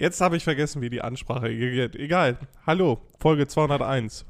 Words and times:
Jetzt 0.00 0.22
habe 0.22 0.34
ich 0.38 0.44
vergessen, 0.44 0.80
wie 0.80 0.88
die 0.88 1.02
Ansprache 1.02 1.54
geht. 1.54 1.94
Egal. 1.94 2.38
Hallo, 2.66 3.02
Folge 3.18 3.46
201. 3.46 4.24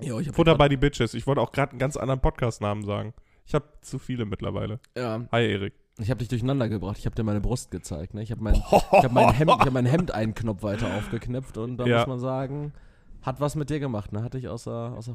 Jo, 0.00 0.18
ich 0.18 0.28
hab 0.28 0.34
Futter 0.34 0.54
bei 0.54 0.66
die 0.70 0.78
Bitches. 0.78 1.12
Ich 1.12 1.26
wollte 1.26 1.42
auch 1.42 1.52
gerade 1.52 1.72
einen 1.72 1.78
ganz 1.78 1.98
anderen 1.98 2.20
Podcast-Namen 2.20 2.84
sagen. 2.86 3.12
Ich 3.44 3.52
habe 3.54 3.66
zu 3.82 3.98
viele 3.98 4.24
mittlerweile. 4.24 4.80
Ja, 4.96 5.26
Hi, 5.30 5.44
Erik. 5.52 5.74
ich 5.98 6.08
habe 6.08 6.20
dich 6.20 6.28
durcheinander 6.28 6.70
gebracht. 6.70 6.96
Ich 6.98 7.04
habe 7.04 7.14
dir 7.14 7.22
meine 7.22 7.42
Brust 7.42 7.70
gezeigt. 7.70 8.14
Ne? 8.14 8.22
Ich 8.22 8.30
habe 8.30 8.42
mein, 8.42 8.54
ich 8.54 8.62
hab 8.72 9.12
mein, 9.12 9.28
Hemd, 9.34 9.50
ich 9.60 9.66
hab 9.66 9.72
mein 9.74 9.84
Hemd 9.84 10.10
einen 10.10 10.34
Knopf 10.34 10.62
weiter 10.62 10.94
aufgeknöpft 10.96 11.58
und 11.58 11.76
da 11.76 11.84
Ja. 11.84 11.98
muss 11.98 12.06
man 12.06 12.18
sagen, 12.18 12.72
hat 13.20 13.42
was 13.42 13.56
mit 13.56 13.68
dir 13.68 13.78
gemacht. 13.78 14.12
Ne? 14.12 14.22
Hat 14.22 14.32
dich 14.32 14.48
außer, 14.48 14.94
außer, 14.96 15.12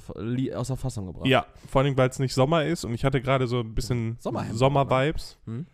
außer 0.56 0.78
Fassung 0.78 1.08
gebracht. 1.08 1.26
Ja, 1.26 1.48
vor 1.68 1.82
allem, 1.82 1.98
weil 1.98 2.10
es 2.10 2.20
nicht 2.20 2.36
Sommer 2.36 2.64
ist 2.66 2.86
und 2.86 2.94
ich 2.94 3.04
hatte 3.04 3.22
gerade 3.22 3.48
so 3.48 3.62
ein 3.62 3.74
bisschen. 3.74 4.18
Sommer-Vibes. 4.20 5.40
Hm? 5.48 5.66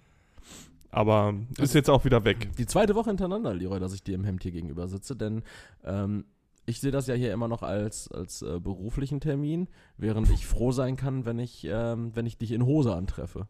Aber 0.91 1.33
ist 1.57 1.73
jetzt 1.73 1.89
auch 1.89 2.03
wieder 2.05 2.23
weg. 2.25 2.49
Die 2.57 2.65
zweite 2.65 2.95
Woche 2.95 3.09
hintereinander, 3.09 3.53
Leroy, 3.53 3.79
dass 3.79 3.93
ich 3.93 4.03
dir 4.03 4.15
im 4.15 4.23
Hemd 4.25 4.43
hier 4.43 4.51
gegenüber 4.51 4.87
sitze, 4.87 5.15
denn 5.15 5.43
ähm, 5.85 6.25
ich 6.65 6.79
sehe 6.81 6.91
das 6.91 7.07
ja 7.07 7.15
hier 7.15 7.33
immer 7.33 7.47
noch 7.47 7.63
als, 7.63 8.09
als 8.11 8.41
äh, 8.41 8.59
beruflichen 8.59 9.19
Termin, 9.19 9.67
während 9.97 10.29
ich 10.29 10.45
froh 10.45 10.71
sein 10.71 10.95
kann, 10.95 11.25
wenn 11.25 11.39
ich, 11.39 11.65
ähm, 11.69 12.11
wenn 12.13 12.25
ich 12.25 12.37
dich 12.37 12.51
in 12.51 12.65
Hose 12.65 12.93
antreffe. 12.93 13.47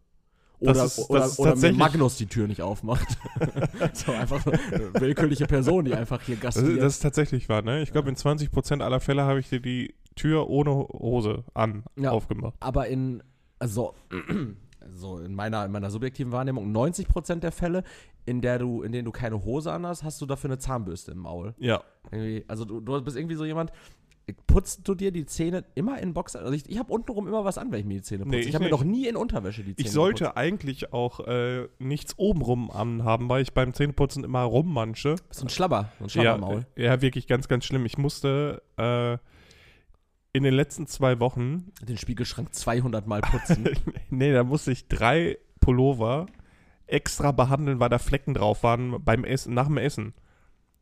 Oder, 0.59 0.85
ist- 0.85 1.09
oder, 1.09 1.27
oder 1.39 1.55
mir 1.55 1.73
Magnus 1.73 2.17
die 2.17 2.27
Tür 2.27 2.47
nicht 2.47 2.61
aufmacht. 2.61 3.17
so 3.93 4.11
einfach 4.11 4.45
eine 4.45 4.93
willkürliche 4.93 5.47
Person, 5.47 5.85
die 5.85 5.95
einfach 5.95 6.21
hier 6.21 6.35
gastiert. 6.35 6.67
ist- 6.69 6.79
das 6.81 6.93
ist 6.93 6.99
tatsächlich 6.99 7.49
wahr, 7.49 7.63
ne? 7.63 7.81
Ich 7.81 7.91
glaube, 7.91 8.09
in 8.09 8.15
20% 8.15 8.81
aller 8.81 8.99
Fälle 8.99 9.23
habe 9.23 9.39
ich 9.39 9.49
dir 9.49 9.59
die 9.59 9.95
Tür 10.15 10.47
ohne 10.49 10.69
Hose 10.71 11.43
an 11.55 11.83
Ja. 11.97 12.11
aufgemacht. 12.11 12.53
aber 12.59 12.87
in, 12.87 13.23
also, 13.57 13.95
so 14.93 15.19
in 15.19 15.33
meiner, 15.35 15.65
in 15.65 15.71
meiner 15.71 15.89
subjektiven 15.91 16.31
Wahrnehmung, 16.31 16.71
90% 16.75 17.35
der 17.39 17.51
Fälle, 17.51 17.83
in, 18.25 18.41
der 18.41 18.59
du, 18.59 18.81
in 18.83 18.91
denen 18.91 19.05
du 19.05 19.11
keine 19.11 19.43
Hose 19.43 19.71
anhast, 19.71 20.03
hast 20.03 20.21
du 20.21 20.25
dafür 20.25 20.49
eine 20.49 20.59
Zahnbürste 20.59 21.11
im 21.11 21.19
Maul. 21.19 21.53
Ja. 21.57 21.81
Irgendwie, 22.11 22.43
also 22.47 22.65
du, 22.65 22.79
du 22.79 23.01
bist 23.01 23.17
irgendwie 23.17 23.35
so 23.35 23.45
jemand, 23.45 23.71
putzt 24.47 24.87
du 24.87 24.95
dir 24.95 25.11
die 25.11 25.25
Zähne 25.25 25.65
immer 25.75 25.99
in 25.99 26.13
Boxer? 26.13 26.39
Also 26.39 26.53
ich, 26.53 26.69
ich 26.69 26.77
habe 26.77 26.93
untenrum 26.93 27.27
immer 27.27 27.43
was 27.43 27.57
an, 27.57 27.71
wenn 27.71 27.79
ich 27.79 27.85
mir 27.85 27.95
die 27.95 28.01
Zähne 28.03 28.23
putze. 28.23 28.35
Nee, 28.35 28.41
ich 28.41 28.49
ich 28.49 28.55
habe 28.55 28.65
mir 28.65 28.71
noch 28.71 28.83
nie 28.83 29.07
in 29.07 29.15
Unterwäsche 29.15 29.63
die 29.63 29.75
Zähne 29.75 29.85
Ich 29.87 29.91
sollte 29.91 30.23
geputzt. 30.25 30.37
eigentlich 30.37 30.93
auch 30.93 31.19
äh, 31.27 31.67
nichts 31.79 32.13
obenrum 32.17 32.71
anhaben, 32.71 33.27
weil 33.29 33.41
ich 33.41 33.53
beim 33.53 33.73
Zähneputzen 33.73 34.23
immer 34.23 34.41
rummanche. 34.43 35.15
So 35.31 35.45
ein 35.45 35.49
Schlabber, 35.49 35.91
so 35.99 36.05
ein 36.05 36.07
Ja, 36.07 36.09
Schlabbermaul. 36.09 36.65
ja, 36.75 37.01
wirklich 37.01 37.27
ganz, 37.27 37.47
ganz 37.47 37.65
schlimm. 37.65 37.85
Ich 37.85 37.97
musste 37.97 38.61
äh, 38.77 39.17
in 40.33 40.43
den 40.43 40.53
letzten 40.53 40.87
zwei 40.87 41.19
Wochen, 41.19 41.71
Den 41.81 41.97
Spiegelschrank 41.97 42.53
200 42.53 43.05
Mal 43.05 43.21
putzen. 43.21 43.69
nee, 44.09 44.31
da 44.31 44.43
musste 44.43 44.71
ich 44.71 44.87
drei 44.87 45.37
Pullover 45.59 46.27
extra 46.87 47.31
behandeln, 47.31 47.79
weil 47.79 47.89
da 47.89 47.99
Flecken 47.99 48.33
drauf 48.33 48.63
waren 48.63 49.03
beim 49.03 49.23
Essen, 49.23 49.53
nach 49.53 49.67
dem 49.67 49.77
Essen. 49.77 50.13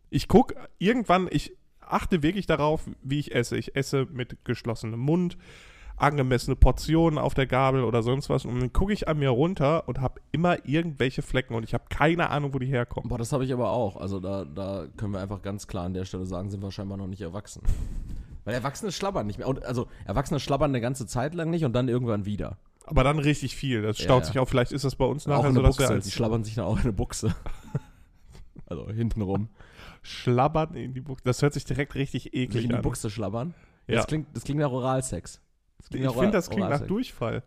Ich 0.10 0.28
guck 0.28 0.54
irgendwann, 0.78 1.28
ich 1.32 1.56
achte 1.80 2.24
wirklich 2.24 2.48
darauf, 2.48 2.90
wie 3.04 3.20
ich 3.20 3.34
esse. 3.34 3.58
Ich 3.58 3.76
esse 3.76 4.08
mit 4.12 4.44
geschlossenem 4.46 5.00
Mund, 5.00 5.38
angemessene 5.98 6.56
Portionen 6.56 7.20
auf 7.20 7.34
der 7.34 7.46
Gabel 7.48 7.84
oder 7.84 8.02
sonst 8.04 8.30
was. 8.30 8.46
Und 8.46 8.60
dann 8.60 8.74
gucke 8.74 8.94
ich 8.94 9.08
an 9.08 9.20
mir 9.20 9.30
runter 9.30 9.88
und 9.88 10.00
habe 10.00 10.22
immer 10.32 10.66
irgendwelche 10.66 11.22
Flecken 11.22 11.56
und 11.56 11.64
ich 11.64 11.74
habe 11.74 11.86
keine 11.90 12.30
Ahnung, 12.30 12.54
wo 12.54 12.60
die 12.60 12.68
herkommen. 12.68 13.10
Boah, 13.10 13.18
das 13.18 13.34
habe 13.34 13.46
ich 13.46 13.54
aber 13.54 13.72
auch. 13.72 13.98
Also 13.98 14.20
da, 14.20 14.46
da 14.46 14.88
können 14.98 15.14
wir 15.14 15.20
einfach 15.20 15.42
ganz 15.42 15.68
klar 15.68 15.86
an 15.86 15.94
der 15.94 16.06
Stelle 16.06 16.26
sagen, 16.26 16.50
sind 16.50 16.62
wir 16.62 16.72
scheinbar 16.72 16.98
noch 16.98 17.08
nicht 17.08 17.22
erwachsen. 17.22 17.62
Weil 18.46 18.54
Erwachsene 18.56 18.92
schlabbern 18.92 19.28
nicht 19.28 19.38
mehr. 19.40 19.48
Und, 19.48 19.64
also 19.64 19.88
Erwachsene 20.06 20.40
schlabbern 20.40 20.72
eine 20.72 20.82
ganze 20.82 21.06
Zeit 21.08 21.34
lang 21.34 21.50
nicht 21.50 21.66
und 21.66 21.74
dann 21.74 21.88
irgendwann 21.88 22.26
wieder. 22.26 22.58
Aber 22.86 23.04
dann 23.04 23.20
richtig 23.20 23.56
viel. 23.56 23.82
Das 23.82 23.98
staut 24.00 24.24
Ja, 24.24 24.28
sich 24.28 24.40
auf. 24.40 24.50
Vielleicht 24.50 24.72
ist 24.72 24.84
das 24.86 24.96
bei 24.96 25.06
uns 25.06 25.28
auch 25.28 25.38
nachher 25.38 25.50
in 25.50 25.56
so, 25.56 25.62
dass 25.62 25.78
wir 25.78 25.90
als 25.90 26.06
Die 26.06 26.12
schlabbern 26.12 26.44
sich 26.44 26.56
dann 26.56 26.66
auch 26.66 26.78
in 26.78 26.84
eine 26.84 26.94
Buchse. 26.94 27.36
also 28.66 28.90
hintenrum. 28.90 29.50
Schlabbern 30.02 30.74
in 30.76 30.94
die 30.94 31.02
Buchse. 31.02 31.22
Das 31.26 31.42
hört 31.42 31.54
sich 31.54 31.66
direkt 31.66 31.94
richtig 31.96 32.24
Sich 32.24 32.34
eklig 32.34 32.64
in 32.64 32.70
die 32.70 32.76
an. 32.78 32.82
Buchse 32.82 33.10
schlabbern. 33.10 33.54
Ja. 33.88 33.98
Das, 33.98 34.08
klingt, 34.08 34.28
das 34.36 34.44
klingt 34.44 34.60
nach 34.62 34.72
Oralsex. 34.72 35.42
Klingt 35.90 36.06
Ich 36.06 36.12
nach 36.12 36.20
finde, 36.20 36.32
das 36.32 36.48
klingt 36.50 36.62
nach 36.62 36.68
Oralsex. 36.68 36.88
Durchfall. 36.88 37.44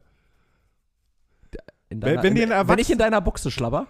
In 1.89 2.03
Wenn- 2.03 2.37
in, 2.37 2.51
wenn 2.51 2.79
ich 2.79 2.91
in 2.91 2.99
deiner 2.99 3.21
Buchse 3.21 3.51
schlabber. 3.51 3.87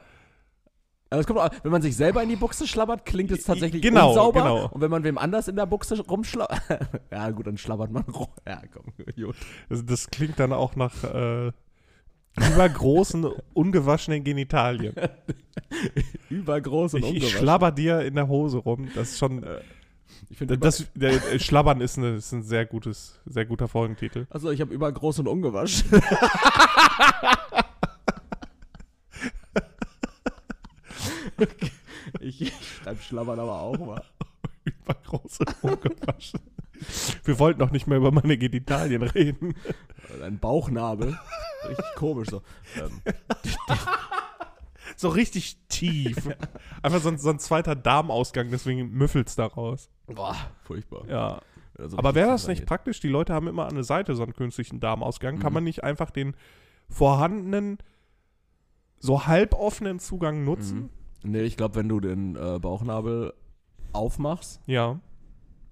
Also 1.12 1.20
es 1.20 1.26
kommt, 1.26 1.38
auch- 1.40 1.50
wenn 1.62 1.70
man 1.72 1.82
sich 1.82 1.94
selber 1.96 2.22
in 2.22 2.28
die 2.30 2.36
Buchse 2.36 2.66
schlabbert, 2.66 3.04
klingt 3.04 3.30
es 3.30 3.44
tatsächlich 3.44 3.82
Genau, 3.82 4.08
unsauber. 4.08 4.40
genau. 4.42 4.68
Und 4.68 4.80
wenn 4.80 4.90
man 4.90 5.04
wem 5.04 5.18
anders 5.18 5.46
in 5.48 5.56
der 5.56 5.66
Buchse 5.66 6.00
rumschlabbert. 6.00 6.60
ja, 7.12 7.30
gut, 7.30 7.46
dann 7.46 7.58
schlabbert 7.58 7.90
man 7.92 8.02
rum. 8.04 8.28
Ja, 8.46 8.62
komm, 8.72 8.84
gut. 8.96 9.36
Das, 9.68 9.84
das 9.84 10.10
klingt 10.10 10.40
dann 10.40 10.52
auch 10.52 10.74
nach 10.74 11.04
äh, 11.04 11.52
übergroßen, 12.38 13.26
ungewaschenen 13.52 14.24
Genitalien. 14.24 14.94
Übergroß 16.30 16.94
und 16.94 17.00
Ich, 17.00 17.06
ich 17.08 17.14
ungewaschen. 17.16 17.38
schlabber 17.40 17.72
dir 17.72 18.00
in 18.00 18.14
der 18.14 18.28
Hose 18.28 18.58
rum. 18.58 18.88
Das 18.94 19.10
ist 19.10 19.18
schon. 19.18 19.44
Ich 20.30 20.38
finde, 20.38 20.56
Das, 20.56 20.86
der, 20.94 21.10
äh, 21.32 21.38
Schlabbern 21.38 21.80
ist, 21.82 21.98
eine, 21.98 22.14
ist 22.16 22.32
ein 22.32 22.42
sehr 22.42 22.64
gutes, 22.64 23.20
sehr 23.26 23.44
guter 23.44 23.68
Folgentitel. 23.68 24.26
also 24.30 24.50
ich 24.50 24.60
habe 24.62 24.72
übergroß 24.72 25.18
und 25.18 25.28
ungewaschen. 25.28 25.90
Ich, 32.20 32.40
ich 32.42 32.52
schreibe 32.82 33.00
schlabbern 33.02 33.38
aber 33.38 33.60
auch 33.60 33.78
mal. 33.78 34.02
Übergroß 34.64 35.40
und 35.40 35.64
ungewaschen. 35.64 36.40
Wir 37.24 37.38
wollten 37.38 37.60
noch 37.60 37.70
nicht 37.70 37.86
mehr 37.86 37.98
über 37.98 38.10
meine 38.10 38.36
Genitalien 38.38 39.02
reden. 39.02 39.54
Ein 40.22 40.38
Bauchnabel. 40.38 41.16
Richtig 41.68 41.84
komisch 41.96 42.28
so. 42.30 42.42
Ähm, 42.76 43.00
So 44.96 45.08
richtig 45.08 45.58
tief. 45.68 46.16
Einfach 46.82 47.00
so 47.00 47.08
ein, 47.08 47.18
so 47.18 47.30
ein 47.30 47.38
zweiter 47.38 47.74
Darmausgang, 47.74 48.50
deswegen 48.50 48.90
müffelt's 48.90 49.34
daraus. 49.36 49.88
boah, 50.06 50.36
furchtbar. 50.64 51.06
Ja. 51.08 51.40
Also 51.78 51.96
Aber 51.98 52.14
wäre 52.14 52.28
das 52.28 52.42
nicht 52.46 52.58
reingeht. 52.58 52.68
praktisch? 52.68 53.00
Die 53.00 53.08
Leute 53.08 53.32
haben 53.32 53.48
immer 53.48 53.66
an 53.66 53.74
der 53.74 53.84
Seite 53.84 54.14
so 54.14 54.22
einen 54.22 54.34
künstlichen 54.34 54.80
Darmausgang. 54.80 55.38
Kann 55.38 55.52
Mhm. 55.52 55.54
man 55.54 55.64
nicht 55.64 55.82
einfach 55.84 56.10
den 56.10 56.34
vorhandenen, 56.88 57.78
so 58.98 59.26
halboffenen 59.26 59.98
Zugang 59.98 60.44
nutzen? 60.44 60.90
Nee, 61.24 61.42
ich 61.42 61.56
glaube, 61.56 61.76
wenn 61.76 61.88
du 61.88 62.00
den 62.00 62.36
äh, 62.36 62.58
Bauchnabel 62.58 63.32
aufmachst, 63.92 64.60
Ja. 64.66 64.98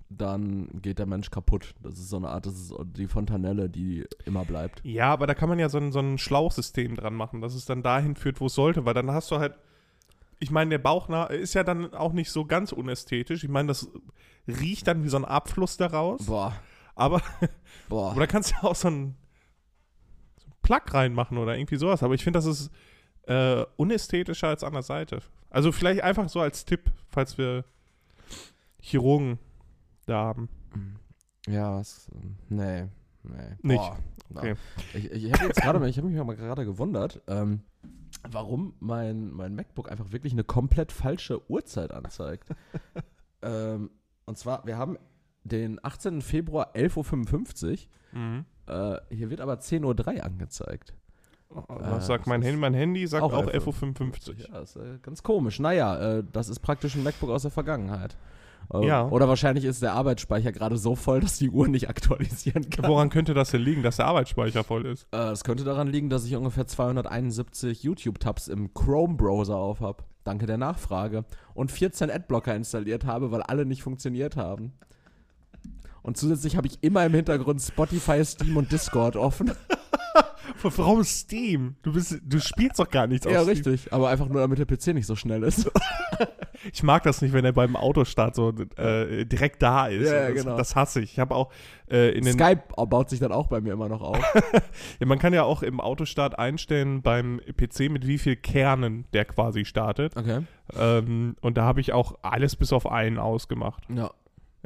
dann 0.09 0.69
geht 0.83 0.99
der 0.99 1.07
Mensch 1.07 1.31
kaputt. 1.31 1.75
Das 1.83 1.95
ist 1.95 2.09
so 2.11 2.17
eine 2.17 2.29
Art, 2.29 2.47
das 2.47 2.55
ist 2.55 2.75
die 2.97 3.07
Fontanelle, 3.07 3.69
die 3.69 4.05
immer 4.25 4.45
bleibt. 4.45 4.81
Ja, 4.85 5.13
aber 5.13 5.27
da 5.27 5.35
kann 5.35 5.49
man 5.49 5.59
ja 5.59 5.69
so 5.69 5.79
ein, 5.79 5.93
so 5.93 6.01
ein 6.01 6.19
Schlauchsystem 6.19 6.95
dran 6.97 7.15
machen, 7.15 7.41
dass 7.41 7.55
es 7.55 7.65
dann 7.65 7.83
dahin 7.83 8.17
führt, 8.17 8.41
wo 8.41 8.47
es 8.47 8.55
sollte, 8.55 8.85
weil 8.85 8.95
dann 8.95 9.11
hast 9.11 9.31
du 9.31 9.39
halt. 9.39 9.55
Ich 10.43 10.51
meine, 10.51 10.71
der 10.71 10.79
Bauchnabel 10.79 11.37
ist 11.39 11.53
ja 11.55 11.65
dann 11.65 11.93
auch 11.93 12.13
nicht 12.15 12.31
so 12.31 12.47
ganz 12.47 12.73
unästhetisch. 12.73 13.45
Ich 13.45 13.51
meine, 13.51 13.69
das 13.69 13.91
riecht 14.49 14.87
dann 14.87 15.05
wie 15.05 15.09
so 15.11 15.19
ein 15.19 15.27
Abfluss 15.27 15.77
daraus. 15.77 16.25
Boah, 16.27 16.55
Aber, 16.95 17.21
boah. 17.91 18.13
oder 18.17 18.27
kannst 18.27 18.53
ja 18.53 18.63
auch 18.63 18.75
so 18.75 18.89
ein 18.89 19.17
Plug 20.63 20.81
reinmachen 20.95 21.37
oder 21.39 21.57
irgendwie 21.59 21.77
sowas. 21.77 22.03
Aber 22.03 22.15
ich 22.15 22.25
finde, 22.25 22.39
das 22.39 22.47
ist 22.47 22.71
äh, 23.31 23.65
unästhetischer 23.77 24.49
als 24.49 24.65
an 24.65 24.73
der 24.73 24.83
Seite. 24.83 25.23
Also 25.51 25.73
vielleicht 25.73 26.03
einfach 26.03 26.29
so 26.29 26.41
als 26.41 26.65
Tipp, 26.65 26.91
falls 27.09 27.39
wir 27.39 27.65
Chirurgen 28.81 29.39
da 30.07 30.25
haben. 30.25 30.49
Ja, 31.47 31.77
was, 31.77 32.09
nee, 32.49 32.87
nee. 33.23 33.57
Nicht. 33.63 33.79
Boah, 33.79 33.99
Okay. 34.33 34.55
Ich, 34.95 35.11
ich 35.11 35.33
habe 35.33 35.47
jetzt 35.47 35.61
gerade, 35.61 35.89
ich 35.89 35.99
habe 35.99 36.09
mich 36.09 36.25
mal 36.25 36.37
gerade 36.37 36.65
gewundert, 36.65 37.21
ähm, 37.27 37.63
warum 38.29 38.75
mein, 38.79 39.33
mein 39.33 39.57
MacBook 39.57 39.91
einfach 39.91 40.13
wirklich 40.13 40.33
eine 40.33 40.45
komplett 40.45 40.93
falsche 40.93 41.51
Uhrzeit 41.51 41.91
anzeigt. 41.91 42.49
ähm, 43.43 43.91
und 44.27 44.39
zwar, 44.39 44.65
wir 44.67 44.77
haben 44.79 44.99
den 45.43 45.85
18. 45.85 46.23
Februar 46.23 46.75
11.55 46.75 47.89
Mhm. 48.13 48.45
Uhr. 48.69 49.03
Äh, 49.11 49.15
hier 49.15 49.31
wird 49.31 49.41
aber 49.41 49.55
10.03 49.55 50.17
Uhr 50.17 50.25
angezeigt. 50.25 50.95
Was 51.69 52.05
Äh, 52.05 52.07
sagt 52.07 52.27
mein 52.27 52.43
Handy? 52.43 52.59
Mein 52.59 52.75
Handy 52.75 53.07
sagt 53.07 53.23
auch 53.23 53.33
auch 53.33 53.47
11.55 53.47 53.97
11.55 53.97 54.29
Uhr. 54.29 54.35
Ja, 54.53 54.61
ist 54.61 54.77
äh, 54.77 54.99
ganz 55.03 55.23
komisch. 55.23 55.59
Naja, 55.59 56.19
äh, 56.19 56.25
das 56.33 56.49
ist 56.49 56.61
praktisch 56.61 56.95
ein 56.95 57.03
MacBook 57.03 57.31
aus 57.31 57.43
der 57.43 57.51
Vergangenheit. 57.51 58.17
Äh, 58.73 58.87
Ja. 58.87 59.09
Oder 59.09 59.27
wahrscheinlich 59.29 59.65
ist 59.65 59.83
der 59.83 59.95
Arbeitsspeicher 59.95 60.53
gerade 60.53 60.77
so 60.77 60.95
voll, 60.95 61.21
dass 61.21 61.39
die 61.39 61.51
Uhr 61.51 61.67
nicht 61.67 61.89
aktualisieren 61.89 62.71
kann. 62.71 62.89
Woran 62.89 63.11
könnte 63.11 63.35
das 63.35 63.51
denn 63.51 63.63
liegen, 63.63 63.83
dass 63.83 63.97
der 63.97 64.07
Arbeitsspeicher 64.07 64.63
voll 64.63 64.87
ist? 64.87 65.09
Äh, 65.13 65.31
Es 65.33 65.43
könnte 65.43 65.65
daran 65.65 65.89
liegen, 65.89 66.09
dass 66.09 66.25
ich 66.25 66.37
ungefähr 66.37 66.67
271 66.67 67.83
YouTube-Tabs 67.83 68.49
im 68.49 68.73
Chrome-Browser 68.73 69.57
auf 69.57 69.81
habe. 69.81 70.05
Danke 70.23 70.47
der 70.47 70.59
Nachfrage. 70.59 71.25
Und 71.55 71.73
14 71.73 72.11
Adblocker 72.11 72.55
installiert 72.55 73.05
habe, 73.07 73.33
weil 73.33 73.43
alle 73.43 73.65
nicht 73.67 73.83
funktioniert 73.83 74.37
haben. 74.37 74.73
Und 76.03 76.17
zusätzlich 76.17 76.57
habe 76.57 76.67
ich 76.67 76.79
immer 76.83 77.05
im 77.05 77.13
Hintergrund 77.15 77.61
Spotify, 77.61 78.25
Steam 78.25 78.57
und 78.57 78.71
Discord 78.73 79.17
offen. 79.17 79.51
Warum 80.63 81.05
Steam? 81.05 81.77
Du, 81.83 81.93
bist, 81.93 82.21
du 82.23 82.41
spielst 82.41 82.79
doch 82.79 82.89
gar 82.89 83.07
nichts 83.07 83.27
Ja, 83.27 83.41
auf 83.41 83.49
Steam. 83.49 83.73
richtig. 83.73 83.93
Aber 83.93 84.09
einfach 84.09 84.29
nur, 84.29 84.41
damit 84.41 84.59
der 84.59 84.67
PC 84.67 84.89
nicht 84.89 85.07
so 85.07 85.17
schnell 85.17 85.43
ist. 85.43 85.71
Ich 86.73 86.83
mag 86.83 87.03
das 87.05 87.23
nicht, 87.23 87.33
wenn 87.33 87.45
er 87.45 87.53
beim 87.53 87.75
Autostart 87.77 88.35
so 88.35 88.53
äh, 88.77 89.25
direkt 89.25 89.63
da 89.63 89.87
ist. 89.87 90.11
Ja, 90.11 90.15
ja, 90.23 90.31
das, 90.31 90.45
genau. 90.45 90.57
das 90.57 90.77
hasse 90.77 91.01
ich. 91.01 91.13
Ich 91.13 91.19
habe 91.19 91.35
auch 91.35 91.51
äh, 91.91 92.11
in 92.11 92.25
den. 92.25 92.35
Skype 92.35 92.63
baut 92.77 93.09
sich 93.09 93.19
dann 93.21 93.33
auch 93.33 93.47
bei 93.47 93.61
mir 93.61 93.73
immer 93.73 93.89
noch 93.89 94.03
auf. 94.03 94.19
Ja, 95.01 95.07
man 95.07 95.19
kann 95.19 95.33
ja 95.33 95.45
auch 95.45 95.63
im 95.63 95.81
Autostart 95.81 96.39
einstellen 96.39 97.03
beim 97.03 97.41
PC, 97.57 97.91
mit 97.91 98.07
wie 98.07 98.19
viel 98.19 98.37
Kernen 98.37 99.07
der 99.13 99.25
quasi 99.25 99.65
startet. 99.65 100.17
Okay. 100.17 100.43
Ähm, 100.79 101.37
und 101.41 101.57
da 101.57 101.65
habe 101.65 101.81
ich 101.81 101.93
auch 101.93 102.19
alles 102.23 102.57
bis 102.57 102.73
auf 102.73 102.87
einen 102.91 103.19
ausgemacht. 103.19 103.85
Ja. 103.89 104.11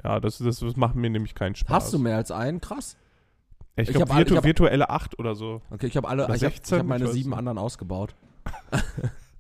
Ja, 0.03 0.19
das, 0.19 0.39
das, 0.39 0.59
das 0.59 0.77
macht 0.77 0.97
mir 0.97 1.11
nämlich 1.11 1.35
keinen 1.35 1.55
Spaß. 1.55 1.75
Hast 1.75 1.93
du 1.93 1.99
mehr 1.99 2.17
als 2.17 2.31
einen? 2.33 2.61
Krass. 2.61 2.97
Ich 3.77 3.89
Ich 3.89 3.95
glaube, 3.97 4.15
virtu 4.15 4.43
virtuelle 4.43 4.89
8 4.91 5.19
oder 5.19 5.35
so. 5.35 5.61
Okay, 5.71 5.87
ich 5.87 5.97
habe 5.97 6.09
alle, 6.09 6.25
Oder 6.27 6.35
ich 6.37 6.45
habe 6.45 6.55
16, 6.55 6.79
hab 6.79 6.87
meine 6.87 7.05
ich 7.05 7.09
weiß 7.09 7.15
sieben 7.15 7.31
nicht. 7.31 7.39
anderen 7.39 7.59
ausgebaut. 7.59 8.15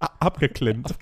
A 0.01 0.07
abgeklemmt. 0.21 0.93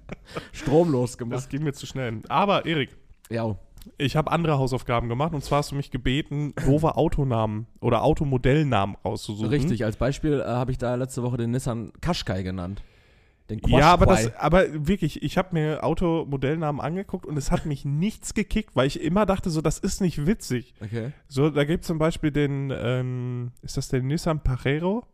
Stromlos 0.52 1.18
gemacht. 1.18 1.36
Das 1.36 1.48
ging 1.48 1.62
mir 1.64 1.72
zu 1.72 1.86
schnell. 1.86 2.20
Aber, 2.28 2.64
Erik, 2.66 2.96
Ja. 3.30 3.56
ich 3.98 4.16
habe 4.16 4.30
andere 4.30 4.58
Hausaufgaben 4.58 5.08
gemacht. 5.08 5.34
Und 5.34 5.42
zwar 5.42 5.58
hast 5.58 5.72
du 5.72 5.74
mich 5.74 5.90
gebeten, 5.90 6.54
doofe 6.64 6.96
Autonamen 6.96 7.66
oder 7.80 8.02
Automodellnamen 8.02 8.96
rauszusuchen. 9.04 9.48
Richtig, 9.50 9.84
als 9.84 9.96
Beispiel 9.96 10.40
äh, 10.40 10.44
habe 10.44 10.70
ich 10.70 10.78
da 10.78 10.94
letzte 10.94 11.22
Woche 11.22 11.36
den 11.38 11.50
Nissan 11.50 11.92
Qashqai 12.00 12.42
genannt. 12.42 12.82
Den 13.50 13.60
Ja, 13.66 13.92
aber, 13.92 14.06
das, 14.06 14.34
aber 14.36 14.86
wirklich, 14.88 15.22
ich 15.22 15.38
habe 15.38 15.50
mir 15.52 15.84
Automodellnamen 15.84 16.80
angeguckt 16.80 17.26
und 17.26 17.36
es 17.36 17.50
hat 17.52 17.64
mich 17.64 17.84
nichts 17.84 18.34
gekickt, 18.34 18.74
weil 18.74 18.86
ich 18.88 19.00
immer 19.00 19.24
dachte, 19.24 19.50
so, 19.50 19.60
das 19.60 19.78
ist 19.78 20.00
nicht 20.00 20.26
witzig. 20.26 20.74
Okay, 20.82 21.12
So, 21.28 21.50
da 21.50 21.64
gibt 21.64 21.84
es 21.84 21.86
zum 21.86 21.98
Beispiel 21.98 22.32
den, 22.32 22.72
ähm, 22.76 23.52
ist 23.62 23.76
das 23.76 23.88
der 23.88 24.02
Nissan 24.02 24.42
Pajero? 24.42 25.04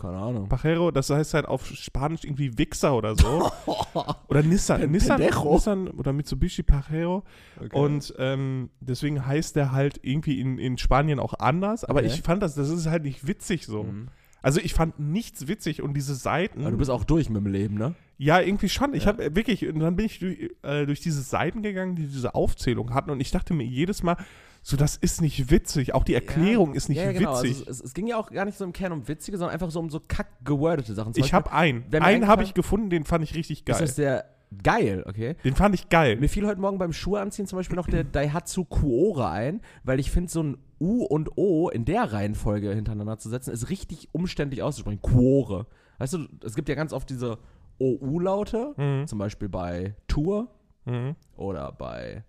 keine 0.00 0.16
Ahnung. 0.18 0.48
Pajero, 0.48 0.90
das 0.90 1.10
heißt 1.10 1.34
halt 1.34 1.46
auf 1.46 1.64
Spanisch 1.66 2.24
irgendwie 2.24 2.58
Wichser 2.58 2.96
oder 2.96 3.14
so. 3.14 3.48
oder 4.28 4.42
Nissan, 4.42 4.90
Nissan. 4.90 5.20
Nissan 5.20 5.86
oder 5.88 6.12
Mitsubishi 6.12 6.64
Pajero. 6.64 7.22
Okay. 7.60 7.78
Und 7.78 8.12
ähm, 8.18 8.70
deswegen 8.80 9.24
heißt 9.24 9.54
der 9.54 9.70
halt 9.70 10.00
irgendwie 10.02 10.40
in, 10.40 10.58
in 10.58 10.76
Spanien 10.76 11.20
auch 11.20 11.34
anders. 11.34 11.84
Aber 11.84 12.00
Okay. 12.00 12.08
ich 12.08 12.22
fand 12.22 12.42
das, 12.42 12.56
das 12.56 12.68
ist 12.70 12.86
halt 12.86 13.04
nicht 13.04 13.28
witzig 13.28 13.64
so. 13.66 13.84
Mhm. 13.84 14.08
Also 14.42 14.60
ich 14.60 14.74
fand 14.74 14.98
nichts 14.98 15.46
witzig 15.48 15.82
und 15.82 15.94
diese 15.94 16.14
Seiten. 16.14 16.62
Aber 16.62 16.72
du 16.72 16.76
bist 16.78 16.90
auch 16.90 17.04
durch 17.04 17.30
mit 17.30 17.44
dem 17.44 17.50
Leben, 17.50 17.76
ne? 17.76 17.94
Ja, 18.18 18.40
irgendwie 18.40 18.68
schon. 18.68 18.94
Ich 18.94 19.04
Ja. 19.04 19.08
habe 19.10 19.34
wirklich, 19.34 19.66
und 19.68 19.80
dann 19.80 19.96
bin 19.96 20.06
ich 20.06 20.18
durch, 20.18 20.50
äh, 20.62 20.86
durch 20.86 21.00
diese 21.00 21.22
Seiten 21.22 21.62
gegangen, 21.62 21.96
die 21.96 22.06
diese 22.06 22.34
Aufzählung 22.34 22.92
hatten, 22.94 23.10
und 23.10 23.20
ich 23.20 23.30
dachte 23.30 23.54
mir 23.54 23.64
jedes 23.64 24.02
Mal, 24.02 24.16
so, 24.64 24.76
das 24.76 24.96
ist 24.96 25.20
nicht 25.20 25.50
witzig. 25.50 25.92
Auch 25.92 26.04
die 26.04 26.14
Erklärung 26.14 26.74
ist 26.74 26.88
nicht 26.88 26.98
ja, 26.98 27.06
ja, 27.06 27.12
genau. 27.12 27.42
witzig. 27.42 27.58
Also 27.66 27.70
es, 27.70 27.80
es 27.80 27.94
ging 27.94 28.06
ja 28.06 28.16
auch 28.16 28.30
gar 28.30 28.44
nicht 28.44 28.56
so 28.56 28.64
im 28.64 28.72
Kern 28.72 28.92
um 28.92 29.08
witzige, 29.08 29.36
sondern 29.36 29.54
einfach 29.54 29.70
so 29.72 29.80
um 29.80 29.90
so 29.90 30.00
kack 30.06 30.28
gewordete 30.44 30.94
Sachen. 30.94 31.14
Zum 31.14 31.24
ich 31.24 31.34
habe 31.34 31.50
einen. 31.52 31.84
Einen 31.92 32.28
habe 32.28 32.44
ich 32.44 32.54
gefunden, 32.54 32.88
den 32.88 33.04
fand 33.04 33.24
ich 33.24 33.34
richtig 33.34 33.60
Ist 33.60 33.66
geil. 33.66 33.78
das 33.80 33.94
der 33.96 34.24
geil, 34.62 35.02
okay? 35.08 35.34
Den 35.44 35.56
fand 35.56 35.74
ich 35.74 35.88
geil. 35.88 36.16
Mir 36.16 36.28
fiel 36.28 36.46
heute 36.46 36.60
Morgen 36.60 36.78
beim 36.78 36.92
Schuhe 36.92 37.20
anziehen 37.20 37.46
zum 37.46 37.56
Beispiel 37.56 37.76
noch 37.76 37.88
der 37.88 38.04
Daihatsu 38.04 38.64
Kuore 38.64 39.28
ein, 39.30 39.62
weil 39.82 39.98
ich 39.98 40.10
finde, 40.10 40.30
so 40.30 40.42
ein 40.42 40.58
U 40.82 41.04
und 41.04 41.36
O 41.38 41.68
in 41.68 41.84
der 41.84 42.12
Reihenfolge 42.12 42.74
hintereinander 42.74 43.16
zu 43.18 43.28
setzen, 43.28 43.52
ist 43.52 43.70
richtig 43.70 44.08
umständlich 44.12 44.62
auszusprechen. 44.62 45.00
Kuore. 45.00 45.66
Weißt 45.98 46.14
du, 46.14 46.26
es 46.44 46.56
gibt 46.56 46.68
ja 46.68 46.74
ganz 46.74 46.92
oft 46.92 47.08
diese 47.08 47.38
OU-Laute, 47.78 48.74
Mhm. 48.76 49.06
zum 49.06 49.18
Beispiel 49.18 49.48
bei 49.48 49.94
Tour 50.08 50.48
Mhm. 50.84 51.14
oder 51.36 51.70
bei 51.72 52.24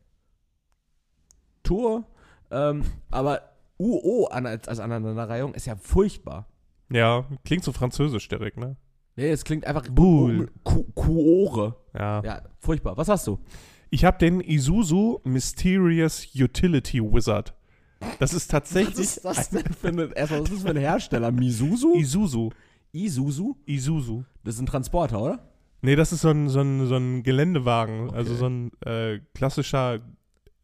Tour. 1.64 2.06
Ähm, 2.52 2.84
aber 3.10 3.42
UO 3.80 4.28
an, 4.28 4.46
als, 4.46 4.68
als 4.68 4.80
Aneinanderreihung 4.80 5.54
ist 5.56 5.66
ja 5.66 5.76
furchtbar. 5.76 6.48
Ja, 6.92 7.26
klingt 7.46 7.64
so 7.64 7.72
französisch 7.72 8.28
direkt, 8.28 8.58
ne? 8.58 8.76
Nee, 9.16 9.30
es 9.32 9.44
klingt 9.44 9.66
einfach 9.66 9.88
Bull. 9.90 10.52
Ku- 10.64 10.86
Kuore. 10.94 11.76
Ja. 11.98 12.22
Ja, 12.24 12.42
furchtbar. 12.60 12.98
Was 12.98 13.08
hast 13.08 13.26
du? 13.28 13.40
Ich 13.90 14.06
habe 14.06 14.18
den 14.18 14.42
Isuzu 14.42 15.22
Mysterious 15.24 16.28
Utility 16.36 17.00
Wizard. 17.02 17.54
Das 18.20 18.34
ist 18.34 18.50
tatsächlich 18.50 18.98
Was 18.98 19.18
ist 19.18 19.26
das 19.26 19.50
denn 19.50 19.64
für 19.74 19.88
ein, 19.90 20.12
erstmal, 20.12 20.42
was 20.42 20.50
ist 20.50 20.56
das 20.58 20.64
für 20.64 20.70
ein 20.70 20.78
Hersteller? 20.78 21.32
Misuzu? 21.32 21.96
Isuzu. 21.96 22.52
Isuzu? 22.92 23.58
Isuzu. 23.66 24.26
Das 24.44 24.56
ist 24.56 24.62
ein 24.62 24.66
Transporter, 24.66 25.22
oder? 25.22 25.50
Nee, 25.82 25.96
das 25.96 26.14
ist 26.14 26.22
so 26.22 26.30
ein, 26.30 26.48
so 26.50 26.62
ein, 26.62 26.88
so 26.88 26.96
ein 26.96 27.24
Geländewagen. 27.24 28.10
Okay. 28.10 28.18
Also 28.18 28.36
so 28.36 28.48
ein 28.48 28.72
äh, 28.86 29.20
klassischer, 29.34 30.00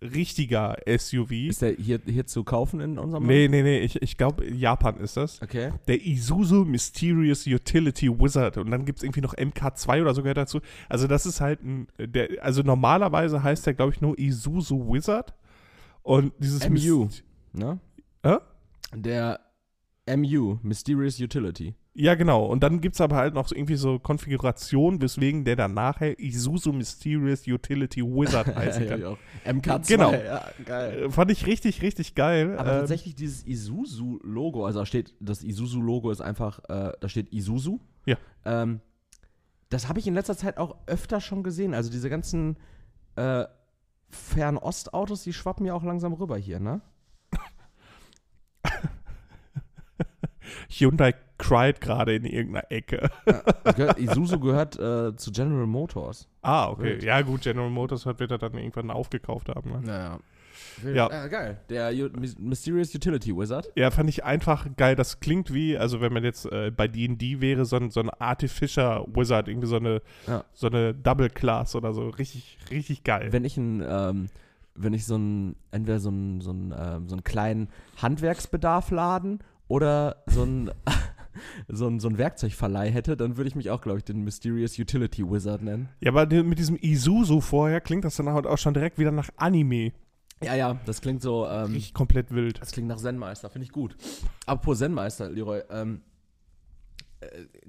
richtiger 0.01 0.77
SUV. 0.87 1.31
Ist 1.31 1.61
der 1.61 1.73
hier, 1.73 1.99
hier 2.05 2.25
zu 2.25 2.43
kaufen 2.45 2.79
in 2.79 2.97
unserem 2.97 3.25
Nee, 3.25 3.47
nee, 3.49 3.61
nee, 3.63 3.79
ich, 3.79 4.01
ich 4.01 4.15
glaube, 4.15 4.49
Japan 4.49 4.97
ist 4.97 5.17
das. 5.17 5.41
Okay. 5.41 5.71
Der 5.87 6.05
Isuzu 6.05 6.63
Mysterious 6.65 7.45
Utility 7.47 8.09
Wizard. 8.09 8.57
Und 8.57 8.71
dann 8.71 8.85
gibt 8.85 8.99
es 8.99 9.03
irgendwie 9.03 9.21
noch 9.21 9.33
MK2 9.35 10.01
oder 10.01 10.13
so 10.13 10.21
gehört 10.21 10.37
dazu. 10.37 10.61
Also 10.87 11.07
das 11.07 11.25
ist 11.25 11.41
halt 11.41 11.61
ein, 11.63 11.87
der, 11.97 12.29
also 12.41 12.61
normalerweise 12.61 13.43
heißt 13.43 13.65
der, 13.65 13.73
glaube 13.73 13.91
ich, 13.93 13.99
nur 14.01 14.17
Isuzu 14.17 14.87
Wizard. 14.93 15.33
Und 16.01 16.31
dieses 16.39 16.67
MU. 16.69 17.05
Myst- 17.05 17.23
Ne? 17.53 17.79
Hä? 18.23 18.37
Der 18.93 19.39
MU, 20.07 20.57
Mysterious 20.63 21.19
Utility. 21.19 21.75
Ja, 21.93 22.15
genau. 22.15 22.45
Und 22.45 22.63
dann 22.63 22.81
gibt 22.81 22.95
es 22.95 23.01
aber 23.01 23.17
halt 23.17 23.33
noch 23.33 23.47
so 23.47 23.55
irgendwie 23.55 23.75
so 23.75 23.99
Konfigurationen, 23.99 25.01
weswegen 25.01 25.43
der 25.43 25.55
dann 25.55 25.73
nachher 25.73 26.17
Isuzu 26.19 26.71
Mysterious 26.71 27.45
Utility 27.45 28.01
Wizard 28.01 28.47
heißen 28.55 28.87
kann. 28.87 29.01
ja, 29.01 29.09
auch. 29.09 29.17
MK2. 29.45 29.87
Genau. 29.87 30.13
Ja, 30.13 30.45
geil. 30.65 31.03
Äh, 31.03 31.09
Fand 31.09 31.29
ich 31.31 31.45
richtig, 31.45 31.81
richtig 31.81 32.15
geil. 32.15 32.57
Aber 32.57 32.71
Ähm, 32.71 32.79
tatsächlich 32.79 33.15
dieses 33.15 33.45
Isuzu-Logo, 33.45 34.65
also 34.65 34.79
da 34.79 34.85
steht, 34.85 35.13
das 35.19 35.43
Isuzu-Logo 35.43 36.09
ist 36.11 36.21
einfach, 36.21 36.59
äh, 36.69 36.93
da 36.99 37.09
steht 37.09 37.33
Isuzu. 37.33 37.81
Ja. 38.05 38.15
Ähm, 38.45 38.79
das 39.69 39.89
habe 39.89 39.99
ich 39.99 40.07
in 40.07 40.13
letzter 40.13 40.37
Zeit 40.37 40.57
auch 40.57 40.77
öfter 40.87 41.19
schon 41.21 41.43
gesehen. 41.43 41.73
Also 41.73 41.91
diese 41.91 42.09
ganzen 42.09 42.57
äh, 43.17 43.45
Fernostautos, 44.09 45.23
die 45.23 45.33
schwappen 45.33 45.65
ja 45.65 45.73
auch 45.73 45.83
langsam 45.83 46.13
rüber 46.13 46.37
hier, 46.37 46.59
ne? 46.59 46.81
Hyundai 50.69 51.13
cried 51.37 51.79
gerade 51.81 52.15
in 52.15 52.25
irgendeiner 52.25 52.71
Ecke. 52.71 53.09
Gehört, 53.75 53.99
Isuzu 53.99 54.39
gehört 54.39 54.77
äh, 54.79 55.15
zu 55.15 55.31
General 55.31 55.67
Motors. 55.67 56.27
ah, 56.41 56.69
okay. 56.69 56.83
Wild. 56.83 57.03
Ja, 57.03 57.21
gut, 57.21 57.41
General 57.41 57.69
Motors 57.69 58.05
hat 58.05 58.19
wird 58.19 58.31
er 58.31 58.37
dann 58.37 58.53
irgendwann 58.55 58.91
aufgekauft 58.91 59.49
haben. 59.49 59.71
Ne? 59.71 59.81
Naja. 59.83 60.19
Ja. 60.93 61.25
Äh, 61.25 61.29
geil. 61.29 61.59
Der 61.69 61.89
U 61.91 62.07
Mys- 62.09 62.37
Mysterious 62.39 62.93
Utility 62.93 63.35
Wizard. 63.35 63.71
Ja, 63.75 63.91
fand 63.91 64.09
ich 64.09 64.23
einfach 64.23 64.65
geil. 64.77 64.95
Das 64.95 65.19
klingt 65.19 65.53
wie, 65.53 65.77
also 65.77 66.01
wenn 66.01 66.11
man 66.13 66.23
jetzt 66.23 66.45
äh, 66.51 66.71
bei 66.75 66.87
D&D 66.87 67.39
wäre, 67.41 67.65
so 67.65 67.75
ein, 67.77 67.89
so 67.91 67.99
ein 68.01 68.09
Artificial 68.09 69.05
Wizard, 69.13 69.47
irgendwie 69.47 69.67
so 69.67 69.77
eine, 69.77 70.01
Ja. 70.27 70.43
so 70.53 70.67
eine 70.67 70.93
Double 70.93 71.29
Class 71.29 71.75
oder 71.75 71.93
so. 71.93 72.09
Richtig, 72.09 72.57
richtig 72.71 73.03
geil. 73.03 73.27
Wenn 73.31 73.45
ich 73.45 73.55
ein, 73.57 73.83
ähm, 73.87 74.27
wenn 74.75 74.93
ich 74.93 75.05
so 75.05 75.17
ein, 75.17 75.55
entweder 75.71 75.99
so 75.99 76.09
einen 76.09 76.41
so 76.41 76.51
einen, 76.51 76.73
ähm, 76.77 77.07
so 77.09 77.15
einen 77.15 77.23
kleinen 77.23 77.69
Handwerksbedarfladen 78.01 79.39
oder 79.69 80.23
so 80.27 80.43
ein 80.43 80.71
so 81.69 81.87
ein, 81.87 81.99
so 81.99 82.09
ein 82.09 82.17
Werkzeugverleih 82.17 82.89
hätte, 82.91 83.15
dann 83.15 83.37
würde 83.37 83.47
ich 83.47 83.55
mich 83.55 83.69
auch, 83.69 83.81
glaube 83.81 83.99
ich, 83.99 84.03
den 84.03 84.23
Mysterious 84.23 84.77
Utility 84.77 85.23
Wizard 85.29 85.61
nennen. 85.61 85.87
ja, 86.01 86.11
aber 86.11 86.25
mit 86.43 86.59
diesem 86.59 86.77
Isuzu 86.81 87.39
vorher 87.39 87.79
klingt 87.79 88.03
das 88.03 88.17
dann 88.17 88.29
halt 88.29 88.45
auch 88.45 88.57
schon 88.57 88.73
direkt 88.73 88.97
wieder 88.97 89.11
nach 89.11 89.29
Anime. 89.37 89.93
Ja, 90.41 90.55
ja, 90.55 90.79
das 90.85 91.01
klingt 91.01 91.21
so, 91.21 91.47
ähm, 91.47 91.71
Richtig 91.73 91.93
komplett 91.93 92.31
wild. 92.31 92.61
das 92.61 92.71
klingt 92.71 92.87
nach 92.87 92.97
Zen-Meister, 92.97 93.49
finde 93.49 93.65
ich 93.65 93.71
gut. 93.71 93.95
Apropos 94.45 94.79
Zen-Meister, 94.79 95.29
Leroy, 95.29 95.61
ähm, 95.69 95.95
äh, 95.95 96.08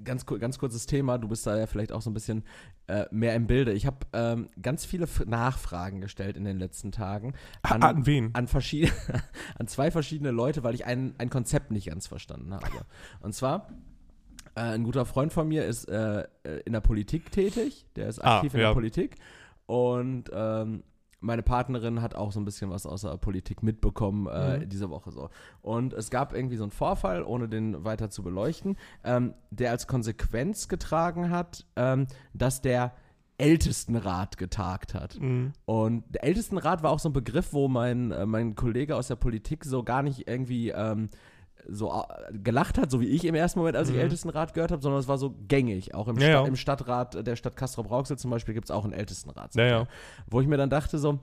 ganz, 0.03 0.25
ku- 0.25 0.39
ganz 0.39 0.57
kurzes 0.59 0.85
Thema, 0.85 1.17
du 1.17 1.27
bist 1.27 1.45
da 1.45 1.57
ja 1.57 1.67
vielleicht 1.67 1.91
auch 1.91 2.01
so 2.01 2.09
ein 2.09 2.13
bisschen 2.13 2.43
äh, 2.87 3.05
mehr 3.11 3.35
im 3.35 3.47
Bilde. 3.47 3.73
Ich 3.73 3.85
habe 3.85 3.97
ähm, 4.13 4.49
ganz 4.61 4.85
viele 4.85 5.03
F 5.03 5.25
Nachfragen 5.25 6.01
gestellt 6.01 6.37
in 6.37 6.43
den 6.45 6.57
letzten 6.59 6.91
Tagen 6.91 7.33
An, 7.63 7.83
an 7.83 8.05
wen? 8.05 8.29
an, 8.33 8.47
an 9.59 9.67
zwei 9.67 9.91
verschiedene 9.91 10.31
Leute, 10.31 10.63
weil 10.63 10.73
ich 10.75 10.85
ein, 10.85 11.15
ein 11.17 11.29
Konzept 11.29 11.71
nicht 11.71 11.87
ganz 11.87 12.07
verstanden 12.07 12.53
habe. 12.53 12.65
Und 13.21 13.33
zwar, 13.35 13.67
äh, 14.55 14.61
ein 14.61 14.83
guter 14.83 15.05
Freund 15.05 15.31
von 15.33 15.47
mir 15.47 15.65
ist 15.65 15.85
äh, 15.89 16.21
äh, 16.43 16.61
in 16.65 16.73
der 16.73 16.81
Politik 16.81 17.31
tätig, 17.31 17.85
der 17.95 18.07
ist 18.07 18.19
Ah, 18.19 18.37
aktiv 18.37 18.53
in 18.53 18.61
ja. 18.61 18.67
der 18.67 18.73
Politik 18.73 19.15
und 19.65 20.25
ähm, 20.33 20.83
meine 21.21 21.43
Partnerin 21.43 22.01
hat 22.01 22.15
auch 22.15 22.31
so 22.31 22.39
ein 22.39 22.45
bisschen 22.45 22.69
was 22.71 22.85
aus 22.85 23.01
der 23.03 23.15
Politik 23.17 23.63
mitbekommen 23.63 24.27
äh, 24.27 24.57
Mhm. 24.59 24.69
diese 24.69 24.89
Woche 24.89 25.11
so. 25.11 25.29
Und 25.61 25.93
es 25.93 26.09
gab 26.09 26.33
irgendwie 26.33 26.57
so 26.57 26.63
einen 26.63 26.71
Vorfall, 26.71 27.23
ohne 27.23 27.47
den 27.47 27.85
weiter 27.85 28.09
zu 28.09 28.23
beleuchten, 28.23 28.75
ähm, 29.03 29.33
der 29.51 29.71
als 29.71 29.87
Konsequenz 29.87 30.67
getragen 30.67 31.29
hat, 31.29 31.65
ähm, 31.75 32.07
dass 32.33 32.61
der 32.61 32.93
Ältestenrat 33.37 34.37
getagt 34.37 34.93
hat. 34.93 35.19
Mhm. 35.19 35.53
Und 35.65 36.03
der 36.09 36.23
Ältestenrat 36.23 36.83
war 36.83 36.91
auch 36.91 36.99
so 36.99 37.09
ein 37.09 37.13
Begriff, 37.13 37.53
wo 37.53 37.67
mein, 37.67 38.11
äh, 38.11 38.25
mein 38.25 38.55
Kollege 38.55 38.95
aus 38.95 39.07
der 39.07 39.15
Politik 39.15 39.65
so 39.65 39.83
gar 39.83 40.03
nicht 40.03 40.27
irgendwie 40.27 40.69
ähm, 40.69 41.09
so 41.67 41.91
äh, 41.91 42.37
gelacht 42.37 42.77
hat, 42.77 42.89
so 42.91 43.01
wie 43.01 43.07
ich 43.07 43.25
im 43.25 43.35
ersten 43.35 43.59
Moment, 43.59 43.75
als 43.77 43.89
ich 43.89 43.95
Mhm. 43.95 44.01
Ältestenrat 44.01 44.53
gehört 44.53 44.71
habe, 44.71 44.81
sondern 44.81 44.99
es 44.99 45.07
war 45.07 45.17
so 45.17 45.33
gängig. 45.47 45.93
Auch 45.95 46.07
im, 46.07 46.15
Ja, 46.17 46.21
Sta 46.21 46.41
ja. 46.41 46.45
im 46.47 46.55
Stadtrat 46.55 47.27
der 47.27 47.35
Stadt 47.35 47.55
Castrop-Rauxel 47.55 48.17
zum 48.17 48.31
Beispiel 48.31 48.53
gibt 48.53 48.65
es 48.65 48.71
auch 48.71 48.83
einen 48.83 48.93
Ältestenrat. 48.93 49.53
Ja. 49.55 49.87
Wo 50.29 50.41
ich 50.41 50.47
mir 50.47 50.57
dann 50.57 50.69
dachte 50.69 50.97
so, 50.97 51.19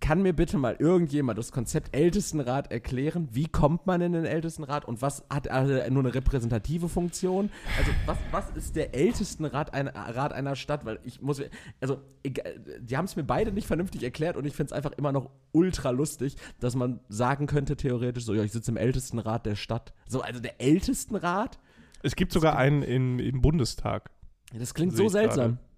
kann 0.00 0.22
mir 0.22 0.32
bitte 0.32 0.58
mal 0.58 0.76
irgendjemand 0.78 1.38
das 1.38 1.52
Konzept 1.52 1.94
Ältestenrat 1.94 2.72
erklären? 2.72 3.28
Wie 3.32 3.46
kommt 3.46 3.86
man 3.86 4.00
in 4.00 4.12
den 4.12 4.24
Ältestenrat 4.24 4.84
und 4.84 5.02
was 5.02 5.24
hat 5.30 5.46
er 5.46 5.90
nur 5.90 6.02
eine 6.02 6.14
repräsentative 6.14 6.88
Funktion? 6.88 7.50
Also 7.78 7.90
was, 8.06 8.18
was 8.30 8.50
ist 8.56 8.76
der 8.76 8.94
Ältestenrat 8.94 9.74
einer, 9.74 9.92
Rat 9.94 10.32
einer 10.32 10.56
Stadt? 10.56 10.84
Weil 10.84 10.98
ich 11.04 11.20
muss, 11.20 11.40
also 11.80 12.00
egal, 12.22 12.58
die 12.80 12.96
haben 12.96 13.04
es 13.04 13.16
mir 13.16 13.24
beide 13.24 13.52
nicht 13.52 13.66
vernünftig 13.66 14.02
erklärt 14.02 14.36
und 14.36 14.44
ich 14.46 14.54
finde 14.54 14.72
es 14.72 14.72
einfach 14.72 14.92
immer 14.92 15.12
noch 15.12 15.30
ultra 15.52 15.90
lustig, 15.90 16.36
dass 16.58 16.74
man 16.74 17.00
sagen 17.08 17.46
könnte 17.46 17.76
theoretisch 17.76 18.24
so, 18.24 18.34
ja, 18.34 18.42
ich 18.42 18.52
sitze 18.52 18.70
im 18.70 18.76
Ältestenrat 18.76 19.46
der 19.46 19.56
Stadt. 19.56 19.92
So, 20.08 20.22
also 20.22 20.40
der 20.40 20.60
Ältestenrat? 20.60 21.58
Es 22.02 22.16
gibt 22.16 22.32
sogar 22.32 22.56
einen 22.56 22.82
in, 22.82 23.18
im 23.18 23.40
Bundestag. 23.40 24.10
Das 24.52 24.74
klingt 24.74 24.96
so 24.96 25.08
seltsam. 25.08 25.58
gerade. 25.58 25.71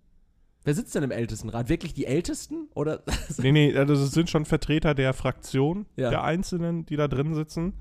Wer 0.65 0.75
sitzt 0.75 0.95
denn 0.95 1.03
im 1.03 1.11
Ältestenrat? 1.11 1.69
Wirklich 1.69 1.93
die 1.95 2.07
Ältesten? 2.07 2.69
Oder? 2.75 3.03
Nee, 3.39 3.53
nee, 3.53 3.77
also 3.77 3.93
es 3.95 4.13
sind 4.13 4.31
schon 4.31 4.45
Vertreter 4.47 4.95
der 4.95 5.13
Fraktion, 5.13 5.87
Ja. 5.97 6.11
der 6.11 6.25
Einzelnen, 6.25 6.87
die 6.87 6.97
da 6.97 7.07
drin 7.09 7.35
sitzen. 7.35 7.75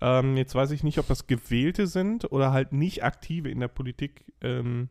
Ähm, 0.00 0.36
jetzt 0.36 0.54
weiß 0.54 0.70
ich 0.70 0.82
nicht, 0.84 0.98
ob 0.98 1.06
das 1.08 1.26
Gewählte 1.26 1.86
sind 1.86 2.30
oder 2.32 2.52
halt 2.52 2.72
nicht 2.72 3.04
aktive 3.04 3.48
in 3.50 3.60
der 3.60 3.68
Politik. 3.68 4.32
Ähm, 4.40 4.88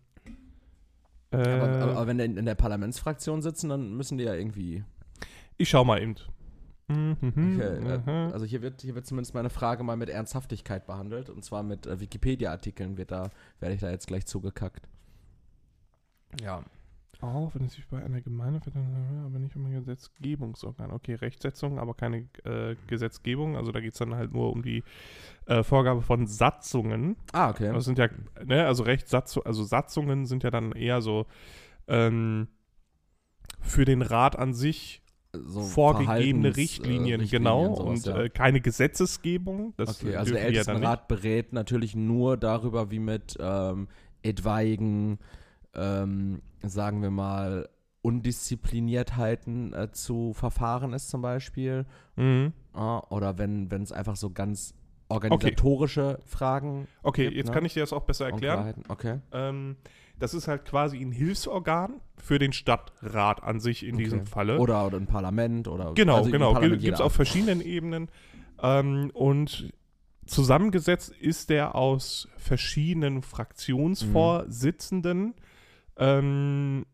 äh, 1.32 1.38
aber, 1.38 1.70
aber, 1.70 1.92
aber 1.94 2.08
wenn 2.08 2.18
die 2.18 2.26
in 2.26 2.46
der 2.46 2.56
Parlamentsfraktion 2.56 3.42
sitzen, 3.42 3.70
dann 3.70 3.96
müssen 3.96 4.18
die 4.18 4.26
ja 4.26 4.34
irgendwie. 4.34 4.84
ich 5.58 5.70
schau 5.70 5.84
mal 5.86 6.02
eben. 6.02 6.16
Mhm, 6.90 7.16
Okay, 7.22 7.80
mhm. 7.80 8.08
äh, 8.08 8.34
also 8.34 8.46
hier 8.46 8.62
wird, 8.62 8.82
hier 8.82 8.96
wird 8.96 9.06
zumindest 9.08 9.34
meine 9.34 9.50
Frage 9.50 9.84
mal 9.84 9.96
mit 9.96 10.10
Ernsthaftigkeit 10.10 10.86
behandelt. 10.86 11.30
Und 11.30 11.44
zwar 11.46 11.64
mit 11.64 11.88
äh, 11.88 12.00
Wikipedia-Artikeln 12.02 12.98
wird 12.98 13.12
da, 13.12 13.30
werde 13.62 13.76
ich 13.76 13.82
da 13.82 13.90
jetzt 13.90 14.08
gleich 14.08 14.26
zugekackt. 14.26 14.90
Ja. 16.42 16.64
Auch 17.22 17.54
wenn 17.54 17.66
es 17.66 17.74
sich 17.74 17.88
bei 17.88 18.04
einer 18.04 18.20
Gemeinde 18.22 18.60
aber 19.26 19.40
nicht 19.40 19.56
um 19.56 19.66
ein 19.66 19.74
Gesetzgebungsorgan. 19.74 20.92
Okay, 20.92 21.14
Rechtsetzung, 21.14 21.78
aber 21.78 21.94
keine 21.94 22.28
äh, 22.44 22.76
Gesetzgebung. 22.88 23.56
Also 23.56 23.72
da 23.72 23.80
geht 23.80 23.94
es 23.94 24.00
dann 24.00 24.16
halt 24.16 24.34
nur 24.34 24.52
um 24.52 24.64
die 24.64 24.84
äh, 25.46 25.62
Vorgabe 25.64 26.02
von 26.02 26.26
Satzungen. 26.26 27.16
Ah, 27.32 27.52
okay. 27.52 27.72
Das 27.72 27.86
sind 27.86 28.00
ja, 28.00 28.10
ne, 28.44 28.66
also 28.66 28.84
Rechtssatz, 28.84 29.38
also 29.38 29.64
Satzungen 29.64 30.26
sind 30.26 30.44
ja 30.44 30.50
dann 30.50 30.72
eher 30.72 31.02
so 31.02 31.28
ähm, 31.88 32.48
für 33.62 33.86
den 33.86 34.02
Rat 34.02 34.36
an 34.38 34.54
sich 34.54 35.02
so 35.34 35.62
vorgegebene 35.62 36.50
äh, 36.50 36.52
Richtlinien, 36.52 37.28
genau, 37.30 37.76
sowas, 37.76 38.06
und 38.06 38.06
ja. 38.06 38.22
äh, 38.24 38.30
keine 38.30 38.62
Gesetzesgebung. 38.62 39.74
Das 39.78 40.02
Okay, 40.02 40.16
also 40.16 40.34
der 40.34 40.42
die 40.42 40.56
ja. 40.56 40.60
Ältestenrat 40.60 41.08
berät 41.08 41.54
natürlich 41.54 41.96
nur 41.96 42.36
darüber, 42.36 42.92
wie 42.92 43.00
mit 43.00 43.38
ähm, 43.40 43.88
etwaigen, 44.24 45.20
ähm, 45.76 46.42
sagen 46.62 47.02
wir 47.02 47.12
mal, 47.12 47.70
Undiszipliniertheiten 48.02 49.74
äh, 49.74 49.92
zu 49.92 50.34
verfahren 50.34 50.94
ist 50.94 51.10
zum 51.10 51.22
Beispiel. 51.22 51.86
Mhm. 52.16 52.54
Ah, 52.74 53.04
oder 53.10 53.38
wenn 53.38 53.70
es 53.72 53.92
einfach 53.92 54.16
so 54.16 54.32
ganz 54.32 54.74
organisatorische 55.12 56.20
Fragen 56.26 56.88
Okay, 57.04 57.26
gibt, 57.26 57.36
jetzt 57.36 57.48
ne? 57.48 57.54
kann 57.54 57.66
ich 57.66 57.74
dir 57.74 57.82
das 57.82 57.92
auch 57.94 58.04
besser 58.04 58.28
erklären. 58.28 58.84
Okay. 58.88 59.20
Ähm, 59.32 59.76
das 60.18 60.34
ist 60.34 60.48
halt 60.48 60.66
quasi 60.66 61.00
ein 61.00 61.12
Hilfsorgan 61.12 62.02
für 62.18 62.40
den 62.40 62.54
Stadtrat 62.54 63.44
an 63.44 63.60
sich 63.60 63.86
in 63.86 63.96
Okay. 63.96 64.06
diesem 64.06 64.26
Falle. 64.26 64.58
Oder, 64.60 64.86
oder 64.86 64.96
ein 64.98 65.08
Parlament 65.08 65.68
oder 65.68 65.94
Genau, 65.94 66.16
also 66.18 66.32
genau. 66.32 66.54
Gibt 66.54 66.86
es 66.86 67.02
auf 67.02 67.14
verschiedenen 67.14 67.60
Ebenen. 67.62 68.10
Ähm, 68.62 69.12
und 69.14 69.74
zusammengesetzt 70.26 71.10
ist 71.10 71.50
der 71.50 71.76
aus 71.76 72.30
verschiedenen 72.38 73.22
Fraktionsvorsitzenden, 73.22 75.34
ähm, 76.02 76.86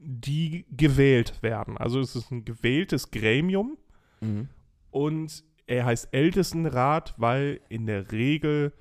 die 0.00 0.64
gewählt 0.70 1.42
werden. 1.42 1.76
Also 1.76 2.00
es 2.00 2.16
ist 2.16 2.30
ein 2.30 2.44
gewähltes 2.44 3.10
Gremium 3.10 3.76
Mhm. 4.20 4.48
und 4.90 5.44
er 5.66 5.84
heißt 5.84 6.08
Ältestenrat, 6.12 7.14
weil 7.18 7.60
in 7.68 7.86
der 7.86 8.10
Regel 8.12 8.72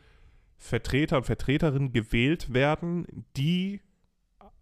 Vertreter 0.58 1.18
und 1.18 1.26
Vertreterinnen 1.26 1.92
gewählt 1.92 2.54
werden, 2.54 3.06
die 3.38 3.82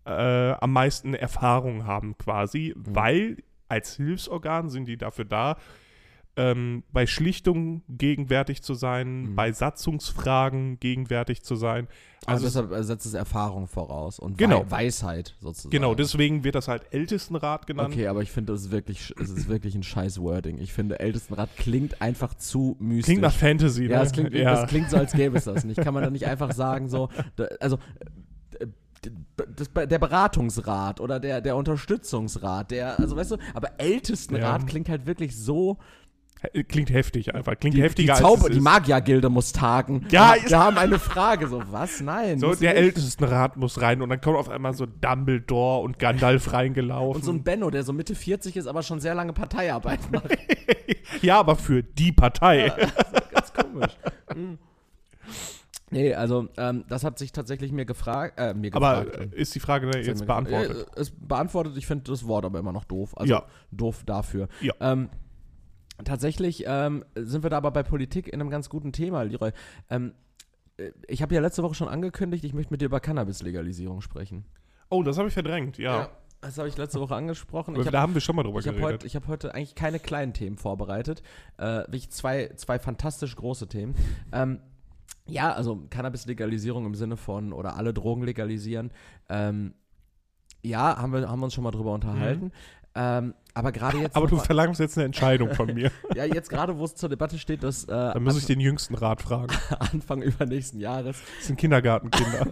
äh, 0.05 0.51
am 0.53 0.71
meisten 0.73 1.13
Erfahrung 1.13 1.85
haben 1.85 2.17
quasi, 2.17 2.73
Mhm. 2.75 2.95
weil 2.95 3.37
als 3.67 3.97
Hilfsorgan 3.97 4.69
sind 4.69 4.87
die 4.87 4.97
dafür 4.97 5.25
da, 5.25 5.57
ähm, 6.39 6.83
bei 6.93 7.05
Schlichtungen 7.05 7.83
gegenwärtig 7.89 8.61
zu 8.63 8.73
sein, 8.73 9.23
Mhm. 9.31 9.35
bei 9.35 9.51
Satzungsfragen 9.51 10.79
gegenwärtig 10.79 11.43
zu 11.43 11.55
sein. 11.55 11.87
Also, 12.25 12.45
Also, 12.45 12.61
deshalb 12.61 12.79
äh, 12.79 12.83
setzt 12.83 13.05
es 13.05 13.13
Erfahrung 13.13 13.67
voraus 13.67 14.19
und 14.19 14.37
Genau. 14.37 14.63
Wei 14.69 14.85
Weisheit 14.85 15.35
sozusagen. 15.41 15.71
genau, 15.71 15.95
deswegen 15.95 16.43
wird 16.45 16.55
das 16.55 16.67
halt 16.69 16.83
Ältestenrat 16.91 17.67
genannt. 17.67 17.93
Okay, 17.93 18.07
aber 18.07 18.21
ich 18.21 18.31
finde, 18.31 18.53
das 18.53 18.61
ist 18.63 18.71
wirklich, 18.71 19.13
es 19.21 19.29
ist 19.29 19.49
wirklich 19.49 19.75
ein 19.75 19.83
scheiß 19.83 20.19
Wording. 20.21 20.57
Ich 20.59 20.71
finde, 20.71 20.99
Ältestenrat 20.99 21.49
klingt 21.57 22.01
einfach 22.01 22.33
zu 22.35 22.77
mystisch. 22.79 23.05
Klingt 23.05 23.21
nach 23.21 23.33
Fantasy, 23.33 23.83
ne? 23.83 23.89
Ja, 23.91 24.03
es 24.03 24.11
klingt, 24.13 24.33
Ja. 24.33 24.51
das 24.55 24.69
klingt 24.69 24.89
so, 24.89 24.97
als 24.97 25.11
gäbe 25.11 25.37
es 25.37 25.43
das 25.43 25.65
nicht. 25.65 25.81
Kann 25.81 25.93
man 25.93 26.03
da 26.03 26.09
nicht 26.09 26.25
einfach 26.27 26.53
sagen, 26.53 26.87
so, 26.89 27.09
da, 27.35 27.45
also, 27.59 27.77
äh, 28.59 28.67
das, 29.55 29.71
der 29.73 29.97
Beratungsrat 29.99 30.99
oder 30.99 31.21
der, 31.21 31.39
der 31.39 31.55
Unterstützungsrat, 31.55 32.71
der, 32.71 32.99
also 32.99 33.15
weißt 33.15 33.31
du, 33.31 33.37
aber 33.53 33.71
Ältestenrat 33.79 34.61
Ja. 34.61 34.67
klingt 34.67 34.89
halt 34.89 35.05
wirklich 35.05 35.37
so. 35.37 35.77
Klingt 36.69 36.89
heftig 36.89 37.35
einfach. 37.35 37.59
Klingt 37.59 37.73
Die, 37.73 37.79
die, 37.79 37.83
heftiger 37.83 38.15
Zauber, 38.15 38.45
als 38.45 38.53
die. 38.55 38.61
Magiergilde 38.61 39.29
muss 39.29 39.51
tagen. 39.51 40.05
Ja, 40.09 40.35
wir, 40.41 40.57
haben 40.57 40.77
eine 40.77 40.97
Frage, 40.97 41.47
so, 41.47 41.61
was? 41.69 41.99
Nein. 41.99 42.39
So, 42.39 42.55
der. 42.55 42.77
Ältestenrat 42.77 43.57
muss 43.57 43.81
rein 43.81 44.01
und 44.01 44.07
dann 44.09 44.21
kommt 44.21 44.37
auf 44.37 44.47
einmal 44.47 44.73
so 44.73 44.85
Dumbledore 44.85 45.81
und 45.81 45.99
Gandalf 45.99 46.53
reingelaufen. 46.53 47.15
Und 47.21 47.25
so 47.25 47.31
ein 47.33 47.43
Benno, 47.43 47.69
der 47.69 47.83
so 47.83 47.91
Mitte 47.91 48.15
40 48.15 48.55
ist, 48.55 48.67
aber 48.67 48.83
schon 48.83 49.01
sehr 49.01 49.15
lange 49.15 49.33
Parteiarbeit 49.33 49.99
macht. 50.11 50.29
ja, 51.21 51.39
aber 51.39 51.57
für 51.57 51.83
die 51.83 52.13
Partei. 52.13 52.71
Ganz 53.33 53.53
komisch. 53.53 53.97
Mm. 54.33 54.53
Nee, 55.91 56.13
also 56.13 56.47
ähm, 56.57 56.85
das 56.87 57.03
hat 57.03 57.17
sich 57.17 57.31
tatsächlich 57.31 57.71
mir 57.71 57.85
gefragt, 57.85 58.39
äh, 58.39 58.53
mir 58.53 58.73
aber 58.75 59.05
gefragt. 59.05 59.33
äh, 59.33 59.41
ist 59.41 59.55
die 59.55 59.59
Frage 59.59 59.87
ne, 59.87 59.99
jetzt 59.99 60.25
beantwortet? 60.25 60.87
Äh, 60.95 61.01
ist 61.01 61.27
beantwortet, 61.27 61.75
ich 61.77 61.87
finde 61.87 62.09
das 62.11 62.27
Wort 62.27 62.45
aber 62.45 62.59
immer 62.59 62.71
noch 62.71 62.85
doof. 62.85 63.17
Also 63.17 63.33
Ja. 63.33 63.43
doof 63.71 64.03
dafür. 64.05 64.47
Ja. 64.61 64.73
Ähm, 64.79 65.09
tatsächlich 66.03 66.63
ähm, 66.67 67.03
sind 67.15 67.43
wir 67.43 67.49
da 67.49 67.57
aber 67.57 67.71
bei 67.71 67.83
Politik 67.83 68.27
in 68.27 68.41
einem 68.41 68.49
ganz 68.49 68.69
guten 68.69 68.91
Thema, 68.91 69.23
Leroy. 69.23 69.51
Ähm, 69.89 70.13
äh, 70.77 70.91
ich 71.07 71.21
habe 71.21 71.35
ja 71.35 71.41
letzte 71.41 71.63
Woche 71.63 71.75
schon 71.75 71.87
angekündigt, 71.87 72.43
ich 72.43 72.53
möchte 72.53 72.73
mit 72.73 72.81
dir 72.81 72.85
über 72.85 72.99
Cannabis-Legalisierung 72.99 74.01
sprechen. 74.01 74.45
Oh, 74.89 75.03
das 75.03 75.17
habe 75.17 75.27
ich 75.27 75.33
verdrängt, 75.33 75.77
ja. 75.77 76.09
Das 76.41 76.57
habe 76.57 76.69
ich 76.69 76.77
letzte 76.77 77.01
Woche 77.01 77.15
angesprochen. 77.15 77.75
Ich 77.75 77.85
hab, 77.85 77.91
da 77.91 78.01
haben 78.01 78.13
wir 78.13 78.21
schon 78.21 78.35
mal 78.35 78.43
drüber 78.43 78.59
ich 78.59 78.67
habe 78.67 78.77
geredet. 78.77 79.01
heute, 79.01 79.07
ich 79.07 79.15
hab 79.15 79.27
heute 79.27 79.53
eigentlich 79.53 79.75
keine 79.75 79.99
kleinen 79.99 80.33
Themen 80.33 80.57
vorbereitet. 80.57 81.21
Äh, 81.57 81.79
wirklich 81.79 82.11
zwei, 82.11 82.53
zwei 82.55 82.79
fantastisch 82.79 83.35
große 83.35 83.67
Themen. 83.67 83.95
Ähm, 84.31 84.59
ja, 85.25 85.51
also 85.51 85.83
Cannabis-Legalisierung 85.89 86.85
im 86.85 86.95
Sinne 86.95 87.17
von 87.17 87.51
oder 87.51 87.75
alle 87.75 87.93
Drogen 87.93 88.23
legalisieren. 88.23 88.91
Ähm, 89.27 89.73
ja, 90.61 90.97
haben 90.97 91.13
wir, 91.13 91.29
haben 91.29 91.39
wir 91.39 91.45
uns 91.45 91.53
schon 91.53 91.63
mal 91.63 91.71
drüber 91.71 91.93
unterhalten. 91.93 92.51
Ähm, 93.01 93.33
aber 93.53 93.71
gerade 93.71 93.97
jetzt. 93.99 94.15
aber 94.17 94.27
du 94.27 94.37
verlangst 94.37 94.79
jetzt 94.81 94.97
eine 94.97 95.05
Entscheidung 95.05 95.53
von 95.53 95.73
mir. 95.73 95.89
ja, 96.15 96.25
jetzt 96.25 96.49
gerade, 96.49 96.77
wo 96.77 96.83
es 96.83 96.95
zur 96.95 97.07
Debatte 97.07 97.37
steht, 97.39 97.63
dass 97.63 97.85
äh, 97.85 97.87
Dann 97.87 98.23
muss 98.23 98.37
ich 98.37 98.45
den 98.45 98.59
jüngsten 98.59 98.95
Rat 98.95 99.21
fragen. 99.21 99.55
Anfang 99.79 100.21
übernächsten 100.21 100.79
Jahres 100.79 101.17
Das 101.37 101.47
sind 101.47 101.55
Kindergartenkinder. 101.57 102.47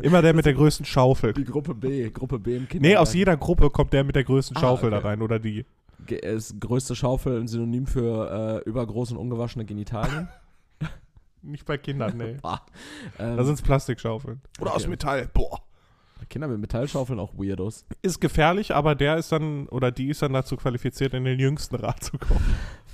Immer 0.00 0.22
der 0.22 0.32
mit 0.34 0.46
der 0.46 0.54
größten 0.54 0.86
Schaufel. 0.86 1.34
die 1.34 1.44
Gruppe 1.44 1.74
B, 1.74 2.08
Gruppe 2.10 2.38
B 2.38 2.56
im 2.56 2.62
Nee, 2.62 2.66
Kindergarten. 2.68 3.02
aus 3.02 3.12
jeder 3.14 3.36
Gruppe 3.36 3.68
kommt 3.70 3.92
der 3.92 4.02
mit 4.04 4.16
der 4.16 4.24
größten 4.24 4.56
Ah, 4.56 4.60
Schaufel 4.60 4.90
da 4.90 4.98
okay. 4.98 5.08
rein 5.08 5.20
oder 5.22 5.38
die. 5.38 5.66
Ist 6.08 6.58
größte 6.60 6.94
Schaufel 6.96 7.38
ein 7.40 7.48
Synonym 7.48 7.86
für 7.86 8.62
äh, 8.64 8.68
übergroß 8.68 9.12
und 9.12 9.18
ungewaschene 9.18 9.64
Genitalien. 9.66 10.28
Nicht 11.42 11.66
bei 11.66 11.76
Kindern, 11.76 12.16
nee. 12.16 12.36
Bah. 12.40 12.62
Ähm, 13.18 13.36
Da 13.36 13.44
sind 13.44 13.54
es 13.54 13.62
Plastikschaufeln. 13.62 14.40
Oder 14.60 14.74
aus 14.74 14.82
Okay. 14.82 14.90
Metall. 14.90 15.28
Boah. 15.34 15.60
Kinder 16.30 16.48
mit 16.48 16.58
Metallschaufeln 16.58 17.18
auch 17.20 17.34
Weirdos. 17.34 17.84
Ist 18.02 18.20
gefährlich, 18.20 18.74
aber 18.74 18.94
der 18.94 19.16
ist 19.16 19.30
dann, 19.32 19.68
oder 19.68 19.90
die 19.92 20.08
ist 20.08 20.22
dann 20.22 20.32
dazu 20.32 20.56
qualifiziert, 20.56 21.14
in 21.14 21.24
den 21.24 21.38
jüngsten 21.38 21.76
Rat 21.76 22.02
zu 22.04 22.18
kommen. 22.18 22.44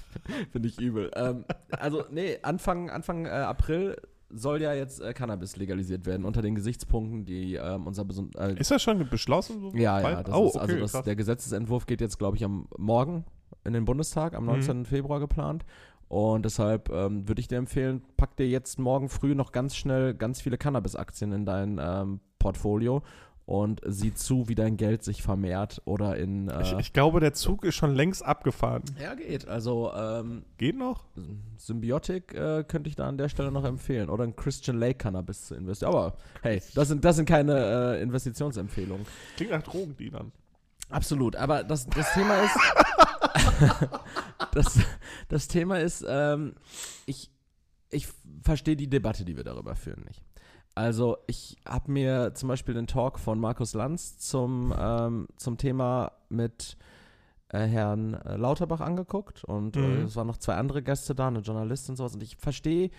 Finde 0.53 0.69
ich 0.69 0.81
übel. 0.81 1.11
ähm, 1.15 1.45
also, 1.71 2.05
nee, 2.11 2.39
Anfang, 2.43 2.91
Anfang 2.91 3.27
äh, 3.27 3.31
April 3.31 3.97
soll 4.33 4.63
ja 4.63 4.75
jetzt 4.75 5.01
äh, 5.01 5.13
Cannabis 5.13 5.57
legalisiert 5.57 6.07
werden, 6.07 6.25
unter 6.25 6.43
den 6.43 6.55
Gesichtspunkten, 6.55 7.25
die 7.25 7.55
ähm, 7.55 7.87
unser 7.87 8.05
Beson 8.05 8.31
äh, 8.39 8.55
Ist 8.59 8.71
das 8.71 8.83
schon 8.83 9.09
beschlossen? 9.09 9.61
So 9.61 9.71
Ja, 9.77 10.01
ja, 10.01 10.03
bald? 10.03 10.29
das 10.29 10.35
oh, 10.35 10.47
ist, 10.49 10.57
also 10.57 10.73
okay, 10.73 10.81
das, 10.83 10.93
krass. 10.93 11.05
der 11.05 11.17
Gesetzesentwurf 11.17 11.87
geht 11.87 12.01
jetzt, 12.01 12.19
glaube 12.19 12.37
ich, 12.37 12.45
am 12.45 12.69
Morgen 12.79 13.25
in 13.65 13.73
den 13.73 13.85
Bundestag, 13.85 14.35
am 14.35 14.45
Mhm. 14.45 14.51
19. 14.51 14.85
Februar 14.87 15.21
geplant. 15.21 15.65
Und 16.09 16.45
deshalb 16.45 16.91
ähm, 16.91 17.29
würde 17.29 17.41
ich 17.41 17.47
dir 17.49 17.59
empfehlen, 17.59 18.03
pack 18.17 18.37
dir 18.37 18.49
jetzt 18.49 18.79
morgen 18.81 19.09
früh 19.09 19.35
noch 19.37 19.53
ganz 19.53 19.77
schnell 19.77 20.15
ganz 20.15 20.41
viele 20.41 20.59
Cannabis-Aktien 20.59 21.31
in 21.33 21.45
dein 21.45 21.79
ähm, 21.81 22.21
Portfolio 22.41 23.05
und 23.51 23.81
sieh 23.85 24.15
zu, 24.15 24.49
wie 24.49 24.55
dein 24.55 24.77
Geld 24.77 25.03
sich 25.03 25.25
vermehrt 25.25 25.83
oder 25.85 26.17
in. 26.17 26.49
Äh, 26.49 26.63
ich, 26.63 26.73
ich 26.79 26.93
glaube, 26.93 27.19
der 27.19 27.33
Zug 27.33 27.65
ist 27.65 27.75
schon 27.75 27.97
längst 27.97 28.25
abgefahren. 28.25 28.85
ja, 29.03 29.15
geht. 29.15 29.49
Also 29.49 29.93
ähm, 29.93 30.45
Geht 30.57 30.77
noch? 30.77 31.05
Symbiotic 31.57 32.33
äh, 32.33 32.63
könnte 32.63 32.89
ich 32.89 32.95
da 32.95 33.09
an 33.09 33.19
der 33.19 33.29
Stelle 33.29 33.51
noch 33.51 33.65
empfehlen. 33.65 34.09
Oder 34.09 34.23
in 34.23 34.37
Christian 34.37 34.79
Lake 34.79 34.99
Cannabis 34.99 35.47
zu 35.47 35.57
investieren. 35.57 35.93
Aber 35.93 36.17
hey, 36.43 36.63
das 36.77 36.87
sind, 36.87 37.05
das 37.05 37.17
sind 37.17 37.27
keine 37.27 37.97
äh, 37.97 38.03
Investitionsempfehlungen. 38.03 39.05
Klingt 39.37 39.51
nach 39.51 39.63
Drogendealern. 39.63 40.31
Absolut, 40.89 41.35
aber 41.35 41.65
das, 41.65 41.87
das 41.89 42.15
Thema 42.15 42.43
ist. 42.43 42.57
das, 44.53 44.79
das 45.29 45.49
Thema 45.49 45.81
ist, 45.81 46.05
ähm, 46.09 46.55
ich, 47.07 47.33
ich 47.91 48.07
verstehe 48.43 48.77
die 48.77 48.89
Debatte, 48.89 49.25
die 49.25 49.37
wir 49.37 49.45
darüber 49.45 49.75
führen, 49.75 50.05
nicht. 50.07 50.23
Also 50.75 51.19
ich 51.27 51.57
habe 51.67 51.91
mir 51.91 52.33
zum 52.35 52.49
Beispiel 52.49 52.75
den 52.75 52.87
Talk 52.87 53.19
von 53.19 53.39
Markus 53.41 53.75
Lanz 53.75 54.19
zum, 54.19 54.73
ähm, 54.79 55.29
zum 55.37 55.57
Thema 55.59 56.13
mit 56.29 56.77
äh, 57.49 57.67
Herrn 57.67 58.15
äh, 58.15 58.37
Lauterbach 58.37 58.81
angeguckt 58.81 59.45
und 59.45 59.77
äh, 59.77 59.81
Mhm. 59.81 60.05
es 60.05 60.17
waren 60.17 60.27
noch 60.29 60.39
zwei 60.39 60.55
andere 60.55 60.83
Gäste 60.83 61.15
da, 61.15 61.29
eine 61.29 61.41
Journalistin 61.41 61.93
und 61.93 61.97
sowas 61.97 62.15
und 62.15 62.23
ich 62.23 62.37
verstehe 62.37 62.91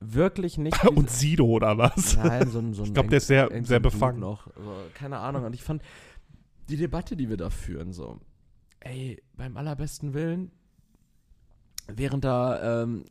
wirklich 0.00 0.56
nicht. 0.58 0.82
Und 0.96 1.10
Sido 1.10 1.44
oder 1.44 1.76
was? 1.76 2.16
Nein, 2.16 2.48
so 2.50 2.58
ein, 2.58 2.72
so 2.74 2.82
ein 2.84 2.86
Ich 2.88 2.94
glaube, 2.94 3.10
der 3.10 3.18
ist 3.18 3.26
sehr, 3.26 3.50
sehr 3.64 3.80
befangen. 3.80 4.18
Noch. 4.20 4.46
Also, 4.56 4.72
keine 4.94 5.18
Ahnung. 5.18 5.44
Und 5.44 5.54
ich 5.54 5.62
fand 5.62 5.82
die 6.70 6.78
Debatte, 6.78 7.16
die 7.16 7.28
wir 7.28 7.36
da 7.36 7.50
führen, 7.50 7.92
so, 7.92 8.18
ey, 8.80 9.22
beim 9.36 9.58
allerbesten 9.58 10.14
Willen, 10.14 10.52
während 11.86 12.24
da 12.24 12.82
ähm, 12.82 13.04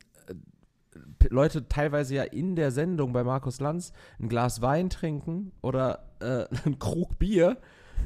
Leute 1.28 1.68
teilweise 1.68 2.14
ja 2.16 2.22
in 2.24 2.56
der 2.56 2.70
Sendung 2.70 3.12
bei 3.12 3.24
Markus 3.24 3.60
Lanz 3.60 3.92
ein 4.18 4.28
Glas 4.28 4.60
Wein 4.60 4.90
trinken 4.90 5.52
oder 5.62 6.10
äh, 6.20 6.46
einen 6.64 6.78
Krug 6.78 7.18
Bier, 7.18 7.58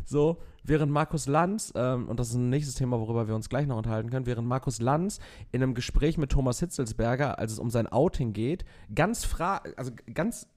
so, 0.04 0.38
während 0.64 0.90
Markus 0.90 1.26
Lanz, 1.26 1.72
ähm, 1.76 2.08
und 2.08 2.18
das 2.18 2.30
ist 2.30 2.34
ein 2.34 2.50
nächstes 2.50 2.74
Thema, 2.74 2.98
worüber 2.98 3.28
wir 3.28 3.34
uns 3.34 3.48
gleich 3.48 3.66
noch 3.66 3.76
unterhalten 3.76 4.10
können, 4.10 4.26
während 4.26 4.48
Markus 4.48 4.80
Lanz 4.80 5.20
in 5.52 5.62
einem 5.62 5.74
Gespräch 5.74 6.18
mit 6.18 6.32
Thomas 6.32 6.60
Hitzelsberger, 6.60 7.38
als 7.38 7.52
es 7.52 7.58
um 7.58 7.70
sein 7.70 7.86
Outing 7.86 8.32
geht, 8.32 8.64
ganz 8.94 9.24
fra 9.24 9.62
also 9.76 9.92
ganz 10.12 10.48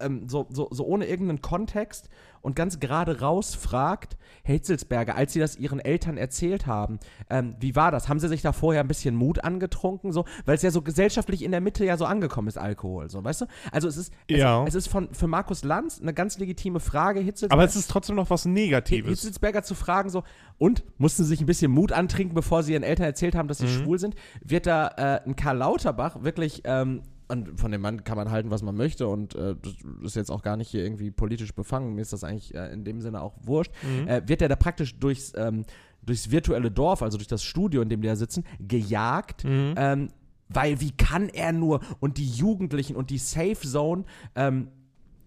ähm, 0.00 0.28
so, 0.28 0.46
so, 0.50 0.68
so 0.70 0.84
ohne 0.86 1.06
irgendeinen 1.06 1.42
Kontext 1.42 2.08
und 2.40 2.54
ganz 2.54 2.78
gerade 2.78 3.20
raus 3.20 3.54
fragt, 3.56 4.16
Herr 4.44 4.54
Hitzelsberger, 4.54 5.16
als 5.16 5.32
Sie 5.32 5.40
das 5.40 5.56
Ihren 5.56 5.80
Eltern 5.80 6.16
erzählt 6.16 6.66
haben, 6.66 7.00
ähm, 7.30 7.56
wie 7.58 7.74
war 7.74 7.90
das? 7.90 8.08
Haben 8.08 8.20
Sie 8.20 8.28
sich 8.28 8.42
da 8.42 8.52
vorher 8.52 8.80
ein 8.82 8.88
bisschen 8.88 9.16
Mut 9.16 9.42
angetrunken? 9.42 10.12
So, 10.12 10.24
weil 10.46 10.54
es 10.54 10.62
ja 10.62 10.70
so 10.70 10.82
gesellschaftlich 10.82 11.42
in 11.42 11.50
der 11.50 11.60
Mitte 11.60 11.84
ja 11.84 11.96
so 11.96 12.04
angekommen 12.04 12.46
ist, 12.48 12.56
Alkohol, 12.58 13.10
so, 13.10 13.24
weißt 13.24 13.40
du? 13.42 13.46
Also 13.72 13.88
es 13.88 13.96
ist, 13.96 14.12
es, 14.28 14.38
Ja. 14.38 14.64
es 14.66 14.74
ist 14.76 14.86
von, 14.88 15.12
für 15.12 15.26
Markus 15.26 15.64
Lanz 15.64 16.00
eine 16.00 16.14
ganz 16.14 16.38
legitime 16.38 16.78
Frage, 16.80 17.18
Hitzelsberger. 17.20 17.52
Aber 17.54 17.64
es 17.64 17.74
ist 17.76 17.90
trotzdem 17.90 18.14
noch 18.16 18.30
was 18.30 18.44
Negatives. 18.44 19.08
Hitzelsberger 19.10 19.62
zu 19.64 19.74
fragen, 19.74 20.08
so, 20.08 20.22
und 20.58 20.84
mussten 20.96 21.24
sie 21.24 21.30
sich 21.30 21.40
ein 21.40 21.46
bisschen 21.46 21.72
Mut 21.72 21.90
antrinken, 21.92 22.34
bevor 22.34 22.62
sie 22.62 22.72
ihren 22.72 22.84
Eltern 22.84 23.06
erzählt 23.06 23.34
haben, 23.34 23.48
dass 23.48 23.58
sie 23.58 23.66
Mhm. 23.66 23.82
schwul 23.84 23.98
sind, 23.98 24.14
wird 24.42 24.66
da 24.66 24.88
äh, 24.96 25.28
ein 25.28 25.34
Karl 25.34 25.56
Lauterbach 25.58 26.22
wirklich, 26.22 26.62
ähm, 26.64 27.02
und 27.28 27.58
von 27.60 27.70
dem 27.70 27.80
Mann 27.80 28.04
kann 28.04 28.16
man 28.16 28.30
halten, 28.30 28.50
was 28.50 28.62
man 28.62 28.74
möchte, 28.76 29.06
und 29.08 29.34
äh, 29.34 29.54
das 29.62 29.74
ist 30.02 30.16
jetzt 30.16 30.30
auch 30.30 30.42
gar 30.42 30.56
nicht 30.56 30.68
hier 30.70 30.82
irgendwie 30.82 31.10
politisch 31.10 31.54
befangen, 31.54 31.94
mir 31.94 32.02
ist 32.02 32.12
das 32.12 32.24
eigentlich 32.24 32.54
äh, 32.54 32.72
in 32.72 32.84
dem 32.84 33.00
Sinne 33.00 33.20
auch 33.22 33.34
wurscht, 33.42 33.72
Mhm. 33.82 34.08
äh, 34.08 34.28
wird 34.28 34.42
er 34.42 34.48
da 34.48 34.56
praktisch 34.56 34.98
durchs, 34.98 35.32
ähm, 35.36 35.64
durchs 36.02 36.30
virtuelle 36.30 36.70
Dorf, 36.70 37.02
also 37.02 37.18
durch 37.18 37.28
das 37.28 37.44
Studio, 37.44 37.82
in 37.82 37.88
dem 37.88 38.00
die 38.00 38.08
da 38.08 38.16
sitzen, 38.16 38.44
gejagt, 38.60 39.44
Mhm. 39.44 39.74
ähm, 39.76 40.08
weil 40.48 40.80
wie 40.80 40.92
kann 40.92 41.28
er 41.28 41.52
nur 41.52 41.80
und 42.00 42.16
die 42.16 42.26
Jugendlichen 42.28 42.96
und 42.96 43.10
die 43.10 43.18
Safe 43.18 43.54
Zone 43.60 44.04
ähm, 44.34 44.68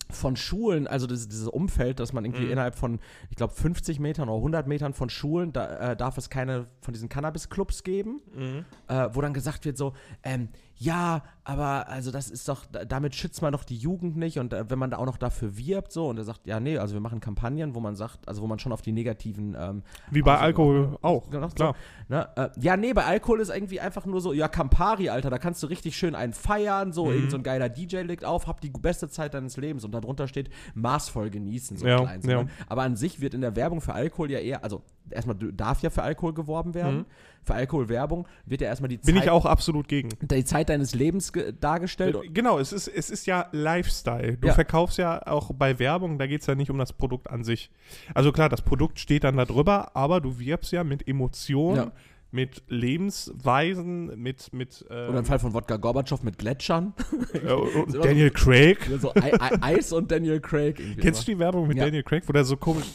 von 0.10 0.36
Schulen, 0.36 0.88
also 0.88 1.08
das, 1.08 1.29
dieses 1.29 1.48
Umfeld, 1.48 2.00
dass 2.01 2.12
man 2.12 2.25
irgendwie 2.25 2.46
Mhm. 2.46 2.51
innerhalb 2.51 2.75
von, 2.75 3.00
ich 3.29 3.38
glaube, 3.38 3.53
50 3.53 4.00
Metern 4.00 4.27
oder 4.27 4.39
100 4.41 4.67
Metern 4.67 4.93
von 4.93 5.10
Schulen, 5.10 5.53
da 5.53 5.91
äh, 5.91 5.96
darf 5.96 6.17
es 6.17 6.29
keine 6.29 6.67
von 6.81 6.93
diesen 6.93 7.08
Cannabis-Clubs 7.08 7.84
geben, 7.84 8.20
Mhm. 8.36 8.65
äh, 8.89 9.08
wo 9.13 9.22
dann 9.22 9.34
gesagt 9.34 9.63
wird 9.63 9.77
so, 9.77 9.93
ähm, 10.24 10.50
ja, 10.84 11.22
aber 11.44 11.88
also 11.90 12.10
das 12.10 12.30
ist 12.32 12.48
doch, 12.50 12.66
da- 12.66 12.86
damit 12.86 13.14
schützt 13.14 13.42
man 13.44 13.52
doch 13.54 13.64
die 13.64 13.76
Jugend 13.78 14.18
nicht 14.18 14.40
und 14.40 14.52
äh, 14.52 14.68
wenn 14.70 14.80
man 14.80 14.90
da 14.90 14.98
auch 14.98 15.06
noch 15.06 15.18
dafür 15.18 15.56
wirbt 15.56 15.92
so 15.92 16.08
und 16.08 16.18
er 16.18 16.24
sagt, 16.24 16.48
ja, 16.48 16.60
nee, 16.60 16.78
also 16.80 16.96
wir 16.96 17.02
machen 17.02 17.20
Kampagnen, 17.20 17.76
wo 17.76 17.80
man 17.80 17.96
sagt, 17.96 18.28
also 18.28 18.42
wo 18.42 18.48
man 18.48 18.58
schon 18.58 18.72
auf 18.72 18.82
die 18.82 18.92
negativen 18.92 19.56
ähm, 19.60 19.84
Wie 20.10 20.24
bei 20.24 20.38
Alkohol 20.40 20.98
auch, 21.04 21.30
Genau, 21.30 21.50
so. 21.50 21.54
klar. 21.56 21.76
Ne? 22.10 22.28
Äh, 22.36 22.50
ja, 22.60 22.78
nee, 22.78 22.94
bei 22.94 23.06
Alkohol 23.06 23.42
ist 23.42 23.50
irgendwie 23.50 23.80
einfach 23.80 24.08
nur 24.08 24.22
so, 24.22 24.34
ja, 24.34 24.48
Campari, 24.48 25.10
Alter, 25.10 25.30
da 25.30 25.38
kannst 25.38 25.62
du 25.62 25.68
richtig 25.68 25.96
schön 25.96 26.16
einen 26.16 26.34
feiern, 26.34 26.94
so, 26.94 27.06
Mhm. 27.06 27.12
irgend 27.14 27.32
so 27.32 27.38
ein 27.38 27.44
geiler 27.44 27.70
DJ 27.70 27.98
legt 28.02 28.26
auf, 28.26 28.48
hab 28.48 28.60
die 28.62 28.72
beste 28.72 29.08
Zeit 29.08 29.36
deines 29.36 29.58
Lebens 29.58 29.86
und 29.86 29.92
darunter 29.92 30.28
steht 30.28 30.50
maßvoll 30.74 31.30
genießen, 31.30 31.78
so 31.78 31.86
Ja, 31.86 31.98
klein. 32.00 32.22
ja. 32.24 32.44
Ne? 32.44 32.50
Aber 32.68 32.82
an 32.82 32.96
sich 32.96 33.22
wird 33.22 33.36
in 33.36 33.42
der 33.42 33.56
Werbung 33.56 33.82
für 33.82 33.94
Alkohol 33.94 34.32
ja 34.32 34.40
eher, 34.40 34.64
also 34.64 34.82
erstmal 35.12 35.36
darf 35.36 35.82
ja 35.84 35.91
für 35.91 36.02
Alkohol 36.02 36.34
geworben 36.34 36.74
werden. 36.74 36.98
Mhm. 37.00 37.06
Für 37.43 37.56
Alkoholwerbung 37.56 38.27
wird 38.45 38.62
ja 38.62 38.67
erstmal 38.67 38.89
die 38.89 38.97
Bin 38.97 39.15
Zeit, 39.15 39.23
ich 39.25 39.30
auch 39.32 39.45
absolut 39.45 39.88
gegen. 39.88 40.10
die 40.21 40.45
Zeit 40.45 40.69
deines 40.69 40.93
Lebens 40.93 41.34
ge- 41.34 41.54
dargestellt. 41.60 42.15
Genau, 42.34 42.60
es 42.60 42.71
ist, 42.71 42.88
es 42.88 43.10
ist 43.10 43.25
ja 43.25 43.47
Lifestyle. 43.51 44.38
Du 44.38 44.47
Ja. 44.49 44.54
verkaufst 44.54 44.99
ja 44.99 45.25
auch 45.25 45.51
bei 45.54 45.80
Werbung, 45.80 46.19
da 46.19 46.27
geht 46.27 46.41
es 46.41 46.47
ja 46.47 46.54
nicht 46.56 46.69
um 46.69 46.77
das 46.77 46.93
Produkt 46.93 47.30
an 47.30 47.43
sich. 47.43 47.71
Also 48.13 48.32
klar, 48.32 48.47
das 48.49 48.62
Produkt 48.62 48.99
steht 48.99 49.23
dann 49.23 49.38
da 49.38 49.45
drüber, 49.45 49.95
aber 49.95 50.21
du 50.21 50.38
wirbst 50.38 50.71
ja 50.71 50.84
mit 50.84 51.08
Emotionen, 51.08 51.77
Ja. 51.77 51.91
mit 52.32 52.62
Lebensweisen, 52.67 54.19
mit, 54.21 54.54
mit 54.54 54.86
ähm, 54.89 55.10
Oder 55.10 55.19
im 55.19 55.25
Fall 55.25 55.39
von 55.39 55.54
Wodka 55.54 55.77
Gorbatschow 55.77 56.21
mit 56.23 56.38
Gletschern. 56.38 56.93
äh, 57.34 57.39
So- 57.88 58.01
Daniel 58.01 58.32
Craig. 58.32 58.77
so 58.99 59.13
Ei- 59.15 59.34
Ei- 59.39 59.58
Eis 59.62 59.91
und 59.91 60.12
Daniel 60.12 60.39
Craig. 60.39 60.80
Kennst 60.99 61.27
du 61.27 61.32
die 61.34 61.39
Werbung 61.39 61.67
mit 61.67 61.77
Ja. 61.77 61.86
Daniel 61.86 62.04
Craig, 62.04 62.23
wo 62.27 62.34
der 62.34 62.43
so 62.43 62.58
komisch. 62.58 62.86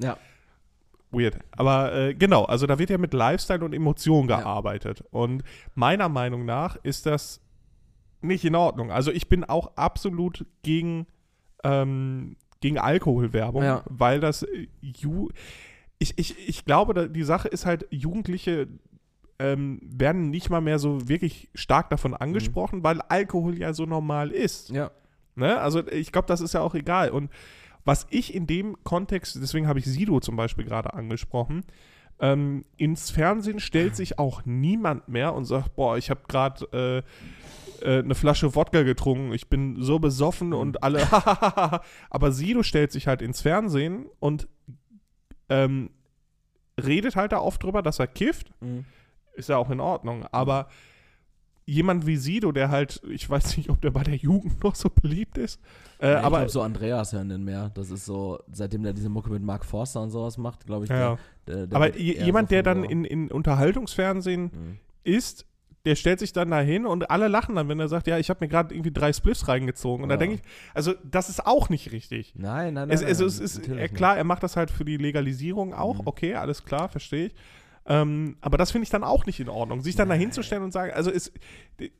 Ja. 0.00 0.16
Weird. 1.16 1.38
Aber 1.52 1.92
äh, 1.94 2.14
genau, 2.14 2.44
also 2.44 2.66
da 2.66 2.78
wird 2.78 2.90
ja 2.90 2.98
mit 2.98 3.14
Lifestyle 3.14 3.64
und 3.64 3.72
Emotion 3.74 4.28
Ja. 4.28 4.38
gearbeitet. 4.38 5.02
Und 5.10 5.42
meiner 5.74 6.08
Meinung 6.08 6.44
nach 6.44 6.76
ist 6.82 7.06
das 7.06 7.40
nicht 8.20 8.44
in 8.44 8.54
Ordnung. 8.54 8.90
Also 8.90 9.10
ich 9.12 9.28
bin 9.28 9.44
auch 9.44 9.76
absolut 9.76 10.44
gegen, 10.62 11.06
ähm, 11.64 12.36
gegen 12.60 12.78
Alkoholwerbung, 12.78 13.62
Ja. 13.62 13.82
weil 13.86 14.20
das 14.20 14.42
äh, 14.42 14.68
Ju 14.80 15.28
ich, 15.98 16.18
ich, 16.18 16.36
ich 16.48 16.64
glaube, 16.66 17.08
die 17.08 17.22
Sache 17.22 17.48
ist 17.48 17.64
halt, 17.64 17.86
Jugendliche 17.90 18.68
ähm, 19.38 19.80
werden 19.82 20.28
nicht 20.30 20.50
mal 20.50 20.60
mehr 20.60 20.78
so 20.78 21.08
wirklich 21.08 21.48
stark 21.54 21.88
davon 21.90 22.12
angesprochen, 22.14 22.82
weil 22.84 23.00
Alkohol 23.02 23.58
ja 23.58 23.72
so 23.72 23.86
normal 23.86 24.30
ist. 24.30 24.70
Ja. 24.70 24.90
Ne? 25.36 25.58
Also 25.58 25.86
ich 25.88 26.12
glaube, 26.12 26.26
das 26.28 26.40
ist 26.42 26.52
ja 26.54 26.60
auch 26.60 26.74
egal. 26.74 27.10
Und 27.10 27.30
was 27.86 28.06
ich 28.10 28.34
in 28.34 28.46
dem 28.46 28.76
Kontext, 28.84 29.38
deswegen 29.40 29.66
habe 29.68 29.78
ich 29.78 29.86
Sido 29.86 30.20
zum 30.20 30.36
Beispiel 30.36 30.64
gerade 30.66 30.92
angesprochen, 30.92 31.64
ähm, 32.18 32.64
ins 32.76 33.10
Fernsehen 33.10 33.60
stellt 33.60 33.94
sich 33.96 34.18
auch 34.18 34.44
niemand 34.44 35.08
mehr 35.08 35.34
und 35.34 35.44
sagt, 35.46 35.74
boah, 35.76 35.96
ich 35.96 36.10
habe 36.10 36.20
gerade 36.28 37.04
äh, 37.82 37.86
äh, 37.86 37.98
eine 38.00 38.14
Flasche 38.14 38.54
Wodka 38.54 38.82
getrunken, 38.82 39.32
ich 39.32 39.48
bin 39.48 39.82
so 39.82 39.98
besoffen 39.98 40.52
und 40.52 40.82
alle, 40.82 41.06
aber 42.10 42.32
Sido 42.32 42.62
stellt 42.62 42.90
sich 42.92 43.06
halt 43.06 43.22
ins 43.22 43.40
Fernsehen 43.42 44.06
und 44.18 44.48
ähm, 45.48 45.90
redet 46.82 47.16
halt 47.16 47.32
da 47.32 47.38
oft 47.38 47.62
drüber, 47.62 47.82
dass 47.82 47.98
er 47.98 48.06
kifft 48.06 48.50
Mhm. 48.60 48.84
ist 49.34 49.48
ja 49.48 49.58
auch 49.58 49.70
in 49.70 49.80
Ordnung. 49.80 50.26
Aber 50.32 50.68
jemand 51.68 52.06
wie 52.06 52.16
Sido, 52.16 52.52
der 52.52 52.70
halt, 52.70 53.02
ich 53.10 53.28
weiß 53.28 53.56
nicht, 53.56 53.70
ob 53.70 53.80
der 53.80 53.90
bei 53.90 54.04
der 54.04 54.14
Jugend 54.14 54.62
noch 54.62 54.76
so 54.76 54.88
beliebt 54.88 55.36
ist, 55.36 55.60
äh, 56.00 56.12
Ja, 56.12 56.18
ich 56.20 56.24
aber 56.24 56.36
glaube, 56.38 56.50
so 56.52 56.62
Andreas 56.62 57.12
hören 57.12 57.28
den 57.28 57.44
mehr. 57.44 57.70
Das 57.74 57.90
ist 57.90 58.06
so, 58.06 58.38
seitdem 58.52 58.84
der 58.84 58.92
diese 58.92 59.08
Mucke 59.08 59.30
mit 59.30 59.42
Mark 59.42 59.64
Forster 59.64 60.00
und 60.00 60.10
sowas 60.10 60.38
macht, 60.38 60.64
glaube 60.64 60.84
ich. 60.84 60.90
ja, 60.90 61.18
Der, 61.46 61.56
der, 61.56 61.66
der 61.66 61.76
aber 61.76 61.96
jemand, 61.98 62.48
so 62.48 62.54
der 62.54 62.62
dann 62.62 62.84
in, 62.84 63.04
in 63.04 63.30
Unterhaltungsfernsehen 63.30 64.42
Mhm. 64.44 64.78
ist, 65.02 65.44
der 65.84 65.94
stellt 65.94 66.18
sich 66.18 66.32
dann 66.32 66.50
dahin 66.50 66.84
und 66.86 67.10
alle 67.10 67.28
lachen 67.28 67.54
dann, 67.54 67.68
wenn 67.68 67.78
er 67.78 67.88
sagt, 67.88 68.06
ja, 68.08 68.18
ich 68.18 68.28
habe 68.30 68.44
mir 68.44 68.48
gerade 68.48 68.74
irgendwie 68.74 68.92
drei 68.92 69.12
Spliffs 69.12 69.46
reingezogen. 69.46 70.02
Und 70.04 70.08
da 70.08 70.14
Ja. 70.16 70.18
denke 70.18 70.36
ich, 70.36 70.42
also 70.74 70.94
das 71.04 71.28
ist 71.28 71.46
auch 71.46 71.68
nicht 71.68 71.92
richtig. 71.92 72.34
Nein, 72.36 72.74
nein, 72.74 72.88
nein. 72.88 72.90
Es, 72.90 73.02
also, 73.04 73.24
es 73.24 73.38
ist 73.40 73.68
äh, 73.68 73.88
klar, 73.88 74.16
er 74.16 74.24
macht 74.24 74.42
das 74.42 74.56
halt 74.56 74.70
für 74.70 74.84
die 74.84 74.96
Legalisierung 74.96 75.74
auch, 75.74 75.96
Mhm. 76.00 76.06
okay, 76.06 76.34
alles 76.34 76.64
klar, 76.64 76.88
verstehe 76.88 77.26
ich. 77.26 77.34
Ähm, 77.88 78.36
aber 78.40 78.58
das 78.58 78.70
finde 78.72 78.84
ich 78.84 78.90
dann 78.90 79.04
auch 79.04 79.26
nicht 79.26 79.38
in 79.40 79.48
Ordnung. 79.48 79.80
Sich 79.82 79.94
dann 79.94 80.08
Nein. 80.08 80.18
dahin 80.18 80.32
zu 80.32 80.42
stellen 80.42 80.62
und 80.62 80.72
sagen, 80.72 80.92
also 80.92 81.10
es, 81.10 81.32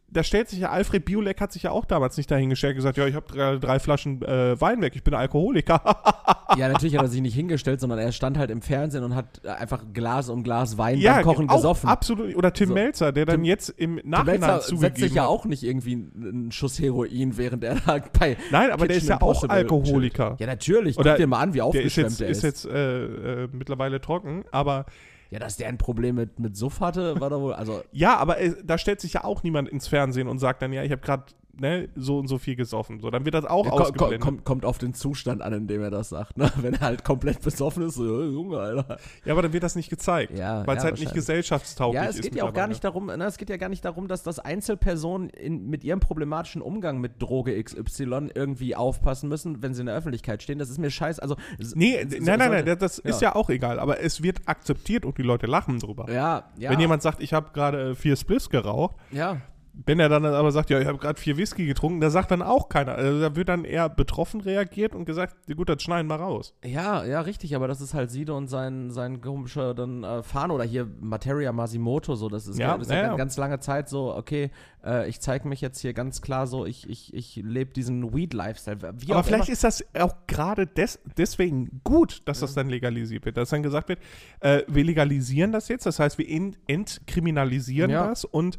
da 0.08 0.22
stellt 0.24 0.48
sich 0.48 0.58
ja 0.60 0.70
Alfred 0.70 1.04
Biolek 1.04 1.40
hat 1.40 1.52
sich 1.52 1.64
ja 1.64 1.70
auch 1.70 1.84
damals 1.84 2.16
nicht 2.16 2.30
dahingestellt 2.30 2.72
und 2.72 2.76
gesagt, 2.78 2.96
ja, 2.96 3.06
ich 3.06 3.14
habe 3.14 3.26
drei, 3.32 3.56
drei 3.56 3.78
Flaschen 3.78 4.22
äh, 4.22 4.60
Wein 4.60 4.80
weg, 4.82 4.94
ich 4.96 5.04
bin 5.04 5.14
Alkoholiker. 5.14 5.80
Ja, 6.56 6.68
natürlich 6.68 6.96
hat 6.96 7.02
er 7.02 7.08
sich 7.08 7.20
nicht 7.20 7.34
hingestellt, 7.34 7.80
sondern 7.80 7.98
er 7.98 8.12
stand 8.12 8.38
halt 8.38 8.52
im 8.52 8.62
Fernsehen 8.62 9.02
und 9.02 9.16
hat 9.16 9.40
äh, 9.44 9.48
einfach 9.48 9.82
Glas 9.92 10.28
um 10.28 10.44
Glas 10.44 10.78
Wein 10.78 10.96
ja, 10.98 11.14
beim 11.16 11.24
Kochen 11.24 11.48
gesoffen. 11.48 11.88
Absolut. 11.88 12.36
Oder 12.36 12.52
Tim 12.52 12.68
So. 12.68 12.74
Melzer, 12.74 13.10
der 13.10 13.26
dann 13.26 13.36
Tim- 13.38 13.44
jetzt 13.44 13.68
im 13.70 13.96
Der 13.96 14.04
Nachhinein 14.06 14.40
Melzer 14.40 14.60
zugegeben 14.60 14.80
setzt 14.80 15.00
sich 15.00 15.14
ja 15.14 15.26
auch 15.26 15.44
nicht 15.44 15.64
irgendwie 15.64 15.94
einen 16.14 16.52
Schuss 16.52 16.78
Heroin, 16.78 17.36
während 17.36 17.64
er 17.64 17.74
da 17.84 17.98
bei. 18.16 18.36
Nein, 18.52 18.70
aber 18.70 18.86
der 18.86 18.96
Kitchen 18.96 19.02
ist 19.02 19.08
ja 19.08 19.20
auch 19.20 19.48
Alkoholiker. 19.48 20.36
Ja, 20.38 20.46
natürlich. 20.46 20.96
Oder 20.98 21.10
Guck 21.10 21.18
dir 21.18 21.26
mal 21.26 21.40
an, 21.40 21.52
wie 21.52 21.58
Der 21.58 21.64
ist 21.66 21.68
aufgeschwemmt 21.76 22.10
jetzt, 22.10 22.20
er 22.20 22.28
ist 22.28 22.36
ist. 22.38 22.42
jetzt 22.44 22.66
äh, 22.66 23.04
äh, 23.44 23.48
mittlerweile 23.52 24.00
trocken, 24.00 24.44
aber 24.52 24.86
Ja, 25.30 25.38
dass 25.38 25.56
der 25.56 25.68
ein 25.68 25.78
Problem 25.78 26.14
mit, 26.14 26.38
mit 26.38 26.56
Suff 26.56 26.80
hatte, 26.80 27.20
war 27.20 27.30
doch 27.30 27.40
wohl. 27.40 27.52
Also, 27.54 27.82
Ja, 27.92 28.16
aber 28.16 28.38
äh, 28.38 28.54
da 28.64 28.78
stellt 28.78 29.00
sich 29.00 29.14
ja 29.14 29.24
auch 29.24 29.42
niemand 29.42 29.68
ins 29.68 29.88
Fernsehen 29.88 30.28
und 30.28 30.38
sagt 30.38 30.62
dann, 30.62 30.72
ja, 30.72 30.82
ich 30.82 30.92
habe 30.92 31.02
gerade 31.02 31.24
ne, 31.58 31.88
so 31.96 32.18
und 32.18 32.28
so 32.28 32.38
viel 32.38 32.56
gesoffen. 32.56 33.00
So, 33.00 33.10
dann 33.10 33.24
wird 33.24 33.34
das 33.34 33.44
auch 33.44 33.66
Ja, 33.66 33.72
ausgeblendet. 33.72 34.20
kommt, 34.20 34.44
kommt 34.44 34.64
auf 34.64 34.78
den 34.78 34.94
Zustand 34.94 35.42
an, 35.42 35.52
in 35.52 35.66
dem 35.66 35.82
er 35.82 35.90
das 35.90 36.10
sagt. 36.10 36.36
Ne? 36.38 36.50
Wenn 36.60 36.74
er 36.74 36.80
halt 36.80 37.04
komplett 37.04 37.40
besoffen 37.42 37.82
ist, 37.84 37.94
so, 37.94 38.04
"Äh, 38.22 38.26
Junge, 38.26 38.58
Alter. 38.58 38.98
Ja, 39.24 39.32
aber 39.32 39.42
dann 39.42 39.52
wird 39.52 39.62
das 39.62 39.74
nicht 39.76 39.90
gezeigt, 39.90 40.36
Ja, 40.36 40.66
weil 40.66 40.76
es 40.76 40.82
ja, 40.82 40.90
halt 40.90 41.00
nicht 41.00 41.14
gesellschaftstauglich 41.14 42.02
Ja, 42.02 42.08
ist. 42.08 42.16
es 42.16 42.22
geht 42.22 42.34
ja 42.36 42.44
auch 42.44 42.52
gar 42.52 42.66
nicht 42.68 42.82
darum, 42.84 43.06
ne, 43.06 43.24
es 43.24 43.36
geht 43.38 43.50
ja 43.50 43.56
gar 43.56 43.68
nicht 43.68 43.84
darum, 43.84 44.08
dass 44.08 44.22
das 44.22 44.38
Einzelpersonen 44.38 45.30
in, 45.30 45.68
mit 45.68 45.84
ihrem 45.84 46.00
problematischen 46.00 46.62
Umgang 46.62 47.00
mit 47.00 47.20
Droge 47.22 47.62
XY 47.62 48.28
irgendwie 48.34 48.74
aufpassen 48.76 49.28
müssen, 49.28 49.62
wenn 49.62 49.74
sie 49.74 49.80
in 49.80 49.86
der 49.86 49.94
Öffentlichkeit 49.96 50.42
stehen. 50.42 50.58
Das 50.58 50.70
ist 50.70 50.78
mir 50.78 50.90
scheiße. 50.90 51.22
Also, 51.22 51.36
Nee, 51.74 51.96
es 51.96 52.10
nein, 52.20 52.38
nein, 52.38 52.64
nein, 52.64 52.76
das 52.78 52.98
ist 52.98 53.20
ja 53.22 53.34
auch 53.34 53.50
egal, 53.50 53.78
aber 53.78 54.00
es 54.00 54.22
wird 54.22 54.40
akzeptiert 54.46 55.04
und 55.04 55.18
die 55.18 55.22
Leute 55.22 55.46
lachen 55.46 55.78
drüber. 55.78 56.10
Ja, 56.10 56.44
ja. 56.58 56.70
Wenn 56.70 56.80
jemand 56.80 57.02
sagt, 57.02 57.22
ich 57.22 57.32
habe 57.32 57.50
gerade 57.52 57.90
äh, 57.90 57.94
vier 57.94 58.16
Spliffs 58.16 58.50
geraucht, 58.50 58.96
Ja, 59.10 59.38
wenn 59.84 60.00
er 60.00 60.08
dann 60.08 60.24
aber 60.24 60.50
sagt, 60.52 60.70
ja, 60.70 60.80
ich 60.80 60.86
habe 60.86 60.96
gerade 60.96 61.20
vier 61.20 61.36
Whisky 61.36 61.66
getrunken, 61.66 62.00
da 62.00 62.08
sagt 62.08 62.30
dann 62.30 62.40
auch 62.40 62.68
keiner. 62.70 62.94
Also 62.94 63.20
da 63.20 63.36
wird 63.36 63.48
dann 63.48 63.64
eher 63.64 63.88
betroffen 63.90 64.40
reagiert 64.40 64.94
und 64.94 65.04
gesagt, 65.04 65.36
ja, 65.46 65.54
gut, 65.54 65.68
das 65.68 65.82
schneiden 65.82 66.08
wir 66.08 66.16
raus. 66.16 66.54
ja, 66.64 67.04
ja, 67.04 67.20
richtig, 67.20 67.54
aber 67.54 67.68
das 67.68 67.80
ist 67.82 67.92
halt 67.92 68.10
Sido 68.10 68.36
und 68.36 68.48
sein, 68.48 68.90
sein 68.90 69.20
komischer 69.20 69.74
dann 69.74 70.02
äh, 70.02 70.22
Fahne 70.22 70.54
oder 70.54 70.64
hier 70.64 70.88
Materia 71.00 71.52
Masimoto, 71.52 72.14
so, 72.14 72.28
das 72.28 72.46
ist 72.46 72.58
Ja, 72.58 72.68
ja, 72.68 72.78
das 72.78 72.86
ist 72.86 72.92
ja, 72.92 72.96
ja, 72.96 73.02
ganz, 73.02 73.12
ja. 73.12 73.16
ganz 73.18 73.36
lange 73.36 73.60
Zeit 73.60 73.88
so, 73.90 74.14
okay, 74.14 74.50
äh, 74.82 75.08
ich 75.08 75.20
zeige 75.20 75.46
mich 75.46 75.60
jetzt 75.60 75.80
hier 75.80 75.92
ganz 75.92 76.22
klar 76.22 76.46
so, 76.46 76.64
ich, 76.64 76.88
ich, 76.88 77.12
ich 77.12 77.36
lebe 77.36 77.72
diesen 77.72 78.14
Weed-Lifestyle. 78.14 78.78
Aber 78.82 79.24
vielleicht 79.24 79.48
immer. 79.48 79.52
ist 79.52 79.64
das 79.64 79.84
auch 79.98 80.14
gerade 80.26 80.66
des, 80.66 81.00
deswegen 81.18 81.82
gut, 81.84 82.22
dass 82.26 82.40
das 82.40 82.54
dann 82.54 82.70
legalisiert 82.70 83.24
wird. 83.26 83.36
Dass 83.36 83.50
dann 83.50 83.62
gesagt 83.62 83.88
wird, 83.88 83.98
äh, 84.40 84.62
wir 84.68 84.84
legalisieren 84.84 85.52
das 85.52 85.68
jetzt, 85.68 85.84
das 85.84 85.98
heißt, 85.98 86.16
wir 86.16 86.28
in, 86.28 86.56
entkriminalisieren 86.66 87.90
Ja. 87.90 88.08
das 88.08 88.24
und 88.24 88.58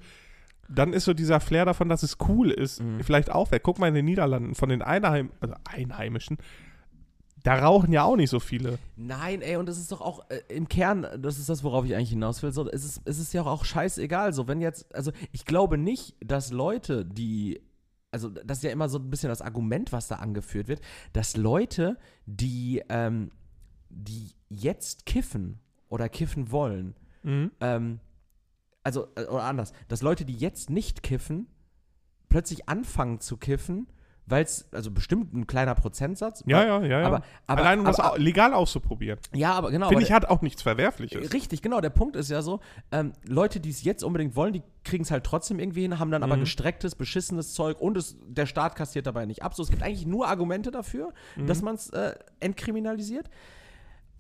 dann 0.70 0.94
ist 0.94 1.06
so 1.06 1.14
dieser 1.14 1.40
Flair 1.40 1.66
davon, 1.66 1.90
dass 1.90 2.04
es 2.04 2.18
cool 2.28 2.52
ist, 2.52 2.82
Mhm. 2.82 3.02
vielleicht 3.04 3.32
auch 3.32 3.52
weg. 3.52 3.62
Guck 3.64 3.80
mal 3.80 3.88
in 3.88 3.94
den 3.96 4.06
Niederlanden, 4.06 4.56
von 4.56 4.70
den 4.70 4.82
Einheim 4.82 5.32
also 5.40 5.56
Einheimischen, 5.66 6.38
da 7.44 7.56
rauchen 7.60 7.94
ja 7.94 8.04
auch 8.04 8.18
nicht 8.18 8.30
so 8.30 8.40
viele. 8.42 8.78
Nein, 8.98 9.42
ey, 9.42 9.56
und 9.56 9.70
es 9.70 9.78
ist 9.78 9.92
doch 9.92 10.02
auch 10.02 10.30
äh, 10.30 10.42
im 10.50 10.68
Kern, 10.68 11.08
das 11.20 11.38
ist 11.40 11.48
das, 11.48 11.64
worauf 11.64 11.86
ich 11.86 11.96
eigentlich 11.96 12.10
hinaus 12.10 12.44
will, 12.44 12.52
so, 12.52 12.70
es, 12.70 12.84
ist, 12.84 13.02
es 13.06 13.20
ist 13.20 13.34
ja 13.34 13.44
auch 13.44 13.64
scheißegal. 13.64 14.34
So, 14.34 14.48
wenn 14.50 14.60
jetzt, 14.60 14.94
also 14.94 15.12
ich 15.32 15.46
glaube 15.46 15.78
nicht, 15.78 16.16
dass 16.20 16.52
Leute, 16.52 17.06
die, 17.06 17.62
also 18.12 18.30
das 18.30 18.58
ist 18.58 18.64
ja 18.64 18.72
immer 18.72 18.90
so 18.90 18.98
ein 19.00 19.10
bisschen 19.10 19.30
das 19.30 19.42
Argument, 19.42 19.94
was 19.94 20.08
da 20.10 20.16
angeführt 20.16 20.68
wird, 20.68 20.82
dass 21.14 21.38
Leute, 21.38 21.98
die, 22.26 22.82
ähm, 22.90 23.32
die 23.90 24.32
jetzt 24.50 25.06
kiffen 25.06 25.60
oder 25.88 26.10
kiffen 26.10 26.52
wollen, 26.52 26.96
Mhm. 27.24 27.52
ähm, 27.62 28.00
also, 28.88 29.08
äh, 29.16 29.26
oder 29.26 29.44
anders, 29.44 29.74
dass 29.90 30.02
Leute, 30.02 30.24
die 30.24 30.36
jetzt 30.38 30.70
nicht 30.70 31.04
kiffen, 31.04 31.48
plötzlich 32.30 32.70
anfangen 32.70 33.20
zu 33.20 33.36
kiffen, 33.36 33.88
weil 34.30 34.44
es, 34.44 34.68
also 34.74 34.92
bestimmt 34.92 35.34
ein 35.34 35.46
kleiner 35.48 35.74
Prozentsatz, 35.76 36.44
Ja, 36.46 36.64
ja, 36.64 36.82
ja, 36.82 37.00
ja. 37.02 37.08
aber, 37.08 37.22
aber, 37.48 37.62
Allein 37.62 37.80
um 37.80 37.86
das 37.86 38.00
aber, 38.00 38.14
au- 38.14 38.18
legal 38.18 38.54
auszuprobieren. 38.54 39.20
ja, 39.34 39.52
aber 39.54 39.72
genau. 39.72 39.88
Finde 39.90 40.04
aber 40.04 40.08
ich, 40.08 40.14
hat 40.14 40.26
auch 40.30 40.42
nichts 40.42 40.62
Verwerfliches. 40.62 41.34
Richtig, 41.34 41.62
genau. 41.62 41.80
Der 41.82 41.90
Punkt 41.90 42.16
ist 42.18 42.30
ja 42.30 42.42
so, 42.42 42.60
ähm, 42.92 43.12
Leute, 43.26 43.60
die 43.62 43.70
es 43.70 43.84
jetzt 43.84 44.04
unbedingt 44.04 44.36
wollen, 44.38 44.52
die 44.54 44.64
kriegen 44.86 45.04
es 45.04 45.12
halt 45.12 45.24
trotzdem 45.26 45.60
irgendwie 45.60 45.82
hin, 45.82 46.00
haben 46.00 46.12
dann 46.12 46.24
aber 46.24 46.36
Mhm. 46.38 46.42
gestrecktes, 46.42 46.96
beschissenes 46.96 47.54
Zeug 47.54 47.80
und 47.82 47.96
es, 47.98 48.16
der 48.26 48.46
Staat 48.46 48.76
kassiert 48.76 49.06
dabei 49.08 49.26
nicht 49.26 49.44
ab. 49.44 49.54
So, 49.54 49.64
es 49.64 49.70
gibt 49.70 49.84
eigentlich 49.84 50.06
nur 50.06 50.28
Argumente 50.28 50.72
dafür, 50.72 51.14
Mhm. 51.36 51.48
dass 51.48 51.62
man 51.62 51.76
es 51.76 51.90
äh, 51.92 52.16
entkriminalisiert. 52.42 53.30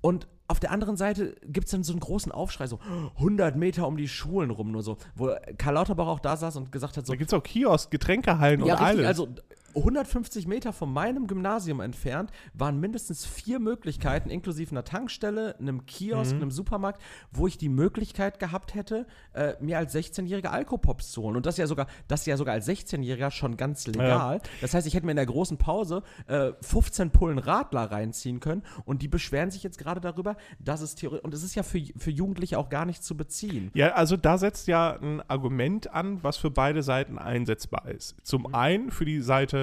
Und 0.01 0.27
auf 0.47 0.59
der 0.59 0.71
anderen 0.71 0.95
Seite 0.95 1.35
gibt 1.43 1.65
es 1.65 1.71
dann 1.71 1.83
so 1.83 1.91
einen 1.91 1.99
großen 1.99 2.31
Aufschrei, 2.31 2.67
so 2.67 2.79
100 3.17 3.55
Meter 3.55 3.87
um 3.87 3.97
die 3.97 4.07
Schulen 4.07 4.49
rum, 4.49 4.71
nur 4.71 4.81
so, 4.81 4.97
wo 5.15 5.31
Karl 5.57 5.73
Lauterbach 5.73 6.07
auch 6.07 6.19
da 6.19 6.37
saß 6.37 6.55
und 6.55 6.71
gesagt 6.71 6.95
hat, 6.95 7.05
so, 7.05 7.13
Da 7.13 7.17
gibt 7.17 7.31
es 7.31 7.37
auch 7.37 7.43
Kiosk, 7.43 7.91
Getränkehallen 7.91 8.61
ja, 8.61 8.75
und 8.75 8.81
richtig. 8.81 8.87
alles. 8.87 9.07
Also 9.07 9.27
150 9.75 10.47
Meter 10.47 10.73
von 10.73 10.91
meinem 10.91 11.27
Gymnasium 11.27 11.79
entfernt 11.81 12.31
waren 12.53 12.79
mindestens 12.79 13.25
vier 13.25 13.59
Möglichkeiten, 13.59 14.29
inklusive 14.29 14.71
einer 14.71 14.83
Tankstelle, 14.83 15.55
einem 15.59 15.85
Kiosk, 15.85 16.35
Mhm. 16.35 16.41
einem 16.41 16.51
Supermarkt, 16.51 17.01
wo 17.31 17.47
ich 17.47 17.57
die 17.57 17.69
Möglichkeit 17.69 18.39
gehabt 18.39 18.73
hätte, 18.73 19.05
äh, 19.33 19.53
mir 19.59 19.77
als 19.77 19.93
16-Jähriger 19.93 20.47
Alkopops 20.49 21.11
zu 21.11 21.21
holen. 21.21 21.35
Und 21.35 21.45
das 21.45 21.57
ja 21.57 21.67
sogar, 21.67 21.87
das 22.07 22.25
ja 22.25 22.37
sogar 22.37 22.53
als 22.53 22.67
16-Jähriger 22.67 23.31
schon 23.31 23.55
ganz 23.57 23.87
legal. 23.87 24.41
Das 24.61 24.73
heißt, 24.73 24.87
ich 24.87 24.93
hätte 24.95 25.05
mir 25.05 25.11
in 25.11 25.17
der 25.17 25.25
großen 25.25 25.57
Pause 25.57 26.03
äh, 26.27 26.51
15 26.61 27.11
Pullen 27.11 27.37
Radler 27.37 27.91
reinziehen 27.91 28.39
können 28.39 28.63
und 28.85 29.01
die 29.01 29.07
beschweren 29.07 29.51
sich 29.51 29.63
jetzt 29.63 29.77
gerade 29.77 30.01
darüber, 30.01 30.37
dass 30.59 30.81
es 30.81 30.95
theoretisch, 30.95 31.23
und 31.23 31.33
es 31.33 31.43
ist 31.43 31.55
ja 31.55 31.63
für, 31.63 31.81
für 31.97 32.11
Jugendliche 32.11 32.57
auch 32.57 32.69
gar 32.69 32.85
nicht 32.85 33.03
zu 33.03 33.15
beziehen. 33.15 33.71
Ja, 33.73 33.93
also 33.93 34.17
da 34.17 34.37
setzt 34.37 34.67
ja 34.67 34.97
ein 34.99 35.21
Argument 35.29 35.93
an, 35.93 36.23
was 36.23 36.37
für 36.37 36.49
beide 36.51 36.81
Seiten 36.83 37.17
einsetzbar 37.17 37.87
ist. 37.89 38.15
Zum 38.23 38.53
einen 38.53 38.91
für 38.91 39.05
die 39.05 39.21
Seite 39.21 39.56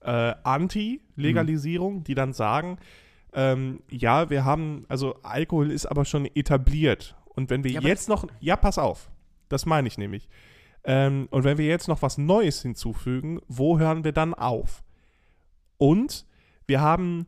äh, 0.00 0.34
Anti-Legalisierung, 0.42 2.04
die 2.04 2.14
dann 2.14 2.32
sagen, 2.32 2.78
ähm, 3.34 3.82
ja, 3.90 4.30
wir 4.30 4.44
haben, 4.44 4.84
also 4.88 5.16
Alkohol 5.22 5.70
ist 5.70 5.86
aber 5.86 6.04
schon 6.04 6.26
etabliert. 6.26 7.16
Und 7.24 7.50
wenn 7.50 7.64
wir 7.64 7.70
Ja, 7.70 7.80
jetzt 7.80 8.08
noch, 8.08 8.26
ja, 8.40 8.56
pass 8.56 8.78
auf, 8.78 9.10
das 9.48 9.64
meine 9.64 9.88
ich 9.88 9.98
nämlich. 9.98 10.28
Ähm, 10.84 11.28
und 11.30 11.44
wenn 11.44 11.58
wir 11.58 11.66
jetzt 11.66 11.88
noch 11.88 12.02
was 12.02 12.18
Neues 12.18 12.62
hinzufügen, 12.62 13.40
wo 13.48 13.78
hören 13.78 14.04
wir 14.04 14.12
dann 14.12 14.34
auf? 14.34 14.82
Und 15.78 16.26
wir 16.66 16.80
haben 16.80 17.26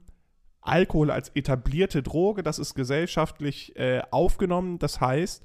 Alkohol 0.61 1.11
als 1.11 1.31
etablierte 1.31 2.03
Droge, 2.03 2.43
das 2.43 2.59
ist 2.59 2.75
gesellschaftlich 2.75 3.77
äh, 3.77 4.03
aufgenommen. 4.11 4.79
Das 4.79 5.01
heißt, 5.01 5.45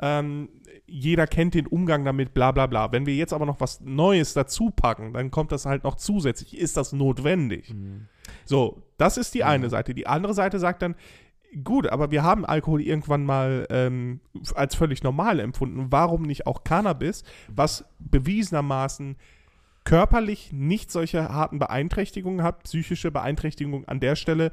ähm, 0.00 0.48
jeder 0.86 1.26
kennt 1.26 1.54
den 1.54 1.66
Umgang 1.66 2.04
damit, 2.04 2.34
bla 2.34 2.52
bla 2.52 2.66
bla. 2.66 2.92
Wenn 2.92 3.06
wir 3.06 3.14
jetzt 3.14 3.32
aber 3.32 3.46
noch 3.46 3.60
was 3.60 3.80
Neues 3.80 4.34
dazu 4.34 4.70
packen, 4.70 5.12
dann 5.12 5.30
kommt 5.30 5.52
das 5.52 5.66
halt 5.66 5.84
noch 5.84 5.96
zusätzlich. 5.96 6.56
Ist 6.56 6.76
das 6.76 6.92
notwendig? 6.92 7.74
So, 8.44 8.82
das 8.98 9.16
ist 9.16 9.34
die 9.34 9.44
eine 9.44 9.70
Seite. 9.70 9.94
Die 9.94 10.06
andere 10.06 10.34
Seite 10.34 10.58
sagt 10.58 10.82
dann, 10.82 10.94
gut, 11.64 11.86
aber 11.86 12.10
wir 12.10 12.22
haben 12.22 12.44
Alkohol 12.44 12.82
irgendwann 12.82 13.24
mal 13.24 13.66
ähm, 13.70 14.20
als 14.54 14.74
völlig 14.74 15.02
normal 15.02 15.40
empfunden. 15.40 15.86
Warum 15.90 16.22
nicht 16.22 16.46
auch 16.46 16.64
Cannabis, 16.64 17.24
was 17.48 17.84
bewiesenermaßen 17.98 19.16
körperlich 19.84 20.52
nicht 20.52 20.90
solche 20.90 21.28
harten 21.28 21.58
Beeinträchtigungen 21.58 22.42
hat, 22.42 22.62
psychische 22.64 23.10
Beeinträchtigungen 23.10 23.86
an 23.88 24.00
der 24.00 24.16
Stelle, 24.16 24.52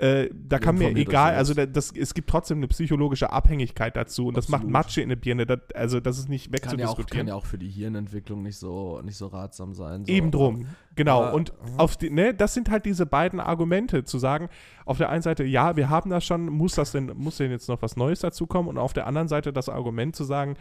äh, 0.00 0.30
da 0.32 0.58
kann 0.58 0.78
mir 0.78 0.96
egal, 0.96 1.34
also 1.34 1.52
da, 1.52 1.66
das, 1.66 1.92
es 1.94 2.14
gibt 2.14 2.30
trotzdem 2.30 2.56
eine 2.56 2.68
psychologische 2.68 3.32
Abhängigkeit 3.32 3.96
dazu 3.96 4.28
und 4.28 4.36
das 4.36 4.48
macht 4.48 4.60
Absolut. 4.60 4.72
Matsche 4.72 5.02
in 5.02 5.10
der 5.10 5.16
Birne, 5.16 5.44
das, 5.44 5.58
also 5.74 6.00
das 6.00 6.18
ist 6.18 6.30
nicht 6.30 6.46
Kann 6.50 6.54
ja, 6.54 6.70
wegzudiskutieren. 6.78 7.18
kann 7.18 7.28
ja 7.28 7.34
auch 7.34 7.44
für 7.44 7.58
die 7.58 7.68
Hirnentwicklung 7.68 8.42
nicht 8.42 8.56
so, 8.56 9.02
nicht 9.02 9.18
so 9.18 9.26
ratsam 9.26 9.74
sein. 9.74 10.06
So. 10.06 10.12
Eben 10.12 10.30
drum, 10.30 10.68
genau. 10.96 11.24
aber- 11.24 11.34
und 11.34 11.52
auf 11.76 11.98
die, 11.98 12.08
ne, 12.08 12.32
das 12.32 12.54
sind 12.54 12.70
halt 12.70 12.86
diese 12.86 13.04
beiden 13.04 13.40
Argumente, 13.40 14.04
zu 14.04 14.18
sagen, 14.18 14.48
auf 14.86 14.96
der 14.96 15.10
einen 15.10 15.20
Seite, 15.20 15.44
ja, 15.44 15.76
wir 15.76 15.90
haben 15.90 16.08
das 16.08 16.24
schon, 16.24 16.46
muss 16.46 16.76
das 16.76 16.92
denn, 16.92 17.12
muss 17.14 17.36
denn 17.36 17.50
jetzt 17.50 17.68
noch 17.68 17.82
was 17.82 17.96
Neues 17.96 18.20
dazu 18.20 18.46
kommen? 18.46 18.70
Und 18.70 18.78
auf 18.78 18.94
der 18.94 19.06
anderen 19.06 19.28
Seite 19.28 19.52
das 19.52 19.68
Argument 19.68 20.16
zu 20.16 20.24
sagen, 20.24 20.54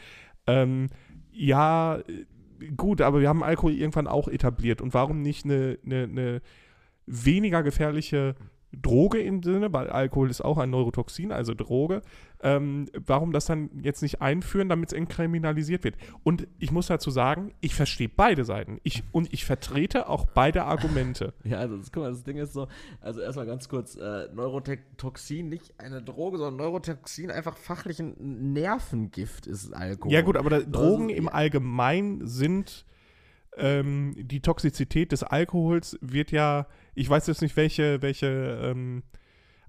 ähm, 0.47 0.87
ja, 1.31 1.99
gut, 2.75 2.99
aber 2.99 3.21
wir 3.21 3.29
haben 3.29 3.43
Alkohol 3.43 3.71
irgendwann 3.71 4.07
auch 4.07 4.27
etabliert. 4.27 4.81
Und 4.81 4.93
warum 4.93 5.21
nicht 5.21 5.45
eine, 5.45 5.79
eine, 5.85 6.03
eine 6.03 6.41
weniger 7.05 7.63
gefährliche 7.63 8.35
Droge 8.71 9.19
im 9.19 9.41
Sinne, 9.41 9.73
weil 9.73 9.89
Alkohol 9.89 10.29
ist 10.29 10.41
auch 10.41 10.57
ein 10.57 10.69
Neurotoxin, 10.69 11.31
also 11.31 11.53
Droge. 11.53 12.01
Ähm, 12.41 12.87
warum 12.93 13.31
das 13.33 13.45
dann 13.45 13.69
jetzt 13.81 14.01
nicht 14.01 14.21
einführen, 14.21 14.69
damit 14.69 14.89
es 14.89 14.93
entkriminalisiert 14.93 15.83
wird? 15.83 15.95
Und 16.23 16.47
ich 16.59 16.71
muss 16.71 16.87
dazu 16.87 17.09
sagen, 17.09 17.51
ich 17.61 17.73
verstehe 17.75 18.09
beide 18.09 18.45
Seiten. 18.45 18.79
Ich, 18.83 19.03
und 19.11 19.33
ich 19.33 19.43
vertrete 19.43 20.07
auch 20.07 20.25
beide 20.27 20.63
Argumente. 20.65 21.33
Ja, 21.43 21.57
also 21.57 21.77
das, 21.77 21.91
guck 21.91 22.03
mal, 22.03 22.11
das 22.11 22.23
Ding 22.23 22.37
ist 22.37 22.53
so, 22.53 22.67
also 23.01 23.21
erstmal 23.21 23.47
ganz 23.47 23.67
kurz, 23.69 23.95
äh, 23.95 24.27
Neurotoxin, 24.33 25.49
nicht 25.49 25.73
eine 25.79 26.01
Droge, 26.03 26.37
sondern 26.37 26.57
Neurotoxin 26.57 27.31
einfach 27.31 27.57
fachlich 27.57 27.99
ein 27.99 28.53
Nervengift 28.53 29.47
ist 29.47 29.73
Alkohol. 29.73 30.13
Ja 30.13 30.21
gut, 30.21 30.37
aber 30.37 30.49
da, 30.49 30.59
Drogen 30.59 31.09
ist- 31.09 31.17
im 31.17 31.25
ja. 31.25 31.31
Allgemeinen 31.31 32.27
sind 32.27 32.85
ähm, 33.57 34.13
die 34.17 34.41
Toxizität 34.41 35.11
des 35.11 35.23
Alkohols 35.23 35.97
wird 36.01 36.31
ja, 36.31 36.67
ich 36.99 37.09
weiß 37.09 37.27
jetzt 37.27 37.41
nicht, 37.41 37.55
welche, 37.55 38.01
welche 38.01 38.27
ähm, 38.61 39.03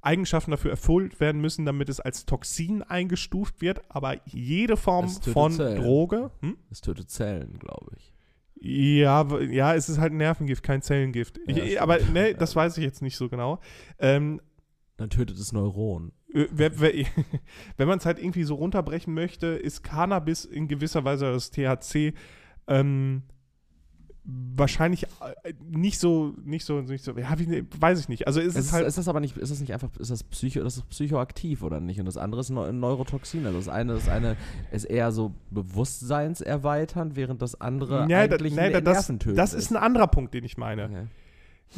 Eigenschaften 0.02 0.50
dafür 0.50 0.72
erfüllt 0.72 1.20
werden 1.20 1.40
müssen, 1.40 1.64
damit 1.64 1.88
es 1.88 2.00
als 2.00 2.26
Toxin 2.26 2.82
eingestuft 2.82 3.60
wird, 3.60 3.82
aber 3.88 4.16
jede 4.26 4.76
Form 4.76 5.08
von 5.08 5.52
Zellen. 5.52 5.82
Droge, 5.82 6.30
hm? 6.40 6.56
Es 6.70 6.80
tötet 6.80 7.10
Zellen, 7.10 7.58
glaube 7.58 7.92
ich. 7.96 8.12
ja, 8.62 9.26
ja, 9.42 9.74
es 9.74 9.88
ist 9.88 9.98
halt 9.98 10.12
ein 10.12 10.16
Nervengift, 10.16 10.62
kein 10.62 10.82
Zellengift. 10.82 11.38
Ja, 11.46 11.56
ich, 11.56 11.80
aber 11.80 11.98
ne, 12.00 12.34
das 12.34 12.56
weiß 12.56 12.76
ich 12.78 12.84
jetzt 12.84 13.00
nicht 13.00 13.16
so 13.16 13.28
genau. 13.28 13.60
Ähm, 13.98 14.40
Dann 14.96 15.10
tötet 15.10 15.38
es 15.38 15.52
Neuronen. 15.52 16.12
äh, 16.34 16.48
wenn 17.76 17.88
man 17.88 17.98
es 17.98 18.06
halt 18.06 18.18
irgendwie 18.18 18.44
so 18.44 18.56
runterbrechen 18.56 19.14
möchte, 19.14 19.46
ist 19.46 19.82
Cannabis 19.82 20.44
in 20.44 20.66
gewisser 20.66 21.04
Weise 21.04 21.32
das 21.32 21.50
THC 21.50 22.14
ähm, 22.66 23.22
wahrscheinlich 24.24 25.04
äh, 25.42 25.54
nicht 25.70 25.98
so, 25.98 26.34
nicht 26.44 26.64
so, 26.64 26.80
nicht 26.80 27.02
so, 27.02 27.12
ja, 27.16 27.38
wie, 27.38 27.64
weiß 27.80 28.00
ich 28.00 28.08
nicht. 28.08 28.26
Also 28.26 28.40
ist 28.40 28.56
es, 28.56 28.66
ist, 28.66 28.72
halt. 28.72 28.86
ist 28.86 28.98
das 28.98 29.08
aber 29.08 29.20
nicht, 29.20 29.36
ist 29.36 29.50
das 29.50 29.60
nicht 29.60 29.72
einfach, 29.72 29.88
ist 29.98 30.10
das 30.10 30.22
psycho, 30.24 30.62
das 30.62 30.76
ist 30.76 30.88
psychoaktiv 30.90 31.62
oder 31.62 31.80
nicht? 31.80 31.98
Und 32.00 32.06
das 32.06 32.16
andere 32.16 32.40
ist 32.42 32.50
Neu 32.50 32.70
Neurotoxin. 32.70 33.46
Also 33.46 33.58
das 33.58 33.68
eine, 33.68 33.94
das 33.94 34.08
eine 34.08 34.36
ist 34.70 34.84
eher 34.84 35.10
so 35.12 35.32
bewusstseinserweiternd, 35.50 37.16
während 37.16 37.42
das 37.42 37.60
andere 37.60 38.06
Ja, 38.08 38.26
da- 38.26 38.36
eigentlich 38.36 38.54
nee, 38.54 38.68
nee, 38.70 38.80
das, 38.80 38.94
nerventötend 39.08 39.38
das 39.38 39.54
ist 39.54 39.70
ein 39.70 39.76
anderer 39.76 40.06
Punkt, 40.06 40.34
den 40.34 40.44
ich 40.44 40.56
meine. 40.58 40.84
Okay. 40.84 41.06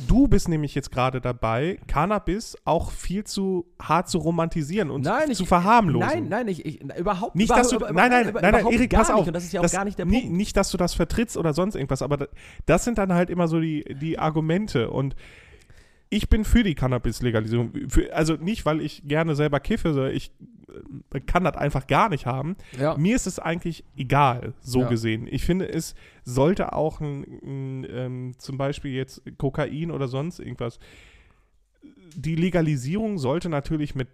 Du 0.09 0.26
bist 0.26 0.48
nämlich 0.48 0.74
jetzt 0.74 0.90
gerade 0.90 1.20
dabei, 1.20 1.78
Cannabis 1.87 2.57
auch 2.64 2.90
viel 2.92 3.24
zu 3.24 3.66
hart 3.81 4.09
zu 4.09 4.18
romantisieren 4.18 4.90
und 4.90 5.02
Nein, 5.05 5.31
ich, 5.31 5.37
zu 5.37 5.44
verharmlosen. 5.44 6.09
Nein, 6.09 6.28
nein, 6.31 6.48
ich, 6.48 6.64
ich 6.64 6.81
überhaupt 6.96 7.35
Nicht, 7.37 7.50
dass 7.50 7.68
du, 7.68 7.76
über- 7.76 7.92
nein, 7.92 8.11
nein, 8.11 8.28
über- 8.31 8.40
nein, 8.40 8.52
nein, 8.52 8.61
überhaupt 8.62 8.74
Erik, 8.74 8.90
pass 8.94 9.09
nicht. 9.09 9.16
auf. 9.18 9.31
Das 9.31 9.44
ist 9.44 9.52
ja 9.52 9.61
auch 9.61 9.64
das, 9.64 9.72
gar 9.72 9.85
nicht 9.85 9.98
der 9.98 10.07
Punkt. 10.07 10.31
Nicht, 10.31 10.57
dass 10.57 10.70
du 10.70 10.78
das 10.78 10.94
vertrittst 10.94 11.37
oder 11.37 11.52
sonst 11.52 11.74
irgendwas, 11.74 12.00
aber 12.00 12.16
da- 12.16 12.26
das 12.64 12.85
sind 12.85 12.96
dann 12.96 13.12
halt 13.12 13.28
immer 13.28 13.48
so 13.48 13.61
die, 13.61 13.85
die 14.00 14.18
Argumente 14.18 14.88
und 14.90 15.14
ich 16.14 16.29
bin 16.29 16.44
für 16.44 16.62
die 16.62 16.75
Cannabis-Legalisierung. 16.75 17.72
Also 18.12 18.35
nicht, 18.35 18.66
weil 18.66 18.81
ich 18.83 19.03
gerne 19.07 19.35
selber 19.35 19.61
kiffe, 19.61 19.94
sondern 19.94 20.14
ich 20.14 20.31
äh, 21.14 21.20
kann 21.20 21.44
das 21.44 21.57
einfach 21.57 21.87
gar 21.87 22.11
nicht 22.11 22.27
haben. 22.27 22.57
Ja. 22.79 22.96
Mir 22.98 23.16
ist 23.16 23.27
es 23.27 23.38
eigentlich 23.38 23.83
egal, 23.96 24.53
so 24.61 24.81
Ja. 24.81 24.88
gesehen. 24.88 25.27
Ich 25.31 25.42
finde, 25.44 25.68
es 25.72 25.94
sollte 26.25 26.75
auch 26.75 27.01
ein, 27.01 27.25
ein, 27.42 27.87
ähm, 27.90 28.33
zum 28.37 28.59
Beispiel 28.59 28.92
jetzt 28.92 29.22
Kokain 29.38 29.90
oder 29.90 30.07
sonst 30.07 30.38
irgendwas. 30.38 30.79
Die 32.14 32.37
Legalisierung 32.37 33.18
sollte 33.18 33.48
natürlich 33.48 33.94
mit 33.94 34.09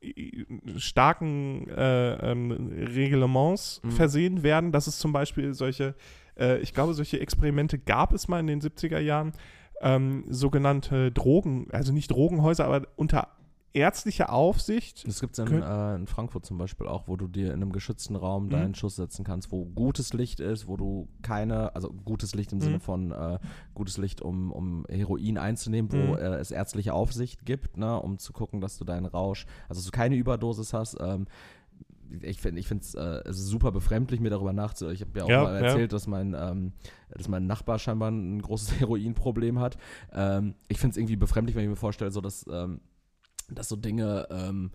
äh, 0.00 0.44
starken 0.78 1.68
äh, 1.68 2.30
ähm, 2.32 2.52
Reglements 2.94 3.82
Mhm. 3.84 3.90
versehen 3.90 4.42
werden, 4.42 4.72
dass 4.72 4.86
es 4.86 4.98
zum 4.98 5.12
Beispiel 5.12 5.52
solche, 5.54 5.94
äh, 6.38 6.58
ich 6.60 6.72
glaube, 6.72 6.94
solche 6.94 7.20
Experimente 7.20 7.78
gab 7.78 8.12
es 8.12 8.28
mal 8.28 8.40
in 8.40 8.46
den 8.46 8.60
70er 8.60 8.98
Jahren, 8.98 9.32
ähm, 9.80 10.24
sogenannte 10.28 11.10
Drogen, 11.12 11.68
also 11.72 11.92
nicht 11.92 12.10
Drogenhäuser, 12.10 12.64
aber 12.66 12.86
unter 12.96 13.28
ärztlicher 13.76 14.32
Aufsicht. 14.32 15.04
Das 15.04 15.20
gibt 15.20 15.36
es 15.36 15.44
in, 15.44 15.60
äh, 15.60 15.96
in 15.96 16.06
Frankfurt 16.06 16.46
zum 16.46 16.58
Beispiel 16.58 16.86
auch, 16.86 17.08
wo 17.08 17.16
du 17.16 17.26
dir 17.26 17.48
in 17.48 17.54
einem 17.54 17.72
geschützten 17.72 18.14
Raum 18.14 18.44
Mhm. 18.44 18.50
deinen 18.50 18.74
Schuss 18.76 18.94
setzen 18.94 19.24
kannst, 19.24 19.50
wo 19.50 19.64
gutes 19.64 20.12
Licht 20.12 20.38
ist, 20.38 20.68
wo 20.68 20.76
du 20.76 21.08
keine, 21.22 21.74
also 21.74 21.90
gutes 21.92 22.36
Licht 22.36 22.52
im 22.52 22.58
Mhm. 22.58 22.62
Sinne 22.62 22.78
von 22.78 23.10
äh, 23.10 23.38
gutes 23.74 23.96
Licht, 23.98 24.22
um, 24.22 24.52
um 24.52 24.86
Heroin 24.88 25.38
einzunehmen, 25.38 25.90
wo 25.90 26.12
Mhm. 26.12 26.18
äh, 26.20 26.36
es 26.36 26.52
ärztliche 26.52 26.94
Aufsicht 26.94 27.44
gibt, 27.44 27.76
ne, 27.76 28.00
um 28.00 28.18
zu 28.18 28.32
gucken, 28.32 28.60
dass 28.60 28.78
du 28.78 28.84
deinen 28.84 29.06
Rausch, 29.06 29.44
also 29.68 29.80
dass 29.80 29.86
du 29.86 29.90
keine 29.90 30.14
Überdosis 30.14 30.72
hast. 30.72 30.96
Ähm, 31.00 31.26
ich 32.22 32.40
finde 32.40 32.60
ich 32.60 32.68
finde 32.68 32.84
äh, 32.96 33.28
es 33.28 33.38
ist 33.38 33.46
super 33.46 33.72
befremdlich, 33.72 34.20
mir 34.20 34.30
darüber 34.30 34.52
nachzudenken. 34.52 34.94
Ich 34.94 35.00
habe 35.06 35.18
ja 35.18 35.24
auch 35.24 35.28
Ja, 35.28 35.42
mal 35.42 35.54
ja. 35.54 35.66
erzählt, 35.68 35.92
dass, 35.92 36.06
mein, 36.06 36.34
ähm, 36.38 36.72
dass 37.10 37.28
mein 37.28 37.46
Nachbar 37.46 37.78
scheinbar 37.78 38.10
ein 38.10 38.40
großes 38.40 38.72
Heroinproblem 38.80 39.58
hat. 39.58 39.76
Ähm, 40.12 40.54
ich 40.68 40.78
finde 40.78 40.92
es 40.92 40.96
irgendwie 40.96 41.16
befremdlich, 41.16 41.56
wenn 41.56 41.64
ich 41.64 41.70
mir 41.70 41.76
vorstelle, 41.76 42.10
so 42.10 42.20
dass, 42.20 42.46
ähm, 42.50 42.80
dass 43.50 43.68
so 43.68 43.76
Dinge 43.76 44.26
ähm, 44.30 44.70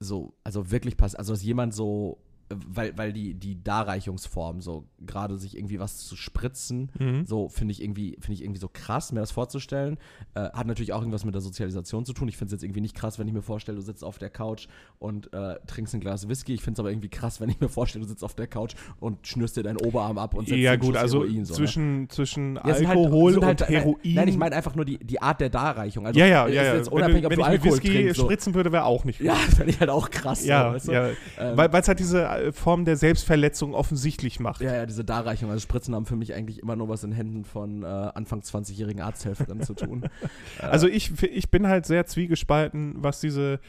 so, 0.00 0.34
also 0.44 0.70
wirklich 0.70 0.96
passiert, 0.96 1.18
also 1.20 1.32
dass 1.32 1.42
jemand 1.42 1.74
so, 1.74 2.18
äh, 2.18 2.31
weil, 2.66 2.96
weil 2.96 3.12
die, 3.12 3.34
die 3.34 3.62
Darreichungsform, 3.62 4.60
so 4.60 4.84
gerade 5.06 5.36
sich 5.38 5.56
irgendwie 5.56 5.78
was 5.78 5.98
zu 5.98 6.16
spritzen, 6.16 6.90
Mhm. 6.98 7.26
so 7.26 7.48
finde 7.48 7.72
ich 7.72 7.82
irgendwie, 7.82 8.16
finde 8.20 8.34
ich 8.34 8.42
irgendwie 8.42 8.60
so 8.60 8.68
krass, 8.72 9.12
mir 9.12 9.20
das 9.20 9.30
vorzustellen. 9.30 9.98
Äh, 10.34 10.40
hat 10.52 10.66
natürlich 10.66 10.92
auch 10.92 11.00
irgendwas 11.00 11.24
mit 11.24 11.34
der 11.34 11.40
Sozialisation 11.42 12.04
zu 12.04 12.12
tun. 12.12 12.28
Ich 12.28 12.36
finde 12.36 12.46
es 12.46 12.52
jetzt 12.52 12.64
irgendwie 12.64 12.80
nicht 12.80 12.94
krass, 12.94 13.18
wenn 13.18 13.26
ich 13.26 13.34
mir 13.34 13.42
vorstelle, 13.42 13.76
du 13.76 13.82
sitzt 13.82 14.04
auf 14.04 14.18
der 14.18 14.30
Couch 14.30 14.66
und 14.98 15.32
äh, 15.32 15.56
trinkst 15.66 15.94
ein 15.94 16.00
Glas 16.00 16.28
Whisky. 16.28 16.54
Ich 16.54 16.62
finde 16.62 16.74
es 16.76 16.80
aber 16.80 16.90
irgendwie 16.90 17.08
krass, 17.08 17.40
wenn 17.40 17.48
ich 17.48 17.60
mir 17.60 17.68
vorstelle, 17.68 18.02
du 18.04 18.08
sitzt 18.08 18.24
auf 18.24 18.34
der 18.34 18.46
Couch 18.46 18.74
und 19.00 19.26
schnürst 19.26 19.56
dir 19.56 19.62
deinen 19.62 19.78
Oberarm 19.78 20.18
ab 20.18 20.34
und 20.34 20.48
setzt 20.48 20.58
Ja, 20.60 20.76
gut, 20.76 20.96
also 20.96 21.20
Heroin, 21.24 21.44
so, 21.44 21.52
ne? 21.52 21.56
zwischen, 21.58 22.08
zwischen 22.10 22.56
Ja, 22.56 22.64
halt- 22.64 22.86
Alkohol 22.86 23.40
halt- 23.42 23.62
und 23.62 23.68
Heroin. 23.68 23.96
Nein, 24.14 24.28
ich 24.28 24.36
meine 24.36 24.56
einfach 24.56 24.74
nur 24.74 24.84
die, 24.84 24.98
die 24.98 25.20
Art 25.20 25.40
der 25.40 25.50
Darreichung. 25.50 26.06
Also, 26.06 26.18
ja, 26.18 26.26
ja, 26.26 26.46
ja, 26.48 26.62
ja. 26.62 26.74
Jetzt 26.76 26.86
Wenn, 26.90 26.94
unabhängig, 26.98 27.22
du, 27.22 27.26
ob 27.26 27.30
wenn 27.32 27.38
du 27.38 27.42
ich 27.44 27.48
mit 27.48 27.52
Alkohol 27.64 27.72
Whisky 27.72 27.88
trinkst. 27.88 28.16
So. 28.16 28.22
spritzen 28.24 28.54
würde, 28.54 28.72
wäre 28.72 28.84
auch 28.84 29.04
nicht 29.04 29.18
gut. 29.18 29.26
Ja, 29.32 29.34
finde 29.34 29.70
ich 29.70 29.80
halt 29.80 29.90
auch 29.90 30.10
krass. 30.10 30.44
Ja, 30.44 30.68
so, 30.68 30.74
weißt 30.74 30.88
du? 30.88 30.92
ja. 30.92 31.08
Ähm, 31.38 31.56
Weil 31.56 31.70
es 31.74 31.88
halt 31.88 31.98
diese 32.00 32.28
äh, 32.42 32.52
Form 32.52 32.84
der 32.84 32.96
Selbstverletzung 32.96 33.74
offensichtlich 33.74 34.40
macht. 34.40 34.60
Ja, 34.60 34.74
ja, 34.74 34.86
diese 34.86 35.04
Darreichung. 35.04 35.50
Also 35.50 35.60
Spritzen 35.60 35.94
haben 35.94 36.06
für 36.06 36.16
mich 36.16 36.34
eigentlich 36.34 36.60
immer 36.60 36.76
nur 36.76 36.88
was 36.88 37.04
in 37.04 37.12
Händen 37.12 37.44
von 37.44 37.82
äh, 37.82 37.86
Anfang 37.86 38.40
20-jährigen 38.40 39.02
Arzthelferinnen 39.02 39.64
zu 39.64 39.74
tun. 39.74 40.02
Äh, 40.60 40.66
Also 40.66 40.88
ich, 40.88 41.22
ich 41.22 41.50
bin 41.50 41.66
halt 41.68 41.86
sehr 41.86 42.06
zwiegespalten, 42.06 42.94
was 42.98 43.20
diese, 43.20 43.60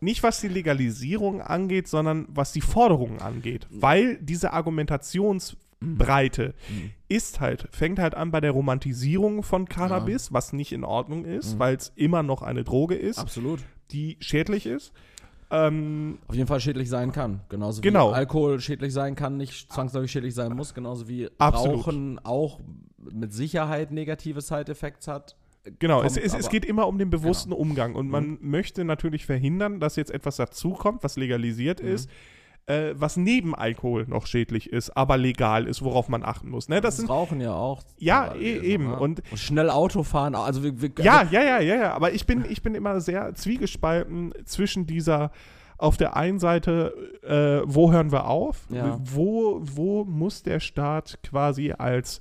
nicht 0.00 0.22
was 0.22 0.40
die 0.40 0.48
Legalisierung 0.48 1.40
angeht, 1.42 1.88
sondern 1.88 2.26
was 2.28 2.52
die 2.52 2.60
Forderungen 2.60 3.20
angeht. 3.20 3.66
Weil 3.70 4.16
diese 4.20 4.52
Argumentationsbreite 4.52 6.54
Mhm. 6.70 6.90
ist 7.08 7.40
halt, 7.40 7.68
fängt 7.72 7.98
halt 7.98 8.14
an 8.14 8.30
bei 8.30 8.40
der 8.40 8.50
Romantisierung 8.52 9.42
von 9.42 9.68
Cannabis, 9.68 10.32
was 10.32 10.52
nicht 10.52 10.72
in 10.72 10.84
Ordnung 10.84 11.24
ist, 11.24 11.54
Mhm. 11.54 11.58
weil 11.58 11.76
es 11.76 11.92
immer 11.96 12.22
noch 12.22 12.42
eine 12.42 12.64
Droge 12.64 12.94
ist, 12.96 13.18
Absolut. 13.18 13.60
die 13.90 14.16
schädlich 14.20 14.66
ist. 14.66 14.92
Ähm, 15.50 16.18
Auf 16.28 16.34
jeden 16.34 16.46
Fall 16.46 16.60
schädlich 16.60 16.88
sein 16.90 17.10
kann. 17.12 17.40
Genauso 17.48 17.78
wie 17.78 17.86
Genau. 17.88 18.10
Alkohol 18.10 18.60
schädlich 18.60 18.92
sein 18.92 19.14
kann, 19.14 19.36
nicht 19.38 19.72
zwangsläufig 19.72 20.10
schädlich 20.12 20.34
sein 20.34 20.54
muss. 20.54 20.74
Genauso 20.74 21.08
wie 21.08 21.28
Absolut. 21.38 21.78
Rauchen 21.86 22.20
auch 22.22 22.60
mit 23.10 23.32
Sicherheit 23.32 23.90
negative 23.90 24.40
Side-Effects 24.42 25.08
hat. 25.08 25.36
Genau, 25.78 25.98
Kommt 26.00 26.10
es, 26.10 26.16
es, 26.16 26.34
es 26.34 26.48
geht 26.50 26.64
immer 26.64 26.86
um 26.86 26.98
den 26.98 27.10
bewussten 27.10 27.52
Umgang 27.52 27.94
und 27.94 28.08
man 28.08 28.30
Mhm. 28.30 28.38
möchte 28.42 28.84
natürlich 28.84 29.26
verhindern, 29.26 29.80
dass 29.80 29.96
jetzt 29.96 30.10
etwas 30.10 30.36
dazukommt, 30.36 31.02
was 31.02 31.16
legalisiert 31.16 31.82
Mhm. 31.82 31.88
ist, 31.88 32.10
äh, 32.68 32.94
was 32.94 33.16
neben 33.16 33.54
Alkohol 33.54 34.06
noch 34.06 34.26
schädlich 34.26 34.70
ist, 34.70 34.90
aber 34.90 35.16
legal 35.16 35.66
ist, 35.66 35.82
worauf 35.82 36.08
man 36.08 36.22
achten 36.22 36.50
muss. 36.50 36.68
Ne? 36.68 36.80
Das 36.80 36.98
sind, 36.98 37.08
Rauchen 37.08 37.40
ja 37.40 37.54
auch. 37.54 37.82
Ja, 37.96 38.32
so, 38.34 38.38
eben. 38.38 38.88
ne? 38.88 38.98
Und- 38.98 39.22
schnell 39.34 39.70
Auto 39.70 40.02
fahren. 40.02 40.34
Also 40.34 40.62
wir, 40.62 40.80
wir, 40.80 40.90
ja, 40.98 41.20
also, 41.20 41.34
ja, 41.34 41.42
ja, 41.42 41.60
ja, 41.60 41.74
ja, 41.76 41.92
aber 41.94 42.12
ich 42.12 42.26
bin, 42.26 42.44
ich 42.48 42.62
bin 42.62 42.74
immer 42.74 43.00
sehr 43.00 43.34
zwiegespalten 43.34 44.34
zwischen 44.44 44.86
dieser 44.86 45.30
auf 45.78 45.96
der 45.96 46.16
einen 46.16 46.40
Seite, 46.40 46.92
äh, 47.22 47.62
wo 47.64 47.92
hören 47.92 48.12
wir 48.12 48.26
auf? 48.26 48.66
Ja. 48.68 48.98
Wo, 49.00 49.60
wo 49.62 50.04
muss 50.04 50.42
der 50.42 50.60
Staat 50.60 51.20
quasi 51.22 51.72
als, 51.72 52.20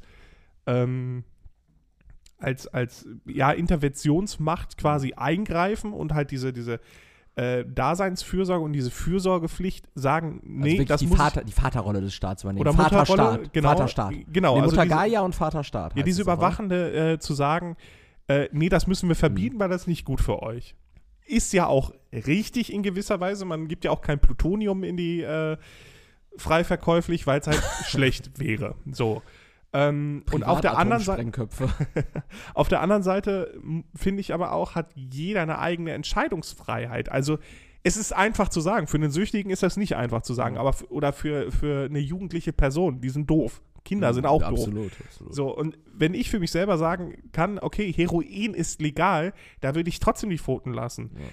ähm, 0.68 1.24
als, 2.38 2.68
als 2.68 3.08
ja, 3.26 3.52
Interventionsmacht 3.52 4.78
quasi 4.78 5.14
eingreifen 5.14 5.92
und 5.92 6.14
halt 6.14 6.30
diese, 6.30 6.54
diese 6.54 6.80
äh, 7.38 7.64
Daseinsfürsorge 7.66 8.64
und 8.66 8.74
diese 8.74 8.90
Fürsorgepflicht 8.92 9.88
sagen, 9.96 10.40
also 10.44 10.48
nee, 10.48 10.72
wirklich 10.72 10.88
das 10.88 11.00
die, 11.02 11.08
muss 11.08 11.18
Vater, 11.18 11.44
die 11.44 11.52
Vaterrolle 11.54 12.02
des 12.02 12.14
Staats 12.14 12.44
übernehmen. 12.44 12.62
Oder 12.62 12.74
Vaterstaat. 12.74 13.10
Mutterrolle, 13.10 13.50
genau, 13.54 13.70
Vaterstaat. 13.70 14.14
genau, 14.34 14.56
Nee, 14.56 14.62
also 14.62 14.72
Mutter 14.76 14.84
diese- 14.86 14.96
Gaia 14.96 15.22
und 15.22 15.36
Vaterstaat. 15.36 15.96
Ja, 15.96 16.04
diese? 16.04 16.24
Überwachende 16.24 17.14
äh, 17.14 17.20
zu 17.20 17.34
sagen, 17.36 17.78
äh, 18.28 18.50
nee, 18.52 18.70
das 18.70 18.88
müssen 18.88 19.08
wir 19.08 19.16
verbieten, 19.16 19.60
weil 19.60 19.70
das 19.70 19.86
nicht 19.88 20.04
gut 20.04 20.20
für 20.20 20.42
euch. 20.42 20.76
Ist 21.26 21.54
ja 21.54 21.68
auch 21.68 21.92
richtig 22.12 22.74
in 22.74 22.82
gewisser 22.84 23.20
Weise. 23.20 23.46
Man 23.46 23.68
gibt 23.68 23.86
ja 23.86 23.92
auch 23.92 24.02
kein 24.02 24.20
Plutonium 24.20 24.84
in 24.84 24.98
die 24.98 25.22
äh, 25.22 25.58
frei 26.38 26.64
verkäuflich, 26.64 27.28
weil 27.28 27.40
es 27.40 27.48
halt 27.48 27.62
schlecht 27.86 28.40
wäre. 28.40 28.76
So. 28.92 29.22
Ähm, 29.74 30.24
und 30.32 30.46
auf 30.46 30.62
der, 30.62 30.78
anderen 30.78 31.04
Seite, 31.04 31.32
auf 32.54 32.70
der 32.70 32.82
anderen 32.82 33.04
Seite 33.04 33.60
finde 33.94 34.22
ich 34.22 34.34
aber 34.34 34.54
auch, 34.54 34.76
hat 34.76 34.92
jeder 34.96 35.42
eine 35.42 35.60
eigene 35.60 35.92
Entscheidungsfreiheit. 35.92 37.12
Also 37.12 37.38
es 37.84 37.98
ist 37.98 38.14
einfach 38.14 38.50
zu 38.50 38.62
sagen. 38.62 38.88
Für 38.88 38.98
einen 38.98 39.12
Süchtigen 39.12 39.50
ist 39.50 39.64
das 39.64 39.78
nicht 39.78 39.96
einfach 39.96 40.22
zu 40.22 40.34
sagen. 40.34 40.56
Mhm. 40.56 40.62
Aber 40.62 40.76
oder 40.90 41.14
für, 41.14 41.52
für 41.52 41.86
eine 41.86 42.00
jugendliche 42.00 42.54
Person, 42.54 43.02
die 43.02 43.10
sind 43.10 43.30
doof. 43.30 43.62
Kinder 43.86 44.14
sind 44.14 44.26
auch 44.26 44.42
doof. 44.42 44.50
Absolut, 44.50 44.92
absolut. 45.06 45.34
So, 45.34 45.56
und 45.56 45.78
wenn 45.94 46.14
ich 46.14 46.30
für 46.30 46.40
mich 46.40 46.52
selber 46.52 46.78
sagen 46.78 47.14
kann, 47.32 47.58
okay, 47.58 47.92
Heroin 47.94 48.54
ist 48.54 48.82
legal, 48.82 49.34
da 49.62 49.76
würde 49.76 49.90
ich 49.90 50.02
trotzdem 50.02 50.30
die 50.30 50.38
Pfoten 50.38 50.74
lassen. 50.74 51.12
Ja. 51.16 51.24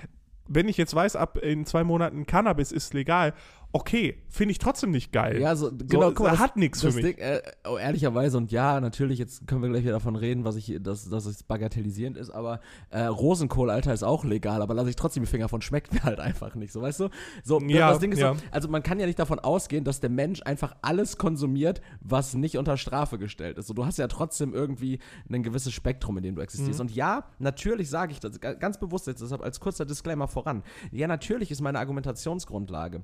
Wenn 0.47 0.69
ich 0.69 0.77
jetzt 0.77 0.95
weiß, 0.95 1.17
ab 1.17 1.39
in 1.39 1.67
zwei 1.67 1.83
Monaten 1.83 2.27
Cannabis 2.27 2.71
ist 2.71 2.95
legal, 2.95 3.35
okay, 3.75 4.23
finde 4.29 4.53
ich 4.53 4.59
trotzdem 4.59 4.93
nicht 4.93 5.11
geil. 5.13 5.41
Ja, 5.41 5.57
so, 5.57 5.71
genau, 5.73 6.13
guck 6.13 6.21
mal, 6.21 6.39
hat 6.39 6.57
nichts 6.57 6.81
für 6.81 6.93
mich. 6.93 7.05
Ding, 7.05 7.19
äh, 7.19 7.43
oh, 7.69 7.77
ehrlicherweise, 7.77 8.39
und 8.39 8.53
ja, 8.53 8.81
natürlich, 8.81 9.19
jetzt 9.19 9.49
können 9.49 9.63
wir 9.63 9.69
gleich 9.69 9.83
wieder 9.83 9.95
davon 9.95 10.15
reden, 10.15 10.45
was 10.45 10.55
ich, 10.55 10.79
dass, 10.81 11.11
dass 11.11 11.27
es 11.27 11.43
bagatellisierend 11.43 12.17
ist, 12.17 12.31
aber 12.31 12.61
äh, 12.91 13.03
Rosenkohl, 13.03 13.71
Alter, 13.71 13.93
ist 13.93 14.05
auch 14.05 14.25
legal, 14.25 14.63
aber 14.63 14.75
lasse 14.75 14.91
ich 14.91 14.97
trotzdem 14.97 15.25
die 15.25 15.29
Finger 15.29 15.49
von, 15.49 15.61
schmeckt 15.61 15.93
mir 15.93 16.05
halt 16.05 16.21
einfach 16.21 16.55
nicht, 16.55 16.73
so, 16.73 16.81
weißt 16.83 17.01
du? 17.01 17.09
So, 17.43 17.61
Ja, 17.63 17.91
das 17.91 17.99
Ding 17.99 18.13
ist 18.13 18.21
ja. 18.21 18.35
so, 18.35 18.41
also 18.53 18.69
man 18.69 18.85
kann 18.85 19.01
ja 19.01 19.07
nicht 19.07 19.19
davon 19.19 19.41
ausgehen, 19.41 19.83
dass 19.83 19.99
der 19.99 20.11
Mensch 20.11 20.41
einfach 20.45 20.77
alles 20.83 21.19
konsumiert, 21.19 21.81
was 22.01 22.35
nicht 22.35 22.57
unter 22.57 22.77
Strafe 22.77 23.19
gestellt 23.19 23.59
ist. 23.59 23.67
So, 23.67 23.75
du 23.75 23.85
hast 23.85 23.99
ja 23.99 24.07
trotzdem 24.07 24.55
irgendwie 24.55 25.01
ein 25.29 25.43
gewisses 25.43 25.73
Spektrum, 25.73 26.17
in 26.19 26.23
dem 26.23 26.37
du 26.37 26.43
existierst. 26.43 26.79
Mhm. 26.79 26.87
Und 26.87 26.95
ja, 26.95 27.25
natürlich 27.41 27.91
sage 27.91 28.13
ich 28.13 28.21
das 28.21 28.41
ga- 28.41 28.55
ganz 28.55 28.79
bewusst 28.79 29.09
jetzt, 29.09 29.21
deshalb 29.21 29.43
als 29.43 29.59
kurzer 29.59 29.85
Disclaimer 29.85 30.29
voran. 30.29 30.63
Ja, 30.93 31.09
natürlich 31.09 31.51
ist 31.51 31.61
meine 31.61 31.81
Argumentationsgrundlage 31.81 33.03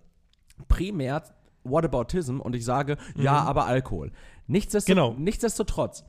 primär 0.68 1.22
Whataboutism 1.64 2.40
und 2.40 2.54
ich 2.54 2.64
sage, 2.64 2.96
ja, 3.16 3.42
aber 3.42 3.66
Alkohol. 3.66 4.12
Nichtsdestot 4.46 4.96
Mhm. 4.96 5.00
Genau. 5.00 5.14
Nichtsdestotrotz, 5.18 6.04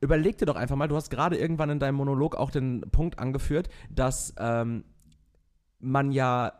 überleg 0.00 0.38
dir 0.38 0.46
doch 0.46 0.56
einfach 0.56 0.76
mal, 0.76 0.88
du 0.88 0.96
hast 0.96 1.10
gerade 1.10 1.36
irgendwann 1.36 1.70
in 1.70 1.80
deinem 1.80 1.96
Monolog 1.96 2.36
auch 2.36 2.50
den 2.50 2.82
Punkt 2.92 3.18
angeführt, 3.18 3.68
dass 3.90 4.34
ähm, 4.38 4.84
man 5.80 6.12
ja 6.12 6.52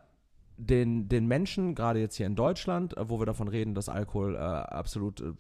den, 0.57 1.09
den 1.09 1.26
Menschen, 1.26 1.74
gerade 1.74 2.00
jetzt 2.00 2.16
hier 2.16 2.26
in 2.26 2.35
Deutschland, 2.35 2.96
äh, 2.96 3.09
wo 3.09 3.20
wir 3.20 3.26
davon 3.26 3.48
reden, 3.48 3.74
dass 3.74 3.88
Alkohol 3.88 4.35
äh, 4.35 4.38
absolut 4.38 5.20
äh, 5.20 5.33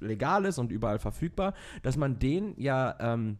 legal 0.00 0.44
ist 0.44 0.58
und 0.58 0.72
überall 0.72 0.98
verfügbar, 0.98 1.54
dass 1.82 1.96
man 1.96 2.18
den 2.18 2.54
ja 2.60 2.96
ähm, 2.98 3.38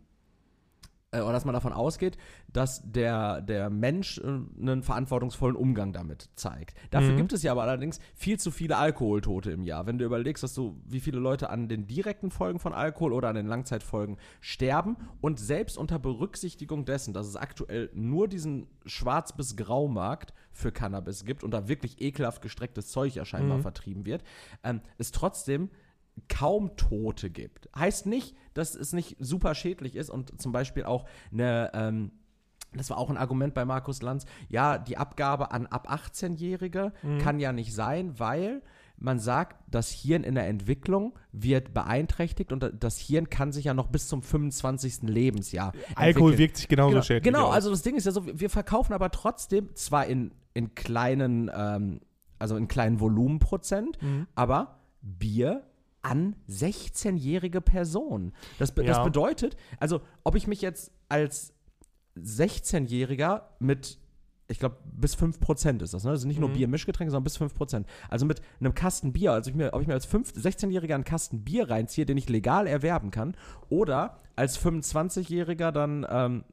äh, 1.15 1.21
oder 1.23 1.33
dass 1.33 1.45
man 1.45 1.55
davon 1.55 1.73
ausgeht, 1.73 2.17
dass 2.53 2.83
der, 2.85 3.41
der 3.41 3.71
Mensch 3.71 4.19
äh, 4.19 4.23
einen 4.61 4.83
verantwortungsvollen 4.83 5.57
Umgang 5.57 5.93
damit 5.93 6.29
zeigt. 6.35 6.75
Dafür 6.91 7.13
Mhm. 7.13 7.17
gibt 7.17 7.33
es 7.33 7.43
ja 7.43 7.53
aber 7.53 7.63
allerdings 7.63 8.01
viel 8.15 8.39
zu 8.39 8.51
viele 8.51 8.77
Alkoholtote 8.77 9.51
im 9.51 9.63
Jahr. 9.63 9.87
Wenn 9.87 9.99
du 9.99 10.05
überlegst, 10.05 10.43
dass 10.43 10.55
du, 10.55 10.81
wie 10.87 11.01
viele 11.01 11.19
Leute 11.19 11.51
an 11.51 11.69
den 11.69 11.87
direkten 11.87 12.31
Folgen 12.31 12.59
von 12.59 12.73
Alkohol 12.75 13.13
oder 13.13 13.29
an 13.29 13.37
den 13.37 13.47
Langzeitfolgen 13.47 14.17
sterben 14.41 14.97
und 15.21 15.39
selbst 15.41 15.79
unter 15.79 15.99
Berücksichtigung 15.99 16.85
dessen, 16.85 17.15
dass 17.15 17.27
es 17.27 17.37
aktuell 17.37 17.91
nur 17.95 18.29
diesen 18.29 18.67
Schwarz- 18.87 19.37
bis 19.37 19.57
Graumarkt 19.57 20.33
für 20.53 20.71
Cannabis 20.73 21.25
gibt 21.25 21.43
und 21.45 21.51
da 21.53 21.69
wirklich 21.69 22.01
ekelhaft 22.01 22.43
gestrecktes 22.43 22.89
Zeug 22.89 23.15
ja 23.15 23.25
scheinbar 23.25 23.59
Mhm. 23.59 23.63
vertrieben 23.63 24.07
wird, 24.07 24.23
ähm, 24.63 24.81
es 24.99 25.11
trotzdem 25.11 25.71
kaum 26.29 26.77
Tote 26.77 27.31
gibt. 27.31 27.69
Heißt 27.77 28.07
nicht, 28.07 28.35
dass 28.55 28.75
es 28.75 28.93
nicht 28.93 29.17
super 29.19 29.55
schädlich 29.55 29.97
ist 29.97 30.11
und 30.11 30.41
zum 30.41 30.53
Beispiel 30.53 30.85
auch 30.85 31.07
eine, 31.33 31.71
ähm, 31.75 32.13
das 32.73 32.91
war 32.91 32.99
auch 32.99 33.11
ein 33.11 33.17
Argument 33.17 33.55
bei 33.55 33.65
Markus 33.65 34.03
Lanz, 34.03 34.25
ja, 34.49 34.79
die 34.79 34.97
Abgabe 34.97 35.51
an 35.53 35.67
ab 35.67 35.91
18-Jährige 35.91 36.93
kann 37.21 37.39
ja 37.41 37.53
nicht 37.53 37.73
sein, 37.75 38.19
weil 38.19 38.63
man 38.97 39.19
sagt, 39.19 39.57
das 39.69 39.91
Hirn 39.91 40.23
in 40.23 40.37
der 40.37 40.47
Entwicklung 40.47 41.19
wird 41.33 41.75
beeinträchtigt 41.75 42.53
und 42.53 42.73
das 42.79 42.97
Hirn 42.99 43.29
kann 43.29 43.51
sich 43.51 43.65
ja 43.67 43.75
noch 43.75 43.89
bis 43.89 44.07
zum 44.07 44.23
25. 44.23 45.03
Lebensjahr 45.03 45.73
Alkohol 45.97 46.31
entwickeln. 46.31 46.39
wirkt 46.39 46.57
sich 46.59 46.69
genauso 46.69 46.91
Genau, 46.93 47.03
schädlich 47.03 47.25
genau 47.33 47.47
aus. 47.49 47.55
also 47.55 47.71
das 47.71 47.83
Ding 47.83 47.97
ist 47.97 48.07
ja 48.07 48.13
so, 48.13 48.25
wir 48.27 48.51
verkaufen 48.51 48.93
aber 48.93 49.11
trotzdem 49.11 49.75
zwar 49.75 50.07
in, 50.07 50.33
in 50.55 50.75
kleinen, 50.77 51.51
ähm, 51.55 52.01
also 52.39 52.57
in 52.57 52.69
kleinen 52.69 53.01
Volumenprozent, 53.01 54.01
Mhm. 54.01 54.29
aber 54.37 54.79
Bier 55.03 55.65
an 56.05 56.37
16-jährige 56.49 57.61
Personen. 57.61 58.33
Das, 58.59 58.73
be 58.73 58.85
das 58.85 58.99
Ja. 58.99 59.05
bedeutet, 59.05 59.57
also 59.81 60.01
ob 60.23 60.35
ich 60.37 60.47
mich 60.47 60.61
jetzt 60.61 60.93
als 61.09 61.53
16-Jähriger 62.17 63.43
mit, 63.59 63.99
ich 64.49 64.59
glaube, 64.59 64.77
bis 64.93 65.17
5% 65.17 65.83
ist 65.83 65.95
das, 65.95 66.05
ne? 66.05 66.13
Das 66.13 66.21
sind 66.21 66.29
nicht 66.29 66.39
nur 66.41 66.51
Mhm. 66.51 66.55
Bier-Mischgetränke, 66.55 67.11
sondern 67.11 67.25
bis 67.25 67.37
5%. 67.37 67.87
Also 68.11 68.27
mit 68.27 68.41
einem 68.61 68.75
Kasten 68.75 69.13
Bier, 69.13 69.33
also 69.33 69.51
ich 69.51 69.57
mir, 69.57 69.73
ob 69.73 69.81
ich 69.81 69.89
mir 69.89 69.95
als 69.95 70.05
5 70.07 70.33
16-Jähriger 70.33 70.95
einen 70.95 71.05
Kasten 71.05 71.43
Bier 71.45 71.71
reinziehe, 71.71 72.07
den 72.07 72.17
ich 72.17 72.29
legal 72.29 72.67
erwerben 72.67 73.11
kann, 73.11 73.37
oder 73.69 74.21
als 74.37 74.59
25-Jähriger 74.59 75.71
dann, 75.73 76.07
ähm, 76.09 76.45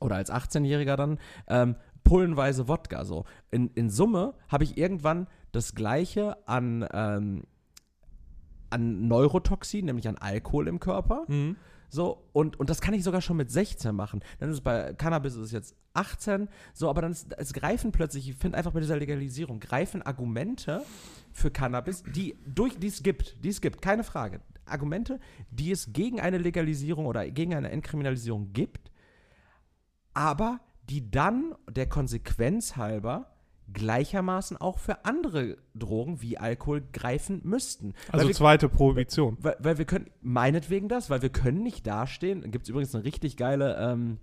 oder 0.00 0.16
als 0.16 0.30
18-Jähriger 0.30 0.96
dann, 0.96 1.18
ähm, 1.48 1.76
pullenweise 2.04 2.68
Wodka. 2.68 3.04
So. 3.04 3.24
In, 3.50 3.68
in 3.74 3.90
Summe 3.90 4.34
habe 4.48 4.64
ich 4.64 4.76
irgendwann 4.76 5.26
das 5.52 5.74
Gleiche 5.74 6.36
an, 6.46 6.86
ähm, 6.92 7.42
an 8.74 9.08
Neurotoxin, 9.08 9.86
nämlich 9.86 10.08
an 10.08 10.18
Alkohol 10.18 10.68
im 10.68 10.80
Körper. 10.80 11.24
Mhm. 11.28 11.56
So, 11.88 12.24
und, 12.32 12.58
und 12.58 12.70
das 12.70 12.80
kann 12.80 12.92
ich 12.92 13.04
sogar 13.04 13.20
schon 13.20 13.36
mit 13.36 13.52
16 13.52 13.94
machen. 13.94 14.20
Dann 14.40 14.50
ist 14.50 14.56
es 14.56 14.60
bei 14.62 14.94
Cannabis 14.94 15.34
ist 15.34 15.40
es 15.40 15.52
jetzt 15.52 15.76
18, 15.92 16.48
so, 16.72 16.90
aber 16.90 17.02
dann 17.02 17.12
ist, 17.12 17.32
es 17.38 17.52
greifen 17.52 17.92
plötzlich, 17.92 18.28
ich 18.28 18.36
finde 18.36 18.58
einfach 18.58 18.72
bei 18.72 18.80
dieser 18.80 18.98
Legalisierung, 18.98 19.60
greifen 19.60 20.02
Argumente 20.02 20.82
für 21.32 21.52
Cannabis, 21.52 22.02
die 22.02 22.36
durch, 22.46 22.76
die 22.78 22.88
es 22.88 23.04
gibt, 23.04 23.44
die 23.44 23.48
es 23.48 23.60
gibt, 23.60 23.80
keine 23.80 24.02
Frage. 24.02 24.40
Argumente, 24.66 25.20
die 25.50 25.70
es 25.70 25.92
gegen 25.92 26.20
eine 26.20 26.38
Legalisierung 26.38 27.06
oder 27.06 27.30
gegen 27.30 27.54
eine 27.54 27.70
Entkriminalisierung 27.70 28.52
gibt, 28.52 28.90
aber 30.14 30.58
die 30.88 31.10
dann 31.10 31.54
der 31.70 31.88
Konsequenz 31.88 32.76
halber 32.76 33.33
gleichermaßen 33.72 34.56
auch 34.56 34.78
für 34.78 35.04
andere 35.04 35.56
Drogen 35.74 36.20
wie 36.22 36.38
Alkohol 36.38 36.82
greifen 36.92 37.40
müssten. 37.44 37.94
Also 38.12 38.28
wir- 38.28 38.34
zweite 38.34 38.68
Prohibition. 38.68 39.36
weil, 39.40 39.56
weil 39.58 39.78
wir 39.78 39.84
können, 39.84 40.10
meinetwegen 40.20 40.88
das, 40.88 41.10
weil 41.10 41.22
wir 41.22 41.30
können 41.30 41.62
nicht 41.62 41.86
dastehen. 41.86 42.50
Gibt 42.50 42.64
es 42.64 42.68
übrigens 42.68 42.94
eine 42.94 43.04
richtig 43.04 43.36
geile 43.36 43.76
ähm, 43.80 44.18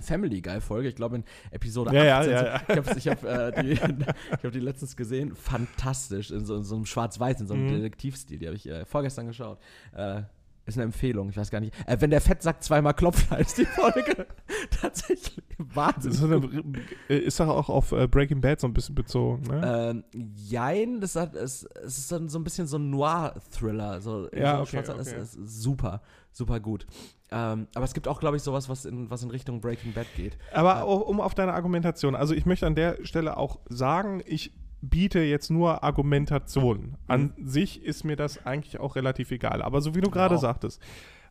Family 0.00 0.40
Guy-Folge, 0.40 0.88
ich 0.88 0.96
glaube 0.96 1.16
in 1.16 1.24
Episode 1.50 1.94
Ja, 1.94 2.04
ja, 2.04 2.18
18. 2.20 2.32
ja, 2.32 2.44
ja. 2.44 2.62
Ich 2.68 2.76
habe 2.76 2.98
ich 2.98 3.08
hab, 3.08 3.24
äh, 3.24 3.62
die, 3.62 3.70
ich 3.72 4.44
hab 4.44 4.52
die 4.52 4.58
letztens 4.60 4.96
gesehen. 4.96 5.34
Fantastisch, 5.34 6.30
in 6.30 6.44
so, 6.44 6.56
in 6.56 6.64
so 6.64 6.74
einem 6.74 6.86
Schwarz-Weiß, 6.86 7.40
in 7.40 7.46
so 7.46 7.54
einem 7.54 7.66
Mhm. 7.66 7.76
Detektivstil. 7.76 8.38
Die 8.38 8.46
habe 8.46 8.56
ich 8.56 8.68
äh, 8.68 8.84
vorgestern 8.86 9.26
geschaut. 9.26 9.58
Äh, 9.94 10.22
ist 10.64 10.76
eine 10.76 10.84
Empfehlung, 10.84 11.28
ich 11.28 11.36
weiß 11.36 11.50
gar 11.50 11.60
nicht. 11.60 11.74
Äh, 11.86 11.96
wenn 12.00 12.10
der 12.10 12.20
Fettsack 12.20 12.62
zweimal 12.62 12.94
klopft, 12.94 13.30
heißt 13.30 13.58
die 13.58 13.64
Folge. 13.64 14.26
Tatsächlich 14.80 15.42
Wahnsinn. 15.58 16.12
ist, 16.12 16.22
eine, 16.22 16.72
ist 17.08 17.40
doch 17.40 17.48
auch 17.48 17.68
auf 17.68 17.92
äh, 17.92 18.06
Breaking 18.06 18.40
Bad 18.40 18.60
so 18.60 18.68
ein 18.68 18.74
bisschen 18.74 18.94
bezogen. 18.94 19.42
Ne? 19.42 20.04
Ähm, 20.12 20.32
jein, 20.36 21.00
das 21.00 21.16
hat, 21.16 21.34
es, 21.34 21.64
es 21.64 21.98
ist 21.98 22.12
dann 22.12 22.28
so 22.28 22.38
ein 22.38 22.44
bisschen 22.44 22.66
so 22.66 22.78
ein 22.78 22.90
Noir-Thriller. 22.90 24.00
So, 24.00 24.28
Ja, 24.32 24.56
so 24.56 24.62
okay, 24.62 24.78
okay. 24.78 25.00
Es 25.00 25.12
ist 25.12 25.62
super, 25.62 26.00
super 26.32 26.60
gut. 26.60 26.86
Ähm, 27.32 27.66
aber 27.74 27.84
es 27.84 27.94
gibt 27.94 28.08
auch, 28.08 28.20
glaube 28.20 28.36
ich, 28.36 28.42
sowas, 28.42 28.68
was 28.68 28.84
in, 28.84 29.10
was 29.10 29.22
in 29.22 29.30
Richtung 29.30 29.60
Breaking 29.60 29.92
Bad 29.94 30.06
geht. 30.16 30.36
Aber 30.52 30.84
auch, 30.84 31.00
um 31.00 31.20
auf 31.20 31.34
deine 31.34 31.54
Argumentation, 31.54 32.14
also 32.14 32.34
ich 32.34 32.46
möchte 32.46 32.66
an 32.66 32.74
der 32.74 33.04
Stelle 33.04 33.36
auch 33.36 33.58
sagen, 33.68 34.22
ich 34.26 34.52
biete 34.82 35.20
jetzt 35.20 35.50
nur 35.50 35.82
Argumentation. 35.82 36.96
An 37.06 37.32
sich 37.42 37.82
ist 37.82 38.04
mir 38.04 38.16
das 38.16 38.44
eigentlich 38.44 38.78
auch 38.80 38.96
relativ 38.96 39.30
egal. 39.30 39.62
Aber 39.62 39.80
so 39.80 39.94
wie 39.94 40.00
du 40.00 40.10
gerade 40.10 40.34
Ja. 40.34 40.40
sagtest, 40.40 40.82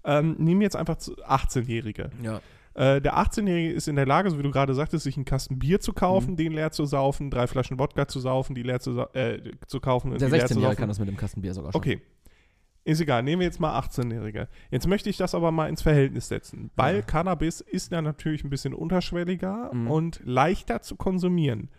ähm, 0.03 0.35
nehmen 0.39 0.61
jetzt 0.61 0.75
einfach 0.75 0.95
zu- 0.97 1.15
18-Jährige. 1.23 2.09
Ja. 2.23 2.41
Äh, 2.73 3.01
der 3.01 3.17
18-Jährige 3.17 3.73
ist 3.73 3.87
in 3.89 3.97
der 3.97 4.05
Lage, 4.05 4.29
so 4.31 4.39
wie 4.39 4.43
du 4.43 4.49
gerade 4.51 4.73
sagtest, 4.73 5.03
sich 5.03 5.17
einen 5.17 5.25
Kasten 5.25 5.59
Bier 5.59 5.81
zu 5.81 5.91
kaufen, 5.93 6.37
den 6.37 6.53
leer 6.53 6.71
zu 6.71 6.85
saufen, 6.85 7.29
drei 7.29 7.45
Flaschen 7.47 7.77
Wodka 7.77 8.07
zu 8.07 8.19
saufen, 8.21 8.55
die 8.55 8.63
leer 8.63 8.79
zu, 8.79 8.97
äh, 9.13 9.41
zu 9.67 9.79
kaufen 9.81 10.11
und 10.13 10.21
Der 10.21 10.29
die 10.29 10.35
leer 10.35 10.45
zu 10.47 10.53
16-Jährige 10.53 10.67
saufen. 10.67 10.79
kann 10.79 10.87
das 10.87 10.99
mit 10.99 11.09
dem 11.09 11.17
Kastenbier 11.17 11.53
sogar 11.53 11.73
schon. 11.73 11.79
Okay. 11.79 12.01
Ist 12.83 12.99
egal, 12.99 13.21
nehmen 13.21 13.41
wir 13.41 13.45
jetzt 13.45 13.59
mal 13.59 13.77
18-Jährige. 13.77 14.47
Jetzt 14.71 14.87
möchte 14.87 15.09
ich 15.09 15.17
das 15.17 15.35
aber 15.35 15.51
mal 15.51 15.67
ins 15.69 15.83
Verhältnis 15.83 16.29
setzen, 16.29 16.71
weil 16.75 16.95
Ja. 16.95 17.01
Cannabis 17.03 17.61
ist 17.61 17.91
ja 17.91 18.01
natürlich 18.01 18.43
ein 18.43 18.49
bisschen 18.49 18.73
unterschwelliger 18.73 19.69
Mhm. 19.71 19.91
und 19.91 20.21
leichter 20.23 20.81
zu 20.81 20.95
konsumieren. 20.95 21.69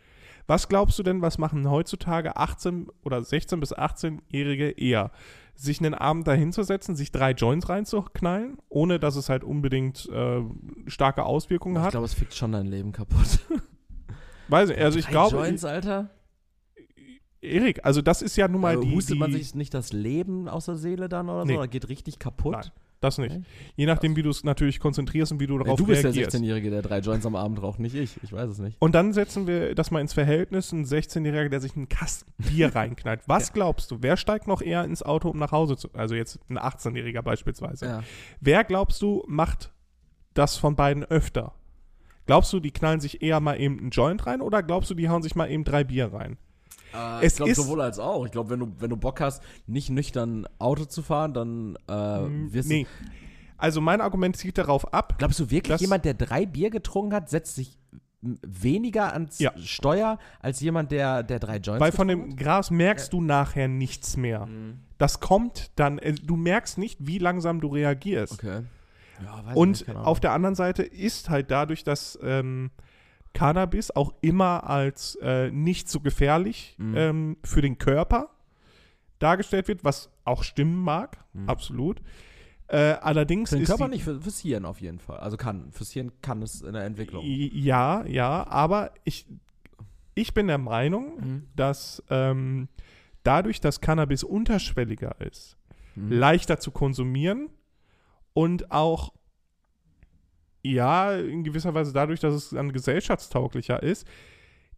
Was 0.47 0.69
glaubst 0.69 0.99
du 0.99 1.03
denn, 1.03 1.23
was 1.23 1.39
machen 1.39 1.71
heutzutage 1.71 2.37
18 2.37 2.89
oder 3.05 3.23
16 3.23 3.61
bis 3.61 3.75
18-Jährige 3.75 4.71
eher? 4.71 5.11
Sich 5.55 5.81
einen 5.81 5.95
Abend 5.95 6.27
dahinzusetzen, 6.27 6.97
sich 6.97 7.13
drei 7.13 7.33
Joints 7.33 7.69
reinzuknallen, 7.69 8.57
ohne 8.69 8.99
dass 8.99 9.17
es 9.17 9.29
halt 9.29 9.45
unbedingt 9.45 10.09
äh, 10.09 10.41
starke 10.87 11.25
Auswirkungen 11.25 11.77
Ich 11.77 11.83
hat? 11.83 11.91
glaube, 11.93 12.07
es 12.07 12.15
fickt 12.15 12.35
schon 12.35 12.53
dein 12.53 12.67
Leben 12.67 12.93
kaputt. 12.93 13.41
Weiß 14.49 14.69
nicht, 14.71 14.81
also 14.81 14.99
ich 14.99 15.05
Drei 15.07 15.11
glaube, 15.13 15.37
Joints, 15.37 15.65
Alter. 15.65 16.11
Erik, 17.41 17.85
also 17.85 18.03
das 18.03 18.23
ist 18.23 18.37
ja 18.37 18.47
nun 18.49 18.61
mal 18.61 18.77
Äh, 18.77 18.81
die, 18.81 18.95
hustet 18.95 19.15
die 19.17 19.19
man 19.19 19.33
sich 19.33 19.55
nicht 19.55 19.75
das 19.75 19.93
Leben 19.93 20.49
aus 20.49 20.67
der 20.67 20.77
Seele 20.77 21.09
dann 21.09 21.29
oder 21.29 21.45
Nee. 21.45 21.55
so? 21.55 21.59
Oder 21.59 21.69
geht 21.69 21.89
richtig 21.89 22.19
kaputt? 22.19 22.53
Nein, 22.53 22.71
das 23.03 23.19
nicht. 23.19 23.33
Okay. 23.33 23.45
Je 23.77 23.87
nachdem, 23.87 24.17
wie 24.17 24.23
du 24.23 24.31
es 24.31 24.45
natürlich 24.45 24.81
konzentrierst 24.81 25.33
und 25.33 25.41
wie 25.41 25.47
du 25.47 25.59
darauf 25.59 25.79
du 25.79 25.87
bist 25.87 26.05
reagierst. 26.05 26.35
der 26.35 26.41
16-Jährige, 26.41 26.71
der 26.71 26.83
drei 26.83 26.99
Joints 26.99 27.27
am 27.27 27.37
Abend 27.37 27.63
raucht, 27.63 27.79
nicht 27.79 27.95
ich. 27.95 28.17
Ich 28.23 28.33
weiß 28.33 28.51
es 28.51 28.59
nicht. 28.59 28.77
Und 28.81 28.95
dann 28.95 29.13
setzen 29.13 29.47
wir 29.47 29.75
das 29.75 29.91
mal 29.91 30.01
ins 30.01 30.13
Verhältnis, 30.13 30.73
ein 30.73 30.85
16-Jähriger, 30.85 31.49
der 31.49 31.61
sich 31.61 31.77
einen 31.77 31.89
Kasten 31.89 32.33
Bier 32.39 32.73
reinknallt. 32.75 33.21
Was 33.27 33.53
glaubst 33.53 33.91
du, 33.91 33.99
wer 34.01 34.17
steigt 34.17 34.47
noch 34.47 34.63
eher 34.63 34.85
ins 34.85 35.03
Auto, 35.03 35.29
um 35.29 35.39
nach 35.39 35.53
Hause 35.53 35.77
zu, 35.77 35.89
also 35.95 36.15
jetzt 36.15 36.41
ein 36.49 36.59
18-Jähriger 36.59 37.23
beispielsweise. 37.23 37.87
Ja. 37.87 38.03
Wer 38.41 38.65
glaubst 38.65 39.03
du, 39.03 39.25
macht 39.27 39.73
das 40.35 40.57
von 40.57 40.77
beiden 40.77 41.05
öfter? 41.05 41.55
Glaubst 42.27 42.53
du, 42.53 42.61
die 42.61 42.71
knallen 42.71 43.01
sich 43.01 43.23
eher 43.23 43.41
mal 43.41 43.61
eben 43.61 43.79
einen 43.79 43.91
Joint 43.91 44.27
rein 44.27 44.41
oder 44.41 44.63
glaubst 44.63 44.91
du, 44.91 44.95
die 44.95 45.09
hauen 45.09 45.23
sich 45.23 45.35
mal 45.35 45.51
eben 45.51 45.65
drei 45.65 45.85
Bier 45.85 46.13
rein? 46.13 46.39
Äh, 46.95 47.25
Es 47.27 47.33
ich 47.33 47.37
glaube 47.37 47.55
sowohl 47.55 47.81
als 47.81 47.99
auch. 47.99 48.25
Ich 48.27 48.33
glaube, 48.33 48.51
wenn 48.51 48.61
du, 48.61 48.73
wenn 48.79 48.91
du 48.91 48.97
Bock 48.97 49.21
hast, 49.21 49.43
nicht 49.67 49.91
nüchtern 49.91 50.47
Auto 50.59 50.85
zu 50.85 51.03
fahren, 51.03 51.35
dann 51.35 51.77
äh, 51.89 52.53
wirst 52.53 52.69
nee. 52.69 52.87
Also 53.59 53.81
mein 53.81 54.01
Argument 54.01 54.37
zielt 54.37 54.59
darauf 54.59 54.93
ab. 54.93 55.15
Glaubst 55.19 55.39
du 55.39 55.51
wirklich, 55.51 55.81
jemand, 55.81 56.05
der 56.05 56.15
drei 56.15 56.47
Bier 56.47 56.71
getrunken 56.71 57.15
hat, 57.15 57.31
setzt 57.31 57.55
sich 57.55 57.79
weniger 58.23 59.13
ans 59.13 59.39
Ja. 59.39 59.53
Steuer 59.59 60.19
als 60.41 60.61
jemand, 60.61 60.93
der, 60.93 61.23
der 61.23 61.39
drei 61.41 61.57
Joints 61.59 61.81
weil 61.81 61.93
von 61.93 62.09
dem 62.09 62.37
Gras 62.37 62.71
merkst 62.71 63.13
du 63.13 63.21
nachher 63.21 63.69
nichts 63.69 64.17
mehr. 64.17 64.43
hat? 64.43 64.49
Mhm. 64.49 64.79
Das 64.99 65.21
kommt 65.21 65.71
dann, 65.77 65.99
äh, 65.99 66.13
du 66.15 66.37
merkst 66.37 66.79
nicht, 66.79 66.99
wie 67.07 67.19
langsam 67.19 67.61
du 67.61 67.69
reagierst. 67.69 68.35
Okay. 68.35 68.63
Ja, 69.25 69.45
weiß 69.47 69.57
Und 69.57 69.87
nicht, 69.89 69.97
auf 69.97 70.21
der 70.21 70.33
anderen 70.33 70.55
Seite 70.55 70.83
ist 70.83 71.31
halt 71.31 71.51
dadurch, 71.51 71.85
dass 71.85 72.19
ähm, 72.23 72.71
Cannabis 73.35 73.91
auch 73.91 74.13
immer 74.21 74.69
als 74.69 75.17
äh, 75.23 75.51
nicht 75.51 75.89
so 75.89 76.01
gefährlich 76.01 76.75
Mhm. 76.79 76.95
ähm, 76.97 77.37
für 77.45 77.63
den 77.63 77.79
Körper 77.79 78.31
dargestellt 79.19 79.69
wird, 79.69 79.85
was 79.85 80.11
auch 80.25 80.43
stimmen 80.43 80.77
mag, 80.83 81.25
Mhm. 81.33 81.49
absolut. 81.49 82.03
Äh, 82.69 82.95
allerdings 83.03 83.51
Für 83.51 83.57
den 83.57 83.63
ist 83.63 83.69
Körper 83.69 83.85
die, 83.85 83.91
nicht, 83.93 84.05
für, 84.05 84.21
fürs 84.21 84.39
Hirn 84.41 84.65
auf 84.65 84.81
jeden 84.81 84.99
Fall. 84.99 85.19
Also 85.21 85.37
kann. 85.37 85.71
Fürs 85.73 85.91
Hirn 85.93 86.11
kann 86.23 86.41
es 86.43 86.63
in 86.63 86.73
der 86.73 86.85
Entwicklung. 86.85 87.23
Ja, 87.25 88.05
ja, 88.07 88.47
aber 88.47 88.93
ich, 89.05 89.27
ich 90.15 90.33
bin 90.35 90.47
der 90.47 90.59
Meinung, 90.59 91.17
Mhm. 91.21 91.47
dass 91.55 92.03
ähm, 92.11 92.69
dadurch, 93.25 93.61
dass 93.61 93.81
Cannabis 93.81 94.25
unterschwelliger 94.25 95.21
ist, 95.21 95.57
Mhm. 95.95 96.13
leichter 96.13 96.59
zu 96.61 96.71
konsumieren 96.71 97.51
und 98.33 98.71
auch, 98.73 99.13
ja, 100.63 101.17
in 101.17 101.43
gewisser 101.45 101.75
Weise 101.75 101.93
dadurch, 101.93 102.21
dass 102.21 102.35
es 102.35 102.51
dann 102.51 102.73
gesellschaftstauglicher 102.73 103.83
ist, 103.83 104.07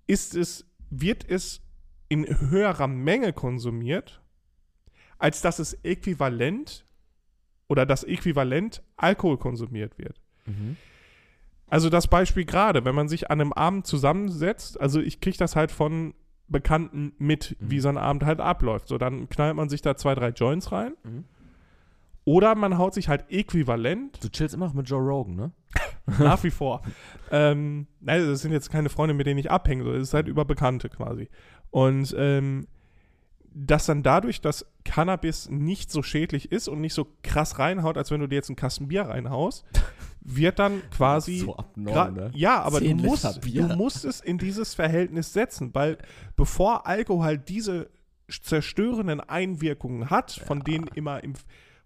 ist 0.07 0.35
es, 0.35 0.67
wird 0.91 1.29
es 1.29 1.61
in 2.09 2.27
höherer 2.51 2.87
Menge 2.87 3.33
konsumiert, 3.33 4.23
als 5.19 5.41
dass 5.43 5.59
es 5.59 5.75
äquivalent 5.85 6.85
oder 7.69 7.87
das 7.87 8.05
Äquivalent 8.05 8.83
Alkohol 8.97 9.39
konsumiert 9.39 9.99
wird. 9.99 10.21
Mhm. 10.47 10.77
Also 11.67 11.89
das 11.89 12.09
Beispiel 12.09 12.45
gerade, 12.45 12.85
wenn 12.85 12.95
man 12.95 13.09
sich 13.09 13.31
an 13.31 13.41
einem 13.41 13.53
Abend 13.53 13.87
zusammensetzt, 13.87 14.79
also 14.81 15.01
ich 15.01 15.21
kriege 15.21 15.39
das 15.39 15.57
halt 15.57 15.73
von 15.73 16.15
Bekannten 16.47 17.15
mit, 17.19 17.57
Mhm. 17.59 17.71
wie 17.71 17.81
so 17.81 17.89
ein 17.89 17.97
Abend 17.97 18.25
halt 18.25 18.39
abläuft. 18.41 18.87
So, 18.89 18.99
dann 18.99 19.29
knallt 19.31 19.57
man 19.57 19.71
sich 19.71 19.81
da 19.81 19.97
zwei, 19.97 20.15
drei 20.15 20.29
Joints 20.29 20.73
rein. 20.73 20.93
Mhm. 21.03 21.25
Oder 22.25 22.55
man 22.55 22.79
haut 22.79 22.95
sich 22.95 23.09
halt 23.09 23.31
äquivalent, 23.31 24.23
Du 24.23 24.29
chillst 24.31 24.55
immer 24.55 24.67
noch 24.67 24.75
mit 24.75 24.89
Joe 24.89 25.01
Rogan, 25.01 25.35
ne? 25.37 25.53
nach 26.19 26.43
wie 26.43 26.51
vor. 26.51 26.83
Ähm, 27.31 27.87
nein, 28.01 28.27
das 28.27 28.41
sind 28.41 28.53
jetzt 28.53 28.71
keine 28.71 28.89
Freunde, 28.89 29.15
mit 29.15 29.27
denen 29.27 29.39
ich 29.39 29.51
abhänge, 29.51 29.85
das 29.85 30.03
ist 30.03 30.15
halt 30.15 30.29
über 30.29 30.45
Bekannte 30.45 30.89
quasi. 30.89 31.29
Und 31.71 32.15
ähm, 32.17 32.67
dass 33.55 33.87
dann 33.87 34.03
dadurch, 34.03 34.41
dass 34.41 34.67
Cannabis 34.85 35.49
nicht 35.49 35.91
so 35.91 36.03
schädlich 36.03 36.51
ist 36.51 36.69
und 36.69 36.81
nicht 36.81 36.95
so 36.95 37.07
krass 37.23 37.59
reinhaut, 37.59 37.97
als 37.97 38.11
wenn 38.11 38.21
du 38.21 38.27
dir 38.27 38.35
jetzt 38.37 38.51
einen 38.51 38.57
Kasten 38.57 38.89
Bier 38.89 39.03
reinhaust, 39.03 39.65
wird 40.21 40.59
dann 40.59 40.83
quasi 40.91 41.39
So 41.39 41.57
abnorm, 41.57 42.15
ne? 42.15 42.31
Ja, 42.35 42.63
aber 42.63 42.81
du 42.81 42.95
musst, 42.95 43.41
du 43.45 43.63
musst 43.77 44.05
es 44.05 44.21
in 44.21 44.39
dieses 44.39 44.75
Verhältnis 44.75 45.33
setzen, 45.33 45.71
weil 45.73 45.99
bevor 46.37 46.87
Alkohol 46.87 47.39
diese 47.39 47.91
zerstörenden 48.29 49.21
Einwirkungen 49.21 50.11
hat, 50.11 50.33
von 50.33 50.61
denen 50.61 50.89
immer 50.89 51.23
im, 51.23 51.35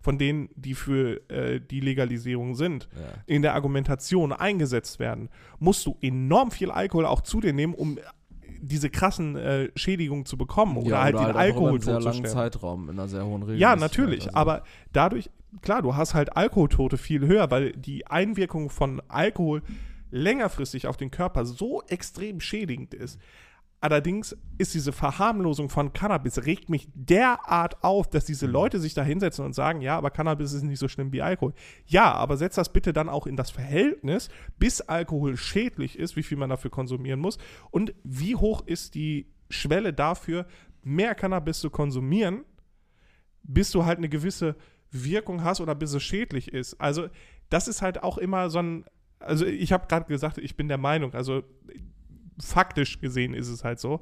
von 0.08 0.16
denen, 0.16 0.48
die 0.56 0.72
für 0.72 1.20
äh, 1.30 1.60
die 1.60 1.80
Legalisierung 1.80 2.54
sind, 2.54 2.88
Ja. 2.98 3.22
in 3.26 3.42
der 3.42 3.52
Argumentation 3.52 4.32
eingesetzt 4.32 4.98
werden, 4.98 5.28
musst 5.58 5.84
du 5.84 5.98
enorm 6.00 6.50
viel 6.50 6.70
Alkohol 6.70 7.04
auch 7.04 7.20
zu 7.20 7.42
dir 7.42 7.52
nehmen, 7.52 7.74
um 7.74 7.98
diese 8.62 8.88
krassen 8.88 9.36
äh, 9.36 9.68
Schädigungen 9.76 10.24
zu 10.24 10.38
bekommen 10.38 10.78
oder 10.78 10.88
Ja, 10.88 11.02
halt 11.02 11.14
oder 11.16 11.24
den 11.24 11.30
über 11.32 11.38
Alkohol 11.40 11.70
einen 11.72 11.80
sehr 11.82 12.00
langen. 12.00 12.24
Zeitraum, 12.24 12.84
in 12.88 12.98
einer 12.98 13.06
sehr 13.06 13.20
hohen 13.26 13.42
Regelmäßigkeit. 13.42 13.60
Ja, 13.60 13.76
natürlich, 13.76 14.24
also. 14.28 14.34
aber 14.36 14.62
dadurch, 14.94 15.28
klar, 15.60 15.82
du 15.82 15.94
hast 15.94 16.14
halt 16.14 16.34
Alkoholtote 16.38 16.96
viel 16.96 17.26
höher, 17.26 17.50
weil 17.50 17.72
die 17.72 18.06
Einwirkung 18.06 18.70
von 18.70 19.02
Alkohol 19.08 19.60
längerfristig 20.10 20.86
auf 20.86 20.96
den 20.96 21.10
Körper 21.10 21.44
so 21.44 21.82
extrem 21.88 22.40
schädigend 22.40 22.94
ist. 22.94 23.20
Allerdings 23.80 24.36
ist 24.58 24.74
diese 24.74 24.90
Verharmlosung 24.90 25.68
von 25.68 25.92
Cannabis 25.92 26.44
regt 26.44 26.68
mich 26.68 26.88
derart 26.94 27.84
auf, 27.84 28.10
dass 28.10 28.24
diese 28.24 28.46
Leute 28.46 28.80
sich 28.80 28.92
da 28.92 29.04
hinsetzen 29.04 29.44
und 29.44 29.52
sagen, 29.52 29.82
ja, 29.82 29.96
aber 29.96 30.10
Cannabis 30.10 30.52
ist 30.52 30.64
nicht 30.64 30.80
so 30.80 30.88
schlimm 30.88 31.12
wie 31.12 31.22
Alkohol. 31.22 31.54
Ja, 31.86 32.12
aber 32.12 32.36
setz 32.36 32.56
das 32.56 32.72
bitte 32.72 32.92
dann 32.92 33.08
auch 33.08 33.28
in 33.28 33.36
das 33.36 33.52
Verhältnis, 33.52 34.30
bis 34.58 34.80
Alkohol 34.80 35.36
schädlich 35.36 35.96
ist, 35.96 36.16
wie 36.16 36.24
viel 36.24 36.36
man 36.36 36.50
dafür 36.50 36.72
konsumieren 36.72 37.20
muss 37.20 37.38
und 37.70 37.94
wie 38.02 38.34
hoch 38.34 38.66
ist 38.66 38.96
die 38.96 39.30
Schwelle 39.48 39.92
dafür, 39.92 40.46
mehr 40.82 41.14
Cannabis 41.14 41.60
zu 41.60 41.70
konsumieren, 41.70 42.44
bis 43.44 43.70
du 43.70 43.84
halt 43.84 43.98
eine 43.98 44.08
gewisse 44.08 44.56
Wirkung 44.90 45.44
hast 45.44 45.60
oder 45.60 45.76
bis 45.76 45.94
es 45.94 46.02
schädlich 46.02 46.52
ist. 46.52 46.80
Also 46.80 47.08
das 47.48 47.68
ist 47.68 47.80
halt 47.80 48.02
auch 48.02 48.18
immer 48.18 48.50
so 48.50 48.58
ein, 48.58 48.84
also 49.20 49.46
ich 49.46 49.72
habe 49.72 49.86
gerade 49.86 50.06
gesagt, 50.06 50.38
ich 50.38 50.56
bin 50.56 50.66
der 50.66 50.78
Meinung, 50.78 51.14
also 51.14 51.44
faktisch 52.42 53.00
gesehen 53.00 53.34
ist 53.34 53.48
es 53.48 53.64
halt 53.64 53.78
so. 53.80 54.00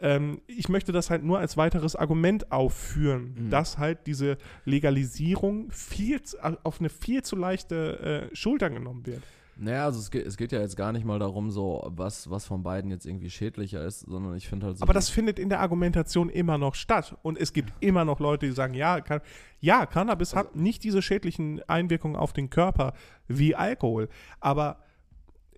Ähm, 0.00 0.40
ich 0.46 0.68
möchte 0.68 0.92
das 0.92 1.10
halt 1.10 1.24
nur 1.24 1.38
als 1.40 1.56
weiteres 1.56 1.96
Argument 1.96 2.52
aufführen, 2.52 3.34
Mhm. 3.36 3.50
dass 3.50 3.78
halt 3.78 4.06
diese 4.06 4.38
Legalisierung 4.64 5.70
viel 5.70 6.22
zu, 6.22 6.36
auf 6.62 6.80
eine 6.80 6.88
viel 6.88 7.22
zu 7.22 7.36
leichte 7.36 8.28
äh, 8.30 8.36
Schulter 8.36 8.70
genommen 8.70 9.06
wird. 9.06 9.22
Naja, 9.60 9.86
also 9.86 9.98
es 9.98 10.12
geht, 10.12 10.24
es 10.24 10.36
geht 10.36 10.52
ja 10.52 10.60
jetzt 10.60 10.76
gar 10.76 10.92
nicht 10.92 11.04
mal 11.04 11.18
darum, 11.18 11.50
so 11.50 11.82
was, 11.90 12.30
was 12.30 12.46
von 12.46 12.62
beiden 12.62 12.92
jetzt 12.92 13.06
irgendwie 13.06 13.28
schädlicher 13.28 13.84
ist, 13.84 14.00
sondern 14.02 14.36
ich 14.36 14.48
finde 14.48 14.66
halt 14.66 14.78
so. 14.78 14.84
Aber 14.84 14.92
das 14.92 15.08
findet 15.10 15.40
in 15.40 15.48
der 15.48 15.58
Argumentation 15.58 16.28
immer 16.30 16.58
noch 16.58 16.76
statt. 16.76 17.16
Und 17.22 17.36
es 17.36 17.52
gibt 17.52 17.72
immer 17.80 18.04
noch 18.04 18.20
Leute, 18.20 18.46
die 18.46 18.52
sagen, 18.52 18.74
ja, 18.74 19.00
kann, 19.00 19.20
ja 19.58 19.84
Cannabis 19.84 20.36
hat 20.36 20.54
nicht 20.54 20.84
diese 20.84 21.02
schädlichen 21.02 21.60
Einwirkungen 21.68 22.14
auf 22.14 22.32
den 22.32 22.50
Körper 22.50 22.92
wie 23.26 23.56
Alkohol. 23.56 24.08
Aber 24.38 24.78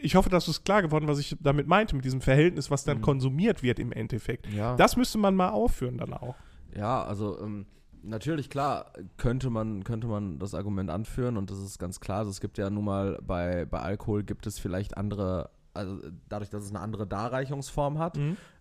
ich 0.00 0.14
hoffe, 0.16 0.30
dass 0.30 0.48
es 0.48 0.64
klar 0.64 0.82
geworden, 0.82 1.06
was 1.08 1.18
ich 1.18 1.36
damit 1.40 1.66
meinte, 1.66 1.94
mit 1.96 2.04
diesem 2.04 2.20
Verhältnis, 2.20 2.70
was 2.70 2.84
dann 2.84 2.98
Mhm. 2.98 3.02
konsumiert 3.02 3.62
wird 3.62 3.78
im 3.78 3.92
Endeffekt. 3.92 4.46
ja. 4.48 4.76
Das 4.76 4.96
müsste 4.96 5.18
man 5.18 5.34
mal 5.34 5.50
aufführen 5.50 5.98
dann 5.98 6.12
auch. 6.14 6.34
Ja, 6.76 7.02
also 7.04 7.38
ähm, 7.40 7.66
natürlich, 8.02 8.48
klar, 8.50 8.92
könnte 9.16 9.50
man, 9.50 9.84
könnte 9.84 10.06
man 10.06 10.38
das 10.38 10.54
Argument 10.54 10.90
anführen 10.90 11.36
und 11.36 11.50
das 11.50 11.58
ist 11.58 11.78
ganz 11.78 12.00
klar. 12.00 12.18
Also 12.18 12.30
es 12.30 12.40
gibt 12.40 12.58
ja 12.58 12.70
nun 12.70 12.84
mal 12.84 13.18
bei, 13.22 13.64
bei 13.66 13.80
Alkohol 13.80 14.22
gibt 14.22 14.46
es 14.46 14.58
vielleicht 14.58 14.96
andere, 14.96 15.50
also 15.74 15.98
dadurch, 16.28 16.50
dass 16.50 16.62
es 16.64 16.70
eine 16.70 16.80
andere 16.80 17.06
Darreichungsform 17.06 17.98
hat, 17.98 18.18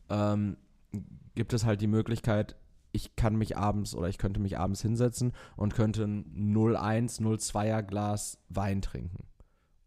ähm, 0.09 0.57
gibt 1.35 1.53
es 1.53 1.65
halt 1.65 1.81
die 1.81 1.87
Möglichkeit, 1.87 2.55
ich 2.91 3.15
kann 3.15 3.35
mich 3.35 3.55
abends 3.55 3.93
oder 3.93 4.09
ich 4.09 4.17
könnte 4.17 4.39
mich 4.39 4.57
abends 4.57 4.81
hinsetzen 4.81 5.33
und 5.55 5.75
könnte 5.75 6.03
ein 6.05 6.25
0,1, 6.35 7.21
0,2er 7.21 7.83
Glas 7.83 8.39
Wein 8.49 8.81
trinken. 8.81 9.25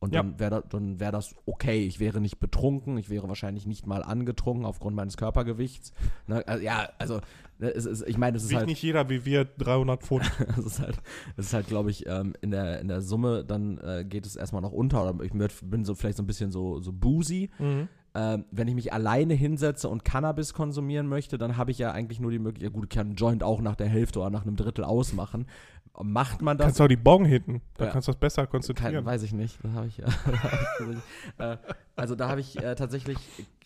Und 0.03 0.13
Ja. 0.13 0.25
dann 0.25 0.41
wäre 0.41 0.51
das, 0.51 0.65
dann 0.71 0.99
wär 0.99 1.13
das 1.13 1.37
okay. 1.47 1.87
Ich 1.87 2.01
wäre 2.01 2.21
nicht 2.21 2.41
betrunken, 2.41 2.99
ich 2.99 3.09
wäre 3.09 3.29
wahrscheinlich 3.29 3.69
nicht 3.69 3.87
mal 3.87 4.03
angetrunken 4.03 4.67
aufgrund 4.67 4.97
meines 4.97 5.17
Körpergewichts. 5.17 5.93
Ne? 6.27 6.43
Also, 6.45 6.65
ja, 6.65 6.89
also 6.99 7.21
ne, 7.61 7.69
es 7.73 7.87
ist, 7.87 8.09
ich 8.09 8.19
meine, 8.19 8.37
es 8.37 8.43
ist 8.43 8.51
Wiegt 8.51 8.59
halt, 8.59 8.69
nicht 8.69 8.83
jeder 8.83 9.09
wie 9.11 9.25
wir 9.25 9.45
300 9.45 10.03
Pfund. 10.03 10.29
es 10.59 10.67
ist 10.67 10.81
halt, 10.81 10.97
es 11.37 11.47
ist 11.47 11.55
halt, 11.55 11.69
glaube 11.69 11.93
ich, 11.93 12.05
ähm, 12.09 12.33
in, 12.41 12.51
der, 12.51 12.81
in 12.81 12.89
der 12.89 13.01
Summe, 13.01 13.45
dann 13.45 13.79
äh, 13.79 14.05
geht 14.05 14.27
es 14.27 14.35
erstmal 14.35 14.61
noch 14.61 14.73
unter. 14.73 15.09
Oder 15.09 15.23
ich 15.23 15.31
bin 15.31 15.85
so 15.85 15.95
vielleicht 15.95 16.17
so 16.17 16.25
ein 16.25 16.27
bisschen 16.27 16.51
so, 16.51 16.81
so 16.81 16.93
boozy. 16.93 17.51
Ähm, 18.15 18.45
wenn 18.51 18.67
ich 18.69 18.75
mich 18.75 18.93
alleine 18.93 19.35
hinsetze 19.35 19.89
und 19.89 20.05
Cannabis 20.05 20.53
konsumieren 20.53 21.07
möchte, 21.07 21.39
dann 21.39 21.57
habe 21.57 21.71
ich 21.71 21.79
ja 21.79 21.93
eigentlich 21.93 22.19
nur 22.19 22.33
die 22.33 22.41
Möglichkeit, 22.41 22.73
ja 22.73 22.75
gut, 22.75 22.85
ich 22.85 22.91
kann 22.91 23.07
einen 23.07 23.15
Joint 23.17 23.43
auch 23.45 23.61
nach 23.61 23.77
der 23.77 23.87
Hälfte 23.89 24.19
oder 24.19 24.31
nach 24.31 24.43
einem 24.43 24.57
Drittel 24.57 24.85
ausmachen. 24.85 25.47
Macht 26.01 26.41
man 26.43 26.57
das? 26.57 26.65
Kannst 26.67 26.81
du 26.81 26.85
auch 26.85 26.89
die 26.89 26.97
Bong 26.97 27.25
hitten. 27.25 27.61
Da 27.77 27.87
Ja. 27.87 27.91
kannst 27.91 28.09
du 28.09 28.13
das 28.13 28.19
besser 28.21 28.43
Kein, 28.43 28.51
konzentrieren. 28.51 29.05
weiß 29.05 29.23
ich 29.25 29.33
nicht. 29.33 29.59
Da 29.63 29.73
habe 29.73 29.87
ich, 29.89 29.99
äh, 31.39 31.57
also 31.97 32.15
da 32.15 32.29
habe 32.29 32.41
ich 32.41 32.59
äh, 32.63 32.75
tatsächlich 32.75 33.19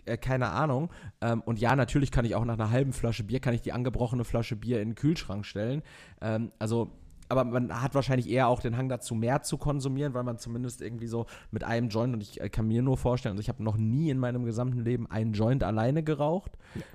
äh, 0.06 0.16
keine 0.16 0.48
Ahnung. 0.48 0.90
Ähm, 1.20 1.40
und 1.42 1.60
ja, 1.60 1.76
natürlich 1.76 2.10
kann 2.10 2.24
ich 2.24 2.34
auch 2.34 2.44
nach 2.44 2.54
einer 2.54 2.70
halben 2.70 2.92
Flasche 2.92 3.22
Bier, 3.24 3.40
kann 3.40 3.54
ich 3.54 3.62
die 3.62 3.72
angebrochene 3.72 4.24
Flasche 4.24 4.56
Bier 4.56 4.80
in 4.82 4.90
den 4.90 4.94
Kühlschrank 4.96 5.46
stellen. 5.46 5.82
Ähm, 6.20 6.50
also, 6.58 6.90
aber 7.28 7.44
man 7.44 7.80
hat 7.82 7.94
wahrscheinlich 7.94 8.28
eher 8.28 8.48
auch 8.48 8.60
den 8.60 8.76
Hang 8.76 8.88
dazu, 8.88 9.14
mehr 9.14 9.42
zu 9.42 9.56
konsumieren, 9.56 10.14
weil 10.14 10.22
man 10.24 10.38
zumindest 10.38 10.80
irgendwie 10.82 11.06
so 11.08 11.26
mit 11.50 11.64
einem 11.64 11.88
Joint, 11.88 12.12
und 12.14 12.20
ich 12.22 12.40
äh, 12.40 12.48
kann 12.48 12.66
mir 12.68 12.82
nur 12.82 12.96
vorstellen, 12.98 13.32
also 13.34 13.40
ich 13.40 13.48
habe 13.48 13.62
noch 13.62 13.76
nie 13.76 14.10
in 14.10 14.18
meinem 14.18 14.44
gesamten 14.44 14.80
Leben 14.80 15.08
einen 15.10 15.32
Joint 15.32 15.62
alleine 15.64 16.02
geraucht. 16.02 16.52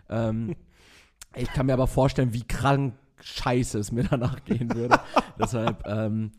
Ähm, 0.10 0.56
ich 1.36 1.52
kann 1.54 1.66
mir 1.68 1.74
aber 1.74 1.88
vorstellen, 1.88 2.34
wie 2.34 2.44
krank 2.44 2.94
scheiße 3.24 3.80
es 3.80 3.92
mir 3.92 4.04
danach 4.10 4.44
gehen 4.46 4.74
würde. 4.74 5.00
Deshalb, 5.40 5.86
ähm, 5.88 6.32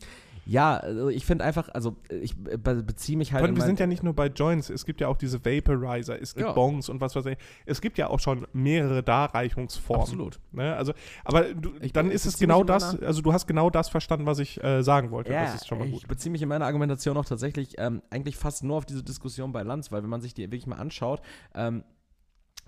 ja, 0.45 0.75
also 0.75 1.07
ich 1.07 1.25
finde 1.25 1.45
einfach, 1.45 1.69
also 1.69 1.95
ich 2.09 2.35
be 2.35 2.83
beziehe 2.83 3.17
mich 3.17 3.31
halt. 3.31 3.47
In 3.47 3.55
wir 3.55 3.63
sind 3.63 3.79
ja 3.79 3.87
nicht 3.87 4.03
nur 4.03 4.13
bei 4.13 4.27
Joints, 4.27 4.69
es 4.69 4.85
gibt 4.85 4.99
ja 4.99 5.07
auch 5.07 5.15
diese 5.15 5.43
Vaporizer, 5.45 6.21
es 6.21 6.35
gibt 6.35 6.47
Ja. 6.47 6.53
Bongs 6.53 6.89
und 6.89 6.99
was 6.99 7.15
weiß 7.15 7.27
ich. 7.27 7.37
Es 7.65 7.79
gibt 7.79 7.97
ja 7.97 8.09
auch 8.09 8.19
schon 8.19 8.45
mehrere 8.51 9.03
Darreichungsformen. 9.03 10.01
Absolut. 10.03 10.41
Ne? 10.51 10.75
Also, 10.75 10.91
aber 11.23 11.53
du, 11.53 11.71
Ich 11.79 11.93
dann 11.93 12.11
ist 12.11 12.25
es 12.25 12.37
genau 12.37 12.65
das, 12.65 13.01
also 13.01 13.21
du 13.21 13.31
hast 13.31 13.47
genau 13.47 13.69
das 13.69 13.87
verstanden, 13.87 14.25
was 14.25 14.39
ich 14.39 14.61
äh, 14.61 14.83
sagen 14.83 15.11
wollte. 15.11 15.31
Ja, 15.31 15.43
das 15.45 15.55
ist 15.55 15.67
schon 15.67 15.79
mal 15.79 15.87
ich 15.87 15.93
gut. 15.93 16.07
beziehe 16.09 16.31
mich 16.31 16.41
in 16.41 16.49
meiner 16.49 16.65
Argumentation 16.65 17.15
auch 17.15 17.25
tatsächlich 17.25 17.75
ähm, 17.77 18.01
eigentlich 18.09 18.35
fast 18.35 18.65
nur 18.65 18.75
auf 18.77 18.85
diese 18.85 19.01
Diskussion 19.01 19.53
bei 19.53 19.63
Lanz, 19.63 19.93
weil 19.93 20.03
wenn 20.03 20.09
man 20.09 20.19
sich 20.19 20.33
die 20.33 20.41
wirklich 20.41 20.67
mal 20.67 20.75
anschaut, 20.75 21.21
ähm, 21.55 21.85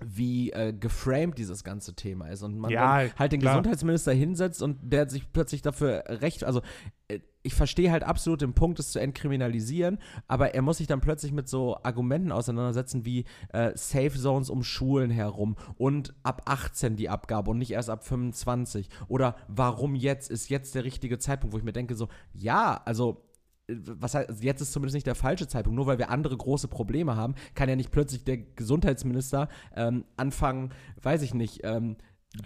wie 0.04 0.52
äh, 0.52 0.72
geframed 0.72 1.38
dieses 1.38 1.64
ganze 1.64 1.94
Thema 1.94 2.28
ist 2.28 2.42
und 2.42 2.58
man 2.58 2.70
Ja, 2.70 3.04
halt 3.18 3.32
den 3.32 3.40
klar. 3.40 3.54
Gesundheitsminister 3.54 4.12
hinsetzt 4.12 4.62
und 4.62 4.78
der 4.82 5.08
sich 5.08 5.32
plötzlich 5.32 5.62
dafür 5.62 6.04
recht, 6.08 6.44
also 6.44 6.60
äh, 7.08 7.20
ich 7.42 7.54
verstehe 7.54 7.92
halt 7.92 8.02
absolut 8.02 8.42
den 8.42 8.54
Punkt, 8.54 8.80
es 8.80 8.90
zu 8.90 8.98
entkriminalisieren, 8.98 9.98
aber 10.26 10.54
er 10.54 10.62
muss 10.62 10.78
sich 10.78 10.88
dann 10.88 11.00
plötzlich 11.00 11.32
mit 11.32 11.48
so 11.48 11.76
Argumenten 11.82 12.32
auseinandersetzen 12.32 13.04
wie 13.04 13.24
äh, 13.52 13.70
Safe 13.76 14.10
Zones 14.10 14.50
um 14.50 14.64
Schulen 14.64 15.10
herum 15.10 15.56
und 15.78 16.12
ab 16.24 16.42
18 16.46 16.96
die 16.96 17.08
Abgabe 17.08 17.52
und 17.52 17.58
nicht 17.58 17.70
erst 17.70 17.88
ab 17.88 18.04
25 18.04 18.88
oder 19.08 19.36
warum 19.48 19.94
jetzt 19.94 20.30
ist 20.30 20.48
jetzt 20.48 20.74
der 20.74 20.84
richtige 20.84 21.18
Zeitpunkt, 21.18 21.54
wo 21.54 21.58
ich 21.58 21.64
mir 21.64 21.72
denke 21.72 21.94
so, 21.94 22.08
ja, 22.32 22.80
also 22.84 23.25
was 23.68 24.14
heißt, 24.14 24.28
also 24.28 24.42
jetzt 24.42 24.60
ist 24.60 24.72
zumindest 24.72 24.94
nicht 24.94 25.06
der 25.06 25.14
falsche 25.14 25.48
Zeitpunkt. 25.48 25.76
Nur 25.76 25.86
weil 25.86 25.98
wir 25.98 26.10
andere 26.10 26.36
große 26.36 26.68
Probleme 26.68 27.16
haben, 27.16 27.34
kann 27.54 27.68
ja 27.68 27.76
nicht 27.76 27.90
plötzlich 27.90 28.24
der 28.24 28.38
Gesundheitsminister 28.38 29.48
ähm, 29.74 30.04
anfangen, 30.16 30.70
weiß 31.02 31.22
ich 31.22 31.34
nicht, 31.34 31.60
ähm, 31.64 31.96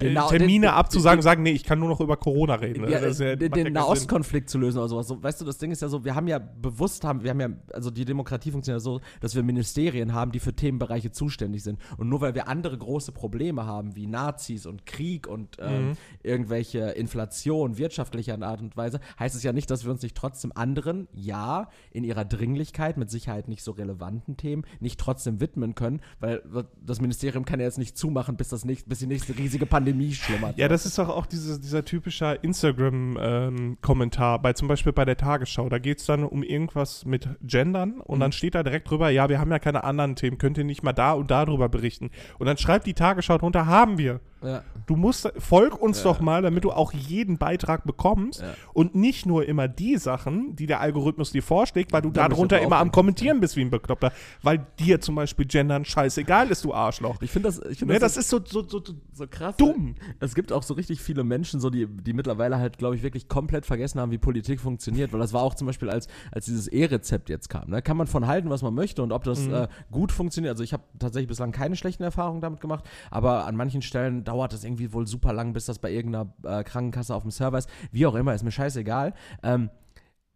Na- 0.00 0.28
Termine 0.28 0.66
den- 0.66 0.74
abzusagen, 0.74 1.18
den- 1.18 1.22
sagen, 1.22 1.42
nee, 1.42 1.50
ich 1.52 1.64
kann 1.64 1.78
nur 1.78 1.88
noch 1.88 2.00
über 2.00 2.16
Corona 2.16 2.54
reden. 2.54 2.88
ja, 2.88 2.98
ist 2.98 3.20
ja- 3.20 3.36
den, 3.36 3.52
den 3.52 3.72
Nahostkonflikt 3.72 4.48
zu 4.48 4.58
lösen 4.58 4.78
oder 4.78 4.88
sowas. 4.88 5.08
So, 5.08 5.22
weißt 5.22 5.40
du, 5.40 5.44
das 5.44 5.58
Ding 5.58 5.70
ist 5.72 5.82
ja 5.82 5.88
so, 5.88 6.04
wir 6.04 6.14
haben 6.14 6.28
ja 6.28 6.38
bewusst 6.38 7.04
haben, 7.04 7.22
wir 7.22 7.30
haben 7.30 7.40
ja, 7.40 7.48
also 7.72 7.90
die 7.90 8.04
Demokratie 8.04 8.50
funktioniert 8.52 8.80
ja 8.80 8.84
so, 8.84 9.00
dass 9.20 9.34
wir 9.34 9.42
Ministerien 9.42 10.14
haben, 10.14 10.32
die 10.32 10.38
für 10.40 10.54
Themenbereiche 10.54 11.10
zuständig 11.10 11.62
sind. 11.62 11.78
Und 11.96 12.08
nur 12.08 12.20
weil 12.20 12.34
wir 12.34 12.48
andere 12.48 12.78
große 12.78 13.12
Probleme 13.12 13.66
haben, 13.66 13.96
wie 13.96 14.06
Nazis 14.06 14.66
und 14.66 14.86
Krieg 14.86 15.26
und 15.26 15.56
ähm, 15.60 15.88
Mhm. 15.88 15.92
irgendwelche 16.22 16.78
Inflation 16.90 17.76
wirtschaftlicher 17.78 18.40
Art 18.42 18.60
und 18.60 18.76
Weise, 18.76 19.00
heißt 19.18 19.34
es 19.34 19.42
ja 19.42 19.52
nicht, 19.52 19.70
dass 19.70 19.84
wir 19.84 19.90
uns 19.90 20.02
nicht 20.02 20.16
trotzdem 20.16 20.52
anderen, 20.54 21.08
ja, 21.12 21.68
in 21.90 22.04
ihrer 22.04 22.24
Dringlichkeit, 22.24 22.96
mit 22.96 23.10
Sicherheit 23.10 23.48
nicht 23.48 23.62
so 23.64 23.72
relevanten 23.72 24.36
Themen, 24.36 24.64
nicht 24.78 25.00
trotzdem 25.00 25.40
widmen 25.40 25.74
können, 25.74 26.00
weil 26.20 26.42
das 26.84 27.00
Ministerium 27.00 27.44
kann 27.44 27.58
ja 27.60 27.66
jetzt 27.66 27.78
nicht 27.78 27.98
zumachen, 27.98 28.36
bis 28.36 28.48
das 28.48 28.64
nächste, 28.64 28.88
bis 28.88 29.00
die 29.00 29.06
nächste 29.06 29.36
riesige 29.36 29.66
Pandemie 29.66 29.79
schlummert. 30.24 30.56
Ja, 30.58 30.68
das 30.68 30.86
ist 30.86 30.98
doch 30.98 31.08
auch 31.08 31.26
diese, 31.26 31.60
dieser 31.60 31.84
typische 31.84 32.38
Instagram-Kommentar, 32.42 34.40
bei 34.40 34.52
zum 34.52 34.68
Beispiel 34.68 34.92
bei 34.92 35.04
der 35.04 35.16
Tagesschau. 35.16 35.68
Da 35.68 35.78
geht 35.78 35.98
es 36.00 36.06
dann 36.06 36.24
um 36.24 36.42
irgendwas 36.42 37.04
mit 37.04 37.28
Gendern 37.42 38.00
und 38.00 38.18
Mhm. 38.18 38.20
dann 38.20 38.32
steht 38.32 38.54
da 38.54 38.62
direkt 38.62 38.90
drüber, 38.90 39.10
ja, 39.10 39.28
wir 39.28 39.38
haben 39.40 39.50
ja 39.50 39.58
keine 39.58 39.84
anderen 39.84 40.16
Themen, 40.16 40.38
könnt 40.38 40.58
ihr 40.58 40.64
nicht 40.64 40.82
mal 40.82 40.92
da 40.92 41.12
und 41.12 41.30
da 41.30 41.44
drüber 41.44 41.68
berichten. 41.68 42.10
Und 42.38 42.46
dann 42.46 42.56
schreibt 42.56 42.86
die 42.86 42.94
Tagesschau 42.94 43.38
drunter, 43.38 43.66
haben 43.66 43.98
wir. 43.98 44.20
Ja. 44.42 44.62
Du 44.86 44.96
musst, 44.96 45.30
folg 45.38 45.80
uns 45.80 45.98
Ja. 45.98 46.04
doch 46.04 46.20
mal, 46.20 46.42
damit 46.42 46.64
du 46.64 46.72
auch 46.72 46.92
jeden 46.92 47.38
Beitrag 47.38 47.84
bekommst 47.84 48.40
Ja. 48.40 48.54
und 48.72 48.94
nicht 48.94 49.26
nur 49.26 49.46
immer 49.46 49.68
die 49.68 49.96
Sachen, 49.98 50.56
die 50.56 50.66
der 50.66 50.80
Algorithmus 50.80 51.30
dir 51.30 51.42
vorschlägt, 51.42 51.92
weil 51.92 52.02
du 52.02 52.10
Da 52.10 52.28
darunter 52.28 52.60
immer 52.60 52.78
am. 52.78 52.90
Kommentieren 52.90 53.40
bist 53.40 53.56
wie 53.56 53.60
ein 53.62 53.70
Bekloppter, 53.70 54.12
weil 54.42 54.66
dir 54.78 55.00
zum 55.00 55.14
Beispiel 55.14 55.46
Gendern 55.46 55.84
scheißegal 55.84 56.50
ist, 56.50 56.64
du 56.64 56.72
Arschloch. 56.74 57.16
Ich 57.22 57.30
finde 57.30 57.48
das, 57.48 57.58
ich 57.60 57.78
find 57.78 57.90
Ne, 57.90 57.98
das 57.98 58.16
ist 58.16 58.28
so, 58.30 58.40
so, 58.44 58.62
so, 58.66 58.82
so 58.84 58.94
so 59.12 59.26
krass. 59.28 59.56
dumm. 59.56 59.94
Es 60.18 60.34
gibt 60.34 60.52
auch 60.52 60.62
so 60.62 60.74
richtig 60.74 61.00
viele 61.00 61.22
Menschen, 61.24 61.60
so 61.60 61.70
die, 61.70 61.86
die 61.86 62.12
mittlerweile 62.12 62.58
halt, 62.58 62.78
glaube 62.78 62.96
ich, 62.96 63.02
wirklich 63.02 63.28
komplett 63.28 63.66
vergessen 63.66 64.00
haben, 64.00 64.10
wie 64.10 64.18
Politik 64.18 64.60
funktioniert. 64.60 65.12
Weil 65.12 65.20
das 65.20 65.32
war 65.32 65.42
auch 65.42 65.54
zum 65.54 65.66
Beispiel, 65.66 65.90
als, 65.90 66.08
als 66.32 66.46
dieses 66.46 66.66
E-Rezept 66.68 67.28
jetzt 67.28 67.48
kam. 67.50 67.70
Ne? 67.70 67.82
Kann 67.82 67.96
man 67.96 68.06
von 68.06 68.26
halten, 68.26 68.48
was 68.50 68.62
man 68.62 68.74
möchte 68.74 69.02
und 69.02 69.12
ob 69.12 69.24
das 69.24 69.40
Mhm. 69.46 69.54
äh, 69.54 69.68
gut 69.90 70.12
funktioniert. 70.12 70.52
Also 70.52 70.64
ich 70.64 70.72
habe 70.72 70.82
tatsächlich 70.98 71.28
bislang 71.28 71.52
keine 71.52 71.76
schlechten 71.76 72.02
Erfahrungen 72.02 72.40
damit 72.40 72.60
gemacht, 72.60 72.84
aber 73.10 73.46
an 73.46 73.56
manchen 73.56 73.82
Stellen 73.82 74.24
dauert 74.30 74.52
das 74.52 74.62
irgendwie 74.62 74.92
wohl 74.92 75.08
super 75.08 75.32
lang, 75.32 75.52
bis 75.52 75.66
das 75.66 75.80
bei 75.80 75.90
irgendeiner 75.90 76.32
äh, 76.44 76.62
Krankenkasse 76.62 77.12
auf 77.12 77.22
dem 77.22 77.32
Server 77.32 77.58
ist. 77.58 77.68
Wie 77.90 78.06
auch 78.06 78.14
immer, 78.14 78.32
ist 78.32 78.44
mir 78.44 78.52
scheißegal. 78.52 79.12
Ähm, 79.42 79.70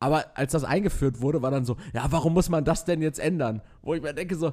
aber 0.00 0.36
als 0.36 0.50
das 0.50 0.64
eingeführt 0.64 1.20
wurde, 1.20 1.42
war 1.42 1.52
dann 1.52 1.64
so, 1.64 1.76
ja, 1.92 2.04
warum 2.10 2.34
muss 2.34 2.48
man 2.48 2.64
das 2.64 2.84
denn 2.84 3.00
jetzt 3.00 3.20
ändern? 3.20 3.62
Wo 3.82 3.94
ich 3.94 4.02
mir 4.02 4.12
denke 4.12 4.34
so, 4.34 4.52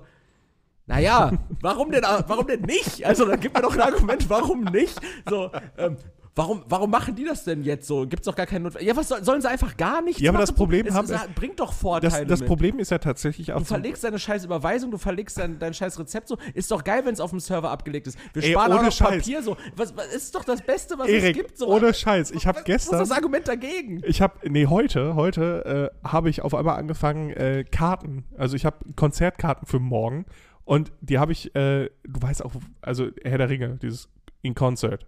naja, 0.85 1.31
warum 1.61 1.91
denn, 1.91 2.03
warum 2.03 2.45
denn 2.45 2.61
nicht? 2.61 3.03
Also, 3.03 3.25
dann 3.25 3.39
gib 3.39 3.55
mir 3.55 3.61
doch 3.63 3.73
ein 3.73 3.81
Argument, 3.81 4.29
warum 4.29 4.63
nicht? 4.65 5.01
So, 5.27 5.49
ähm, 5.77 5.97
warum, 6.35 6.63
warum 6.67 6.89
machen 6.89 7.15
die 7.15 7.25
das 7.25 7.43
denn 7.43 7.63
jetzt 7.63 7.87
so? 7.87 8.07
Gibt's 8.07 8.25
doch 8.25 8.35
gar 8.35 8.45
keinen 8.45 8.63
Notfall. 8.63 8.83
Ja, 8.83 8.95
was 8.95 9.09
soll, 9.09 9.23
sollen 9.23 9.41
sie 9.41 9.49
einfach 9.49 9.75
gar 9.77 10.01
nichts 10.01 10.21
Ja, 10.21 10.29
aber 10.31 10.39
machen? 10.39 10.47
das 10.47 10.55
Problem 10.55 10.85
es, 10.87 10.93
haben- 10.93 11.09
es 11.11 11.21
bringt 11.35 11.59
doch 11.59 11.69
Das, 11.69 11.77
Vorteile 11.79 12.25
das 12.25 12.39
mit. 12.39 12.47
Problem 12.47 12.79
ist 12.79 12.91
ja 12.91 12.97
tatsächlich 12.97 13.51
auch 13.53 13.59
Du 13.59 13.65
verlegst 13.65 14.03
deine 14.03 14.19
scheiß 14.19 14.45
Überweisung, 14.45 14.91
du 14.91 14.97
verlegst 14.97 15.37
dein, 15.37 15.59
dein 15.59 15.73
scheiß 15.73 15.99
Rezept 15.99 16.27
so. 16.27 16.37
Ist 16.53 16.71
doch 16.71 16.83
geil, 16.83 17.01
wenn 17.05 17.13
es 17.13 17.19
auf 17.19 17.31
dem 17.31 17.39
Server 17.39 17.69
abgelegt 17.71 18.07
ist. 18.07 18.17
Wir 18.33 18.43
Ey, 18.43 18.51
sparen 18.51 18.71
auch 18.73 18.83
noch 18.83 18.91
Scheiß. 18.91 19.17
Papier 19.19 19.43
so. 19.43 19.57
Was, 19.75 19.95
was 19.97 20.07
ist 20.13 20.33
doch 20.35 20.43
das 20.43 20.61
Beste, 20.61 20.97
was 20.97 21.07
es 21.07 21.13
Erik, 21.13 21.35
gibt. 21.35 21.57
So. 21.57 21.67
ohne 21.67 21.93
Scheiß. 21.93 22.31
Ich 22.31 22.47
habe 22.47 22.61
gestern, 22.63 22.99
Was 22.99 23.03
ist 23.03 23.09
das 23.11 23.17
Argument 23.17 23.47
dagegen? 23.47 24.01
ich 24.05 24.21
habe, 24.21 24.49
nee, 24.49 24.67
heute, 24.67 25.15
heute 25.15 25.91
äh, 26.03 26.07
habe 26.07 26.29
ich 26.29 26.41
auf 26.41 26.53
einmal 26.55 26.77
angefangen, 26.77 27.31
äh, 27.31 27.65
Karten, 27.69 28.25
also 28.37 28.55
ich 28.55 28.65
habe 28.65 28.77
Konzertkarten 28.95 29.67
für 29.67 29.79
morgen 29.79 30.25
und 30.63 30.91
die 31.01 31.19
habe 31.19 31.31
ich, 31.31 31.53
äh, 31.55 31.89
du 32.03 32.21
weißt 32.21 32.45
auch, 32.45 32.51
also 32.81 33.07
Herr 33.23 33.37
der 33.37 33.49
Ringe, 33.49 33.77
dieses 33.81 34.09
In 34.41 34.55
Concert. 34.55 35.05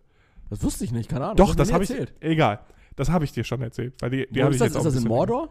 Das 0.50 0.64
wusste 0.64 0.84
ich 0.86 0.92
nicht, 0.92 1.10
keine 1.10 1.26
Ahnung. 1.26 1.38
Doch, 1.38 1.56
das 1.56 1.72
habe 1.74 1.84
ich, 1.84 1.90
erzählt. 1.90 2.14
egal, 2.20 2.60
das 2.96 3.10
habe 3.10 3.26
ich 3.26 3.32
dir 3.32 3.44
schon 3.44 3.62
erzählt, 3.62 3.94
weil 4.02 4.10
die, 4.12 4.28
die 4.30 4.42
Wo 4.44 4.48
ist 4.48 4.56
ich 4.56 4.60
das, 4.60 4.74
jetzt 4.74 4.86
ist 4.86 4.96
das 4.96 5.04
in 5.04 5.08
Mordor? 5.08 5.50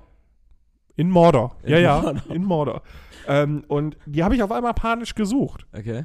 In 0.96 1.08
Mordor, 1.10 1.56
In 1.62 1.70
ja, 1.70 1.78
ja, 1.78 2.00
Mordor. 2.02 2.34
in 2.34 2.44
Mordor. 2.44 2.82
ähm, 3.26 3.64
und 3.68 3.96
die 4.06 4.22
habe 4.22 4.34
ich 4.34 4.42
auf 4.42 4.52
einmal 4.52 4.74
panisch 4.74 5.14
gesucht. 5.14 5.66
Okay. 5.76 6.04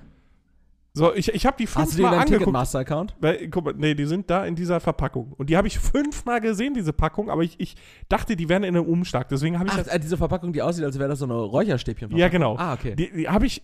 So, 0.93 1.13
ich, 1.13 1.31
ich 1.31 1.45
habe 1.45 1.55
die 1.59 1.67
Hast 1.67 1.75
du 1.75 1.81
fünfmal 1.81 2.13
angeguckt. 2.15 2.39
Ticketmaster-Account? 2.39 3.15
Guck 3.51 3.65
mal, 3.65 3.73
nee, 3.77 3.93
die 3.93 4.05
sind 4.05 4.31
da 4.31 4.45
in 4.47 4.55
dieser 4.55 4.79
Verpackung. 4.79 5.33
Und 5.37 5.47
die 5.51 5.55
habe 5.55 5.67
ich 5.67 5.77
fünfmal 5.77 6.41
gesehen, 6.41 6.73
diese 6.73 6.91
Packung, 6.91 7.29
aber 7.29 7.43
ich, 7.43 7.59
ich 7.59 7.75
dachte, 8.09 8.35
die 8.35 8.49
wären 8.49 8.63
in 8.63 8.75
einem 8.75 8.85
Umschlag. 8.87 9.29
Deswegen 9.29 9.59
habe 9.59 9.67
ich 9.67 9.73
Ach, 9.73 9.77
das. 9.77 9.87
äh, 9.89 9.99
diese 9.99 10.17
Verpackung, 10.17 10.53
die 10.53 10.63
aussieht, 10.63 10.83
als 10.85 10.97
wäre 10.97 11.07
das 11.07 11.19
so 11.19 11.25
eine 11.25 11.35
Räucherstäbchen. 11.35 12.17
Ja, 12.17 12.29
genau. 12.29 12.55
Ah, 12.57 12.73
okay. 12.73 12.95
Die, 12.95 13.11
die 13.11 13.29
habe 13.29 13.45
ich 13.45 13.61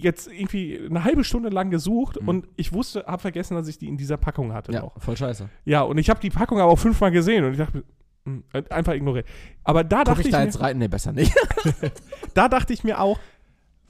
jetzt 0.00 0.28
irgendwie 0.30 0.78
eine 0.88 1.04
halbe 1.04 1.24
Stunde 1.24 1.48
lang 1.48 1.70
gesucht 1.70 2.20
Mhm. 2.20 2.28
und 2.28 2.48
ich 2.56 2.72
wusste, 2.72 3.04
habe 3.06 3.20
vergessen, 3.20 3.54
dass 3.54 3.68
ich 3.68 3.78
die 3.78 3.88
in 3.88 3.96
dieser 3.96 4.16
Packung 4.16 4.52
hatte 4.52 4.72
ja, 4.72 4.80
noch. 4.82 5.00
voll 5.00 5.16
scheiße. 5.16 5.48
Ja, 5.64 5.82
und 5.82 5.98
ich 5.98 6.10
habe 6.10 6.20
die 6.20 6.30
Packung 6.30 6.58
aber 6.60 6.70
auch 6.72 6.78
fünfmal 6.78 7.10
gesehen 7.10 7.44
und 7.44 7.52
ich 7.52 7.58
dachte, 7.58 7.84
hm, 8.24 8.42
einfach 8.70 8.94
ignoriert. 8.94 9.26
Aber 9.64 9.84
da 9.84 9.98
Guck 9.98 10.04
dachte 10.06 10.20
ich 10.22 10.26
ich, 10.28 10.32
da 10.32 10.38
mir, 10.38 10.44
jetzt 10.46 10.60
rein? 10.60 10.78
Nee, 10.78 10.88
besser 10.88 11.12
nicht. 11.12 11.34
da 12.34 12.48
dachte 12.48 12.72
ich 12.72 12.84
mir 12.84 13.00
auch, 13.00 13.18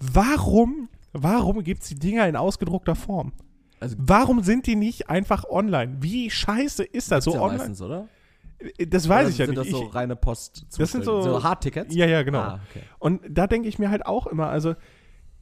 warum, 0.00 0.88
warum 1.12 1.62
gibt 1.62 1.82
es 1.82 1.88
die 1.88 1.94
Dinger 1.94 2.26
in 2.28 2.36
ausgedruckter 2.36 2.94
Form? 2.94 3.32
Also, 3.80 3.96
Warum 3.98 4.42
sind 4.42 4.66
die 4.66 4.76
nicht 4.76 5.11
einfach 5.11 5.44
online? 5.44 5.96
Wie 6.00 6.30
scheiße 6.30 6.84
ist 6.84 7.11
das? 7.11 7.24
so 7.24 7.32
So 7.32 7.36
ja 7.36 7.42
online? 7.42 7.59
meistens, 7.59 7.82
oder? 7.82 8.09
Das 8.88 9.09
weiß 9.09 9.24
Oder 9.26 9.28
ich 9.30 9.38
ja 9.38 9.46
sind 9.46 9.59
nicht. 9.59 9.70
das 9.72 9.78
so 9.78 9.86
Ich- 9.88 9.94
reine 9.94 10.16
Post 10.16 10.64
Das 10.78 10.90
sind 10.90 11.05
so- 11.05 11.20
so 11.20 11.42
Hardtickets? 11.42 11.94
Ja, 11.94 12.07
ja, 12.07 12.22
genau. 12.22 12.38
Ah, 12.38 12.61
okay. 12.70 12.80
Und 12.98 13.20
da 13.28 13.46
denke 13.46 13.68
ich 13.68 13.78
mir 13.78 13.90
halt 13.90 14.07
auch 14.07 14.26
immer, 14.26 14.46
also 14.48 14.74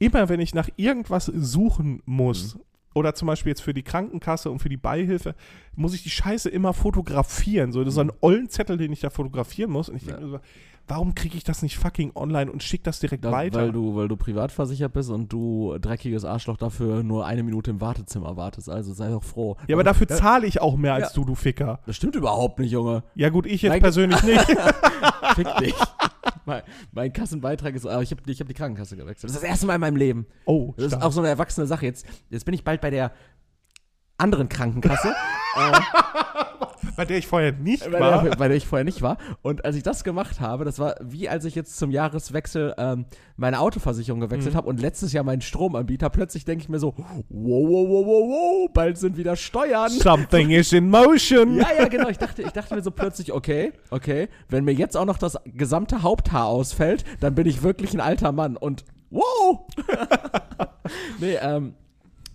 immer 0.05 0.29
wenn 0.29 0.39
ich 0.39 0.53
nach 0.53 0.69
irgendwas 0.75 1.25
suchen 1.25 2.01
muss, 2.05 2.55
Mhm. 2.55 2.61
oder 2.95 3.15
zum 3.15 3.27
Beispiel 3.27 3.49
jetzt 3.51 3.61
für 3.61 3.73
die 3.73 3.83
Krankenkasse 3.83 4.51
und 4.51 4.59
für 4.59 4.69
die 4.69 4.77
Beihilfe, 4.77 5.35
muss 5.75 5.93
ich 5.95 6.03
die 6.03 6.09
Scheiße 6.11 6.49
immer 6.49 6.73
fotografieren. 6.73 7.71
So, 7.71 7.79
das 7.83 7.89
ist 7.89 7.95
so 7.95 8.01
ein 8.01 8.11
ollen 8.21 8.49
Zettel, 8.49 8.77
den 8.77 8.91
ich 8.93 8.99
da 8.99 9.09
fotografieren 9.09 9.71
muss. 9.71 9.89
Und 9.89 9.95
ich 9.97 10.05
denke 10.05 10.21
Mhm. 10.21 10.27
Ja. 10.27 10.31
mir 10.33 10.37
so, 10.39 10.43
warum 10.87 11.15
kriege 11.15 11.37
ich 11.37 11.43
das 11.45 11.61
nicht 11.63 11.77
fucking 11.77 12.11
online 12.13 12.51
und 12.51 12.61
schicke 12.61 12.83
das 12.83 12.99
direkt 12.99 13.23
Da, 13.23 13.31
weiter? 13.31 13.61
weil, 13.61 13.71
du, 13.71 13.95
weil 13.95 14.07
du 14.09 14.15
privat 14.17 14.51
versichert 14.51 14.91
bist 14.93 15.09
und 15.09 15.31
du 15.31 15.75
dreckiges 15.79 16.25
Arschloch 16.25 16.57
dafür 16.57 17.01
nur 17.03 17.25
eine 17.25 17.41
Minute 17.41 17.71
im 17.71 17.79
Wartezimmer 17.81 18.35
wartest. 18.35 18.69
Also 18.69 18.93
sei 18.93 19.09
doch 19.09 19.23
froh. 19.23 19.55
ja, 19.67 19.75
aber 19.75 19.83
dafür 19.85 20.07
Ja, 20.09 20.15
zahle 20.17 20.45
ich 20.45 20.61
auch 20.61 20.75
mehr 20.75 20.93
als 20.93 21.15
Ja. 21.15 21.21
du, 21.21 21.25
du 21.25 21.35
Ficker. 21.35 21.79
Das 21.85 21.95
stimmt 21.95 22.15
überhaupt 22.15 22.59
nicht, 22.59 22.71
Junge. 22.71 23.03
Ja 23.15 23.29
gut, 23.29 23.45
ich 23.47 23.61
jetzt 23.61 23.71
Nein, 23.71 23.81
persönlich 23.81 24.21
nicht. 24.23 24.45
Fick 25.35 25.47
dich. 25.61 25.73
mein, 26.45 26.61
mein 26.91 27.13
Kassenbeitrag 27.13 27.75
ist, 27.75 27.85
aber 27.85 28.01
ich 28.01 28.11
habe 28.11 28.21
ich 28.25 28.39
hab 28.39 28.47
die 28.47 28.53
Krankenkasse 28.53 28.95
gewechselt. 28.95 29.25
Das 29.29 29.31
ist 29.35 29.41
das 29.43 29.49
erste 29.49 29.65
Mal 29.65 29.75
in 29.75 29.81
meinem 29.81 29.95
Leben. 29.97 30.25
Oh, 30.45 30.73
Das 30.75 30.85
ist 30.85 30.91
stark. 30.91 31.03
auch 31.03 31.11
so 31.11 31.21
eine 31.21 31.29
erwachsene 31.29 31.67
Sache. 31.67 31.85
Jetzt, 31.85 32.05
jetzt 32.29 32.45
bin 32.45 32.53
ich 32.53 32.63
bald 32.63 32.81
bei 32.81 32.89
der 32.89 33.11
anderen 34.17 34.49
Krankenkasse. 34.49 35.13
äh, 35.55 35.71
bei 36.95 37.05
der 37.05 37.17
ich 37.17 37.27
vorher 37.27 37.51
nicht 37.51 37.89
bei, 37.91 37.99
war. 37.99 38.23
der, 38.23 38.35
bei 38.35 38.47
der 38.47 38.57
ich 38.57 38.67
vorher 38.67 38.83
nicht 38.85 39.01
war. 39.01 39.17
Und 39.41 39.65
als 39.65 39.75
ich 39.75 39.83
das 39.83 40.03
gemacht 40.03 40.39
habe, 40.39 40.65
das 40.65 40.79
war 40.79 40.95
wie 41.01 41.27
als 41.29 41.45
ich 41.45 41.55
jetzt 41.55 41.77
zum 41.77 41.91
Jahreswechsel 41.91 42.73
ähm, 42.77 43.05
meine 43.35 43.59
Autoversicherung 43.59 44.19
gewechselt 44.19 44.53
Mhm. 44.53 44.57
habe 44.57 44.67
und 44.69 44.79
letztes 44.79 45.13
Jahr 45.13 45.23
meinen 45.23 45.41
Stromanbieter, 45.41 46.09
plötzlich 46.09 46.45
denke 46.45 46.63
ich 46.63 46.69
mir 46.69 46.79
so, 46.79 46.93
wow, 46.97 47.23
wow, 47.29 47.87
wow, 47.89 48.05
wow, 48.05 48.29
wow, 48.29 48.69
bald 48.73 48.97
sind 48.97 49.17
wieder 49.17 49.35
Steuern. 49.35 49.89
Something 49.89 50.49
is 50.51 50.71
in 50.73 50.89
motion. 50.89 51.55
Ja, 51.57 51.67
ja, 51.77 51.87
genau. 51.87 52.09
Ich 52.09 52.17
dachte, 52.17 52.41
ich 52.41 52.51
dachte 52.51 52.75
mir 52.75 52.81
so 52.81 52.91
plötzlich, 52.91 53.31
okay, 53.31 53.73
okay, 53.89 54.29
wenn 54.49 54.63
mir 54.65 54.73
jetzt 54.73 54.95
auch 54.97 55.05
noch 55.05 55.17
das 55.17 55.37
gesamte 55.45 56.03
Haupthaar 56.03 56.45
ausfällt, 56.45 57.03
dann 57.21 57.35
bin 57.35 57.47
ich 57.47 57.63
wirklich 57.63 57.93
ein 57.93 58.01
alter 58.01 58.31
Mann. 58.31 58.57
Und 58.57 58.85
wow! 59.09 59.61
nee, 61.19 61.35
ähm, 61.41 61.73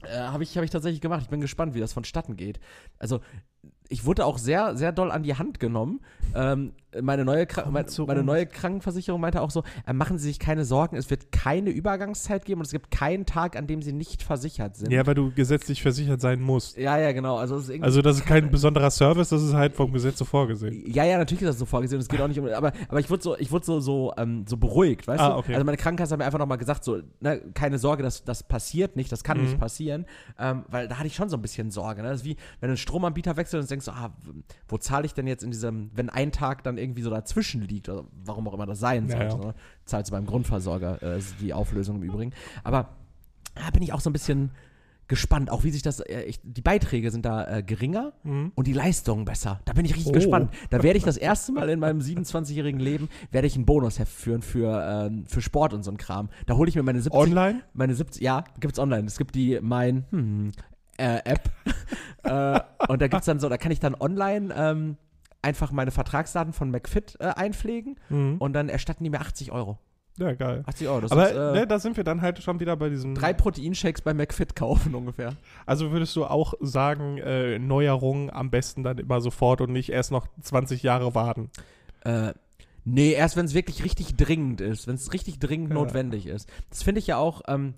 äh, 0.09 0.19
habe 0.19 0.43
ich, 0.43 0.57
hab 0.57 0.65
ich 0.65 0.71
tatsächlich 0.71 1.01
gemacht. 1.01 1.23
Ich 1.23 1.29
bin 1.29 1.41
gespannt, 1.41 1.75
wie 1.75 1.81
das 1.81 1.93
vonstatten 1.93 2.37
geht. 2.37 2.61
Also, 2.99 3.21
ich 3.89 4.05
wurde 4.05 4.25
auch 4.25 4.39
sehr, 4.39 4.77
sehr 4.77 4.93
doll 4.93 5.11
an 5.11 5.23
die 5.23 5.35
Hand 5.35 5.61
genommen. 5.61 6.01
Ähm, 6.35 6.73
meine, 7.03 7.25
neue 7.25 7.47
Kra 7.47 7.63
Komm 7.63 7.73
meine, 7.75 7.87
meine 8.07 8.23
neue 8.25 8.47
Krankenversicherung 8.47 9.21
meinte 9.21 9.41
auch 9.43 9.51
so, 9.51 9.63
äh, 9.87 9.93
machen 9.93 10.19
Sie 10.19 10.29
sich 10.29 10.39
keine 10.39 10.65
Sorgen, 10.65 10.97
es 10.97 11.11
wird 11.11 11.33
keine 11.33 11.71
Übergangszeit 11.71 12.45
geben 12.45 12.61
und 12.61 12.67
es 12.67 12.73
gibt 12.73 12.91
keinen 12.91 13.27
Tag, 13.27 13.57
an 13.57 13.67
dem 13.67 13.83
Sie 13.83 13.93
nicht 13.93 14.23
versichert 14.23 14.77
sind. 14.77 14.91
Ja, 14.93 15.07
weil 15.07 15.15
du 15.15 15.33
gesetzlich 15.33 15.83
versichert 15.83 16.21
sein 16.21 16.41
musst. 16.41 16.77
ja, 16.77 16.99
ja, 16.99 17.13
genau. 17.13 17.37
Also, 17.37 17.57
es 17.57 17.69
ist 17.69 17.83
Also 17.83 18.03
das 18.03 18.17
ist 18.19 18.27
kein 18.27 18.51
besonderer 18.51 18.91
Service, 18.91 19.29
das 19.31 19.43
ist 19.43 19.55
halt 19.55 19.75
vom 19.75 19.93
Gesetz 19.93 20.19
so 20.19 20.25
vorgesehen. 20.25 20.85
Ja, 20.87 21.05
ja, 21.05 21.19
natürlich 21.19 21.43
ist 21.43 21.49
das 21.49 21.59
so 21.59 21.67
vorgesehen. 21.67 22.01
Es 22.01 22.09
geht 22.09 22.21
auch 22.21 22.29
nicht 22.29 22.39
um. 22.41 22.47
Aber, 22.49 22.73
aber 22.89 23.01
ich 23.01 23.11
wurde 23.11 23.23
so, 23.23 23.37
ich 23.39 23.51
wurde 23.51 23.65
so, 23.65 23.81
so, 23.81 24.13
ähm, 24.17 24.45
so 24.49 24.57
beruhigt, 24.57 25.07
weißt 25.07 25.21
Ah, 25.21 25.31
du? 25.31 25.37
okay. 25.39 25.55
Also 25.55 25.65
meine 25.65 25.77
Krankenkasse 25.77 26.13
hat 26.13 26.19
mir 26.19 26.25
einfach 26.27 26.39
nochmal 26.39 26.59
gesagt, 26.59 26.85
so, 26.85 27.01
ne, 27.21 27.41
keine 27.55 27.79
Sorge, 27.79 28.03
das, 28.03 28.25
das 28.25 28.43
passiert 28.43 28.97
nicht, 28.97 29.11
das 29.13 29.25
kann 29.25 29.39
Mhm. 29.39 29.45
nicht 29.45 29.59
passieren. 29.59 30.07
Ähm, 30.39 30.65
weil 30.69 30.89
da 30.89 30.97
hatte 30.99 31.07
ich 31.07 31.15
schon 31.15 31.29
so 31.29 31.37
ein 31.37 31.43
bisschen 31.43 31.71
Sorge. 31.71 32.03
Ne? 32.03 32.09
Das 32.09 32.21
ist 32.21 32.25
wie, 32.27 32.37
wenn 32.61 32.69
du 32.69 32.73
einen 32.73 32.77
Stromanbieter 32.77 33.37
wechselst 33.37 33.65
und 33.65 33.71
denkst 33.71 33.85
so, 33.87 33.93
ah, 33.93 34.11
wo 34.69 34.79
zahle 34.79 35.07
ich 35.07 35.15
denn 35.15 35.27
jetzt 35.27 35.43
in 35.45 35.51
diesem, 35.51 35.91
wenn 35.95 36.11
ein 36.11 36.33
Tag 36.33 36.63
dann 36.65 36.77
irgendwie 36.79 36.88
so 37.03 37.11
dazwischen 37.11 37.63
liegt, 37.63 37.89
oder 37.89 38.05
warum 38.25 38.47
auch 38.49 38.55
immer 38.55 38.67
das 38.67 38.81
sein 38.81 39.09
Ja, 39.09 39.17
sollte. 39.19 39.37
ja. 39.37 39.47
Ne? 39.49 39.55
Zahlst 39.85 40.11
du 40.11 40.15
beim 40.15 40.27
Grundversorger, 40.27 41.03
äh, 41.03 41.21
die 41.41 41.53
Auflösung 41.53 41.97
im 41.97 42.03
Übrigen. 42.03 42.33
Aber 42.65 42.91
da 43.55 43.71
bin 43.71 43.83
ich 43.83 43.93
auch 43.93 44.01
so 44.01 44.11
ein 44.11 44.13
bisschen 44.13 44.51
gespannt, 45.09 45.51
auch 45.51 45.65
wie 45.65 45.71
sich 45.71 45.81
das, 45.81 46.01
äh, 46.01 46.23
ich, 46.25 46.39
die 46.43 46.61
Beiträge 46.61 47.11
sind 47.11 47.25
da 47.25 47.47
äh, 47.59 47.63
geringer 47.63 48.13
Mhm. 48.25 48.53
und 48.55 48.67
die 48.67 48.75
Leistung 48.75 49.25
besser. 49.25 49.59
Da 49.65 49.73
bin 49.73 49.87
ich 49.87 49.93
richtig 49.95 50.11
Oh. 50.11 50.13
gespannt. 50.13 50.51
Da 50.69 50.83
werde 50.83 50.99
ich 50.99 51.05
das 51.05 51.17
erste 51.17 51.51
Mal 51.53 51.71
in 51.71 51.81
meinem 51.81 52.01
27-jährigen 52.01 52.79
Leben, 52.79 53.09
werde 53.31 53.47
ich 53.47 53.57
ein 53.57 53.65
Bonusheft 53.65 54.13
führen 54.13 54.43
für, 54.43 55.07
ähm, 55.09 55.25
für 55.27 55.41
Sport 55.41 55.73
und 55.73 55.83
so 55.83 55.91
ein 55.91 55.97
Kram. 55.97 56.29
Da 56.47 56.57
hole 56.57 56.69
ich 56.69 56.75
mir 56.77 56.83
meine 56.83 57.01
70, 57.01 57.19
Online? 57.19 57.63
meine 57.73 57.95
70, 57.95 58.21
ja, 58.21 58.45
gibt's 58.61 58.79
online. 58.79 59.07
Es 59.07 59.17
gibt 59.17 59.35
die, 59.35 59.59
mein, 59.63 60.05
hm, 60.11 60.53
äh, 60.99 61.21
App. 61.25 61.51
äh, 62.25 62.61
und 62.93 63.01
da 63.01 63.09
gibt's 63.09 63.25
dann 63.27 63.41
so, 63.41 63.49
da 63.49 63.57
kann 63.57 63.73
ich 63.73 63.81
dann 63.81 63.95
online, 63.95 64.53
ähm, 64.55 64.97
einfach 65.43 65.71
meine 65.73 65.91
Vertragsdaten 65.91 66.53
von 66.53 66.71
McFit 66.71 67.17
äh, 67.21 67.27
einpflegen 67.27 67.99
Mhm. 68.09 68.37
und 68.39 68.53
dann 68.55 68.69
erstatten 68.69 69.05
die 69.05 69.11
mir 69.11 69.21
80 69.21 69.53
Euro. 69.53 69.79
Ja, 70.19 70.33
geil. 70.35 70.65
80 70.67 70.89
Euro, 70.89 71.01
das 71.03 71.13
Aber 71.13 71.29
ist, 71.31 71.37
äh, 71.37 71.61
ne, 71.61 71.67
da 71.69 71.79
sind 71.79 71.97
wir 71.97 72.03
dann 72.03 72.23
halt 72.23 72.43
schon 72.43 72.59
wieder 72.59 72.77
bei 72.77 72.89
diesem. 72.89 73.15
drei 73.15 73.33
Proteinshakes 73.33 74.03
bei 74.03 74.15
McFit 74.15 74.57
kaufen 74.57 74.97
ungefähr. 74.97 75.37
Also 75.65 75.93
würdest 75.93 76.17
du 76.17 76.25
auch 76.25 76.55
sagen, 76.61 77.19
äh, 77.19 77.61
Neuerungen 77.61 78.29
am 78.31 78.51
besten 78.51 78.83
dann 78.83 78.99
immer 78.99 79.21
sofort 79.21 79.61
und 79.61 79.71
nicht 79.73 79.91
erst 79.91 80.11
noch 80.11 80.27
20 80.41 80.83
Jahre 80.83 81.15
warten? 81.15 81.51
Äh, 82.05 82.33
nee, 82.85 83.13
erst 83.13 83.37
wenn 83.37 83.47
es 83.47 83.55
wirklich 83.55 83.85
richtig 83.85 84.17
dringend 84.17 84.61
ist, 84.61 84.89
wenn 84.89 84.97
es 84.97 85.13
richtig 85.13 85.39
dringend 85.39 85.69
Ja. 85.71 85.75
notwendig 85.75 86.27
ist. 86.27 86.51
Das 86.71 86.83
finde 86.83 86.99
ich 86.99 87.07
ja 87.07 87.17
auch, 87.19 87.43
ähm, 87.47 87.75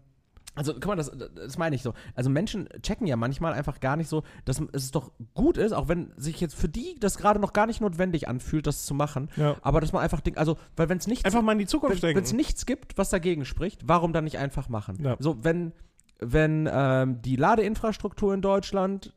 Also, 0.61 0.75
guck 0.75 0.89
mal, 0.89 0.97
das, 0.97 1.11
das 1.35 1.57
meine 1.57 1.75
ich 1.75 1.81
so. 1.81 1.95
Also, 2.15 2.29
Menschen 2.29 2.69
checken 2.83 3.07
ja 3.07 3.17
manchmal 3.17 3.55
einfach 3.55 3.81
gar 3.81 3.97
nicht 3.97 4.09
so, 4.11 4.25
dass 4.45 4.61
es 4.73 4.91
doch 4.91 5.11
gut 5.33 5.57
ist, 5.57 5.73
auch 5.73 5.89
wenn 5.89 6.13
sich 6.19 6.39
jetzt 6.39 6.55
für 6.55 6.69
die 6.69 7.01
das 7.01 7.17
gerade 7.17 7.41
noch 7.41 7.55
gar 7.55 7.67
nicht 7.67 7.81
notwendig 7.81 8.29
anfühlt, 8.29 8.67
das 8.67 8.85
zu 8.85 8.93
machen. 8.93 9.31
Ja. 9.37 9.57
Aber 9.63 9.81
dass 9.81 9.95
man 9.95 10.03
einfach 10.03 10.21
denkt, 10.21 10.39
also, 10.39 10.59
weil 10.77 10.91
wenn 10.91 10.99
es 10.99 11.07
nichts, 11.07 11.25
Einfach 11.25 11.41
mal 11.41 11.53
in 11.53 11.61
die 11.61 11.67
Zukunft 11.67 12.03
wenn 12.03 12.15
es 12.19 12.35
nichts 12.35 12.67
gibt, 12.67 12.99
was 12.99 13.09
dagegen 13.09 13.47
spricht, 13.47 13.89
warum 13.89 14.13
dann 14.13 14.25
nicht 14.25 14.37
einfach 14.37 14.69
machen? 14.69 14.99
Ja. 15.03 15.17
So, 15.19 15.43
wenn, 15.43 15.73
wenn 16.19 16.69
ähm, 16.71 17.23
die 17.23 17.37
Ladeinfrastruktur 17.37 18.35
in 18.35 18.43
Deutschland 18.43 19.15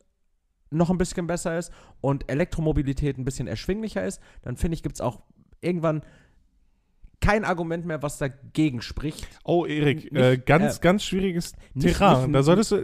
noch 0.69 0.89
ein 0.89 0.97
bisschen 0.97 1.27
besser 1.27 1.57
ist 1.57 1.73
und 1.99 2.31
Elektromobilität 2.31 3.17
ein 3.17 3.25
bisschen 3.25 3.47
erschwinglicher 3.47 4.05
ist, 4.05 4.21
dann 4.43 4.55
finde 4.55 4.75
ich, 4.75 4.83
gibt 4.83 4.95
es 4.95 5.01
auch 5.01 5.19
irgendwann 5.59 6.03
kein 7.23 7.45
Argument 7.45 7.85
mehr, 7.85 8.03
was 8.03 8.17
dagegen 8.17 8.81
spricht. 8.81 9.27
Oh, 9.45 9.65
Erik, 9.65 10.11
äh, 10.13 10.37
ganz, 10.37 10.77
äh, 10.77 10.79
ganz 10.81 11.03
schwieriges 11.05 11.53
nicht- 11.73 11.97
Terrain. 11.97 12.23
nicht- 12.25 12.35
da 12.35 12.43
solltest 12.43 12.71
du, 12.71 12.83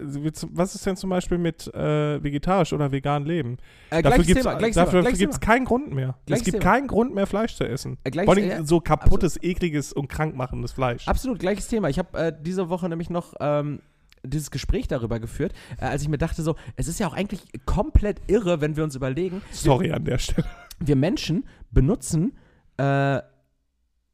was 0.53 0.75
ist 0.75 0.85
denn 0.85 0.95
zum 0.95 1.09
Beispiel 1.09 1.37
mit 1.37 1.67
äh, 1.73 2.23
vegetarisch 2.23 2.71
oder 2.71 2.91
vegan 2.91 3.25
leben? 3.25 3.57
Äh, 3.89 4.01
Dafür 4.01 4.23
gibt 4.23 4.37
es 4.39 4.43
dafür, 4.75 5.01
dafür 5.03 5.29
keinen 5.39 5.65
Grund 5.65 5.93
mehr. 5.93 6.15
es 6.21 6.25
Gleiches 6.25 6.45
gibt 6.45 6.59
Thema. 6.61 6.71
keinen 6.71 6.87
Grund 6.87 7.13
mehr, 7.13 7.27
Fleisch 7.27 7.55
zu 7.55 7.65
essen. 7.65 7.97
Äh, 8.05 8.11
Vor 8.23 8.33
allem 8.35 8.65
so 8.65 8.79
kaputtes, 8.79 9.37
ekliges 9.41 9.91
und 9.91 10.07
krankmachendes 10.07 10.71
Fleisch. 10.71 11.07
Absolut, 11.07 11.39
gleiches 11.39 11.67
Thema. 11.67 11.89
Ich 11.89 11.99
habe 11.99 12.17
äh, 12.17 12.33
diese 12.41 12.69
Woche 12.69 12.87
nämlich 12.87 13.09
noch 13.09 13.33
ähm, 13.41 13.81
dieses 14.23 14.51
Gespräch 14.51 14.87
darüber 14.87 15.19
geführt, 15.19 15.53
als 15.79 16.01
ich 16.01 16.07
mir 16.09 16.17
dachte 16.17 16.43
so, 16.43 16.55
es 16.75 16.87
ist 16.87 16.99
ja 16.99 17.07
auch 17.07 17.13
eigentlich 17.13 17.41
komplett 17.65 18.21
irre, 18.27 18.61
wenn 18.61 18.75
wir 18.77 18.83
uns 18.85 18.95
überlegen, 18.95 19.41
Sorry 19.51 19.91
an 19.91 20.05
der 20.05 20.17
Stelle. 20.17 20.45
wir 20.79 20.95
Menschen 20.95 21.45
benutzen 21.71 22.33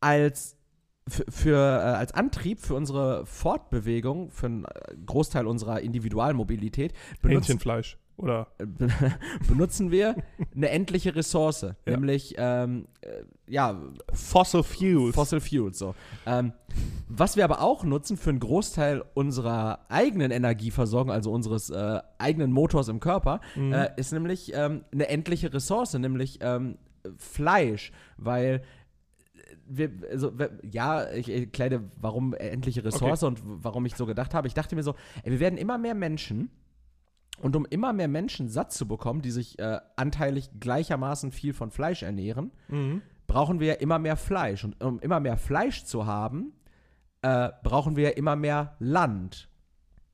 als 0.02 0.58
für, 1.30 1.56
äh, 1.58 1.96
als 1.98 2.14
Antrieb 2.14 2.60
für 2.60 2.74
unsere 2.74 3.26
Fortbewegung, 3.26 4.32
für 4.32 4.48
einen 4.48 4.66
äh, 4.66 4.70
Großteil 5.06 5.46
unserer 5.46 5.82
Individualmobilität, 5.82 6.94
benutzen. 7.22 7.60
Oder 8.18 8.48
be- 8.58 8.88
benutzen 9.48 9.92
wir 9.92 10.16
eine 10.56 10.70
endliche 10.70 11.14
Ressource, 11.16 11.66
nämlich 11.86 12.34
ähm, 12.38 12.88
äh, 13.02 13.24
ja, 13.46 13.80
Fossil 14.14 14.64
Fuels. 14.64 15.14
Fossil 15.14 15.42
Fuels. 15.42 15.78
So. 15.78 15.94
Ähm, 16.26 16.54
was 17.10 17.36
wir 17.36 17.44
aber 17.44 17.62
auch 17.62 17.84
nutzen 17.84 18.16
für 18.18 18.30
einen 18.30 18.40
Großteil 18.40 19.04
unserer 19.16 19.82
eigenen 19.90 20.32
Energieversorgung, 20.32 21.12
also 21.12 21.30
unseres 21.32 21.70
äh, 21.70 22.00
eigenen 22.18 22.52
Motors 22.54 22.88
im 22.88 23.00
Körper, 23.02 23.42
Mhm. 23.56 23.74
äh, 23.74 23.90
ist 23.98 24.12
nämlich 24.14 24.54
ähm, 24.56 24.86
eine 24.94 25.10
endliche 25.10 25.54
Ressource, 25.54 25.94
nämlich 25.94 26.40
ähm, 26.42 26.78
Fleisch, 27.18 27.92
weil 28.18 28.64
wir, 29.68 29.92
also, 30.12 30.32
ja, 30.64 31.10
ich 31.12 31.30
erkläre, 31.30 31.84
warum 32.00 32.34
endliche 32.34 32.84
Ressource 32.84 33.24
und 33.24 33.40
w- 33.44 33.58
warum 33.62 33.86
ich 33.86 33.96
so 33.96 34.06
gedacht 34.06 34.34
habe. 34.34 34.48
Ich 34.48 34.54
dachte 34.54 34.76
mir 34.76 34.84
so, 34.84 34.96
ey, 35.24 35.32
wir 35.32 35.40
werden 35.40 35.58
immer 35.58 35.78
mehr 35.78 35.96
Menschen 35.96 36.50
und 37.42 37.56
um 37.56 37.66
immer 37.70 37.92
mehr 37.94 38.08
Menschen 38.08 38.48
satt 38.50 38.72
zu 38.72 38.88
bekommen, 38.88 39.22
die 39.22 39.32
sich 39.32 39.60
äh, 39.60 39.80
anteilig 39.96 40.50
gleichermaßen 40.60 41.32
viel 41.32 41.54
von 41.54 41.72
Fleisch 41.72 42.04
ernähren, 42.04 42.52
Mhm. 42.70 43.02
brauchen 43.28 43.60
wir 43.60 43.68
ja 43.68 43.74
immer 43.74 44.00
mehr 44.00 44.16
Fleisch. 44.18 44.64
Und 44.64 44.82
um 44.84 45.00
immer 45.00 45.20
mehr 45.20 45.38
Fleisch 45.38 45.84
zu 45.84 46.06
haben, 46.06 46.54
äh, 47.24 47.50
brauchen 47.64 47.96
wir 47.96 48.04
ja 48.04 48.10
immer 48.12 48.36
mehr 48.36 48.76
Land. 48.80 49.50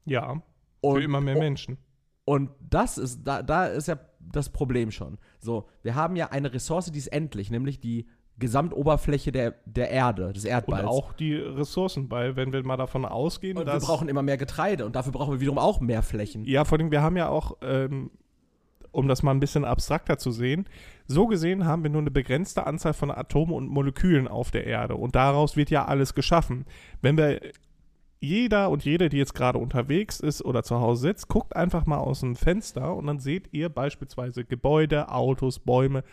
Ja, 0.06 0.41
Und, 0.82 0.95
für 0.97 1.04
immer 1.04 1.22
mehr 1.22 1.38
Menschen. 1.38 1.78
und 2.26 2.49
das 2.62 2.97
ist, 2.97 3.24
da, 3.24 3.43
da 3.43 3.66
ist 3.68 3.88
ja 3.88 3.99
das 4.20 4.49
Problem 4.49 4.91
schon. 4.91 5.18
So, 5.39 5.68
wir 5.84 5.93
haben 5.95 6.16
ja 6.16 6.30
eine 6.32 6.54
Ressource, 6.54 6.91
die 6.91 6.97
ist 6.99 7.08
endlich, 7.08 7.52
nämlich 7.52 7.80
die 7.80 8.08
Gesamtoberfläche 8.41 9.31
der, 9.31 9.53
der 9.65 9.89
Erde, 9.89 10.33
des 10.33 10.43
Und 10.43 10.51
Erdballs. 10.51 10.85
auch 10.85 11.13
die 11.13 11.35
Ressourcen, 11.35 12.11
weil 12.11 12.35
wenn 12.35 12.51
wir 12.51 12.61
mal 12.65 12.75
davon 12.75 13.05
ausgehen, 13.05 13.57
Und 13.57 13.65
wir 13.65 13.73
dass... 13.73 13.85
brauchen 13.85 14.09
immer 14.09 14.21
mehr 14.21 14.37
Getreide 14.37 14.85
und 14.85 14.97
dafür 14.97 15.13
brauchen 15.13 15.35
wir 15.35 15.39
wiederum 15.39 15.59
auch 15.59 15.79
mehr 15.79 16.01
Flächen. 16.01 16.43
Ja, 16.43 16.65
vor 16.65 16.77
allem, 16.77 16.91
wir 16.91 17.01
haben 17.01 17.15
ja 17.15 17.29
auch, 17.29 17.55
ähm, 17.61 18.11
um 18.91 19.07
das 19.07 19.23
mal 19.23 19.31
ein 19.31 19.39
bisschen 19.39 19.63
abstrakter 19.63 20.17
zu 20.17 20.31
sehen, 20.31 20.65
so 21.07 21.27
gesehen 21.27 21.65
haben 21.65 21.83
wir 21.83 21.89
nur 21.89 22.01
eine 22.01 22.11
begrenzte 22.11 22.67
Anzahl 22.67 22.93
von 22.93 23.09
Atomen 23.09 23.55
und 23.55 23.69
Molekülen 23.69 24.27
auf 24.27 24.51
der 24.51 24.67
Erde 24.67 24.95
und 24.95 25.15
daraus 25.15 25.55
wird 25.55 25.69
ja 25.69 25.85
alles 25.85 26.13
geschaffen. 26.13 26.65
Wenn 27.01 27.15
wir 27.15 27.39
jeder 28.23 28.69
und 28.69 28.85
jede, 28.85 29.09
die 29.09 29.17
jetzt 29.17 29.33
gerade 29.33 29.57
unterwegs 29.57 30.19
ist 30.19 30.45
oder 30.45 30.61
zu 30.61 30.79
Hause 30.79 31.01
sitzt, 31.03 31.27
guckt 31.27 31.55
einfach 31.55 31.87
mal 31.87 31.97
aus 31.97 32.19
dem 32.19 32.35
Fenster 32.35 32.95
und 32.95 33.07
dann 33.07 33.19
seht 33.19 33.51
ihr 33.51 33.69
beispielsweise 33.69 34.45
Gebäude, 34.45 35.09
Autos, 35.09 35.57
Bäume, 35.57 36.03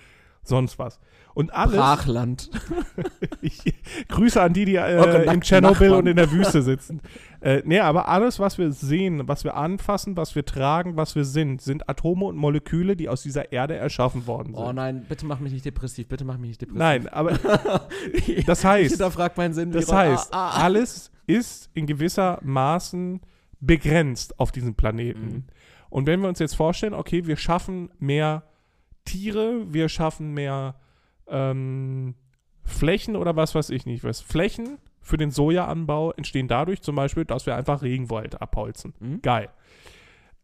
sonst 0.48 0.78
was. 0.78 0.98
Und 1.34 1.54
alles, 1.54 1.76
Brachland. 1.76 2.50
ich, 3.42 3.62
Grüße 4.08 4.42
an 4.42 4.52
die, 4.52 4.64
die 4.64 4.74
äh, 4.74 5.32
in 5.32 5.40
Tschernobyl 5.40 5.92
und 5.92 6.06
in 6.08 6.16
der 6.16 6.32
Wüste 6.32 6.62
sitzen. 6.62 7.00
äh, 7.40 7.62
nee, 7.64 7.78
aber 7.78 8.08
alles, 8.08 8.40
was 8.40 8.58
wir 8.58 8.72
sehen, 8.72 9.28
was 9.28 9.44
wir 9.44 9.54
anfassen, 9.54 10.16
was 10.16 10.34
wir 10.34 10.44
tragen, 10.44 10.96
was 10.96 11.14
wir 11.14 11.24
sind, 11.24 11.62
sind 11.62 11.88
Atome 11.88 12.24
und 12.24 12.36
Moleküle, 12.36 12.96
die 12.96 13.08
aus 13.08 13.22
dieser 13.22 13.52
Erde 13.52 13.76
erschaffen 13.76 14.26
worden 14.26 14.54
sind. 14.54 14.64
Oh 14.64 14.72
nein, 14.72 15.06
bitte 15.08 15.26
mach 15.26 15.38
mich 15.38 15.52
nicht 15.52 15.64
depressiv, 15.64 16.08
bitte 16.08 16.24
mach 16.24 16.38
mich 16.38 16.48
nicht 16.48 16.62
depressiv. 16.62 16.78
Nein, 16.78 17.08
aber 17.08 17.38
das 18.46 18.64
heißt, 18.64 18.90
hinterfrag 18.90 19.36
meinen 19.36 19.54
Sinn. 19.54 19.70
das 19.70 19.92
heißt, 19.92 20.34
Ah, 20.34 20.48
ah. 20.48 20.64
alles 20.64 21.12
ist 21.28 21.70
in 21.74 21.86
gewisser 21.86 22.40
Maßen 22.42 23.20
begrenzt 23.60 24.38
auf 24.40 24.50
diesem 24.50 24.74
Planeten. 24.74 25.26
Mhm. 25.26 25.44
Und 25.90 26.06
wenn 26.06 26.20
wir 26.20 26.28
uns 26.28 26.38
jetzt 26.38 26.54
vorstellen, 26.54 26.94
okay, 26.94 27.26
wir 27.26 27.36
schaffen 27.36 27.90
mehr 27.98 28.42
Tiere, 29.08 29.72
wir 29.72 29.88
schaffen 29.88 30.34
mehr 30.34 30.74
ähm, 31.26 32.14
Flächen 32.64 33.16
oder 33.16 33.36
was 33.36 33.54
weiß 33.54 33.70
ich 33.70 33.86
nicht 33.86 34.04
was. 34.04 34.20
Flächen 34.20 34.78
für 35.00 35.16
den 35.16 35.30
Sojaanbau 35.30 36.12
entstehen 36.12 36.48
dadurch 36.48 36.82
zum 36.82 36.94
Beispiel, 36.94 37.24
dass 37.24 37.46
wir 37.46 37.56
einfach 37.56 37.82
Regenwald 37.82 38.40
abholzen. 38.42 38.94
Mhm. 39.00 39.22
Geil. 39.22 39.48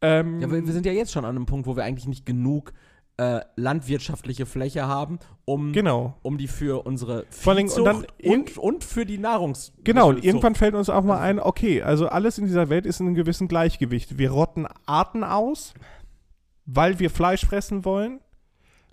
Ähm, 0.00 0.40
Ja, 0.40 0.50
wir, 0.50 0.66
wir 0.66 0.72
sind 0.72 0.86
ja 0.86 0.92
jetzt 0.92 1.12
schon 1.12 1.24
an 1.24 1.36
einem 1.36 1.46
Punkt, 1.46 1.66
wo 1.66 1.76
wir 1.76 1.84
eigentlich 1.84 2.08
nicht 2.08 2.24
genug 2.24 2.72
äh, 3.16 3.40
landwirtschaftliche 3.56 4.46
Fläche 4.46 4.88
haben, 4.88 5.18
um, 5.44 5.72
genau. 5.72 6.16
um 6.22 6.36
die 6.36 6.48
für 6.48 6.84
unsere 6.84 7.26
Dingen- 7.26 7.68
und 7.68 7.68
Viehzucht 7.68 7.86
dann 7.86 8.06
und, 8.24 8.58
und 8.58 8.84
für 8.84 9.06
die 9.06 9.18
Nahrungs... 9.18 9.72
Genau, 9.84 10.08
und 10.08 10.24
irgendwann 10.24 10.54
fällt 10.54 10.74
uns 10.74 10.88
auch 10.88 11.04
mal 11.04 11.20
ein, 11.20 11.38
okay, 11.38 11.82
also 11.82 12.08
alles 12.08 12.38
in 12.38 12.46
dieser 12.46 12.70
Welt 12.70 12.86
ist 12.86 13.00
in 13.00 13.06
einem 13.06 13.14
gewissen 13.14 13.46
Gleichgewicht. 13.46 14.18
Wir 14.18 14.30
rotten 14.30 14.66
Arten 14.86 15.22
aus, 15.22 15.74
weil 16.66 16.98
wir 16.98 17.10
Fleisch 17.10 17.44
fressen 17.46 17.84
wollen. 17.84 18.20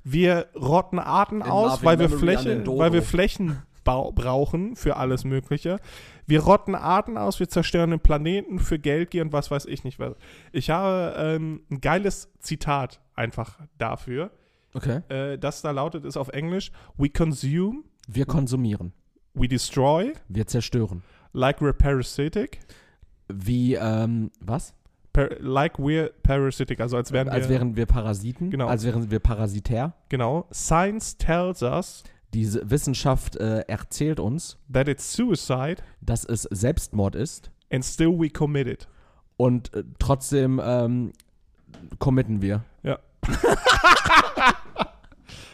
Wir 0.03 0.47
rotten 0.55 0.99
Arten 0.99 1.37
In 1.37 1.43
aus, 1.43 1.83
weil 1.83 1.99
wir, 1.99 2.09
Fläche, 2.09 2.65
weil 2.65 2.93
wir 2.93 3.03
Flächen 3.03 3.61
brauchen 3.83 4.75
für 4.75 4.97
alles 4.97 5.23
Mögliche. 5.23 5.79
Wir 6.27 6.41
rotten 6.41 6.75
Arten 6.75 7.17
aus, 7.17 7.39
wir 7.39 7.49
zerstören 7.49 7.91
den 7.91 7.99
Planeten 7.99 8.59
für 8.59 8.79
Geldgier 8.79 9.23
und 9.23 9.33
was 9.33 9.51
weiß 9.51 9.65
ich 9.65 9.83
nicht 9.83 9.99
was. 9.99 10.15
Ich 10.51 10.69
habe 10.69 11.15
ähm, 11.17 11.63
ein 11.69 11.81
geiles 11.81 12.29
Zitat 12.39 12.99
einfach 13.15 13.59
dafür. 13.77 14.31
Okay. 14.73 15.01
Äh, 15.09 15.37
das 15.37 15.61
da 15.61 15.71
lautet, 15.71 16.05
ist 16.05 16.17
auf 16.17 16.29
Englisch: 16.29 16.71
We 16.97 17.09
consume, 17.09 17.83
Wir 18.07 18.25
konsumieren. 18.25 18.93
we 19.33 19.47
destroy, 19.47 20.13
Wir 20.29 20.47
zerstören. 20.47 21.03
like 21.33 21.59
we're 21.59 21.73
parasitic. 21.73 22.59
Wie, 23.27 23.75
ähm, 23.75 24.31
was? 24.39 24.73
Par 25.13 25.29
like 25.39 25.77
we're 25.77 26.11
parasitic, 26.23 26.79
also 26.79 26.97
als 26.97 27.11
wären 27.11 27.27
wir, 27.27 27.33
Als 27.33 27.49
wären 27.49 27.75
wir 27.75 27.85
Parasiten. 27.85 28.49
Genau. 28.49 28.67
Als 28.67 28.83
wären 28.85 29.11
wir 29.11 29.19
parasitär. 29.19 29.93
genau. 30.09 30.47
Science 30.53 31.17
tells 31.17 31.61
us 31.61 32.03
Diese 32.33 32.69
Wissenschaft 32.69 33.35
äh, 33.35 33.59
erzählt 33.67 34.19
uns, 34.19 34.57
that 34.71 34.87
it's 34.87 35.11
suicide 35.11 35.77
dass 36.01 36.23
es 36.23 36.43
Selbstmord 36.43 37.15
ist 37.15 37.51
and 37.71 37.83
still 37.83 38.17
we 38.17 38.29
commit 38.29 38.67
it. 38.67 38.87
und 39.37 39.73
äh, 39.73 39.83
trotzdem 39.99 40.61
ähm, 40.63 41.11
committen 41.99 42.41
wir. 42.41 42.63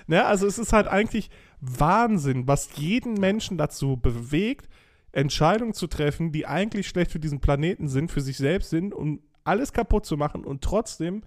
Ne, 0.10 0.24
also 0.26 0.48
es 0.48 0.58
ist 0.58 0.72
halt 0.72 0.88
eigentlich 0.88 1.30
Wahnsinn, 1.60 2.48
was 2.48 2.70
jeden 2.78 3.16
Menschen 3.16 3.58
dazu 3.58 3.98
bewegt, 3.98 4.70
Entscheidungen 5.12 5.74
zu 5.74 5.88
treffen, 5.88 6.32
die 6.32 6.46
eigentlich 6.46 6.88
schlecht 6.88 7.12
für 7.12 7.20
diesen 7.20 7.40
Planeten 7.42 7.88
sind, 7.88 8.12
für 8.12 8.22
sich 8.22 8.38
selbst 8.38 8.70
sind, 8.70 8.94
um 8.94 9.20
alles 9.48 9.74
kaputt 9.74 10.06
zu 10.06 10.18
machen 10.18 10.44
und 10.46 10.64
trotzdem, 10.64 11.24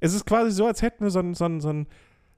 es 0.00 0.14
ist 0.14 0.26
quasi 0.26 0.50
so, 0.50 0.66
als 0.66 0.82
hätten 0.82 1.04
wir 1.04 1.10
so 1.10 1.18
ein, 1.20 1.34
so 1.34 1.44
ein, 1.44 1.60
so 1.60 1.70
ein 1.70 1.86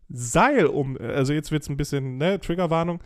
Seil 0.08 0.66
um, 0.66 0.96
also 0.98 1.32
jetzt 1.32 1.50
wird 1.52 1.62
es 1.62 1.68
ein 1.68 1.76
bisschen, 1.76 2.16
ne, 2.18 2.40
Triggerwarnung, 2.40 3.00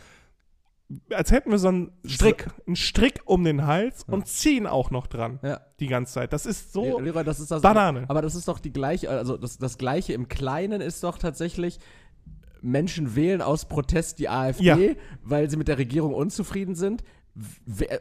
als 1.10 1.30
hätten 1.32 1.50
wir 1.50 1.58
so 1.58 1.68
einen 1.68 1.92
Strick. 2.06 2.46
einen 2.66 2.76
Strick 2.76 3.20
um 3.24 3.42
den 3.44 3.66
Hals 3.66 4.04
und 4.04 4.26
ziehen 4.28 4.66
auch 4.66 4.90
noch 4.90 5.06
dran 5.06 5.40
Ja. 5.42 5.60
die 5.80 5.86
ganze 5.86 6.12
Zeit. 6.14 6.32
Das 6.32 6.46
ist 6.46 6.72
so 6.72 7.00
Leroy, 7.00 7.24
das 7.24 7.40
ist 7.40 7.50
das. 7.50 7.62
Banane. 7.62 8.04
Aber 8.08 8.22
das 8.22 8.34
ist 8.34 8.48
doch 8.48 8.58
die 8.58 8.72
gleiche, 8.72 9.08
also 9.10 9.36
das, 9.36 9.58
das 9.58 9.78
gleiche 9.78 10.12
im 10.12 10.28
Kleinen 10.28 10.80
ist 10.80 11.02
doch 11.02 11.18
tatsächlich, 11.18 11.78
Menschen 12.60 13.14
wählen 13.16 13.42
aus 13.42 13.66
Protest 13.66 14.18
die 14.18 14.28
AfD, 14.28 14.64
Ja. 14.64 14.76
weil 15.22 15.50
sie 15.50 15.56
mit 15.56 15.68
der 15.68 15.78
Regierung 15.78 16.14
unzufrieden 16.14 16.74
sind. 16.74 17.02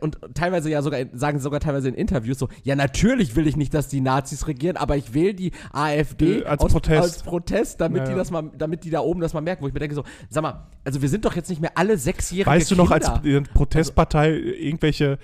Und 0.02 0.20
teilweise 0.36 0.70
ja 0.70 0.82
sogar, 0.84 1.00
sagen 1.14 1.40
sie 1.40 1.44
sogar 1.44 1.60
teilweise 1.60 1.88
in 1.90 1.96
Interviews 1.96 2.38
so, 2.38 2.50
ja 2.64 2.76
natürlich 2.76 3.36
will 3.36 3.48
ich 3.48 3.58
nicht, 3.58 3.74
dass 3.74 3.88
die 3.88 4.00
Nazis 4.02 4.48
regieren, 4.48 4.78
aber 4.78 4.96
ich 4.96 5.14
wähle 5.16 5.34
die 5.34 5.52
AfD 5.72 6.42
Äh, 6.42 6.46
als 6.46 6.62
aus, 6.62 6.72
Protest. 6.74 7.02
als 7.02 7.24
Protest, 7.24 7.82
damit 7.82 8.00
Ja, 8.02 8.06
die 8.06 8.12
ja. 8.12 8.18
das 8.18 8.30
mal, 8.30 8.52
damit 8.56 8.84
die 8.84 8.92
da 8.92 9.00
oben 9.00 9.22
das 9.22 9.34
mal 9.34 9.42
merken, 9.42 9.64
wo 9.64 9.68
ich 9.68 9.74
mir 9.74 9.80
denke 9.80 9.96
so, 9.96 10.04
sag 10.30 10.44
mal, 10.44 10.68
also 10.84 11.02
wir 11.02 11.10
sind 11.10 11.26
doch 11.26 11.36
jetzt 11.36 11.50
nicht 11.50 11.62
mehr 11.62 11.72
alle 11.76 11.98
sechsjährige 11.98 12.50
Weißt 12.50 12.70
du 12.70 12.76
noch, 12.76 12.92
als 12.92 13.12
Kinder. 13.22 13.44
Protestpartei 13.54 14.34
irgendwelche 14.34 15.18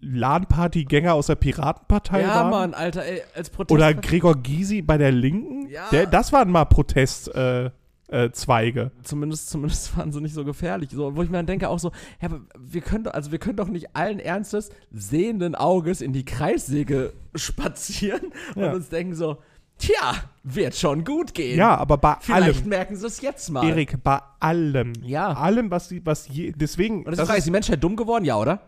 LAN-Partygänger 0.00 1.14
aus 1.14 1.26
der 1.26 1.34
Piratenpartei 1.36 2.22
ja, 2.22 2.28
waren. 2.28 2.50
Mann, 2.50 2.74
Alter, 2.74 3.04
ey, 3.04 3.22
als 3.34 3.50
Protest. 3.50 3.72
Oder 3.72 3.94
Gregor 3.94 4.36
Gysi 4.36 4.82
bei 4.82 4.98
der 4.98 5.12
Linken. 5.12 5.68
Ja. 5.68 5.88
Der, 5.90 6.06
das 6.06 6.32
waren 6.32 6.50
mal 6.50 6.64
Protestzweige. 6.64 7.66
Äh, 7.66 7.70
äh, 8.08 8.30
Zweige. 8.30 8.90
zumindest, 9.02 9.50
zumindest 9.50 9.96
waren 9.96 10.12
sie 10.12 10.20
nicht 10.20 10.34
so 10.34 10.44
gefährlich. 10.44 10.90
So, 10.90 11.14
wo 11.16 11.22
ich 11.22 11.30
mir 11.30 11.36
dann 11.38 11.46
denke, 11.46 11.68
auch 11.68 11.78
so, 11.78 11.92
ja, 12.20 12.28
wir 12.58 12.80
können 12.80 13.04
doch, 13.04 13.12
also 13.14 13.30
wir 13.32 13.38
können 13.38 13.56
doch 13.56 13.68
nicht 13.68 13.94
allen 13.94 14.18
Ernstes 14.18 14.70
sehenden 14.90 15.54
Auges 15.54 16.00
in 16.00 16.12
die 16.12 16.24
Kreissäge 16.24 17.12
spazieren 17.34 18.32
Ja. 18.56 18.68
und 18.68 18.74
uns 18.76 18.88
denken 18.88 19.14
so, 19.14 19.38
tja, 19.78 20.14
wird 20.42 20.74
schon 20.74 21.04
gut 21.04 21.34
gehen. 21.34 21.58
ja, 21.58 21.76
aber 21.76 21.98
bei 21.98 22.16
Vielleicht 22.20 22.60
allem. 22.60 22.68
merken 22.68 22.96
sie 22.96 23.06
es 23.06 23.20
jetzt 23.20 23.50
mal. 23.50 23.64
Erik, 23.68 24.02
bei 24.02 24.20
allem. 24.40 24.92
Ja. 25.02 25.32
Allem, 25.34 25.70
was, 25.70 25.88
die, 25.88 26.04
was 26.04 26.26
je, 26.28 26.52
deswegen. 26.56 27.04
Und 27.04 27.16
das, 27.16 27.28
ist, 27.28 27.36
ist 27.38 27.46
die 27.46 27.50
Menschheit 27.50 27.82
dumm 27.84 27.94
geworden, 27.94 28.24
ja, 28.24 28.36
oder? 28.36 28.60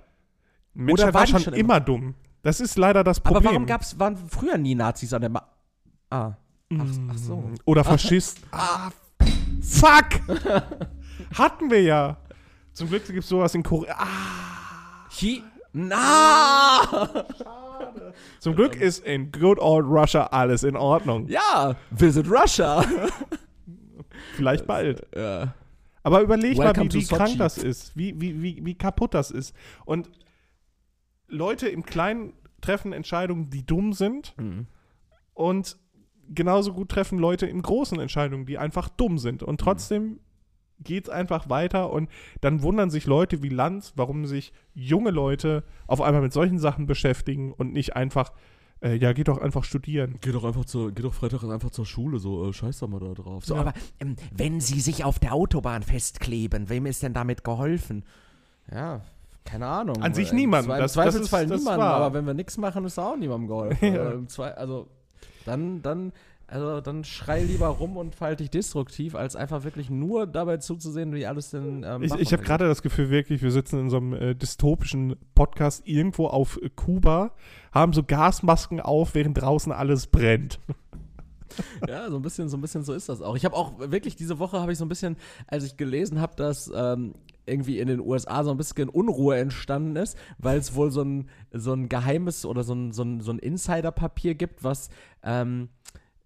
Menschheit 0.75 1.09
oder 1.09 1.15
war 1.15 1.27
schon, 1.27 1.41
schon 1.41 1.55
immer 1.55 1.81
dumm. 1.81 2.15
Das 2.43 2.61
ist 2.61 2.79
leider 2.79 3.03
das 3.05 3.21
Problem. 3.21 3.43
Aber 3.47 3.55
warum 3.55 3.67
gab's, 3.67 3.99
waren 3.99 4.17
früher 4.17 4.57
nie 4.57 4.75
Nazis 4.75 5.13
an 5.13 5.21
der 5.23 5.31
Ma 5.31 5.43
Ah. 6.11 6.33
Ach, 6.79 6.87
ach 7.11 7.19
so. 7.19 7.51
Oder 7.65 7.83
Faschist. 7.85 8.39
ah, 8.53 8.91
fuck! 9.63 10.21
Hatten 11.35 11.71
wir 11.71 11.83
ja. 11.83 12.17
Zum 12.73 12.89
Glück 12.89 13.07
gibt 13.07 13.21
es 13.21 13.29
sowas 13.29 13.55
in 13.55 13.63
Korea. 13.63 13.95
Ah, 13.99 15.09
Chi 15.11 15.43
Na! 15.73 17.25
zum 18.41 18.57
Glück 18.57 18.77
ist 18.77 19.05
in 19.05 19.31
good 19.31 19.59
old 19.59 19.87
Russia 19.87 20.27
alles 20.27 20.63
in 20.63 20.77
Ordnung. 20.77 21.29
Ja, 21.29 21.77
visit 21.91 22.27
Russia. 22.31 22.85
Vielleicht 24.35 24.67
bald. 24.67 25.07
ja. 25.15 25.55
Aber 26.03 26.23
überleg 26.23 26.57
mal, 26.57 26.67
Welcome 26.67 26.93
wie, 26.93 27.01
wie 27.01 27.07
to 27.07 27.17
krank 27.17 27.39
das 27.39 27.59
ist, 27.59 27.97
wie, 27.97 28.19
wie, 28.21 28.43
wie, 28.43 28.65
wie 28.65 28.75
kaputt 28.75 29.15
das 29.15 29.31
ist. 29.31 29.55
Und 29.85 30.11
Leute 31.29 31.69
im 31.69 31.85
Kleinen 31.85 32.33
treffen 32.61 32.93
Entscheidungen, 32.93 33.51
die 33.51 33.65
dumm 33.65 33.93
sind. 33.93 34.35
Mhm. 34.39 34.67
Und 35.35 35.77
genauso 36.33 36.73
gut 36.73 36.89
treffen 36.89 37.19
Leute 37.19 37.47
in 37.47 37.61
großen 37.63 37.99
Entscheidungen, 38.01 38.47
die 38.47 38.59
einfach 38.59 38.89
dumm 38.89 39.19
sind. 39.19 39.43
Und 39.43 39.61
trotzdem 39.61 40.21
geht 40.83 41.05
es 41.05 41.11
einfach 41.11 41.49
weiter. 41.51 41.91
Und 41.93 42.09
dann 42.41 42.63
wundern 42.63 42.89
sich 42.91 43.05
Leute 43.07 43.43
wie 43.43 43.49
Lanz, 43.51 43.93
warum 43.97 44.27
sich 44.27 44.53
junge 44.75 45.11
Leute 45.11 45.65
auf 45.87 46.01
einmal 46.01 46.23
mit 46.23 46.33
solchen 46.33 46.59
Sachen 46.59 46.87
beschäftigen 46.87 47.53
und 47.53 47.73
nicht 47.73 47.97
einfach, 47.97 48.33
äh, 48.83 48.95
ja, 48.97 49.13
geht 49.13 49.29
doch 49.29 49.37
einfach 49.39 49.65
studieren. 49.65 50.17
Geh 50.23 50.33
doch 50.33 50.45
einfach 50.45 50.65
zur, 50.65 50.93
geh 50.93 51.03
doch 51.03 51.13
Freitag 51.13 51.43
einfach 51.45 51.71
zur 51.71 51.85
Schule, 51.85 52.19
so, 52.19 52.49
äh, 52.49 52.53
scheiß 52.55 52.79
doch 52.79 52.89
mal 52.89 53.01
da 53.01 53.13
drauf. 53.13 53.45
So, 53.45 53.57
aber 53.57 53.75
ähm, 53.99 54.17
wenn 54.35 54.61
Sie 54.61 54.81
sich 54.81 55.05
auf 55.05 55.19
der 55.19 55.35
Autobahn 55.35 55.83
festkleben, 55.83 56.71
wem 56.71 56.87
ist 56.87 57.03
denn 57.03 57.13
damit 57.13 57.45
geholfen? 57.45 58.05
Ja, 58.73 59.03
keine 59.45 59.67
Ahnung. 59.67 60.01
An 60.03 60.15
sich 60.15 60.31
Im 60.31 60.37
niemand. 60.37 60.65
Im 60.65 60.71
Das- 60.71 60.79
das 60.81 60.93
Zweifelsfall 60.95 61.47
das 61.47 61.59
niemand, 61.61 61.83
aber 61.83 62.15
wenn 62.15 62.25
wir 62.25 62.35
nichts 62.35 62.57
machen, 62.57 62.85
ist 62.87 62.99
auch 62.99 63.17
niemandem 63.17 63.49
geholfen. 63.49 63.79
Ja. 63.95 64.11
Im 64.13 64.29
Zwe- 64.29 64.55
Also, 64.55 64.87
dann, 65.45 65.83
dann, 65.83 66.13
also, 66.47 66.81
dann 66.81 67.05
schrei 67.05 67.43
lieber 67.43 67.69
rum 67.69 67.97
und 67.97 68.15
verhalte 68.15 68.43
dich 68.43 68.51
destruktiv, 68.51 69.15
als 69.15 69.37
einfach 69.37 69.65
wirklich 69.65 69.91
nur 69.91 70.27
dabei 70.27 70.57
zuzusehen, 70.57 71.15
wie 71.15 71.27
alles 71.27 71.51
denn 71.51 71.85
ähm, 71.87 72.03
Ich, 72.03 72.13
ich 72.15 72.33
habe 72.33 72.43
gerade 72.43 72.67
das 72.67 72.83
Gefühl, 72.83 73.11
wirklich, 73.11 73.43
wir 73.43 73.53
sitzen 73.53 73.79
in 73.79 73.91
so 73.91 73.99
einem 73.99 74.13
äh, 74.15 74.35
dystopischen 74.35 75.17
Podcast 75.35 75.87
irgendwo 75.87 76.27
auf 76.27 76.61
äh, 76.63 76.71
Kuba, 76.71 77.33
haben 77.73 77.93
so 77.93 78.03
Gasmasken 78.03 78.81
auf, 78.81 79.15
während 79.15 79.41
draußen 79.41 79.73
alles 79.73 80.07
brennt. 80.07 80.59
Ja, 81.89 82.09
so 82.11 82.17
ein 82.17 82.23
bisschen, 82.23 82.49
so 82.49 82.57
ein 82.57 82.61
bisschen 82.61 82.85
so 82.85 82.93
ist 82.93 83.09
das 83.09 83.23
auch. 83.23 83.37
Ich 83.37 83.45
habe 83.45 83.57
auch 83.57 83.79
wirklich 83.79 84.17
diese 84.17 84.39
Woche 84.39 84.61
habe 84.61 84.73
ich 84.73 84.79
so 84.79 84.85
ein 84.85 84.89
bisschen, 84.89 85.17
als 85.47 85.65
ich 85.65 85.77
gelesen 85.77 86.21
habe, 86.21 86.37
dass 86.37 86.71
ähm, 86.75 87.15
irgendwie 87.47 87.79
in 87.79 87.89
den 87.89 88.01
USA 88.01 88.45
so 88.45 88.51
ein 88.51 88.57
bisschen 88.57 88.89
Unruhe 88.89 89.37
entstanden 89.37 89.97
ist, 89.97 90.17
weil 90.39 90.59
es 90.59 90.75
wohl 90.75 90.91
so 90.91 91.03
ein, 91.03 91.29
so 91.53 91.73
ein 91.73 91.89
geheimes 91.89 92.45
oder 92.45 92.63
so 92.63 92.75
ein, 92.75 92.93
so 92.93 93.03
ein, 93.03 93.21
so 93.21 93.33
ein 93.33 93.39
Insider-Papier 93.39 94.35
gibt, 94.35 94.65
was 94.65 94.89
ähm, 95.23 95.69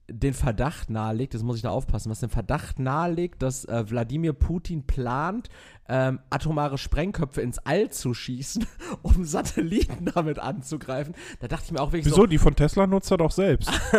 den 0.09 0.35
Verdacht 0.35 0.91
nahelegt, 0.91 1.33
jetzt 1.33 1.43
muss 1.43 1.57
ich 1.57 1.63
da 1.63 1.71
aufpassen, 1.71 2.11
was 2.11 2.21
den 2.21 2.29
Verdacht 2.29 2.79
nahelegt, 2.79 3.43
dass 3.43 3.65
äh, 3.65 3.89
Wladimir 3.89 4.35
Putin 4.35 4.87
plant, 4.87 5.49
ähm, 5.89 6.21
atomare 6.31 6.77
Sprengköpfe 6.77 7.41
ins 7.41 7.59
All 7.61 7.91
zu 7.91 8.13
schießen, 8.13 8.67
um 9.03 9.25
Satelliten 9.25 10.11
damit 10.15 10.39
anzugreifen. 10.39 11.15
Da 11.41 11.49
dachte 11.49 11.65
ich 11.67 11.73
mir 11.73 11.81
auch 11.81 11.93
wirklich 11.93 12.07
Wieso? 12.07 12.27
Die 12.27 12.39
von 12.39 12.55
Tesla 12.55 12.87
nutzt 12.87 13.11
er 13.11 13.19
doch 13.19 13.31
selbst. 13.31 13.71
so, 13.71 13.99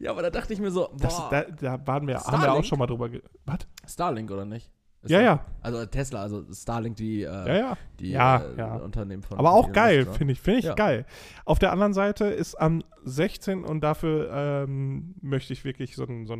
ja, 0.00 0.10
aber 0.10 0.22
da 0.22 0.30
dachte 0.30 0.52
ich 0.52 0.60
mir 0.60 0.70
so, 0.70 0.88
boah, 0.90 0.98
Das, 0.98 1.16
da, 1.30 1.42
da 1.42 1.86
waren 1.86 2.06
wir, 2.06 2.20
haben 2.20 2.42
wir 2.42 2.52
auch 2.52 2.64
schon 2.64 2.78
mal 2.78 2.86
drüber. 2.86 3.08
Was? 3.44 3.58
Starlink 3.86 4.30
oder 4.30 4.44
nicht? 4.44 4.70
Ja, 5.10 5.20
ja. 5.20 5.44
Also 5.62 5.84
Tesla, 5.86 6.22
also 6.22 6.44
Starlink, 6.52 6.96
die, 6.96 7.22
äh, 7.22 7.26
Ja, 7.26 7.54
ja. 7.56 7.76
die 8.00 8.10
Ja, 8.10 8.36
äh, 8.38 8.56
ja. 8.58 8.74
Unternehmen 8.76 9.22
von. 9.22 9.38
Aber 9.38 9.52
auch 9.52 9.72
geil, 9.72 10.04
ne? 10.04 10.12
finde 10.12 10.32
ich. 10.32 10.40
Finde 10.40 10.60
ich 10.60 10.64
Ja. 10.66 10.74
geil. 10.74 11.04
Auf 11.44 11.58
der 11.58 11.72
anderen 11.72 11.92
Seite 11.94 12.26
ist 12.26 12.54
am 12.54 12.82
16. 13.04 13.64
und 13.64 13.80
dafür 13.82 14.30
ähm, 14.32 15.14
möchte 15.20 15.52
ich 15.52 15.64
wirklich 15.64 15.94
so 15.96 16.04
ein, 16.04 16.26
so 16.26 16.36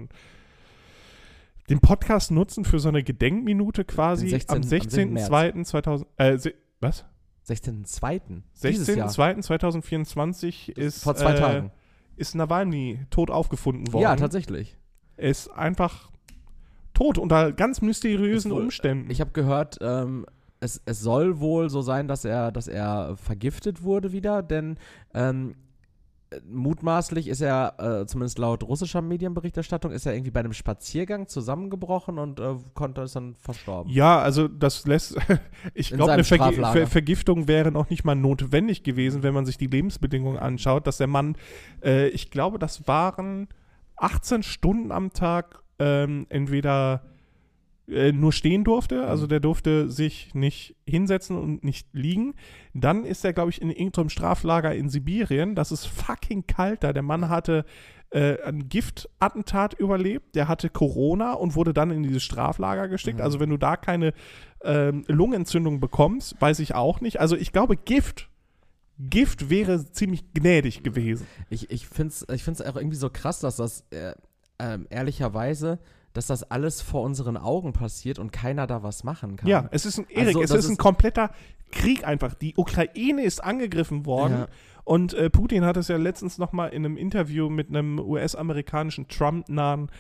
den 1.69 1.81
Podcast 1.81 2.31
nutzen 2.31 2.65
für 2.65 2.79
so 2.79 2.89
eine 2.89 3.03
Gedenkminute 3.03 3.85
quasi 3.85 4.27
Den 4.27 4.31
16. 4.31 4.51
am 4.57 4.63
am 4.63 4.69
16. 4.69 5.19
16.02.2000 5.19 6.07
äh, 6.17 6.39
se- 6.39 6.55
was? 6.81 7.05
16.2. 7.47 8.43
Dieses 8.63 8.95
Jahr. 8.95 9.09
16.02.2024 9.09 10.71
ist 10.77 11.03
Vor 11.03 11.15
zwei 11.15 11.33
äh, 11.33 11.39
Tagen. 11.39 11.71
ist 12.17 12.35
Nawalny 12.35 13.01
tot 13.11 13.31
aufgefunden 13.31 13.93
worden. 13.93 14.03
Ja, 14.03 14.17
tatsächlich. 14.17 14.77
Ist 15.17 15.49
einfach 15.51 16.11
tot 16.99 17.17
unter 17.17 17.53
ganz 17.53 17.81
mysteriösen 17.81 18.51
wohl- 18.51 18.63
Umständen. 18.63 19.11
Ich 19.11 19.21
habe 19.21 19.31
gehört, 19.31 19.79
ähm, 19.81 20.27
es, 20.61 20.83
es 20.85 21.01
soll 21.01 21.39
wohl 21.39 21.71
so 21.71 21.81
sein, 21.81 22.09
dass 22.09 22.25
er, 22.25 22.51
dass 22.51 22.67
er 22.67 23.17
vergiftet 23.17 23.85
wurde 23.85 24.11
wieder, 24.11 24.43
denn 24.43 24.79
ähm, 25.15 25.55
äh, 26.31 26.41
mutmaßlich 26.51 27.29
ist 27.29 27.41
er, 27.41 27.75
äh, 27.79 28.07
zumindest 28.07 28.41
laut 28.41 28.65
russischer 28.65 29.01
Medienberichterstattung, 29.01 29.93
ist 29.93 30.07
er 30.07 30.15
irgendwie 30.15 30.33
bei 30.33 30.41
einem 30.41 30.53
Spaziergang 30.53 31.29
zusammengebrochen 31.29 32.19
und 32.19 32.41
äh, 32.41 32.57
konnte 32.75 33.03
ist 33.03 33.15
dann 33.15 33.37
verstorben. 33.37 33.93
Ja, 33.93 34.19
also 34.19 34.49
das 34.49 34.85
lässt. 34.85 35.17
ich 35.75 35.91
glaube, 35.91 36.11
eine 36.15 36.25
Vergi. 36.25 36.55
Ver 36.57 36.89
Vergiftung 36.89 37.47
wäre 37.47 37.71
noch 37.71 37.91
nicht 37.91 38.03
mal 38.03 38.17
notwendig 38.17 38.83
gewesen, 38.83 39.23
wenn 39.23 39.35
man 39.35 39.47
sich 39.47 39.57
die 39.57 39.69
Lebensbedingungen 39.69 40.39
anschaut, 40.39 40.89
dass 40.89 40.99
der 40.99 41.07
Mann, 41.07 41.37
äh, 41.85 42.09
ich 42.09 42.33
glaube, 42.33 42.59
das 42.59 42.89
waren 42.89 43.47
18 43.99 44.43
Stunden 44.43 44.91
am 44.91 45.13
Tag 45.13 45.63
ähm, 45.79 46.27
entweder 46.29 47.03
äh, 47.89 48.13
nur 48.13 48.33
stehen 48.33 48.65
durfte, 48.65 49.07
also 49.07 49.25
Mhm. 49.25 49.29
der 49.31 49.41
durfte 49.41 49.91
sich 49.91 50.35
nicht 50.35 50.77
hinsetzen 50.87 51.37
und 51.39 51.65
nicht 51.65 51.89
liegen. 51.93 52.35
Dann 52.75 53.05
ist 53.05 53.25
er, 53.25 53.33
glaube 53.33 53.51
ich, 53.51 53.63
in 53.63 53.71
irgendeinem 53.71 54.11
Straflager 54.11 54.75
in 54.75 54.91
Sibirien. 54.91 55.55
Das 55.55 55.73
ist 55.73 55.87
fucking 55.87 56.47
kalt 56.47 56.85
da. 56.85 56.93
Der 56.93 57.03
Mann 57.03 57.29
hatte 57.31 57.65
äh, 58.11 58.43
ein 58.43 58.69
Giftattentat 58.69 59.75
überlebt, 59.75 60.35
der 60.35 60.49
hatte 60.49 60.71
Corona 60.71 61.33
und 61.33 61.57
wurde 61.57 61.73
dann 61.75 61.91
in 61.91 62.03
dieses 62.03 62.23
Straflager 62.23 62.89
gesteckt. 62.89 63.19
Mhm. 63.19 63.25
Also 63.25 63.41
wenn 63.41 63.51
du 63.51 63.57
da 63.57 63.77
keine 63.77 64.13
ähm, 64.63 65.05
Lungenentzündung 65.09 65.81
bekommst, 65.81 66.41
weiß 66.41 66.59
ich 66.61 66.75
auch 66.75 67.01
nicht. 67.01 67.21
Also 67.21 67.37
ich 67.37 67.53
glaube, 67.53 67.77
Gift, 67.77 68.29
Gift 68.99 69.51
wäre 69.51 69.91
ziemlich 69.93 70.33
gnädig 70.35 70.83
gewesen. 70.83 71.27
Ich, 71.51 71.71
ich 71.71 71.87
finde 71.87 72.13
es 72.13 72.27
ich 72.35 72.45
find's 72.45 72.61
auch 72.61 72.77
irgendwie 72.77 72.97
so 72.97 73.11
krass, 73.11 73.41
dass 73.41 73.57
das 73.57 73.85
äh, 73.91 74.13
ähm, 74.59 74.87
ehrlicherweise, 74.91 75.79
dass 76.13 76.27
das 76.27 76.43
alles 76.51 76.81
vor 76.83 77.03
unseren 77.03 77.37
Augen 77.37 77.73
passiert 77.73 78.19
und 78.19 78.33
keiner 78.33 78.67
da 78.67 78.83
was 78.83 79.05
machen 79.05 79.37
kann. 79.37 79.49
Ja, 79.49 79.69
es 79.71 79.87
ist 79.87 79.99
ein, 79.99 80.07
Erik, 80.09 80.37
Also, 80.37 80.43
es 80.43 80.51
ist 80.53 80.67
ein 80.69 80.73
ist- 80.73 80.79
kompletter 80.79 81.31
Krieg 81.71 82.07
einfach. 82.07 82.35
Die 82.35 82.55
Ukraine 82.57 83.23
ist 83.23 83.45
angegriffen 83.45 84.07
worden 84.07 84.33
Ja. 84.41 84.47
und 84.85 85.13
äh, 85.15 85.29
Putin 85.31 85.65
hat 85.65 85.77
es 85.77 85.89
ja 85.89 85.97
letztens 85.97 86.39
nochmal 86.39 86.71
in 86.71 86.85
einem 86.85 86.97
Interview 86.97 87.49
mit 87.51 87.69
einem 87.69 87.99
US-amerikanischen 87.99 89.07
Trump-nahen 89.09 89.91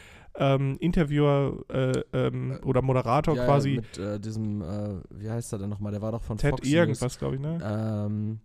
ähm, 0.41 0.77
Interviewer 0.81 1.65
äh, 1.69 1.93
ähm, 2.13 2.59
oder 2.65 2.81
Moderator 2.81 3.35
ja, 3.37 3.45
quasi, 3.45 3.77
Mit 3.77 3.99
äh, 3.99 4.19
diesem, 4.21 4.63
äh, 4.63 4.95
wie 5.11 5.29
heißt 5.31 5.53
er 5.53 5.59
denn 5.59 5.69
nochmal? 5.69 5.93
Der 5.93 6.01
war 6.01 6.13
doch 6.13 6.23
von 6.23 6.39
Ted 6.39 6.51
Fox 6.53 6.69
irgendwas, 6.69 7.19
glaube 7.19 7.35
ich, 7.37 7.41
ne? 7.41 7.59
Ähm, 7.63 8.41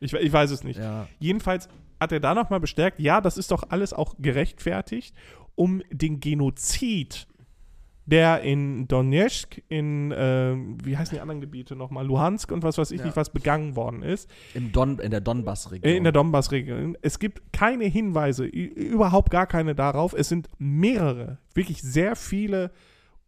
Ich, 0.00 0.12
ich 0.14 0.32
weiß 0.32 0.50
es 0.50 0.64
nicht. 0.64 0.78
ja. 0.78 1.06
Jedenfalls 1.18 1.68
hat 2.00 2.12
er 2.12 2.20
da 2.20 2.34
nochmal 2.34 2.60
bestärkt, 2.60 2.98
ja, 3.00 3.20
das 3.20 3.36
ist 3.38 3.50
doch 3.50 3.64
alles 3.68 3.92
auch 3.92 4.14
gerechtfertigt, 4.18 5.14
um 5.54 5.82
den 5.90 6.20
Genozid, 6.20 7.26
der 8.06 8.40
in 8.40 8.88
Donetsk, 8.88 9.62
in, 9.68 10.10
äh, 10.10 10.56
wie 10.84 10.96
heißen 10.96 11.14
die 11.14 11.20
anderen 11.20 11.40
Gebiete 11.40 11.76
nochmal, 11.76 12.06
Luhansk 12.06 12.50
und 12.50 12.62
was 12.62 12.78
weiß 12.78 12.90
ich 12.90 12.98
Ja. 13.00 13.06
nicht, 13.06 13.16
was 13.16 13.30
begangen 13.30 13.76
worden 13.76 14.02
ist, 14.02 14.28
Im 14.54 14.72
Don, 14.72 14.98
in 14.98 15.10
der 15.10 15.20
Donbass-Region. 15.20 15.88
äh, 15.92 15.96
in 15.96 16.02
der 16.04 16.12
Donbass-Region. 16.12 16.96
Es 17.02 17.18
gibt 17.18 17.52
keine 17.52 17.84
Hinweise, 17.84 18.46
überhaupt 18.46 19.30
gar 19.30 19.46
keine 19.46 19.74
darauf. 19.74 20.12
Es 20.14 20.28
sind 20.28 20.48
mehrere, 20.58 21.38
wirklich 21.54 21.82
sehr 21.82 22.16
viele 22.16 22.72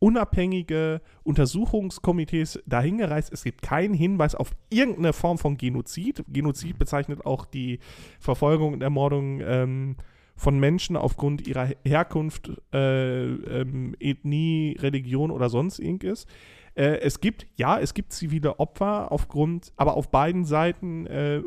unabhängige 0.03 1.01
Untersuchungskomitees 1.23 2.61
dahingereist. 2.67 3.33
Es 3.33 3.45
gibt 3.45 3.63
keinen 3.63 3.95
Hinweis 3.95 4.35
auf 4.35 4.51
irgendeine 4.69 5.13
Form 5.13 5.39
von 5.39 5.57
Genozid. 5.57 6.25
Genozid 6.27 6.77
bezeichnet 6.77 7.25
auch 7.25 7.47
die 7.47 7.79
Verfolgung 8.19 8.73
und 8.73 8.83
Ermordung 8.83 9.41
ähm, 9.41 9.97
von 10.35 10.59
Menschen 10.59 10.97
aufgrund 10.97 11.47
ihrer 11.47 11.69
Herkunft, 11.85 12.51
äh, 12.75 13.27
ähm, 13.27 13.95
Ethnie, 14.01 14.77
Religion 14.81 15.31
oder 15.31 15.49
sonst 15.49 15.79
irgendwas. 15.79 16.27
Äh, 16.75 16.99
es 16.99 17.21
gibt, 17.21 17.47
ja, 17.55 17.79
es 17.79 17.95
gibt 17.95 18.13
zivile 18.13 18.59
Opfer 18.59 19.13
aufgrund, 19.13 19.73
aber 19.77 19.97
auf 19.97 20.11
beiden 20.11 20.45
Seiten 20.45 21.07
äh, 21.07 21.43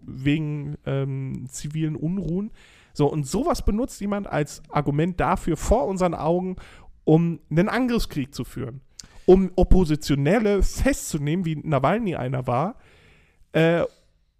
wegen 0.00 0.78
ähm, 0.84 1.46
zivilen 1.48 1.94
Unruhen. 1.94 2.50
So, 2.96 3.10
und 3.10 3.26
sowas 3.26 3.64
benutzt 3.64 4.00
jemand 4.00 4.28
als 4.28 4.62
Argument 4.68 5.18
dafür 5.18 5.56
vor 5.56 5.86
unseren 5.86 6.14
Augen, 6.14 6.56
um 7.04 7.40
einen 7.50 7.68
Angriffskrieg 7.68 8.34
zu 8.34 8.44
führen. 8.44 8.80
Um 9.26 9.52
Oppositionelle 9.56 10.62
festzunehmen, 10.62 11.44
wie 11.44 11.56
Nawalny 11.56 12.16
einer 12.16 12.46
war, 12.46 12.76
äh, 13.52 13.84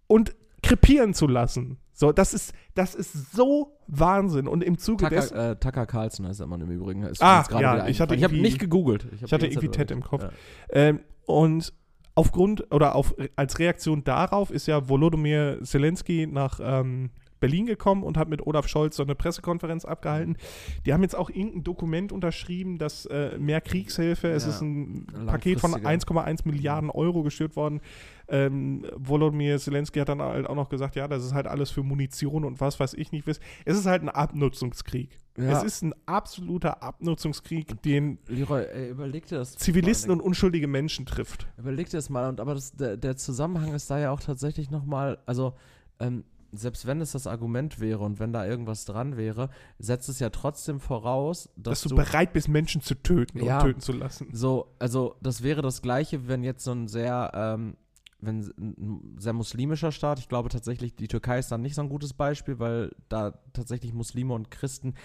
und 0.07 0.35
krepieren 0.61 1.13
zu 1.13 1.27
lassen. 1.27 1.77
So, 1.91 2.11
das 2.11 2.33
ist, 2.33 2.53
das 2.73 2.93
ist 2.93 3.31
so 3.31 3.77
Wahnsinn. 3.87 4.47
Und 4.47 4.63
im 4.63 4.77
Zuge 4.77 5.09
dessen. 5.09 5.29
Tucker, 5.29 5.51
äh, 5.51 5.55
Tucker 5.55 5.85
Carlson 5.85 6.27
heißt 6.27 6.41
der 6.41 6.47
Mann 6.47 6.61
im 6.61 6.69
Übrigen. 6.69 7.03
Ist 7.03 7.23
Ah, 7.23 7.39
jetzt 7.39 7.49
gerade 7.49 7.63
ja, 7.63 7.87
ich 7.87 8.01
hatte 8.01 8.15
ich 8.15 8.23
habe 8.23 8.35
nicht 8.35 8.59
gegoogelt. 8.59 9.07
Ich 9.13 9.23
hatte 9.23 9.37
die 9.47 9.53
ganze 9.53 9.65
irgendwie 9.65 9.69
Ted 9.69 9.91
im 9.91 10.03
Kopf. 10.03 10.23
Ja. 10.23 10.31
Ähm, 10.71 10.99
und 11.25 11.73
aufgrund 12.13 12.71
oder 12.73 12.95
auf, 12.95 13.15
als 13.35 13.59
Reaktion 13.59 14.03
darauf 14.03 14.51
ist 14.51 14.67
ja 14.67 14.89
Volodymyr 14.89 15.59
Zelensky 15.63 16.27
nach 16.27 16.59
ähm, 16.61 17.11
Berlin 17.45 17.65
gekommen 17.65 18.03
und 18.03 18.17
hat 18.17 18.29
mit 18.29 18.45
Olaf 18.45 18.67
Scholz 18.67 18.95
so 18.95 19.03
eine 19.03 19.15
Pressekonferenz 19.15 19.85
abgehalten. 19.85 20.37
Die 20.85 20.93
haben 20.93 21.03
jetzt 21.03 21.15
auch 21.15 21.29
irgendein 21.29 21.63
Dokument 21.63 22.11
unterschrieben, 22.11 22.77
dass 22.77 23.05
äh, 23.05 23.37
mehr 23.37 23.61
Kriegshilfe, 23.61 24.29
es 24.29 24.43
Ja, 24.43 24.49
ist 24.49 24.61
ein 24.61 25.05
Paket 25.25 25.59
von 25.59 25.71
langfristiger. 25.71 26.25
1,1 26.25 26.41
Milliarden 26.45 26.89
Euro 26.89 27.23
geschürt 27.23 27.55
worden. 27.55 27.81
Ähm, 28.27 28.85
Volodymyr 28.95 29.59
Zelensky 29.59 29.99
hat 29.99 30.09
dann 30.09 30.21
halt 30.21 30.47
auch 30.47 30.55
noch 30.55 30.69
gesagt, 30.69 30.95
ja, 30.95 31.07
das 31.07 31.23
ist 31.23 31.33
halt 31.33 31.45
alles 31.45 31.69
für 31.69 31.83
Munition 31.83 32.43
und 32.43 32.59
was 32.59 32.79
weiß 32.79 32.95
ich 32.95 33.11
nicht. 33.11 33.27
was. 33.27 33.39
Es 33.65 33.77
ist 33.77 33.85
halt 33.85 34.01
ein 34.01 34.09
Abnutzungskrieg. 34.09 35.17
Ja. 35.37 35.51
Es 35.51 35.63
ist 35.63 35.83
ein 35.83 35.93
absoluter 36.05 36.81
Abnutzungskrieg, 36.81 37.81
den 37.83 38.17
Leroy, 38.27 38.63
ey, 38.63 38.89
überleg 38.89 39.27
dir 39.27 39.37
das. 39.37 39.55
Zivilisten 39.57 40.09
und 40.11 40.21
unschuldige 40.21 40.67
Menschen 40.67 41.05
trifft. 41.05 41.47
Überleg 41.57 41.89
dir 41.89 41.97
das 41.97 42.09
mal. 42.09 42.29
Und, 42.29 42.39
aber 42.39 42.55
das, 42.55 42.71
der, 42.71 42.97
der 42.97 43.17
Zusammenhang 43.17 43.73
ist 43.73 43.91
da 43.91 43.99
ja 43.99 44.11
auch 44.11 44.21
tatsächlich 44.21 44.71
nochmal, 44.71 45.19
also 45.25 45.53
ähm, 45.99 46.23
selbst 46.57 46.85
wenn 46.85 47.01
es 47.01 47.11
das 47.11 47.27
Argument 47.27 47.79
wäre 47.79 47.99
und 47.99 48.19
wenn 48.19 48.33
da 48.33 48.45
irgendwas 48.45 48.85
dran 48.85 49.17
wäre, 49.17 49.49
setzt 49.79 50.09
es 50.09 50.19
ja 50.19 50.29
trotzdem 50.29 50.79
voraus, 50.79 51.49
dass, 51.55 51.81
Dass, 51.81 51.89
du, 51.89 51.95
bereit 51.95 52.33
bist, 52.33 52.47
Menschen 52.47 52.81
zu 52.81 52.95
töten 52.95 53.43
Ja. 53.43 53.57
und 53.59 53.63
töten 53.65 53.81
zu 53.81 53.91
lassen. 53.91 54.29
So, 54.31 54.67
also 54.79 55.15
das 55.21 55.43
wäre 55.43 55.61
das 55.61 55.81
Gleiche, 55.81 56.27
wenn 56.27 56.43
jetzt 56.43 56.63
so 56.63 56.71
ein 56.71 56.87
sehr, 56.87 57.31
ähm, 57.33 57.77
wenn 58.21 58.39
ein 58.57 59.15
sehr 59.19 59.33
muslimischer 59.33 59.91
Staat, 59.91 60.19
ich 60.19 60.27
glaube 60.29 60.49
tatsächlich, 60.49 60.95
die 60.95 61.07
Türkei 61.07 61.37
ist 61.39 61.51
dann 61.51 61.61
nicht 61.61 61.75
so 61.75 61.81
ein 61.81 61.89
gutes 61.89 62.13
Beispiel, 62.13 62.59
weil 62.59 62.91
da 63.09 63.37
tatsächlich 63.53 63.93
Muslime 63.93 64.33
und 64.33 64.49
Christen 64.49 64.95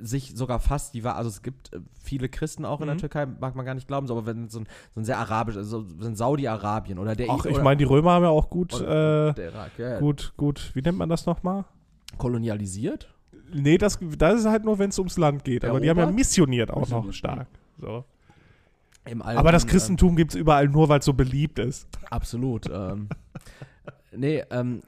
sich 0.00 0.34
sogar 0.36 0.58
fast, 0.60 0.94
die 0.94 1.04
war, 1.04 1.16
also 1.16 1.28
es 1.28 1.42
gibt 1.42 1.72
äh, 1.72 1.80
viele 2.02 2.28
Christen 2.28 2.64
auch 2.64 2.80
in 2.80 2.86
der 2.86 2.96
Mhm. 2.96 3.00
Türkei, 3.00 3.26
mag 3.26 3.54
man 3.54 3.64
gar 3.64 3.74
nicht 3.74 3.86
glauben, 3.88 4.06
so, 4.06 4.16
aber 4.16 4.26
wenn 4.26 4.48
so 4.48 4.60
ein, 4.60 4.66
so 4.94 5.00
ein 5.00 5.04
sehr 5.04 5.18
arabisch, 5.18 5.56
also 5.56 5.84
so 5.98 6.06
ein 6.08 6.16
Saudi-Arabien 6.16 6.98
oder 6.98 7.14
der 7.14 7.28
Ach, 7.30 7.44
ich 7.44 7.60
meine, 7.62 7.76
die 7.76 7.84
Römer 7.84 8.12
haben 8.12 8.22
ja 8.24 8.28
auch 8.30 8.50
gut, 8.50 8.74
äh, 8.80 9.32
der 9.32 9.36
Irak, 9.52 9.70
ja, 9.78 9.88
ja. 9.92 9.98
gut, 10.00 10.32
gut, 10.36 10.70
wie 10.74 10.82
nennt 10.82 10.98
man 10.98 11.08
das 11.08 11.26
nochmal? 11.26 11.64
kolonialisiert. 12.18 13.08
Nee, 13.52 13.78
das, 13.78 13.98
das 14.18 14.40
ist 14.40 14.46
halt 14.46 14.64
nur, 14.64 14.78
wenn 14.78 14.90
es 14.90 14.98
ums 14.98 15.16
Land 15.18 15.44
geht. 15.44 15.64
Aber 15.64 15.80
die 15.80 15.90
haben 15.90 15.98
ja 15.98 16.06
missioniert 16.06 16.70
auch 16.70 16.88
noch 16.88 17.04
Missioniert, 17.04 17.14
stark. 17.14 17.46
So. 17.80 18.04
Im 19.06 19.20
Aber 19.20 19.52
das 19.52 19.66
Christentum 19.66 20.16
gibt 20.16 20.30
es 20.32 20.36
überall 20.36 20.68
nur, 20.68 20.88
weil 20.88 21.00
es 21.00 21.04
so 21.04 21.12
beliebt 21.12 21.58
ist. 21.58 21.86
Ähm, 21.92 22.08
absolut. 22.10 22.70
ähm, 22.72 23.08
nee, 24.16 24.42
ähm, 24.50 24.82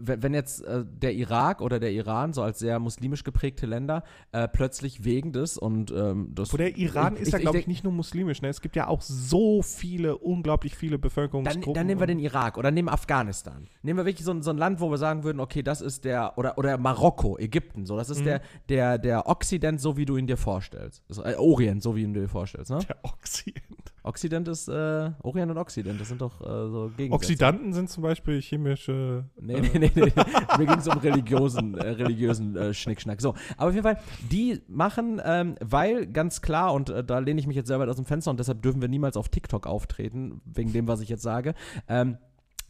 wenn 0.00 0.34
jetzt 0.34 0.62
äh, 0.64 0.84
der 0.86 1.14
Irak 1.14 1.60
oder 1.60 1.78
der 1.80 1.92
Iran, 1.92 2.32
so 2.32 2.42
als 2.42 2.58
sehr 2.58 2.78
muslimisch 2.78 3.24
geprägte 3.24 3.66
Länder, 3.66 4.02
äh, 4.32 4.48
plötzlich 4.48 5.04
wegen 5.04 5.32
des 5.32 5.56
und 5.58 5.90
ähm, 5.92 6.30
das. 6.34 6.52
Wo 6.52 6.56
der 6.56 6.76
Iran 6.76 7.14
Ich- 7.16 7.22
ist 7.22 7.32
ja, 7.32 7.38
glaube 7.38 7.58
ich, 7.58 7.66
nicht 7.66 7.84
nur 7.84 7.92
muslimisch. 7.92 8.42
Ne? 8.42 8.48
Es 8.48 8.60
gibt 8.60 8.76
ja 8.76 8.86
auch 8.88 9.00
so 9.02 9.62
viele, 9.62 10.18
unglaublich 10.18 10.76
viele 10.76 10.92
Dann, 10.96 11.00
Bevölkerungsgruppen. 11.02 11.74
dann 11.74 11.86
nehmen 11.86 12.00
wir 12.00 12.06
den 12.06 12.18
Irak 12.18 12.58
oder 12.58 12.70
nehmen 12.70 12.88
Afghanistan. 12.88 13.66
Nehmen 13.82 13.98
wir 13.98 14.04
wirklich 14.06 14.24
so, 14.24 14.32
ein- 14.32 14.42
so 14.42 14.50
ein 14.50 14.58
Land, 14.58 14.80
wo 14.80 14.90
wir 14.90 14.98
sagen 14.98 15.24
würden, 15.24 15.40
okay, 15.40 15.62
das 15.62 15.80
ist 15.80 16.04
der, 16.04 16.36
oder, 16.38 16.58
oder 16.58 16.76
Marokko, 16.78 17.38
Ägypten, 17.38 17.86
so, 17.86 17.96
das 17.96 18.10
ist 18.10 18.20
Mhm. 18.20 18.24
der, 18.24 18.40
der, 18.68 18.98
der 18.98 19.26
Okzident, 19.28 19.80
so 19.80 19.96
wie 19.96 20.04
du 20.04 20.16
ihn 20.16 20.26
dir 20.26 20.36
vorstellst. 20.36 21.02
Also, 21.08 21.22
äh, 21.24 21.34
Orient, 21.36 21.82
so 21.82 21.94
wie 21.96 22.02
du 22.02 22.08
ihn 22.08 22.14
dir 22.14 22.28
vorstellst, 22.28 22.70
ne? 22.70 22.78
Der 22.88 22.96
Oxid 23.02 23.62
Okzident 24.04 24.48
ist, 24.48 24.68
äh, 24.68 25.10
Orient 25.22 25.50
und 25.50 25.56
Okzident, 25.56 25.98
das 25.98 26.08
sind 26.08 26.20
doch 26.20 26.38
äh, 26.42 26.44
so 26.44 26.90
Gegensätze. 26.94 27.12
Oxidanten 27.14 27.72
sind 27.72 27.88
zum 27.88 28.02
Beispiel 28.02 28.40
chemische. 28.42 29.24
Nee, 29.40 29.60
nee, 29.60 29.78
nee, 29.78 29.92
nee. 29.94 30.12
Mir 30.58 30.66
ging 30.66 30.78
es 30.78 30.86
um 30.86 30.98
religiösen, 30.98 31.74
äh, 31.74 31.88
religiösen 31.88 32.54
äh, 32.54 32.74
Schnickschnack. 32.74 33.22
So, 33.22 33.34
aber 33.56 33.68
auf 33.68 33.74
jeden 33.74 33.82
Fall, 33.82 33.98
die 34.30 34.60
machen, 34.68 35.22
ähm, 35.24 35.54
weil 35.60 36.06
ganz 36.06 36.42
klar, 36.42 36.74
und 36.74 36.90
äh, 36.90 37.02
da 37.02 37.18
lehne 37.18 37.40
ich 37.40 37.46
mich 37.46 37.56
jetzt 37.56 37.68
selber 37.68 37.88
aus 37.88 37.96
dem 37.96 38.04
Fenster 38.04 38.30
und 38.30 38.38
deshalb 38.38 38.60
dürfen 38.60 38.82
wir 38.82 38.88
niemals 38.88 39.16
auf 39.16 39.30
TikTok 39.30 39.66
auftreten, 39.66 40.42
wegen 40.44 40.74
dem, 40.74 40.86
was 40.86 41.00
ich 41.00 41.08
jetzt 41.08 41.22
sage. 41.22 41.54
Ähm, 41.88 42.18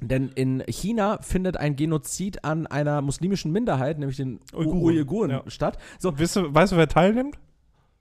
denn 0.00 0.28
in 0.28 0.62
China 0.68 1.18
findet 1.20 1.56
ein 1.56 1.74
Genozid 1.74 2.44
an 2.44 2.68
einer 2.68 3.02
muslimischen 3.02 3.50
Minderheit, 3.50 3.98
nämlich 3.98 4.18
den 4.18 4.38
Uiguren, 4.52 4.68
Uiguren, 4.68 4.96
Uiguren 4.96 5.30
ja. 5.30 5.42
statt. 5.48 5.78
So, 5.98 6.16
Weißt 6.16 6.36
du, 6.36 6.54
weißt 6.54 6.72
du, 6.72 6.76
wer 6.76 6.88
teilnimmt? 6.88 7.38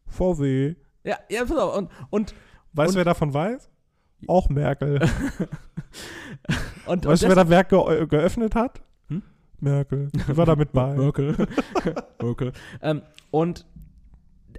VW. 0.06 0.76
ja, 1.04 1.18
ja, 1.30 1.46
pass 1.46 1.58
auf. 1.58 1.78
Und, 1.78 1.90
und, 2.12 2.36
Weißt 2.74 2.90
Und- 2.90 2.94
du, 2.96 2.98
wer 2.98 3.06
davon 3.06 3.34
weiß? 3.34 3.70
Auch 4.28 4.50
Merkel. 4.50 5.02
und, 6.86 7.06
und 7.06 7.06
Weißt 7.06 7.24
du, 7.24 7.28
wer 7.28 7.36
das 7.36 7.50
Werk 7.50 7.70
ge 7.70 8.08
geöffnet 8.08 8.56
hat? 8.56 8.82
Hm? 9.10 9.22
Merkel. 9.60 10.10
Die 10.28 10.38
war 10.38 10.46
da 10.46 10.56
mit 10.56 10.72
bei. 10.72 10.96
Merkel. 10.96 11.48
Merkel. 12.22 12.54
Ähm, 12.82 13.02
und 13.32 13.66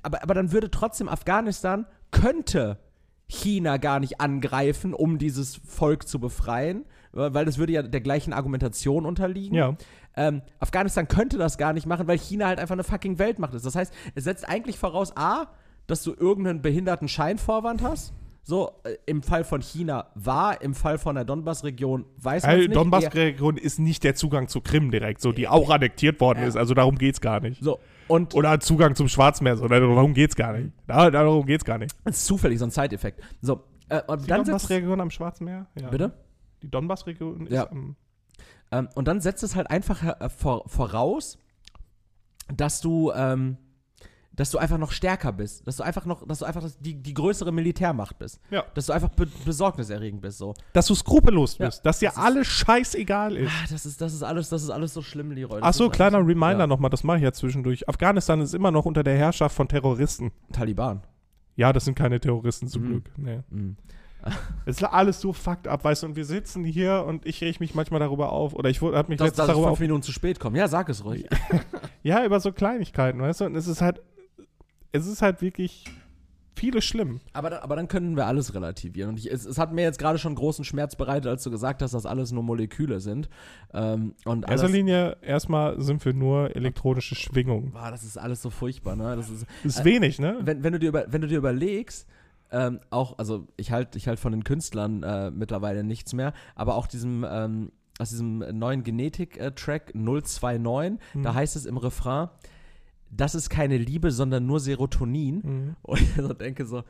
aber, 0.02 0.22
aber 0.22 0.34
dann 0.34 0.52
würde 0.52 0.70
trotzdem 0.70 1.08
Afghanistan 1.08 1.86
könnte 2.10 2.78
China 3.26 3.78
gar 3.78 4.00
nicht 4.00 4.20
angreifen, 4.20 4.92
um 4.92 5.18
dieses 5.18 5.56
Volk 5.56 6.06
zu 6.06 6.18
befreien, 6.20 6.84
weil 7.12 7.32
weil 7.32 7.44
das 7.46 7.56
würde 7.58 7.72
ja 7.72 7.82
der 7.82 8.00
gleichen 8.02 8.32
Argumentation 8.32 9.06
unterliegen. 9.06 9.56
Ja. 9.56 9.76
Ähm, 10.16 10.42
Afghanistan 10.60 11.08
könnte 11.08 11.38
das 11.38 11.58
gar 11.58 11.72
nicht 11.72 11.86
machen, 11.86 12.06
weil 12.06 12.18
China 12.18 12.46
halt 12.46 12.58
einfach 12.60 12.74
eine 12.74 12.84
fucking 12.84 13.18
Weltmacht 13.18 13.54
ist. 13.54 13.64
Das 13.64 13.74
heißt, 13.74 13.92
es 14.14 14.24
setzt 14.24 14.48
eigentlich 14.48 14.78
voraus, 14.78 15.16
A, 15.16 15.46
dass 15.86 16.02
du 16.02 16.12
irgendeinen 16.14 16.62
behinderten 16.62 17.08
Scheinvorwand 17.08 17.82
hast. 17.82 18.12
So, 18.46 18.72
äh, 18.84 18.96
im 19.06 19.22
Fall 19.22 19.42
von 19.42 19.62
China 19.62 20.08
war, 20.14 20.60
im 20.60 20.74
Fall 20.74 20.98
von 20.98 21.14
der 21.14 21.24
Donbass-Region 21.24 22.04
weiß 22.18 22.42
man 22.46 22.58
nicht. 22.58 22.76
Donbass-Region 22.76 23.56
ist 23.56 23.78
nicht 23.78 24.04
der 24.04 24.14
Zugang 24.16 24.48
zu 24.48 24.60
Krim 24.60 24.90
direkt, 24.90 25.22
so 25.22 25.32
die 25.32 25.48
auch 25.48 25.70
annektiert 25.70 26.20
worden 26.20 26.40
Ja. 26.42 26.48
ist. 26.48 26.56
Also 26.56 26.74
darum 26.74 26.96
geht's 26.96 27.22
gar 27.22 27.40
nicht. 27.40 27.62
So, 27.64 27.80
und 28.06 28.34
Oder 28.34 28.60
Zugang 28.60 28.94
zum 28.96 29.08
Schwarzmeer, 29.08 29.56
so 29.56 29.66
darum 29.66 30.12
geht's 30.12 30.36
gar 30.36 30.52
nicht. 30.52 30.72
Da, 30.86 31.10
darum 31.10 31.46
geht's 31.46 31.64
gar 31.64 31.78
nicht. 31.78 31.94
das 32.04 32.18
ist 32.18 32.26
zufällig, 32.26 32.58
so 32.58 32.66
ein 32.66 32.70
Side-Effekt. 32.70 33.22
So, 33.40 33.62
äh, 33.88 34.02
und 34.06 34.22
Die 34.24 34.26
dann 34.26 34.40
setzt, 34.44 34.48
Donbass-Region 34.68 35.00
am 35.00 35.10
Schwarzmeer? 35.10 35.66
Ja. 35.80 35.88
Bitte? 35.88 36.12
Die 36.62 36.70
Donbass-Region 36.70 37.46
ist 37.46 37.52
Ja. 37.54 37.70
am. 37.70 37.96
Ähm, 38.72 38.88
und 38.94 39.08
dann 39.08 39.22
setzt 39.22 39.42
es 39.42 39.56
halt 39.56 39.70
einfach 39.70 40.02
äh, 40.20 40.28
vor, 40.28 40.68
voraus, 40.68 41.38
dass 42.54 42.82
du, 42.82 43.10
ähm, 43.16 43.56
dass 44.36 44.50
du 44.50 44.58
einfach 44.58 44.78
noch 44.78 44.90
stärker 44.90 45.32
bist, 45.32 45.66
dass 45.66 45.76
du 45.76 45.82
einfach 45.84 46.06
noch, 46.06 46.26
dass 46.26 46.40
du 46.40 46.44
einfach 46.44 46.62
das, 46.62 46.76
die, 46.78 46.94
die 46.94 47.14
größere 47.14 47.52
Militärmacht 47.52 48.18
bist, 48.18 48.40
Ja. 48.50 48.64
dass 48.74 48.86
du 48.86 48.92
einfach 48.92 49.10
be 49.10 49.26
besorgniserregend 49.44 50.20
bist, 50.20 50.38
so. 50.38 50.54
Dass 50.72 50.86
du 50.86 50.94
skrupellos 50.94 51.56
Ja. 51.58 51.66
bist, 51.66 51.86
dass 51.86 52.00
dir 52.00 52.08
Das 52.08 52.18
alles 52.18 52.46
scheißegal 52.48 53.36
ist. 53.36 53.52
Ah, 53.52 53.66
das 53.70 53.86
ist, 53.86 54.00
das 54.00 54.12
ist 54.12 54.22
alles, 54.22 54.48
das 54.48 54.62
ist 54.64 54.70
alles 54.70 54.92
so 54.94 55.02
schlimm, 55.02 55.30
Leroy. 55.30 55.60
Das 55.60 55.68
Ach 55.68 55.74
so, 55.74 55.84
ist 55.86 55.92
kleiner 55.92 56.16
alles- 56.18 56.28
Reminder 56.28 56.58
ja. 56.60 56.66
nochmal, 56.66 56.90
das 56.90 57.04
mache 57.04 57.18
ich 57.18 57.22
ja 57.22 57.32
zwischendurch. 57.32 57.88
Afghanistan 57.88 58.40
ist 58.40 58.54
immer 58.54 58.70
noch 58.70 58.84
unter 58.84 59.04
der 59.04 59.16
Herrschaft 59.16 59.54
von 59.54 59.68
Terroristen. 59.68 60.32
Taliban. 60.52 61.02
Ja, 61.56 61.72
das 61.72 61.84
sind 61.84 61.94
keine 61.94 62.18
Terroristen 62.18 62.66
zum 62.66 62.82
Mhm. 62.82 62.88
Glück. 62.88 63.10
Nee. 63.16 63.40
Mhm. 63.50 63.76
Es 64.66 64.78
ist 64.78 64.82
alles 64.84 65.20
so 65.20 65.32
fucked 65.34 65.68
up, 65.68 65.84
weißt 65.84 66.02
du, 66.02 66.06
und 66.08 66.16
wir 66.16 66.24
sitzen 66.24 66.64
hier 66.64 67.04
und 67.06 67.26
ich 67.26 67.42
reg 67.42 67.60
mich 67.60 67.74
manchmal 67.74 68.00
darüber 68.00 68.32
auf, 68.32 68.54
oder 68.54 68.70
ich 68.70 68.80
habe 68.80 69.04
mich 69.08 69.18
Dass, 69.18 69.26
letztens 69.28 69.36
dass 69.36 69.46
ich 69.48 69.52
darüber 69.52 69.66
fünf 69.68 69.72
auf, 69.72 69.80
Minuten 69.80 70.02
zu 70.02 70.12
spät 70.12 70.40
komme. 70.40 70.56
Ja, 70.58 70.66
sag 70.66 70.88
es 70.88 71.04
ruhig. 71.04 71.26
ja, 72.02 72.24
über 72.24 72.40
so 72.40 72.50
Kleinigkeiten, 72.50 73.20
weißt 73.20 73.42
du, 73.42 73.44
und 73.44 73.54
es 73.54 73.66
ist 73.68 73.82
halt, 73.82 74.00
es 74.94 75.06
ist 75.06 75.22
halt 75.22 75.42
wirklich 75.42 75.84
vieles 76.56 76.84
schlimm. 76.84 77.20
Aber, 77.32 77.50
dann- 77.50 77.62
aber 77.62 77.74
dann 77.74 77.88
können 77.88 78.16
wir 78.16 78.26
alles 78.26 78.54
relativieren. 78.54 79.10
Und 79.10 79.18
ich, 79.18 79.30
es, 79.30 79.44
es 79.44 79.58
hat 79.58 79.72
mir 79.72 79.82
jetzt 79.82 79.98
gerade 79.98 80.18
schon 80.18 80.36
großen 80.36 80.64
Schmerz 80.64 80.94
bereitet, 80.94 81.26
als 81.26 81.42
du 81.42 81.50
gesagt 81.50 81.82
hast, 81.82 81.94
dass 81.94 82.06
alles 82.06 82.30
nur 82.30 82.44
Moleküle 82.44 83.00
sind. 83.00 83.28
Ähm, 83.72 84.14
und 84.24 84.44
In 84.44 84.50
erster 84.50 84.68
Linie, 84.68 85.16
erstmal 85.20 85.80
sind 85.80 86.04
wir 86.04 86.14
nur 86.14 86.54
elektronische 86.54 87.16
Schwingungen. 87.16 87.72
Boah, 87.72 87.90
das 87.90 88.04
ist 88.04 88.16
alles 88.16 88.40
so 88.40 88.50
furchtbar, 88.50 88.94
ne? 88.94 89.16
Das 89.16 89.28
ist, 89.30 89.46
Ist 89.64 89.80
Äh, 89.80 89.84
wenig, 89.84 90.20
ne? 90.20 90.38
wenn, 90.42 90.62
wenn, 90.62 90.72
du 90.72 90.78
dir 90.78 90.88
über, 90.90 91.06
wenn 91.08 91.22
du 91.22 91.26
dir 91.26 91.38
überlegst, 91.38 92.06
ähm, 92.52 92.78
auch, 92.90 93.18
also 93.18 93.48
ich 93.56 93.72
halte 93.72 93.98
ich 93.98 94.06
halt 94.06 94.20
von 94.20 94.30
den 94.30 94.44
Künstlern 94.44 95.02
äh, 95.02 95.32
mittlerweile 95.32 95.82
nichts 95.82 96.12
mehr, 96.12 96.32
aber 96.54 96.76
auch 96.76 96.86
diesem, 96.86 97.26
ähm, 97.28 97.72
aus 97.98 98.10
diesem 98.10 98.38
neuen 98.56 98.84
Genetik-Track 98.84 99.92
029, 99.96 101.00
da 101.14 101.32
Mhm. 101.32 101.34
heißt 101.34 101.56
es 101.56 101.66
im 101.66 101.78
Refrain, 101.78 102.28
das 103.10 103.34
ist 103.34 103.48
keine 103.50 103.76
Liebe, 103.78 104.10
sondern 104.10 104.46
nur 104.46 104.60
Serotonin. 104.60 105.36
Mhm. 105.44 105.76
Und 105.82 106.00
ich 106.00 106.14
so 106.16 106.32
denke 106.32 106.66
so, 106.66 106.82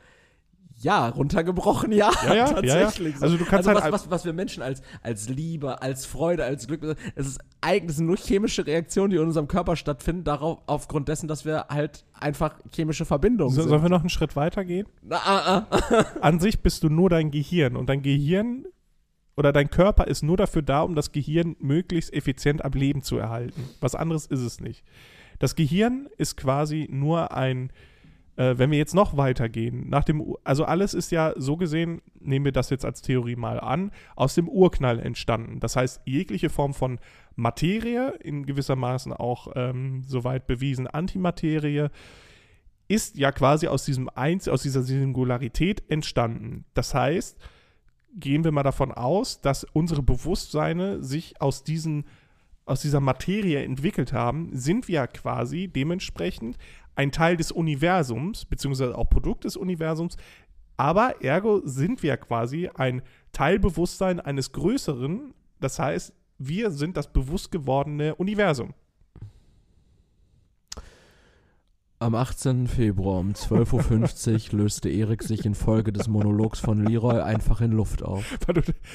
Ja, 0.81 1.07
runtergebrochen, 1.07 1.91
ja. 1.93 2.11
Ja, 2.25 2.33
ja, 2.35 2.45
tatsächlich. 2.47 3.13
ja, 3.13 3.13
ja. 3.13 3.17
so. 3.19 3.25
Also 3.25 3.37
du 3.37 3.45
kannst 3.45 3.67
also 3.69 3.81
halt 3.81 3.93
was, 3.93 4.03
was, 4.05 4.11
was 4.11 4.25
wir 4.25 4.33
Menschen 4.33 4.61
als, 4.61 4.81
als 5.01 5.29
Liebe, 5.29 5.81
als 5.81 6.05
Freude, 6.05 6.43
als 6.43 6.67
Glück, 6.67 6.97
es 7.15 7.27
ist 7.27 7.39
eigentlich 7.61 7.97
nur 7.99 8.17
chemische 8.17 8.65
Reaktionen, 8.67 9.11
die 9.11 9.15
in 9.15 9.23
unserem 9.23 9.47
Körper 9.47 9.75
stattfinden, 9.75 10.23
darauf, 10.25 10.59
aufgrund 10.67 11.07
dessen, 11.07 11.27
dass 11.27 11.45
wir 11.45 11.67
halt 11.69 12.05
einfach 12.13 12.59
chemische 12.73 13.05
Verbindungen 13.05 13.53
So, 13.53 13.61
sind. 13.61 13.69
sollen 13.69 13.83
wir 13.83 13.89
noch 13.89 14.01
einen 14.01 14.09
Schritt 14.09 14.35
weiter 14.35 14.65
gehen? 14.65 14.87
Na, 15.01 15.17
ah, 15.17 15.67
ah. 15.69 16.05
An 16.21 16.39
sich 16.39 16.59
bist 16.61 16.83
du 16.83 16.89
nur 16.89 17.09
dein 17.09 17.31
Gehirn 17.31 17.75
und 17.77 17.87
dein 17.87 18.01
Gehirn 18.01 18.65
oder 19.37 19.51
dein 19.53 19.69
Körper 19.69 20.07
ist 20.07 20.23
nur 20.23 20.37
dafür 20.37 20.61
da, 20.61 20.81
um 20.81 20.95
das 20.95 21.11
Gehirn 21.11 21.55
möglichst 21.59 22.13
effizient 22.13 22.63
am 22.63 22.71
Leben 22.73 23.01
zu 23.01 23.17
erhalten. 23.17 23.63
Was 23.81 23.95
anderes 23.95 24.25
ist 24.27 24.41
es 24.41 24.59
nicht. 24.61 24.83
Das 25.39 25.55
Gehirn 25.55 26.07
ist 26.17 26.37
quasi 26.37 26.87
nur 26.91 27.31
ein, 27.33 27.71
äh, 28.35 28.57
wenn 28.57 28.71
wir 28.71 28.77
jetzt 28.77 28.95
noch 28.95 29.17
weitergehen, 29.17 29.89
nach 29.89 30.03
dem, 30.03 30.35
also 30.43 30.65
alles 30.65 30.93
ist 30.93 31.11
ja 31.11 31.33
so 31.37 31.57
gesehen, 31.57 32.01
nehmen 32.19 32.45
wir 32.45 32.51
das 32.51 32.69
jetzt 32.69 32.85
als 32.85 33.01
Theorie 33.01 33.35
mal 33.35 33.59
an, 33.59 33.91
aus 34.15 34.35
dem 34.35 34.47
Urknall 34.47 34.99
entstanden. 34.99 35.59
Das 35.59 35.75
heißt, 35.75 36.01
jegliche 36.05 36.49
Form 36.49 36.73
von 36.73 36.99
Materie, 37.35 38.13
in 38.21 38.45
gewissermaßen 38.45 39.13
auch 39.13 39.51
ähm, 39.55 40.03
soweit 40.05 40.47
bewiesen 40.47 40.87
Antimaterie, 40.87 41.89
ist 42.87 43.17
ja 43.17 43.31
quasi 43.31 43.67
aus 43.67 43.85
diesem 43.85 44.09
Eins, 44.09 44.47
aus 44.47 44.61
dieser 44.61 44.83
Singularität 44.83 45.83
entstanden. 45.89 46.65
Das 46.73 46.93
heißt, 46.93 47.37
gehen 48.15 48.43
wir 48.43 48.51
mal 48.51 48.63
davon 48.63 48.91
aus, 48.91 49.41
dass 49.41 49.63
unsere 49.63 50.01
Bewusstseine 50.01 51.03
sich 51.03 51.41
aus 51.41 51.63
diesen 51.63 52.05
aus 52.65 52.81
dieser 52.81 52.99
Materie 52.99 53.63
entwickelt 53.63 54.11
haben, 54.13 54.49
sind 54.53 54.87
wir 54.87 55.07
quasi 55.07 55.67
dementsprechend 55.67 56.57
ein 56.95 57.11
Teil 57.11 57.37
des 57.37 57.51
Universums, 57.51 58.45
beziehungsweise 58.45 58.97
auch 58.97 59.09
Produkt 59.09 59.43
des 59.43 59.55
Universums, 59.55 60.17
aber 60.77 61.21
ergo 61.23 61.61
sind 61.63 62.03
wir 62.03 62.17
quasi 62.17 62.69
ein 62.73 63.01
Teilbewusstsein 63.31 64.19
eines 64.19 64.51
Größeren, 64.51 65.33
das 65.59 65.79
heißt, 65.79 66.13
wir 66.37 66.71
sind 66.71 66.97
das 66.97 67.11
bewusst 67.11 67.51
gewordene 67.51 68.15
Universum. 68.15 68.73
Am 72.05 72.13
18. 72.13 72.67
Februar 72.67 73.19
um 73.19 73.31
12.50 73.31 74.53
Uhr 74.53 74.59
löste 74.59 74.89
Erik 74.91 75.23
sich 75.23 75.43
infolge 75.43 75.91
des 75.91 76.07
Monologs 76.07 76.59
von 76.59 76.85
Leroy 76.85 77.19
einfach 77.19 77.61
in 77.61 77.71
Luft 77.71 78.03
auf. 78.03 78.37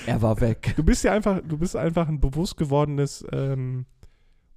Er 0.06 0.22
war 0.22 0.40
weg. 0.40 0.74
du 0.76 0.84
bist 0.84 1.02
ja 1.02 1.12
einfach, 1.12 1.40
du 1.44 1.58
bist 1.58 1.74
einfach 1.74 2.06
ein 2.06 2.20
bewusst 2.20 2.56
gewordenes 2.56 3.26
ähm, 3.32 3.86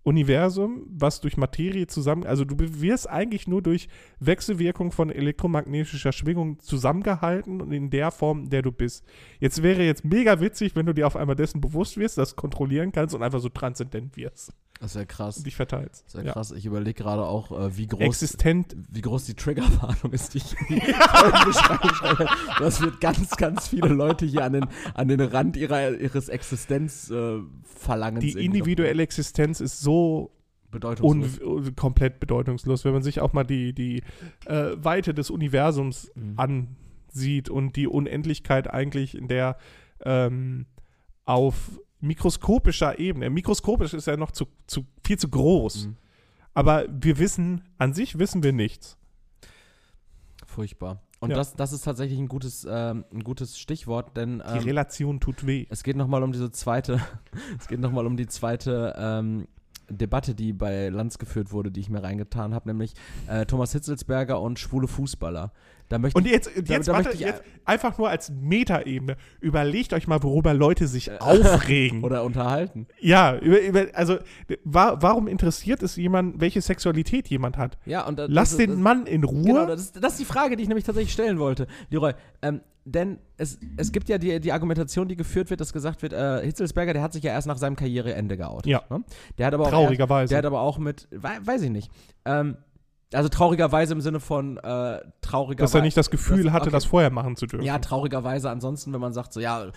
Universum, 0.03 0.85
was 0.87 1.19
durch 1.19 1.35
Materie 1.35 1.87
zusammen, 1.87 2.27
also 2.27 2.45
du 2.45 2.55
wirst 2.59 3.09
eigentlich 3.09 3.47
nur 3.47 3.63
durch 3.63 3.87
Wechselwirkung 4.19 4.91
von 4.91 5.09
elektromagnetischer 5.09 6.11
Schwingung 6.11 6.59
zusammengehalten 6.59 7.59
und 7.59 7.71
in 7.71 7.89
der 7.89 8.11
Form, 8.11 8.43
in 8.43 8.49
der 8.51 8.61
du 8.61 8.71
bist. 8.71 9.03
Jetzt 9.39 9.63
wäre 9.63 9.81
jetzt 9.81 10.05
mega 10.05 10.39
witzig, 10.39 10.75
wenn 10.75 10.85
du 10.85 10.93
dir 10.93 11.07
auf 11.07 11.15
einmal 11.15 11.35
dessen 11.35 11.59
bewusst 11.59 11.97
wirst, 11.97 12.19
das 12.19 12.35
kontrollieren 12.35 12.91
kannst 12.91 13.15
und 13.15 13.23
einfach 13.23 13.39
so 13.39 13.49
transzendent 13.49 14.15
wirst 14.15 14.53
Das 14.83 14.95
wäre 14.95 15.05
krass. 15.05 15.37
und 15.37 15.45
dich 15.47 15.55
verteilst. 15.55 16.05
Das 16.05 16.15
wäre 16.15 16.25
Ja. 16.27 16.33
krass. 16.33 16.51
Ich 16.51 16.65
überlege 16.65 17.01
gerade 17.01 17.23
auch, 17.23 17.51
äh, 17.51 17.77
wie 17.77 17.87
groß, 17.87 18.01
Existent. 18.01 18.75
wie 18.89 19.01
groß 19.01 19.25
die 19.25 19.33
Triggerwarnung 19.33 20.11
ist, 20.11 20.33
die 20.33 20.39
ich 20.39 20.55
in 20.69 20.75
die. 20.75 20.81
Das 22.59 22.81
wird 22.81 22.99
ganz, 23.01 23.31
ganz 23.37 23.67
viele 23.69 23.87
Leute 23.89 24.25
hier 24.25 24.43
an 24.43 24.53
den, 24.53 24.65
an 24.93 25.07
den 25.07 25.21
Rand 25.21 25.57
ihrer, 25.57 25.91
ihres 25.97 26.29
Existenzverlangens 26.29 27.09
äh, 27.09 27.79
Verlangens 27.79 28.23
Die 28.25 28.45
individuelle 28.45 29.03
Existenz 29.03 29.59
ist 29.61 29.79
so 29.81 30.31
bedeutungslos. 30.71 31.39
un 31.39 31.65
un- 31.65 31.75
komplett 31.75 32.19
bedeutungslos, 32.19 32.83
wenn 32.85 32.93
man 32.93 33.03
sich 33.03 33.21
auch 33.21 33.33
mal 33.33 33.43
die, 33.43 33.73
die 33.73 34.03
äh, 34.45 34.71
Weite 34.77 35.13
des 35.13 35.29
Universums 35.29 36.11
Mhm. 36.15 36.35
ansieht 37.11 37.49
und 37.49 37.75
die 37.75 37.87
Unendlichkeit 37.87 38.69
eigentlich 38.73 39.15
in 39.15 39.27
der 39.27 39.57
ähm, 40.05 40.65
auf 41.25 41.79
mikroskopischer 42.03 42.99
Ebene. 42.99 43.29
Mikroskopisch 43.29 43.93
ist 43.93 44.07
ja 44.07 44.17
noch 44.17 44.31
zu, 44.31 44.45
zu 44.67 44.85
viel 45.05 45.17
zu 45.17 45.29
groß. 45.29 45.87
Mhm. 45.87 45.95
Aber 46.53 46.85
wir 46.89 47.17
wissen, 47.17 47.63
an 47.77 47.93
sich 47.93 48.19
wissen 48.19 48.43
wir 48.43 48.53
nichts. 48.53 48.97
Furchtbar. 50.45 51.01
Und 51.19 51.29
Ja. 51.31 51.37
das, 51.37 51.53
das 51.55 51.71
ist 51.71 51.83
tatsächlich 51.85 52.19
ein 52.19 52.27
gutes, 52.27 52.67
ähm, 52.69 53.05
ein 53.13 53.23
gutes 53.23 53.57
Stichwort, 53.57 54.17
denn 54.17 54.43
Die 54.45 54.57
ähm, 54.57 54.63
Relation 54.65 55.19
tut 55.19 55.47
weh. 55.47 55.65
es 55.69 55.83
geht 55.83 55.95
nochmal 55.95 56.21
um 56.21 56.31
diese 56.33 56.51
zweite, 56.51 56.99
es 57.59 57.67
geht 57.67 57.79
nochmal 57.79 58.05
um 58.05 58.17
die 58.17 58.27
zweite 58.27 58.93
ähm, 58.97 59.47
Debatte, 59.89 60.33
die 60.35 60.53
bei 60.53 60.89
Lanz 60.89 61.17
geführt 61.17 61.51
wurde, 61.51 61.71
die 61.71 61.79
ich 61.81 61.89
mir 61.89 62.01
reingetan 62.03 62.53
habe, 62.53 62.69
nämlich 62.69 62.93
äh, 63.27 63.45
Thomas 63.45 63.71
Hitzelsberger 63.73 64.39
und 64.41 64.59
schwule 64.59 64.87
Fußballer. 64.87 65.51
Da 65.89 65.99
möchte 65.99 66.17
Und 66.17 66.25
ich, 66.25 66.31
jetzt, 66.31 66.49
jetzt, 66.55 66.87
da 66.87 66.93
warte, 66.93 67.09
möchte 67.09 67.13
ich- 67.15 67.19
jetzt 67.19 67.43
einfach 67.65 67.97
nur 67.97 68.09
als 68.09 68.31
Metaebene. 68.31 69.17
Überlegt 69.41 69.93
euch 69.93 70.07
mal, 70.07 70.23
worüber 70.23 70.53
Leute 70.53 70.87
sich 70.87 71.11
aufregen. 71.21 72.03
oder 72.03 72.23
unterhalten. 72.23 72.87
Ja, 72.99 73.37
über, 73.37 73.61
über, 73.61 73.85
also 73.93 74.17
wa 74.63 74.97
warum 75.01 75.27
interessiert 75.27 75.83
es 75.83 75.95
jemand, 75.97 76.39
welche 76.39 76.61
Sexualität 76.61 77.27
jemand 77.27 77.57
hat? 77.57 77.77
Ja, 77.85 78.07
und 78.07 78.17
da- 78.17 78.25
Lass 78.29 78.51
das, 78.51 78.57
den 78.57 78.69
das, 78.71 78.79
Mann 78.79 79.05
in 79.05 79.23
Ruhe. 79.23 79.43
Genau, 79.43 79.65
das 79.67 79.81
ist, 79.81 80.03
das 80.03 80.13
ist 80.13 80.19
die 80.21 80.25
Frage, 80.25 80.55
die 80.55 80.63
ich 80.63 80.69
nämlich 80.69 80.85
tatsächlich 80.85 81.13
stellen 81.13 81.37
wollte, 81.39 81.67
Leroy. 81.89 82.13
Ähm, 82.41 82.61
denn 82.85 83.19
es, 83.37 83.59
es 83.77 83.91
gibt 83.91 84.09
ja 84.09 84.17
die, 84.17 84.39
die 84.39 84.51
Argumentation, 84.51 85.07
die 85.07 85.15
geführt 85.15 85.49
wird, 85.49 85.61
dass 85.61 85.71
gesagt 85.73 86.01
wird, 86.01 86.13
äh, 86.13 86.43
Hitzelsberger, 86.43 86.93
der 86.93 87.01
hat 87.01 87.13
sich 87.13 87.23
ja 87.23 87.31
erst 87.31 87.47
nach 87.47 87.57
seinem 87.57 87.75
Karriereende 87.75 88.35
geoutet. 88.37 88.67
Ja. 88.67 88.83
Ne? 88.89 89.03
Der 89.37 89.47
hat 89.47 89.53
aber 89.53 89.65
auch 89.65 89.69
Traurigerweise. 89.69 90.29
Der 90.29 90.39
hat 90.39 90.45
aber 90.45 90.61
auch 90.61 90.77
mit, 90.77 91.07
wei- 91.11 91.39
weiß 91.43 91.61
ich 91.63 91.69
nicht. 91.69 91.89
Ähm, 92.25 92.57
also 93.13 93.29
traurigerweise 93.29 93.93
im 93.93 94.01
Sinne 94.01 94.19
von 94.19 94.57
äh, 94.57 94.99
traurigerweise. 95.21 95.63
dass 95.71 95.75
er 95.75 95.81
nicht 95.81 95.95
das 95.97 96.09
Gefühl 96.09 96.43
das- 96.45 96.53
hatte, 96.53 96.63
okay. 96.63 96.71
das 96.71 96.85
vorher 96.85 97.09
machen 97.11 97.35
zu 97.35 97.45
dürfen. 97.45 97.63
Ja, 97.63 97.77
traurigerweise 97.79 98.49
ansonsten, 98.49 98.91
wenn 98.91 99.01
man 99.01 99.13
sagt 99.13 99.33
so, 99.33 99.39
ja, 99.39 99.67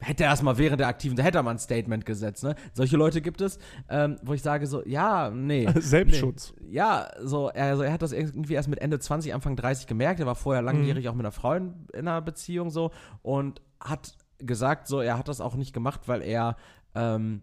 hätte 0.00 0.24
er 0.24 0.30
erst 0.30 0.42
mal 0.42 0.58
während 0.58 0.80
der 0.80 0.88
aktiven, 0.88 1.16
da 1.16 1.22
hätte 1.22 1.38
er 1.38 1.42
mal 1.42 1.52
ein 1.52 1.58
Statement 1.58 2.04
gesetzt, 2.04 2.44
ne? 2.44 2.54
Solche 2.72 2.96
Leute 2.96 3.22
gibt 3.22 3.40
es, 3.40 3.58
ähm, 3.88 4.16
wo 4.22 4.34
ich 4.34 4.42
sage 4.42 4.66
so, 4.66 4.84
ja, 4.84 5.30
nee. 5.30 5.66
Selbstschutz. 5.80 6.52
Nee. 6.60 6.74
Ja, 6.74 7.08
so, 7.22 7.48
er, 7.48 7.66
also 7.66 7.82
er 7.84 7.92
hat 7.92 8.02
das 8.02 8.12
irgendwie 8.12 8.54
erst 8.54 8.68
mit 8.68 8.80
Ende 8.80 8.98
20, 8.98 9.32
Anfang 9.32 9.56
30 9.56 9.86
gemerkt. 9.86 10.20
Er 10.20 10.26
war 10.26 10.34
vorher 10.34 10.62
Mhm. 10.62 10.66
langjährig 10.66 11.08
auch 11.08 11.14
mit 11.14 11.24
einer 11.24 11.32
Frau 11.32 11.54
in, 11.54 11.86
in 11.92 12.08
einer 12.08 12.20
Beziehung 12.20 12.70
so 12.70 12.90
und 13.22 13.62
hat 13.80 14.12
gesagt, 14.38 14.88
so, 14.88 15.00
er 15.00 15.16
hat 15.16 15.28
das 15.28 15.40
auch 15.40 15.54
nicht 15.54 15.72
gemacht, 15.72 16.02
weil 16.06 16.20
er 16.22 16.56
ähm, 16.94 17.42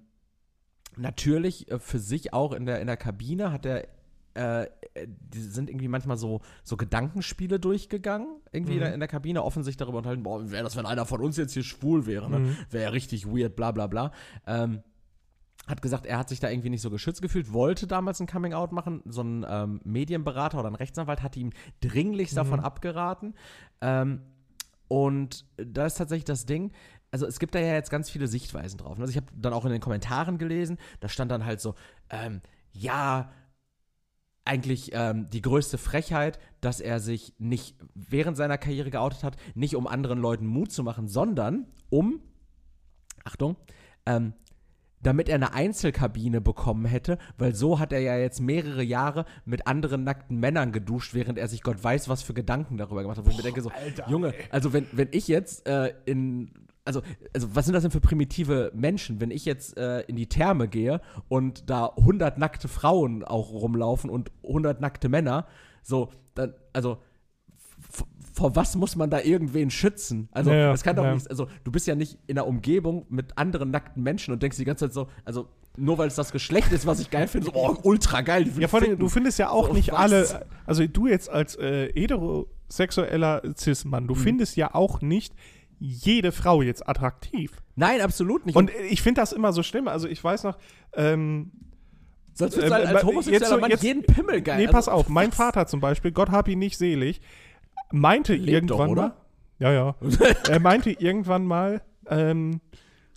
natürlich 0.98 1.72
äh, 1.72 1.80
für 1.80 2.00
sich 2.00 2.34
auch 2.34 2.52
in 2.54 2.66
der, 2.66 2.80
in 2.82 2.88
der 2.88 2.98
Kabine 2.98 3.52
hat 3.52 3.66
er 3.66 3.88
äh, 4.34 4.68
die 5.06 5.40
sind 5.42 5.70
irgendwie 5.70 5.88
manchmal 5.88 6.18
so, 6.18 6.42
so 6.64 6.78
Gedankenspiele 6.78 7.60
durchgegangen, 7.60 8.28
irgendwie 8.52 8.74
in, 8.76 8.80
der, 8.80 8.90
Mhm. 8.90 8.94
in 8.96 9.00
der 9.00 9.10
Kabine, 9.10 9.44
offen 9.44 9.64
sich 9.64 9.78
darüber 9.78 9.98
unterhalten, 10.00 10.24
boah, 10.24 10.50
wäre 10.52 10.64
das, 10.64 10.76
wenn 10.76 10.86
einer 10.86 11.06
von 11.06 11.22
uns 11.22 11.38
jetzt 11.38 11.54
hier 11.54 11.64
schwul 11.64 12.06
wäre, 12.06 12.30
ne? 12.30 12.40
Mhm. 12.40 12.58
Wäre 12.70 12.84
ja 12.86 12.90
richtig 12.90 13.26
weird, 13.28 13.56
bla 13.56 13.72
bla 13.72 13.88
bla. 13.88 14.12
Ähm, 14.48 14.84
hat 15.68 15.82
gesagt, 15.82 16.06
er 16.08 16.18
hat 16.18 16.28
sich 16.28 16.40
da 16.40 16.50
irgendwie 16.50 16.70
nicht 16.72 16.82
so 16.82 16.90
geschützt 16.90 17.22
gefühlt, 17.22 17.54
wollte 17.54 17.86
damals 17.88 18.20
ein 18.20 18.26
Coming-out 18.28 18.72
machen. 18.72 19.02
So 19.06 19.22
ein 19.22 19.46
ähm, 19.48 19.80
Medienberater 19.84 20.60
oder 20.60 20.70
ein 20.70 20.76
Rechtsanwalt 20.76 21.22
hat 21.22 21.38
ihm 21.38 21.52
dringlichst 21.82 22.36
davon 22.36 22.60
Mhm. 22.60 22.66
abgeraten. 22.66 23.36
Ähm, 23.80 24.22
und 24.88 25.46
da 25.58 25.86
ist 25.86 25.96
tatsächlich 26.00 26.26
das 26.26 26.46
Ding, 26.46 26.72
also 27.12 27.26
es 27.26 27.40
gibt 27.40 27.56
da 27.56 27.60
ja 27.60 27.74
jetzt 27.74 27.90
ganz 27.92 28.10
viele 28.10 28.28
Sichtweisen 28.28 28.78
drauf. 28.78 29.00
Also 29.00 29.10
ich 29.12 29.18
habe 29.18 29.28
dann 29.36 29.54
auch 29.54 29.66
in 29.66 29.72
den 29.72 29.82
Kommentaren 29.82 30.38
gelesen, 30.38 30.78
da 31.00 31.08
stand 31.10 31.30
dann 31.32 31.46
halt 31.46 31.62
so, 31.62 31.76
ähm, 32.10 32.42
ja, 32.74 33.32
eigentlich 34.46 34.92
ähm, 34.94 35.30
die 35.30 35.42
größte 35.42 35.78
Frechheit, 35.78 36.40
dass 36.62 36.80
er 36.80 37.00
sich 37.00 37.34
nicht 37.38 37.78
während 37.94 38.38
seiner 38.38 38.58
Karriere 38.58 38.90
geoutet 38.90 39.24
hat, 39.24 39.38
nicht 39.56 39.76
um 39.76 39.88
anderen 39.88 40.20
Leuten 40.20 40.48
Mut 40.48 40.72
zu 40.72 40.84
machen, 40.84 41.08
sondern 41.08 41.68
um, 41.90 42.22
Achtung, 43.24 43.56
ähm, 44.06 44.34
damit 45.04 45.30
er 45.30 45.36
eine 45.36 45.54
Einzelkabine 45.54 46.42
bekommen 46.42 46.86
hätte, 46.86 47.18
weil 47.38 47.56
so 47.56 47.80
hat 47.80 47.92
er 47.92 48.00
ja 48.00 48.18
jetzt 48.18 48.40
mehrere 48.40 48.84
Jahre 48.84 49.26
mit 49.46 49.68
anderen 49.68 50.04
nackten 50.04 50.40
Männern 50.40 50.72
geduscht, 50.72 51.14
während 51.14 51.38
er 51.40 51.48
sich 51.48 51.64
Gott 51.64 51.84
weiß, 51.84 52.08
was 52.08 52.22
für 52.22 52.34
Gedanken 52.34 52.78
darüber 52.78 53.02
gemacht 53.02 53.18
hat. 53.18 53.26
Wo 53.26 53.30
ich 53.30 53.38
mir 53.38 53.44
denke 53.44 53.62
so, 53.62 53.72
Junge, 54.08 54.34
also 54.52 54.74
wenn, 54.74 54.88
wenn 54.92 55.10
ich 55.12 55.28
jetzt 55.28 55.68
äh, 55.68 55.94
in 56.06 56.52
also, 56.86 57.02
also 57.34 57.56
was 57.56 57.66
sind 57.66 57.74
das 57.74 57.84
denn 57.84 57.92
für 57.92 58.02
primitive 58.02 58.72
Menschen, 58.74 59.22
wenn 59.22 59.32
ich 59.32 59.46
jetzt 59.46 59.78
äh, 59.78 60.02
in 60.02 60.16
die 60.16 60.28
Therme 60.28 60.68
gehe 60.68 61.00
und 61.30 61.70
da 61.70 61.94
100 61.98 62.38
nackte 62.38 62.68
Frauen 62.68 63.24
auch 63.24 63.52
rumlaufen 63.52 64.10
und 64.10 64.32
100 64.44 64.82
nackte 64.82 65.08
Männer, 65.10 65.46
so, 65.84 66.10
dann, 66.34 66.54
also 66.74 66.98
vor 68.34 68.56
was 68.56 68.76
muss 68.76 68.96
man 68.96 69.10
da 69.10 69.20
irgendwen 69.22 69.70
schützen? 69.72 70.30
Also, 70.32 70.52
Ja, 70.52 70.72
das 70.72 70.84
kann 70.84 70.96
doch 70.96 71.04
ja. 71.04 71.14
nicht, 71.14 71.30
also 71.30 71.48
du 71.64 71.72
bist 71.72 71.88
ja 71.88 71.96
nicht 71.96 72.18
in 72.28 72.38
einer 72.38 72.48
Umgebung 72.48 73.06
mit 73.10 73.38
anderen 73.38 73.72
nackten 73.72 74.02
Menschen 74.04 74.34
und 74.34 74.42
denkst 74.42 74.58
die 74.58 74.66
ganze 74.66 74.86
Zeit 74.86 74.94
so, 74.94 75.08
also 75.26 75.50
nur 75.78 75.98
weil 75.98 76.08
es 76.08 76.16
das 76.16 76.32
Geschlecht 76.32 76.72
ist, 76.72 76.86
was 76.86 77.00
ich 77.00 77.10
geil 77.10 77.28
finde, 77.28 77.48
so, 77.48 77.54
oh, 77.56 77.76
ultra 77.84 78.22
geil. 78.22 78.46
Ja, 78.58 78.68
vor 78.68 78.82
allem, 78.82 78.98
du 79.00 79.08
findest 79.10 79.40
ja 79.40 79.50
auch 79.50 79.68
So, 79.68 79.74
nicht 79.74 79.92
was? 79.92 80.00
alle, 80.00 80.46
also 80.66 80.86
du 80.86 81.08
jetzt 81.08 81.30
als 81.30 81.56
äh, 81.58 81.92
heterosexueller 81.94 83.42
Cis-Mann, 83.58 84.04
Mhm. 84.04 84.08
du 84.08 84.16
findest 84.16 84.56
ja 84.58 84.74
auch 84.76 85.02
nicht 85.02 85.34
jede 85.84 86.32
Frau 86.32 86.62
jetzt 86.62 86.88
attraktiv. 86.88 87.52
Nein, 87.76 88.02
absolut 88.02 88.46
nicht. 88.46 88.56
Und 88.56 88.70
ich 88.90 89.02
finde 89.02 89.20
das 89.22 89.34
immer 89.34 89.52
so 89.52 89.64
schlimm. 89.64 89.88
Also 89.88 90.08
ich 90.08 90.24
weiß 90.24 90.44
noch, 90.44 90.58
ähm, 90.94 91.52
sonst 92.36 92.56
äh, 92.58 92.68
du 92.68 92.72
halt 92.72 92.86
als 92.86 93.02
äh, 93.02 93.06
homosexueller 93.06 93.50
jetzt 93.56 93.62
Mann 93.62 93.72
jetzt- 93.72 93.84
jeden 93.84 94.04
Pimmel 94.04 94.42
geil. 94.42 94.58
nee, 94.58 94.68
Also, 94.68 94.74
pass 94.76 94.88
auf, 94.88 95.10
mein 95.10 95.32
Vater 95.32 95.66
zum 95.66 95.80
Beispiel, 95.80 96.12
Gott 96.12 96.30
hab 96.30 96.48
ihn 96.48 96.60
nicht 96.60 96.78
selig, 96.78 97.20
meinte 97.92 98.36
Lebt 98.36 98.50
irgendwann 98.50 98.78
doch, 98.78 98.92
oder? 98.92 99.02
mal, 99.02 99.14
Ja, 99.58 99.72
ja. 99.72 99.96
er 100.50 100.60
meinte 100.60 100.92
irgendwann 100.92 101.46
mal, 101.46 101.82
ähm, 102.08 102.62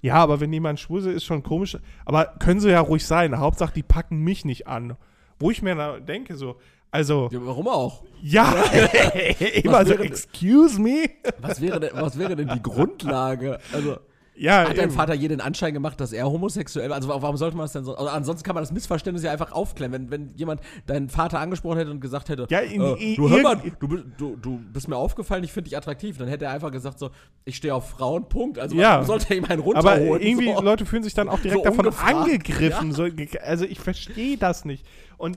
ja, 0.00 0.14
aber 0.16 0.40
wenn 0.40 0.52
jemand 0.52 0.80
schwul 0.80 1.00
ist, 1.00 1.06
ist 1.06 1.24
schon 1.24 1.42
komisch. 1.42 1.76
Aber 2.06 2.34
können 2.38 2.60
sie 2.60 2.70
ja 2.70 2.80
ruhig 2.80 3.06
sein. 3.06 3.38
Hauptsache, 3.38 3.74
die 3.74 3.82
packen 3.82 4.18
mich 4.18 4.44
nicht 4.46 4.66
an. 4.66 4.96
Wo 5.38 5.50
ich 5.50 5.60
mir 5.62 6.00
denke, 6.00 6.36
so, 6.36 6.56
also, 6.94 7.28
Ja, 7.32 7.38
warum 7.42 7.68
auch? 7.68 8.02
ja, 8.22 8.54
immer 9.62 9.84
so, 9.84 9.94
excuse 9.94 10.80
me. 10.80 11.10
Was 11.40 11.60
wäre 11.60 11.80
denn, 11.80 11.90
was 11.94 12.18
wäre 12.18 12.36
denn 12.36 12.48
die 12.48 12.62
Grundlage? 12.62 13.58
Also, 13.72 13.96
Ja, 14.36 14.68
hat 14.68 14.76
dein 14.78 14.84
eben. 14.86 14.90
Vater 14.92 15.14
je 15.14 15.28
den 15.28 15.40
Anschein 15.40 15.74
gemacht, 15.74 16.00
dass 16.00 16.12
er 16.12 16.26
homosexuell 16.26 16.88
war? 16.88 16.96
Also, 16.96 17.08
warum 17.08 17.36
sollte 17.36 17.56
man 17.56 17.64
das 17.64 17.72
denn 17.72 17.84
so? 17.84 17.94
Also, 17.94 18.08
ansonsten 18.10 18.44
kann 18.44 18.54
man 18.54 18.64
das 18.64 18.72
Missverständnis 18.72 19.22
ja 19.22 19.30
einfach 19.30 19.52
aufklären. 19.52 19.92
Wenn, 19.92 20.10
wenn 20.10 20.32
jemand 20.36 20.60
deinen 20.86 21.08
Vater 21.08 21.38
angesprochen 21.38 21.78
hätte 21.78 21.90
und 21.92 22.00
gesagt 22.00 22.28
hätte, 22.30 22.46
Ja, 22.50 22.58
in- 22.60 22.80
äh, 22.82 23.14
du, 23.16 23.28
hör 23.30 23.42
mal, 23.42 23.56
du, 23.78 23.86
bist- 23.88 24.04
du, 24.16 24.36
du 24.36 24.58
bist 24.72 24.88
mir 24.88 24.96
aufgefallen, 24.96 25.44
ich 25.44 25.52
finde 25.52 25.68
dich 25.70 25.76
attraktiv, 25.76 26.18
dann 26.18 26.26
hätte 26.28 26.46
er 26.46 26.50
einfach 26.52 26.72
gesagt 26.72 26.98
so, 26.98 27.10
ich 27.44 27.54
stehe 27.56 27.74
auf 27.74 27.90
Frauen, 27.90 28.28
Punkt. 28.28 28.58
Also, 28.58 28.74
Ja. 28.74 28.94
warum 28.94 29.06
sollte 29.06 29.26
er 29.30 29.36
ihm 29.36 29.44
einen 29.44 29.60
Aber 29.62 29.72
runterholen? 29.92 30.22
irgendwie, 30.22 30.52
so. 30.54 30.60
Leute 30.62 30.84
fühlen 30.86 31.02
sich 31.04 31.14
dann 31.14 31.28
auch 31.28 31.38
direkt 31.38 31.58
So 31.62 31.70
davon 31.70 31.86
ungefragt. 31.86 32.14
angegriffen. 32.14 32.92
So, 32.92 33.06
also 33.44 33.64
ich 33.66 33.78
verstehe 33.80 34.36
das 34.36 34.64
nicht. 34.64 34.84
Und 35.16 35.36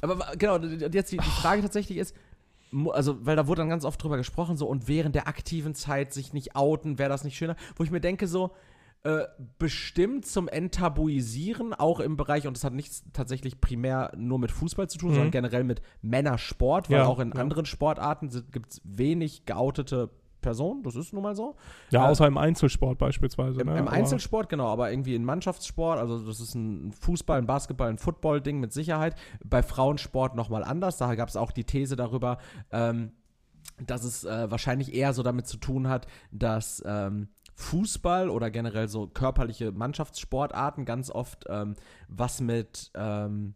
Aber 0.00 0.18
wa- 0.18 0.32
genau, 0.38 0.58
jetzt 0.58 1.12
die, 1.12 1.18
die 1.18 1.30
Frage 1.30 1.62
tatsächlich 1.62 1.98
ist, 1.98 2.14
also, 2.92 3.24
weil 3.26 3.36
da 3.36 3.46
wurde 3.46 3.62
dann 3.62 3.68
ganz 3.68 3.84
oft 3.84 4.02
drüber 4.02 4.16
gesprochen, 4.16 4.56
so, 4.56 4.66
und 4.66 4.86
während 4.88 5.14
der 5.14 5.26
aktiven 5.28 5.74
Zeit 5.74 6.12
sich 6.12 6.32
nicht 6.32 6.54
outen, 6.56 6.98
wäre 6.98 7.08
das 7.10 7.24
nicht 7.24 7.36
schöner? 7.36 7.56
Wo 7.76 7.82
ich 7.84 7.90
mir 7.90 8.00
denke, 8.00 8.26
so, 8.28 8.52
äh, 9.02 9.24
bestimmt 9.58 10.26
zum 10.26 10.46
Enttabuisieren, 10.46 11.74
auch 11.74 12.00
im 12.00 12.16
Bereich, 12.16 12.46
und 12.46 12.56
das 12.56 12.64
hat 12.64 12.72
nichts 12.74 13.02
tatsächlich 13.12 13.60
primär 13.60 14.12
nur 14.16 14.38
mit 14.38 14.50
Fußball 14.52 14.88
zu 14.88 14.98
tun, 14.98 15.10
Mhm. 15.10 15.14
sondern 15.14 15.30
generell 15.30 15.64
mit 15.64 15.80
Männersport, 16.02 16.90
weil 16.90 16.98
Ja, 16.98 17.06
auch 17.06 17.18
in 17.18 17.32
ja. 17.34 17.40
anderen 17.40 17.64
Sportarten 17.66 18.28
gibt 18.52 18.72
es 18.72 18.80
wenig 18.84 19.46
geoutete 19.46 20.10
Personen, 20.40 20.82
das 20.82 20.96
ist 20.96 21.12
nun 21.12 21.22
mal 21.22 21.34
so. 21.34 21.56
ja, 21.90 22.06
Äh, 22.06 22.10
außer 22.10 22.26
im 22.26 22.38
Einzelsport 22.38 22.98
beispielsweise. 22.98 23.60
Im, 23.60 23.68
ne? 23.68 23.78
im 23.78 23.88
Einzelsport, 23.88 24.48
genau, 24.48 24.68
aber 24.68 24.90
irgendwie 24.90 25.14
in 25.14 25.24
Mannschaftssport, 25.24 25.98
also 25.98 26.18
das 26.18 26.40
ist 26.40 26.54
ein 26.54 26.92
Fußball, 26.92 27.38
ein 27.38 27.46
Basketball, 27.46 27.90
ein 27.90 27.98
Football-Ding 27.98 28.60
mit 28.60 28.72
Sicherheit. 28.72 29.16
Bei 29.44 29.62
Frauensport 29.62 30.34
nochmal 30.36 30.64
anders. 30.64 30.98
Da 30.98 31.14
gab 31.14 31.28
es 31.28 31.36
auch 31.36 31.52
die 31.52 31.64
These 31.64 31.96
darüber, 31.96 32.38
ähm, 32.70 33.12
dass 33.86 34.04
es 34.04 34.24
äh, 34.24 34.50
wahrscheinlich 34.50 34.94
eher 34.94 35.12
so 35.12 35.22
damit 35.22 35.46
zu 35.46 35.56
tun 35.56 35.88
hat, 35.88 36.06
dass 36.30 36.82
ähm, 36.86 37.28
Fußball 37.54 38.30
oder 38.30 38.50
generell 38.50 38.88
so 38.88 39.06
körperliche 39.06 39.72
Mannschaftssportarten 39.72 40.84
ganz 40.84 41.10
oft 41.10 41.44
ähm, 41.48 41.74
was 42.08 42.40
mit 42.40 42.90
ähm, 42.94 43.54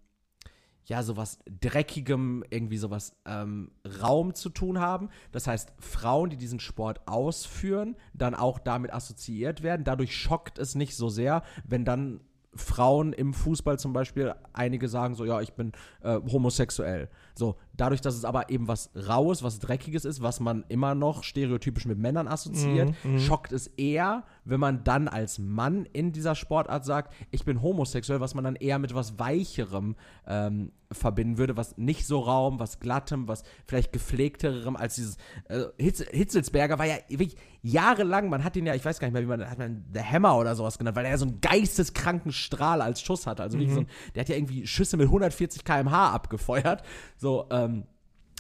ja, 0.87 1.03
sowas 1.03 1.39
Dreckigem, 1.61 2.45
irgendwie 2.51 2.77
sowas 2.77 3.17
ähm, 3.27 3.71
Raum 4.03 4.35
zu 4.35 4.51
tun 4.51 4.81
haben. 4.81 5.09
Das 5.33 5.47
heißt, 5.47 5.73
Frauen, 5.79 6.31
die 6.31 6.37
diesen 6.37 6.61
Sport 6.61 7.01
ausführen, 7.07 7.97
dann 8.13 8.35
auch 8.35 8.59
damit 8.59 8.93
assoziiert 8.93 9.63
werden. 9.63 9.85
Dadurch 9.85 10.17
schockt 10.17 10.59
es 10.59 10.75
nicht 10.75 10.97
so 10.97 11.09
sehr, 11.09 11.43
wenn 11.67 11.85
dann 11.85 12.21
Frauen 12.57 13.13
im 13.13 13.35
Fußball 13.35 13.79
zum 13.79 13.93
Beispiel, 13.93 14.35
einige 14.53 14.89
sagen 14.89 15.15
so, 15.15 15.25
ja, 15.25 15.41
ich 15.41 15.55
bin 15.55 15.73
äh, 16.03 16.21
homosexuell. 16.31 17.09
So, 17.37 17.57
dadurch, 17.77 18.01
dass 18.01 18.15
es 18.15 18.25
aber 18.25 18.51
eben 18.51 18.69
was 18.69 18.91
Raues, 18.95 19.43
was 19.43 19.59
Dreckiges 19.59 20.05
ist, 20.05 20.23
was 20.23 20.39
man 20.39 20.65
immer 20.69 20.95
noch 20.95 21.25
stereotypisch 21.25 21.85
mit 21.85 21.99
Männern 21.99 22.29
assoziiert, 22.29 22.95
schockt 23.19 23.53
es 23.53 23.67
eher, 23.67 24.25
wenn 24.45 24.61
man 24.61 24.85
dann 24.85 25.09
als 25.09 25.39
Mann 25.39 25.85
in 25.93 26.13
dieser 26.13 26.35
Sportart 26.37 26.85
sagt, 26.85 27.13
ich 27.33 27.45
bin 27.45 27.61
homosexuell, 27.63 28.21
was 28.21 28.35
man 28.35 28.45
dann 28.45 28.57
eher 28.57 28.79
mit 28.79 28.95
was 28.95 29.19
Weicherem 29.19 29.97
ähm, 30.27 30.71
verbinden 30.93 31.39
würde, 31.39 31.57
was 31.57 31.77
nicht 31.77 32.07
so 32.07 32.21
raum, 32.21 32.61
was 32.61 32.79
glattem, 32.79 33.27
was 33.27 33.43
vielleicht 33.67 33.93
gepflegterem 33.93 34.77
als 34.77 34.95
dieses 34.95 35.17
äh, 35.49 35.65
Hitz, 35.77 36.03
Hitzelsberger 36.03 36.79
war 36.79 36.87
ja 36.87 36.97
wirklich 37.09 37.37
jahrelang, 37.63 38.29
man 38.29 38.45
hat 38.45 38.57
ihn 38.57 38.67
ja, 38.67 38.75
ich 38.75 38.85
weiß 38.85 38.99
gar 39.01 39.09
nicht 39.09 39.15
mehr, 39.15 39.23
wie 39.23 39.27
man, 39.27 39.49
hat 39.49 39.59
man 39.59 39.85
The 39.93 40.01
Hammer 40.01 40.37
oder 40.37 40.55
sowas 40.55 40.79
genannt, 40.79 40.97
weil 40.97 41.07
er 41.07 41.19
so 41.19 41.27
einen 41.27 41.41
geisteskranken 41.41 42.31
Strahl 42.31 42.83
als 42.83 43.01
Schuss 43.01 43.27
hatte. 43.27 43.43
Also 43.43 43.59
wirklich 43.59 43.75
so 43.75 43.81
ein, 43.81 43.87
der 44.15 44.21
hat 44.21 44.29
ja 44.29 44.37
irgendwie 44.37 44.67
Schüsse 44.67 44.97
mit 44.97 45.07
140 45.07 45.65
km/h 45.65 46.11
abgefeuert. 46.11 46.83
So, 47.25 47.47
ähm, 47.51 47.85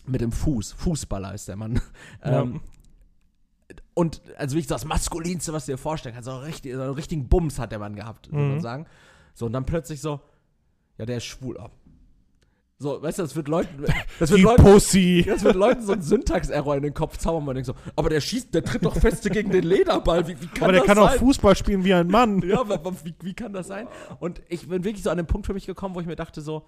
mit 0.05 0.21
dem 0.21 0.31
Fuß. 0.31 0.73
Fußballer 0.73 1.33
ist 1.33 1.49
der 1.49 1.57
Mann. 1.57 1.81
Ja. 2.23 2.43
Ähm, 2.43 2.61
und 3.95 4.21
also 4.37 4.57
wirklich 4.57 4.69
so 4.69 4.75
das 4.75 4.85
Maskulinste, 4.85 5.55
was 5.55 5.65
du 5.65 5.73
dir 5.73 5.79
vorstellen 5.79 6.15
kannst. 6.15 6.29
So, 6.29 6.37
richtig, 6.37 6.75
so 6.75 6.83
einen 6.83 6.93
richtigen 6.93 7.27
Bums 7.31 7.59
hat 7.59 7.73
der 7.73 7.79
Mann 7.79 7.97
gehabt, 7.97 8.31
würde 8.31 8.45
man 8.45 8.57
Mhm. 8.57 8.61
sagen. 8.61 8.87
So, 9.33 9.47
und 9.47 9.55
dann 9.55 9.65
plötzlich 9.65 10.03
so, 10.03 10.21
ja, 10.99 11.07
der 11.07 11.17
ist 11.17 11.25
schwul. 11.25 11.57
ab. 11.59 11.73
So, 12.77 13.01
weißt 13.03 13.21
du, 13.21 13.23
das 13.23 13.35
wird 13.37 13.49
Leuten, 13.49 13.87
das 14.19 14.29
wird 14.29 14.41
Die 14.41 14.45
Leuten, 14.45 14.63
Pussy. 14.65 15.25
das 15.27 15.43
wird 15.45 15.57
Leuten 15.57 15.81
so 15.81 15.93
ein 15.93 16.03
Syntax-Error 16.03 16.77
in 16.77 16.83
den 16.83 16.93
Kopf 16.93 17.17
zaubern, 17.17 17.47
man 17.47 17.55
denkt 17.55 17.69
so, 17.69 17.75
aber 17.97 18.11
der 18.11 18.21
schießt, 18.21 18.53
der 18.53 18.65
tritt 18.65 18.85
doch 18.85 18.99
feste 18.99 19.31
gegen 19.31 19.51
den 19.51 19.65
Lederball, 19.65 20.29
wie, 20.29 20.39
wie 20.39 20.47
kann 20.49 20.65
Aber 20.65 20.73
der 20.73 20.83
das 20.83 20.89
kann 20.89 20.99
auch 20.99 21.09
sein? 21.09 21.21
Fußball 21.21 21.57
spielen 21.57 21.85
wie 21.85 21.95
ein 21.95 22.09
Mann. 22.09 22.43
Ja, 22.47 22.69
wie, 22.69 23.15
wie 23.23 23.33
kann 23.33 23.55
das 23.55 23.69
sein? 23.69 23.87
Und 24.21 24.43
ich 24.51 24.69
bin 24.69 24.85
wirklich 24.85 25.03
so 25.05 25.09
an 25.09 25.17
den 25.17 25.27
Punkt 25.27 25.47
für 25.47 25.55
mich 25.55 25.65
gekommen, 25.65 25.95
wo 25.95 26.01
ich 26.01 26.07
mir 26.07 26.17
dachte 26.17 26.43
so, 26.43 26.67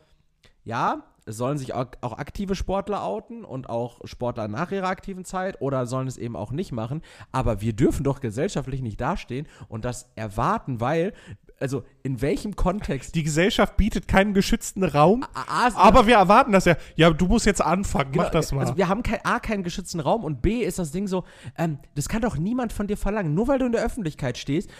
ja, 0.64 1.04
es 1.28 1.36
sollen 1.36 1.58
sich 1.58 1.74
auch, 1.74 1.86
auch 2.02 2.18
aktive 2.18 2.54
Sportler 2.54 3.02
outen 3.02 3.44
und 3.44 3.68
auch 3.68 4.00
Sportler 4.04 4.46
nach 4.46 4.70
ihrer 4.70 4.86
aktiven 4.86 5.24
Zeit 5.24 5.60
oder 5.60 5.84
sollen 5.86 6.06
es 6.06 6.16
eben 6.18 6.36
auch 6.36 6.52
nicht 6.52 6.70
machen. 6.72 7.02
Aber 7.32 7.60
wir 7.60 7.72
dürfen 7.72 8.04
doch 8.04 8.20
gesellschaftlich 8.20 8.80
nicht 8.80 9.00
dastehen 9.00 9.48
und 9.68 9.84
das 9.84 10.08
erwarten, 10.14 10.80
weil, 10.80 11.12
also 11.58 11.82
in 12.04 12.20
welchem 12.22 12.54
Kontext 12.54 13.16
Die 13.16 13.24
Gesellschaft 13.24 13.76
bietet 13.76 14.06
keinen 14.06 14.34
geschützten 14.34 14.84
Raum, 14.84 15.24
A- 15.34 15.66
A- 15.66 15.74
aber 15.74 16.06
wir 16.06 16.14
erwarten 16.14 16.52
das 16.52 16.64
ja. 16.64 16.76
Ja, 16.94 17.10
du 17.10 17.26
musst 17.26 17.44
jetzt 17.44 17.60
anfangen, 17.62 18.12
mach 18.14 18.30
das 18.30 18.52
mal. 18.52 18.60
Also 18.60 18.76
wir 18.76 18.88
haben 18.88 19.02
kein, 19.02 19.18
A, 19.24 19.40
keinen 19.40 19.64
geschützten 19.64 19.98
Raum 19.98 20.22
und 20.22 20.42
B 20.42 20.60
ist 20.62 20.78
das 20.78 20.92
Ding 20.92 21.08
so, 21.08 21.24
ähm, 21.58 21.80
das 21.96 22.08
kann 22.08 22.22
doch 22.22 22.36
niemand 22.38 22.72
von 22.72 22.86
dir 22.86 22.96
verlangen. 22.96 23.34
Nur 23.34 23.48
weil 23.48 23.58
du 23.58 23.66
in 23.66 23.72
der 23.72 23.84
Öffentlichkeit 23.84 24.38
stehst, 24.38 24.70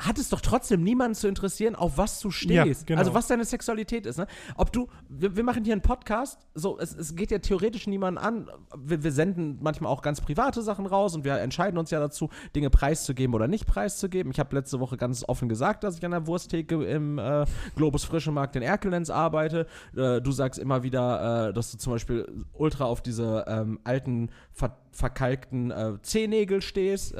hat 0.00 0.18
es 0.18 0.30
doch 0.30 0.40
trotzdem 0.40 0.82
niemanden 0.82 1.14
zu 1.14 1.28
interessieren, 1.28 1.74
auf 1.74 1.98
was 1.98 2.20
du 2.20 2.30
stehst. 2.30 2.80
Ja, 2.80 2.86
genau. 2.86 2.98
Also 2.98 3.14
was 3.14 3.26
deine 3.26 3.44
Sexualität 3.44 4.06
ist. 4.06 4.18
Ne? 4.18 4.26
Ob 4.56 4.72
du, 4.72 4.88
wir, 5.08 5.36
wir 5.36 5.44
machen 5.44 5.64
hier 5.64 5.74
einen 5.74 5.82
Podcast, 5.82 6.46
so, 6.54 6.78
es, 6.78 6.96
es 6.96 7.14
geht 7.14 7.30
ja 7.30 7.38
theoretisch 7.38 7.86
niemanden 7.86 8.18
an. 8.18 8.50
Wir, 8.76 9.02
wir 9.04 9.12
senden 9.12 9.58
manchmal 9.60 9.92
auch 9.92 10.02
ganz 10.02 10.20
private 10.20 10.62
Sachen 10.62 10.86
raus 10.86 11.14
und 11.14 11.24
wir 11.24 11.34
entscheiden 11.38 11.78
uns 11.78 11.90
ja 11.90 12.00
dazu, 12.00 12.30
Dinge 12.56 12.70
preiszugeben 12.70 13.34
oder 13.34 13.46
nicht 13.46 13.66
preiszugeben. 13.66 14.32
Ich 14.32 14.40
habe 14.40 14.56
letzte 14.56 14.80
Woche 14.80 14.96
ganz 14.96 15.24
offen 15.28 15.48
gesagt, 15.48 15.84
dass 15.84 15.98
ich 15.98 16.04
an 16.04 16.12
der 16.12 16.26
Wursttheke 16.26 16.82
im 16.84 17.18
äh, 17.18 17.44
Globus 17.76 18.04
Frische 18.04 18.32
Markt 18.32 18.56
in 18.56 18.62
Erkelenz 18.62 19.10
arbeite. 19.10 19.66
Äh, 19.94 20.20
du 20.20 20.32
sagst 20.32 20.58
immer 20.58 20.82
wieder, 20.82 21.48
äh, 21.48 21.52
dass 21.52 21.72
du 21.72 21.78
zum 21.78 21.92
Beispiel 21.92 22.26
ultra 22.54 22.84
auf 22.84 23.02
diese 23.02 23.44
ähm, 23.46 23.78
alten, 23.84 24.30
ver 24.52 24.76
verkalkten 24.92 25.70
äh, 25.70 25.92
Zehennägel 26.02 26.62
stehst. 26.62 27.14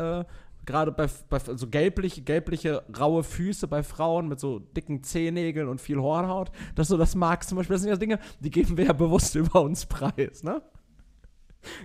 Gerade 0.71 0.93
bei, 0.93 1.09
bei 1.29 1.39
so 1.41 1.67
gelblich, 1.69 2.25
gelbliche, 2.25 2.85
raue 2.97 3.25
Füße 3.25 3.67
bei 3.67 3.83
Frauen 3.83 4.29
mit 4.29 4.39
so 4.39 4.61
dicken 4.61 5.03
Zehennägeln 5.03 5.69
und 5.69 5.81
viel 5.81 5.99
Hornhaut, 5.99 6.53
dass 6.77 6.87
du 6.89 6.97
das 6.97 7.17
magst 7.17 7.49
zum 7.49 7.57
Beispiel. 7.57 7.75
Das 7.75 7.83
sind 7.83 7.91
ja 7.91 7.97
Dinge, 7.97 8.21
die 8.39 8.51
geben 8.51 8.77
wir 8.77 8.85
ja 8.87 8.93
bewusst 8.93 9.35
über 9.35 9.63
uns 9.63 9.87
preis, 9.87 10.45
ne? 10.45 10.63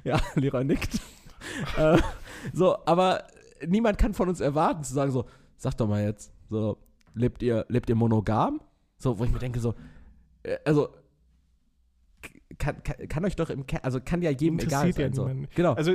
Ja, 0.03 0.19
Leroy 0.36 0.63
nickt. 0.63 0.99
äh, 1.77 1.97
so, 2.53 2.77
aber 2.86 3.23
niemand 3.65 3.97
kann 3.97 4.13
von 4.13 4.29
uns 4.29 4.39
erwarten 4.39 4.83
zu 4.83 4.93
sagen 4.93 5.11
so, 5.11 5.25
sag 5.57 5.75
doch 5.77 5.88
mal 5.88 6.03
jetzt, 6.03 6.31
so, 6.49 6.77
lebt 7.15 7.41
ihr, 7.41 7.65
lebt 7.69 7.89
ihr 7.89 7.95
monogam? 7.95 8.61
So, 8.99 9.17
wo 9.17 9.23
ich 9.23 9.31
mir 9.31 9.39
denke 9.39 9.59
so, 9.59 9.73
äh, 10.43 10.57
also, 10.63 10.89
kann, 12.59 12.83
kann, 12.83 13.07
kann 13.09 13.25
euch 13.25 13.36
doch 13.36 13.49
im, 13.49 13.65
Ke- 13.65 13.83
also 13.83 13.99
kann 13.99 14.21
ja 14.21 14.29
jedem 14.29 14.59
egal 14.59 14.93
sein. 14.93 15.13
so. 15.13 15.29
Genau. 15.55 15.73
Also, 15.73 15.93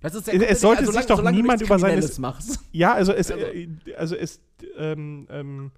Das 0.00 0.14
ist 0.14 0.26
es- 0.26 0.30
komplett 0.30 0.50
es 0.50 0.60
sollte 0.60 0.82
egal, 0.82 0.94
sich 0.94 1.06
doch 1.06 1.30
niemand 1.30 1.60
über 1.62 1.78
seine- 1.78 1.92
Kriminelles 1.94 2.18
machst. 2.18 2.60
ja, 2.72 2.94
also 2.94 3.12
es, 3.12 3.30
Also- 3.30 3.44
äh, 3.44 3.68
also 3.96 4.16
es 4.16 4.40
ähm, 4.78 5.26
ähm, 5.30 5.70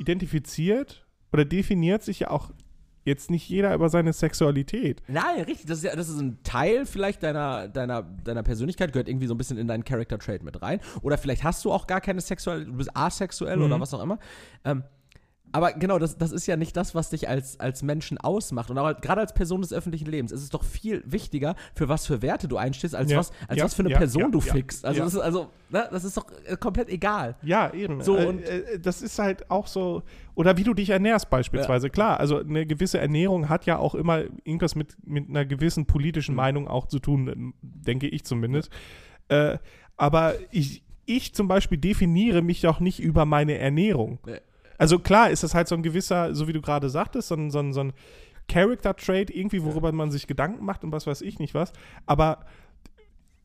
identifiziert 0.00 1.06
oder 1.32 1.44
definiert 1.44 2.02
sich 2.02 2.20
ja 2.20 2.30
auch 2.30 2.50
jetzt 3.04 3.30
nicht 3.30 3.48
jeder 3.48 3.74
über 3.74 3.88
seine 3.90 4.12
Sexualität. 4.14 5.02
Nein, 5.08 5.42
richtig. 5.44 5.66
Das 5.66 5.78
ist 5.78 5.84
ja, 5.84 5.94
das 5.94 6.08
ist 6.08 6.18
ein 6.20 6.38
Teil 6.42 6.86
vielleicht 6.86 7.22
deiner, 7.22 7.68
deiner, 7.68 8.02
deiner 8.02 8.42
Persönlichkeit, 8.42 8.92
gehört 8.92 9.08
irgendwie 9.08 9.26
so 9.26 9.34
ein 9.34 9.38
bisschen 9.38 9.58
in 9.58 9.66
deinen 9.68 9.84
Character 9.84 10.18
Trait 10.18 10.42
mit 10.42 10.62
rein. 10.62 10.80
Oder 11.02 11.18
vielleicht 11.18 11.44
hast 11.44 11.64
du 11.64 11.72
auch 11.72 11.86
gar 11.86 12.00
keine 12.00 12.20
Sexualität, 12.22 12.72
du 12.72 12.76
bist 12.78 12.90
asexuell 12.96 13.56
Mhm. 13.58 13.64
oder 13.64 13.80
was 13.80 13.92
auch 13.92 14.02
immer. 14.02 14.18
Ähm, 14.64 14.84
aber 15.54 15.72
genau, 15.72 16.00
das, 16.00 16.18
das 16.18 16.32
ist 16.32 16.46
ja 16.46 16.56
nicht 16.56 16.76
das, 16.76 16.96
was 16.96 17.10
dich 17.10 17.28
als, 17.28 17.60
als 17.60 17.84
Menschen 17.84 18.18
ausmacht. 18.18 18.70
Und 18.70 18.78
auch 18.78 19.00
gerade 19.00 19.20
als 19.20 19.32
Person 19.32 19.60
des 19.62 19.72
öffentlichen 19.72 20.06
Lebens 20.06 20.32
ist 20.32 20.42
es 20.42 20.48
doch 20.50 20.64
viel 20.64 21.04
wichtiger, 21.06 21.54
für 21.76 21.88
was 21.88 22.06
für 22.08 22.22
Werte 22.22 22.48
du 22.48 22.56
einstehst, 22.56 22.94
als, 22.96 23.12
Ja, 23.12 23.18
was, 23.18 23.30
als 23.46 23.58
ja, 23.58 23.64
was 23.64 23.74
für 23.74 23.82
eine 23.82 23.92
ja, 23.92 23.98
Person 23.98 24.32
du 24.32 24.40
fixst. 24.40 24.84
Also, 24.84 25.02
das 25.04 25.14
ist, 25.14 25.20
also 25.20 25.50
ne, 25.70 25.88
das 25.92 26.02
ist 26.02 26.16
doch 26.16 26.26
äh, 26.44 26.56
komplett 26.56 26.88
egal. 26.88 27.36
Ja, 27.42 27.72
eben. 27.72 28.00
So, 28.02 28.16
äh, 28.18 28.26
und- 28.26 28.42
äh, 28.42 28.80
das 28.80 29.00
ist 29.00 29.16
halt 29.20 29.48
auch 29.48 29.68
so, 29.68 30.02
oder 30.34 30.56
wie 30.56 30.64
du 30.64 30.74
dich 30.74 30.90
ernährst 30.90 31.30
beispielsweise. 31.30 31.88
Klar, 31.88 32.18
also 32.18 32.38
eine 32.40 32.66
gewisse 32.66 32.98
Ernährung 32.98 33.48
hat 33.48 33.64
ja 33.64 33.78
auch 33.78 33.94
immer 33.94 34.22
irgendwas 34.42 34.74
mit, 34.74 34.96
mit 35.06 35.28
einer 35.28 35.44
gewissen 35.44 35.86
politischen 35.86 36.32
Mhm. 36.32 36.36
Meinung 36.36 36.66
auch 36.68 36.88
zu 36.88 36.98
tun, 36.98 37.28
ähm, 37.28 37.54
denke 37.62 38.08
ich 38.08 38.24
zumindest. 38.24 38.70
Äh, 39.28 39.58
aber 39.96 40.34
ich, 40.50 40.82
ich 41.06 41.32
zum 41.32 41.46
Beispiel 41.46 41.78
definiere 41.78 42.42
mich 42.42 42.60
doch 42.62 42.80
nicht 42.80 42.98
über 42.98 43.24
meine 43.24 43.56
Ernährung. 43.58 44.18
Nee. 44.26 44.40
Also 44.78 44.98
klar 44.98 45.30
ist 45.30 45.42
das 45.42 45.54
halt 45.54 45.68
so 45.68 45.74
ein 45.74 45.82
gewisser, 45.82 46.34
so 46.34 46.48
wie 46.48 46.52
du 46.52 46.60
gerade 46.60 46.90
sagtest, 46.90 47.28
so 47.28 47.34
ein, 47.34 47.50
so 47.50 47.60
ein, 47.60 47.72
so 47.72 47.80
ein 47.80 47.92
Character-Trait, 48.48 49.30
irgendwie, 49.30 49.62
worüber 49.62 49.92
man 49.92 50.10
sich 50.10 50.26
Gedanken 50.26 50.64
macht 50.64 50.84
und 50.84 50.92
was 50.92 51.06
weiß 51.06 51.22
ich 51.22 51.38
nicht 51.38 51.54
was. 51.54 51.72
Aber 52.06 52.44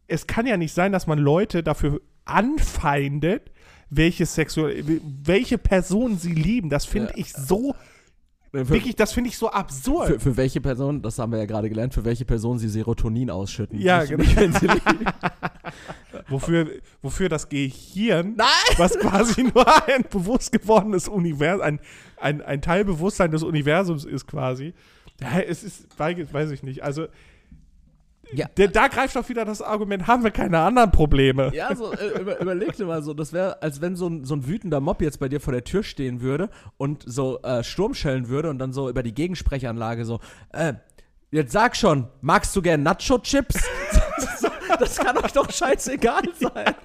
es 0.07 0.27
kann 0.27 0.45
ja 0.45 0.57
nicht 0.57 0.73
sein, 0.73 0.91
dass 0.91 1.07
man 1.07 1.19
Leute 1.19 1.63
dafür 1.63 2.01
anfeindet, 2.25 3.51
welche 3.89 4.25
sexuelle, 4.25 5.01
welche 5.03 5.57
Person 5.57 6.17
sie 6.17 6.33
lieben. 6.33 6.69
Das 6.69 6.85
finde 6.85 7.13
ich 7.15 7.33
so, 7.33 7.75
Für, 8.51 8.67
wirklich, 8.69 8.95
das 8.95 9.13
finde 9.13 9.29
ich 9.29 9.37
so 9.37 9.49
absurd. 9.51 10.07
für, 10.07 10.19
für 10.19 10.37
welche 10.37 10.59
Person, 10.59 11.01
das 11.03 11.19
haben 11.19 11.31
wir 11.31 11.37
ja 11.39 11.45
gerade 11.45 11.69
gelernt, 11.69 11.93
für 11.93 12.03
welche 12.03 12.25
Person 12.25 12.57
sie 12.57 12.67
Serotonin 12.67 13.29
ausschütten. 13.29 13.79
Ja, 13.79 13.99
Nicht- 13.99 14.09
genau. 14.09 14.23
nicht, 14.23 14.35
wenn 14.37 14.53
sie 14.53 14.65
lieben. 14.67 15.05
wofür, 16.27 16.67
wofür 17.01 17.29
das 17.29 17.49
Gehirn, 17.49 18.35
was 18.77 18.97
quasi 18.99 19.43
nur 19.43 19.67
ein 19.87 20.03
bewusst 20.09 20.51
gewordenes 20.51 21.07
Universum, 21.07 21.61
ein, 21.61 21.79
ein, 22.17 22.41
ein 22.41 22.61
Teilbewusstsein 22.61 23.31
des 23.31 23.43
Universums 23.43 24.05
ist 24.05 24.27
quasi. 24.27 24.73
Ja, 25.21 25.39
es 25.41 25.63
ist, 25.63 25.87
weiß 25.99 26.33
weiß 26.33 26.51
ich 26.51 26.63
nicht. 26.63 26.83
Also, 26.83 27.07
Ja. 28.31 28.47
da, 28.55 28.67
da 28.67 28.87
greift 28.87 29.17
auch 29.17 29.27
wieder 29.29 29.45
das 29.45 29.61
Argument, 29.61 30.07
haben 30.07 30.23
wir 30.23 30.31
keine 30.31 30.59
anderen 30.59 30.91
Probleme. 30.91 31.51
Ja, 31.53 31.75
so, 31.75 31.91
äh, 31.93 32.19
über, 32.19 32.39
überleg 32.39 32.73
dir 32.75 32.85
mal 32.85 33.01
so, 33.01 33.13
das 33.13 33.33
wäre, 33.33 33.61
als 33.61 33.81
wenn 33.81 33.95
so 33.95 34.07
ein, 34.07 34.25
so 34.25 34.35
ein 34.35 34.47
wütender 34.47 34.79
Mob 34.79 35.01
jetzt 35.01 35.19
bei 35.19 35.29
dir 35.29 35.39
vor 35.39 35.53
der 35.53 35.63
Tür 35.63 35.83
stehen 35.83 36.21
würde 36.21 36.49
und 36.77 37.03
so 37.05 37.41
äh, 37.41 37.63
Sturm 37.63 37.93
schellen 37.93 38.29
würde 38.29 38.49
und 38.49 38.59
dann 38.59 38.73
so 38.73 38.89
über 38.89 39.03
die 39.03 39.13
Gegensprechanlage 39.13 40.05
so, 40.05 40.19
äh, 40.53 40.73
jetzt 41.31 41.51
sag 41.51 41.75
schon, 41.75 42.07
magst 42.21 42.55
du 42.55 42.61
gern 42.61 42.83
Nacho-Chips? 42.83 43.63
das 44.77 44.97
kann 44.97 45.17
euch 45.17 45.31
doch 45.31 45.49
scheißegal 45.51 46.23
sein. 46.39 46.75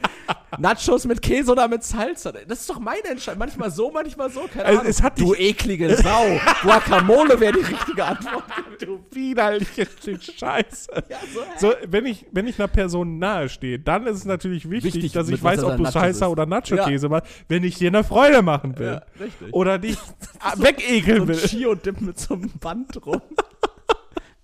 Nachos 0.59 1.05
mit 1.05 1.21
Käse 1.21 1.51
oder 1.53 1.67
mit 1.67 1.83
Salsa. 1.83 2.31
Das 2.33 2.61
ist 2.61 2.71
doch 2.71 2.79
meine 2.79 3.05
Entscheidung. 3.05 3.41
Manchmal 3.41 3.71
so, 3.71 3.91
manchmal 3.91 4.31
so. 4.31 4.43
Keine 4.53 4.67
Also, 4.67 4.79
Ahnung. 4.81 4.91
es 4.91 5.03
hat 5.03 5.19
du 5.19 5.35
eklige 5.35 5.97
Sau. 5.97 6.39
Guacamole 6.63 7.39
wäre 7.41 7.55
die 7.55 7.65
richtige 7.65 8.05
Antwort. 8.05 8.45
Du 8.81 9.05
widerliches 9.11 9.89
Stück 10.01 10.23
Scheiße. 10.23 10.91
Ja, 11.09 11.19
so? 11.59 11.69
So, 11.69 11.75
wenn 11.89 12.07
ich, 12.07 12.25
wenn 12.31 12.47
ich 12.47 12.59
einer 12.59 12.69
Person 12.69 13.19
nahe 13.19 13.49
stehe, 13.49 13.79
dann 13.79 14.07
ist 14.07 14.19
es 14.19 14.25
natürlich 14.25 14.71
wichtig, 14.71 14.95
Wichtig, 14.95 15.13
dass 15.13 15.29
ich 15.29 15.43
weiß, 15.43 15.65
ob 15.65 15.77
du 15.77 15.85
Salsa 15.87 16.29
oder 16.29 16.47
Nacho-Käse 16.47 17.09
machst, 17.09 17.27
wenn 17.49 17.65
ich 17.65 17.77
dir 17.77 17.89
eine 17.89 18.05
Freude 18.05 18.43
machen 18.43 18.79
will. 18.79 19.01
Ja. 19.19 19.27
Oder 19.53 19.79
dich 19.79 19.97
wegekeln 20.57 21.17
so 21.19 21.23
ein 21.25 21.29
will. 21.29 21.37
Chio-Dip 21.37 22.01
mit 22.01 22.19
so 22.19 22.35
einem 22.35 22.51
Band 22.61 23.05
rum. 23.05 23.21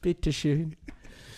Bitteschön. 0.03 0.77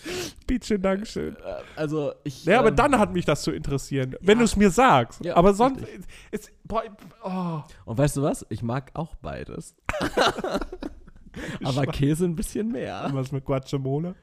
Bitte, 0.47 0.79
Dankeschön. 0.79 1.35
Äh, 1.35 1.39
Also, 1.75 2.13
ich. 2.23 2.45
Ja, 2.45 2.59
aber 2.59 2.69
ähm, 2.69 2.75
dann 2.75 2.99
hat 2.99 3.13
mich 3.13 3.25
das 3.25 3.43
zu 3.43 3.51
interessieren, 3.51 4.15
wenn 4.21 4.39
du 4.39 4.43
es 4.45 4.55
mir 4.55 4.69
sagst. 4.69 5.23
Ja, 5.23 5.35
aber 5.35 5.53
sonst, 5.53 5.83
es, 6.31 6.51
boah, 6.63 6.83
oh. 7.23 7.61
Und 7.85 7.97
weißt 7.97 8.17
du 8.17 8.21
was? 8.23 8.45
Ich 8.49 8.63
mag 8.63 8.91
auch 8.93 9.15
beides. 9.15 9.75
aber 11.63 11.85
Käse 11.87 12.25
ein 12.25 12.35
bisschen 12.35 12.71
mehr. 12.71 13.09
was 13.13 13.31
mit 13.31 13.45
Guacamole? 13.45 14.15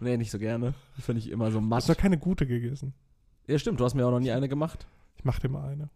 Nee, 0.00 0.16
nicht 0.16 0.30
so 0.30 0.38
gerne. 0.38 0.74
Finde 1.00 1.20
ich 1.20 1.30
immer 1.30 1.50
so 1.50 1.58
Hast 1.60 1.66
matt. 1.66 1.88
du 1.88 1.92
noch 1.92 1.98
keine 1.98 2.18
gute 2.18 2.46
gegessen? 2.46 2.94
Ja, 3.46 3.58
stimmt, 3.58 3.80
du 3.80 3.84
hast 3.84 3.94
mir 3.94 4.06
auch 4.06 4.10
noch 4.10 4.20
nie 4.20 4.30
eine 4.30 4.48
gemacht. 4.48 4.86
Ich 5.16 5.24
mach 5.24 5.38
dir 5.38 5.48
mal 5.48 5.68
eine. 5.68 5.90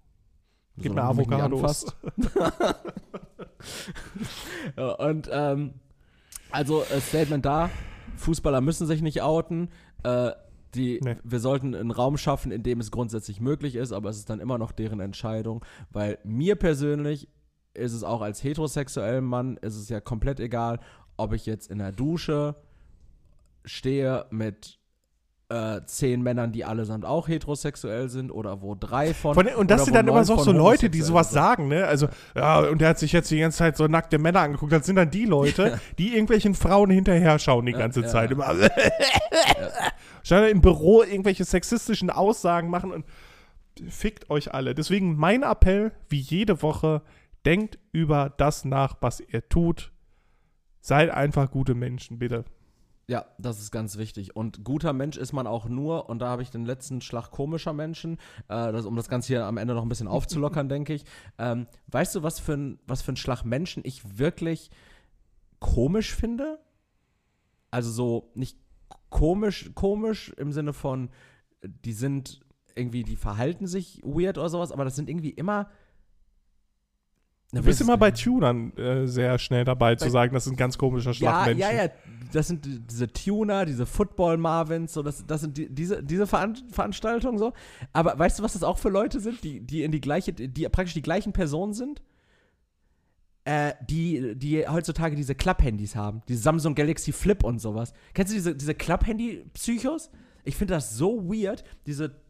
Gib 0.77 0.95
mir 0.95 1.07
mich 1.15 1.29
nicht 1.29 1.33
Avocados. 1.33 1.87
ja, 4.77 4.89
und 4.93 5.29
ähm, 5.31 5.75
also 6.51 6.83
Statement 7.01 7.45
da, 7.45 7.71
Fußballer 8.17 8.61
müssen 8.61 8.87
sich 8.87 9.03
nicht 9.03 9.23
outen. 9.23 9.69
Äh, 10.03 10.33
die, 10.75 11.01
Nee. 11.03 11.17
Wir 11.23 11.39
sollten 11.39 11.75
einen 11.75 11.91
Raum 11.91 12.17
schaffen, 12.17 12.51
in 12.51 12.63
dem 12.63 12.81
es 12.81 12.91
grundsätzlich 12.91 13.41
möglich 13.41 13.75
ist, 13.77 13.93
aber 13.93 14.09
es 14.09 14.17
ist 14.17 14.31
dann 14.31 14.41
immer 14.41 14.59
noch 14.59 14.73
deren 14.73 15.01
Entscheidung, 15.01 15.65
weil 15.91 16.19
mir 16.25 16.57
persönlich 16.57 17.29
ist 17.75 17.93
es 17.93 18.05
auch 18.05 18.21
als 18.23 18.43
heterosexuellem 18.43 19.25
Mann, 19.25 19.57
ist 19.59 19.77
es 19.77 19.89
ja 19.89 20.01
komplett 20.01 20.41
egal, 20.41 20.81
ob 21.17 21.33
ich 21.33 21.47
jetzt 21.47 21.71
in 21.71 21.79
der 21.79 21.93
Dusche 21.93 22.57
stehe 23.65 24.27
mit 24.31 24.79
äh, 25.49 25.81
zehn 25.85 26.23
Männern, 26.23 26.53
die 26.53 26.65
allesamt 26.65 27.05
auch 27.05 27.29
heterosexuell 27.29 28.09
sind 28.09 28.31
oder 28.31 28.63
wo 28.63 28.75
drei 28.75 29.13
von. 29.13 29.35
Von, 29.35 29.49
und 29.49 29.71
das 29.71 29.85
sind 29.85 29.95
dann 29.95 30.09
immer 30.09 30.25
so, 30.25 30.39
so 30.39 30.53
Leute, 30.53 30.89
die 30.89 31.03
sowas 31.03 31.31
sind. 31.31 31.35
sagen, 31.35 31.69
ne? 31.69 31.87
Also, 31.87 32.09
ja, 32.35 32.61
und 32.61 32.81
der 32.81 32.91
hat 32.91 32.99
sich 32.99 33.13
jetzt 33.13 33.31
die 33.31 33.39
ganze 33.39 33.59
Zeit 33.59 33.77
so 33.77 33.87
nackte 33.87 34.19
Männer 34.19 34.41
angeguckt. 34.41 34.73
Das 34.73 34.87
sind 34.87 34.97
dann 34.97 35.11
die 35.11 35.27
Leute, 35.27 35.79
die 35.99 36.15
irgendwelchen 36.15 36.55
Frauen 36.55 36.91
hinterher 36.91 37.39
schauen 37.39 37.67
die 37.67 37.73
ganze 37.73 38.01
ja, 38.01 38.07
Zeit. 38.07 38.31
ja. 38.31 38.37
Immer 38.37 38.55
Statt 40.23 40.51
im 40.51 40.61
Büro 40.61 41.03
irgendwelche 41.03 41.45
sexistischen 41.45 42.09
Aussagen 42.09 42.71
machen 42.71 42.93
und 42.93 43.05
fickt 43.89 44.31
euch 44.31 44.55
alle. 44.55 44.75
Deswegen 44.75 45.17
mein 45.17 45.43
Appell, 45.43 45.93
wie 46.09 46.21
jede 46.21 46.63
Woche, 46.63 47.03
denkt 47.45 47.79
über 47.93 48.33
das 48.37 48.65
nach, 48.65 48.97
was 49.01 49.21
ihr 49.21 49.49
tut. 49.49 49.93
Seid 50.81 51.11
einfach 51.11 51.51
gute 51.51 51.75
Menschen, 51.75 52.19
bitte. 52.19 52.45
Ja, 53.09 53.27
das 53.39 53.61
ist 53.61 53.73
ganz 53.73 53.99
wichtig. 53.99 54.37
Und 54.37 54.65
guter 54.65 54.93
Mensch 54.93 55.17
ist 55.17 55.33
man 55.33 55.47
auch 55.47 55.67
nur, 55.67 56.09
und 56.09 56.21
da 56.21 56.29
habe 56.29 56.43
ich 56.43 56.51
den 56.51 56.65
letzten 56.65 57.01
Schlag 57.01 57.31
komischer 57.31 57.73
Menschen, 57.73 58.15
äh, 58.49 58.73
das, 58.73 58.87
um 58.87 58.97
das 58.97 59.09
Ganze 59.09 59.29
hier 59.29 59.45
am 59.45 59.57
Ende 59.57 59.75
noch 59.75 59.83
ein 59.83 59.89
bisschen 59.89 60.09
aufzulockern, 60.09 60.69
denke 60.69 60.95
ich. 60.95 61.05
Ähm, 61.39 61.67
weißt 61.89 62.15
du, 62.15 62.23
was 62.23 62.39
für, 62.39 62.55
ein, 62.55 62.79
was 62.87 63.03
für 63.03 63.13
ein 63.13 63.17
Schlag 63.17 63.45
Menschen 63.45 63.83
ich 63.85 64.19
wirklich 64.19 64.71
komisch 65.59 66.15
finde? 66.15 66.59
Also 67.71 67.91
so 67.91 68.31
nicht 68.35 68.59
komisch, 69.11 69.71
komisch 69.75 70.31
im 70.37 70.53
Sinne 70.53 70.73
von, 70.73 71.11
die 71.63 71.93
sind 71.93 72.41
irgendwie, 72.75 73.03
die 73.03 73.17
verhalten 73.17 73.67
sich 73.67 74.01
weird 74.05 74.39
oder 74.39 74.49
sowas, 74.49 74.73
aber 74.73 74.85
das 74.85 74.97
sind 74.97 75.09
irgendwie 75.09 75.31
immer. 75.31 75.69
Du 77.53 77.63
bist 77.63 77.81
immer 77.83 77.99
bei. 77.99 78.11
Tunern 78.13 78.75
äh, 78.77 79.07
sehr 79.07 79.39
schnell 79.39 79.65
dabei 79.65 79.95
zu 79.95 80.09
sagen, 80.11 80.33
das 80.33 80.47
ist 80.47 80.53
ein 80.53 80.57
ganz 80.57 80.79
komischer 80.79 81.13
Schlag 81.13 81.57
Ja, 81.57 81.71
ja, 81.71 81.85
ja. 81.85 81.91
Das 82.33 82.49
sind 82.49 82.65
die- 82.65 82.81
diese 82.81 83.13
Tuner, 83.13 83.67
diese 83.67 83.85
Football-Marvins, 83.85 84.95
so, 84.95 85.03
das, 85.03 85.27
das 85.27 85.43
sind 85.43 85.59
die, 85.59 85.69
diese, 85.69 86.03
diese 86.03 86.27
Veran 86.27 86.57
Veranstaltungen 86.71 87.37
so. 87.37 87.53
Aber 87.93 88.19
weißt 88.19 88.39
du, 88.39 88.43
was 88.43 88.55
das 88.55 88.63
auch 88.63 88.79
für 88.79 88.89
Leute 88.89 89.21
sind, 89.21 89.45
die, 89.45 89.61
die 89.61 89.83
in 89.83 89.93
die 89.93 90.01
gleiche, 90.01 90.33
die 90.33 90.67
praktisch 90.71 90.95
die 90.95 91.03
gleichen 91.03 91.35
Personen 91.35 91.75
sind? 91.75 92.01
Äh, 93.45 93.75
die, 93.87 94.35
die 94.37 94.67
heutzutage 94.69 95.17
diese 95.17 95.35
Klapp-Handys 95.35 95.95
haben. 95.97 96.23
Die 96.29 96.37
Samsung 96.37 96.75
Galaxy 96.75 97.13
Flip 97.13 97.43
und 97.45 97.59
sowas. 97.59 97.93
Kennst 98.15 98.33
du 98.33 98.37
diese, 98.37 98.55
diese 98.55 98.75
Klapp-Handy-Psychos? 98.75 100.11
Ich 100.45 100.57
finde 100.57 100.75
das 100.75 100.97
so 100.97 101.25
weird. 101.29 101.65
Diese. 101.87 102.22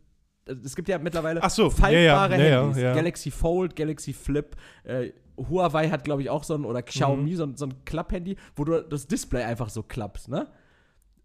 Es 0.65 0.75
gibt 0.75 0.89
ja 0.89 0.99
mittlerweile 0.99 1.41
so, 1.51 1.71
faltbare 1.71 1.95
ja, 2.39 2.49
ja, 2.49 2.63
Handys. 2.63 2.83
ja. 2.83 2.95
Galaxy 2.95 3.31
Fold, 3.31 3.77
Galaxy 3.77 4.13
Flip. 4.13 4.57
Äh, 4.85 5.11
Huawei 5.37 5.89
hat, 5.89 6.05
glaube 6.05 6.23
ich, 6.23 6.31
auch 6.31 6.45
so 6.45 6.55
ein, 6.55 6.65
oder 6.65 6.81
Mhm. 6.81 6.85
Xiaomi, 6.85 7.35
so, 7.35 7.45
ein- 7.45 7.57
so 7.57 7.67
ein 7.67 7.85
Klapp-Handy, 7.85 8.37
wo 8.57 8.65
du 8.65 8.83
das 8.83 9.07
Display 9.07 9.45
einfach 9.45 9.69
so 9.71 9.83
klappst, 9.83 10.29
ne? 10.29 10.49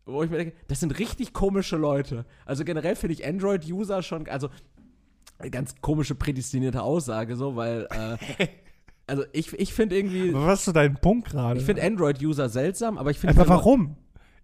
Wo 0.05 0.23
ich 0.23 0.29
mir 0.29 0.37
denke, 0.37 0.55
das 0.67 0.79
sind 0.79 0.97
richtig 0.99 1.33
komische 1.33 1.75
Leute. 1.77 2.25
Also 2.45 2.63
generell 2.63 2.95
finde 2.95 3.13
ich 3.13 3.25
Android-User 3.27 4.01
schon, 4.03 4.27
also 4.29 4.49
eine 5.39 5.51
ganz 5.51 5.75
komische 5.81 6.15
prädestinierte 6.15 6.81
Aussage, 6.81 7.35
so, 7.35 7.55
weil, 7.55 7.87
äh, 7.91 8.47
also 9.07 9.23
ich, 9.33 9.51
ich 9.59 9.73
finde 9.73 9.97
irgendwie, 9.97 10.29
Aber 10.33 10.45
was 10.47 10.59
ist 10.59 10.65
so 10.65 10.71
dein 10.71 10.95
Punkt 10.95 11.29
gerade? 11.31 11.59
ich 11.59 11.65
finde 11.65 11.83
Android-User 11.83 12.47
seltsam, 12.49 12.97
aber 12.97 13.11
ich 13.11 13.19
finde. 13.19 13.39
Aber 13.39 13.49
warum? 13.49 13.97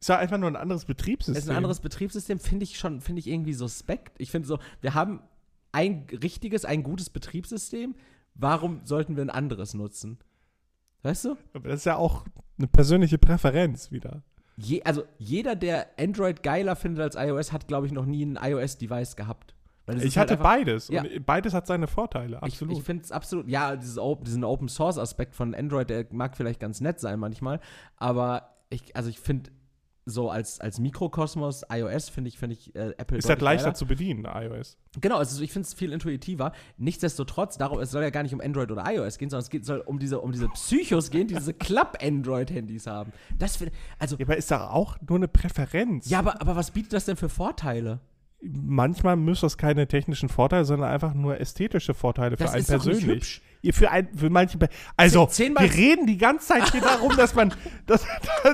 Ist 0.04 0.10
ja 0.10 0.18
einfach 0.18 0.38
nur 0.38 0.50
ein 0.50 0.58
anderes 0.58 0.84
Betriebssystem. 0.84 1.38
Es 1.38 1.46
ist 1.46 1.50
ein 1.50 1.56
anderes 1.56 1.80
Betriebssystem, 1.80 2.38
finde 2.38 2.66
ich 2.66 2.78
schon, 2.78 3.00
finde 3.00 3.20
ich 3.22 3.28
irgendwie 3.28 3.54
suspekt. 3.54 4.20
Ich 4.20 4.32
finde 4.32 4.46
so, 4.50 4.60
wir 4.82 4.96
haben 4.96 5.22
ein 5.72 6.08
richtiges, 6.22 6.66
ein 6.66 6.84
gutes 6.84 7.10
Betriebssystem. 7.10 7.96
Warum 8.36 8.82
sollten 8.84 9.16
wir 9.16 9.24
ein 9.24 9.30
anderes 9.30 9.74
nutzen? 9.74 10.18
Weißt 11.04 11.24
du? 11.24 11.38
Aber 11.54 11.70
das 11.70 11.78
ist 11.80 11.86
ja 11.86 11.96
auch 11.96 12.26
eine 12.58 12.68
persönliche 12.68 13.18
Präferenz 13.18 13.92
wieder. 13.92 14.24
Je, 14.58 14.84
also 14.84 15.04
jeder, 15.20 15.56
der 15.56 15.88
Android 15.98 16.44
geiler 16.44 16.76
findet 16.76 17.02
als 17.02 17.16
iOS, 17.16 17.54
hat, 17.54 17.70
glaube 17.70 17.88
ich, 17.88 17.94
noch 17.94 18.06
nie 18.06 18.26
ein 18.26 18.38
iOS-Device 18.42 19.16
gehabt. 19.16 19.56
Ich 19.88 20.18
halt 20.18 20.18
hatte 20.18 20.34
einfach- 20.34 20.44
beides 20.44 20.90
Ja. 20.90 21.04
und 21.04 21.26
beides 21.26 21.54
hat 21.54 21.66
seine 21.66 21.88
Vorteile, 21.88 22.36
Ich, 22.40 22.44
absolut. 22.44 22.78
ich 22.78 22.84
finde 22.84 23.04
es 23.06 23.14
absolut, 23.14 23.48
ja, 23.48 23.78
dieses, 23.78 23.98
Op- 23.98 24.26
diesen 24.26 24.44
Open 24.44 24.68
Source 24.68 24.98
Aspekt 24.98 25.34
von 25.34 25.56
Android, 25.56 25.90
der 25.90 26.08
mag 26.12 26.36
vielleicht 26.36 26.60
ganz 26.60 26.82
nett 26.82 27.00
sein 27.00 27.20
manchmal, 27.20 27.62
aber 27.96 28.50
ich, 28.70 28.96
also 28.98 29.10
ich 29.10 29.20
finde 29.22 29.50
so 30.06 30.30
als, 30.30 30.60
als 30.60 30.80
Mikrokosmos 30.80 31.64
iOS 31.72 32.10
finde 32.10 32.28
ich, 32.30 32.38
finde 32.38 32.56
ich 32.56 32.76
äh, 32.76 32.94
Apple 32.98 33.18
ist 33.18 33.30
halt 33.30 33.42
leichter 33.42 33.66
geiler. 33.68 33.76
zu 33.76 33.86
bedienen, 33.86 34.26
iOS. 34.26 34.78
Genau, 35.00 35.18
also 35.18 35.42
ich 35.42 35.52
finde 35.52 35.68
es 35.68 35.74
viel 35.74 35.94
intuitiver. 35.94 36.52
Nichtsdestotrotz, 36.78 37.58
darum, 37.58 37.80
es 37.80 37.92
soll 37.92 38.04
ja 38.04 38.10
gar 38.10 38.24
nicht 38.24 38.34
um 38.34 38.42
Android 38.42 38.72
oder 38.72 38.84
iOS 38.92 39.18
gehen, 39.18 39.30
sondern 39.30 39.44
es 39.44 39.50
geht, 39.50 39.66
soll 39.66 39.80
um 39.80 40.00
diese, 40.00 40.20
um 40.20 40.32
diese 40.32 40.50
Psychos 40.50 41.10
gehen, 41.10 41.28
die 41.28 41.36
diese 41.36 41.54
Club-Android-Handys 41.54 42.88
haben. 42.88 43.14
Das 43.38 43.56
finde 43.56 43.74
also, 44.00 44.18
Ja, 44.18 44.26
aber 44.26 44.38
ist 44.38 44.52
da 44.52 44.70
auch 44.70 44.98
nur 45.08 45.18
eine 45.18 45.28
Präferenz. 45.28 46.10
ja, 46.10 46.20
aber, 46.20 46.42
aber 46.42 46.56
was 46.56 46.72
bietet 46.72 46.94
das 46.94 47.06
denn 47.06 47.16
für 47.16 47.30
Vorteile? 47.30 48.02
Manchmal 48.42 49.16
müssen 49.16 49.46
das 49.46 49.58
keine 49.58 49.88
technischen 49.88 50.28
Vorteile, 50.28 50.66
sondern 50.66 50.90
einfach 50.90 51.14
nur 51.14 51.40
ästhetische 51.40 51.94
Vorteile 51.94 52.36
für 52.36 52.44
Das 52.44 52.54
einen 52.54 52.66
doch 52.66 52.74
nicht 52.74 52.84
persönlich. 52.84 53.42
Für, 53.72 53.90
ein, 53.92 54.10
für 54.14 54.30
manche. 54.30 54.58
Also, 54.98 55.24
Zehn- 55.28 55.54
zehnmal- 55.56 55.64
wir 55.64 55.74
reden 55.74 56.06
die 56.06 56.18
ganze 56.18 56.48
Zeit 56.48 56.72
hier 56.72 56.82
darum, 56.82 57.16
dass 57.16 57.34
man, 57.34 57.54
dass, 57.86 58.06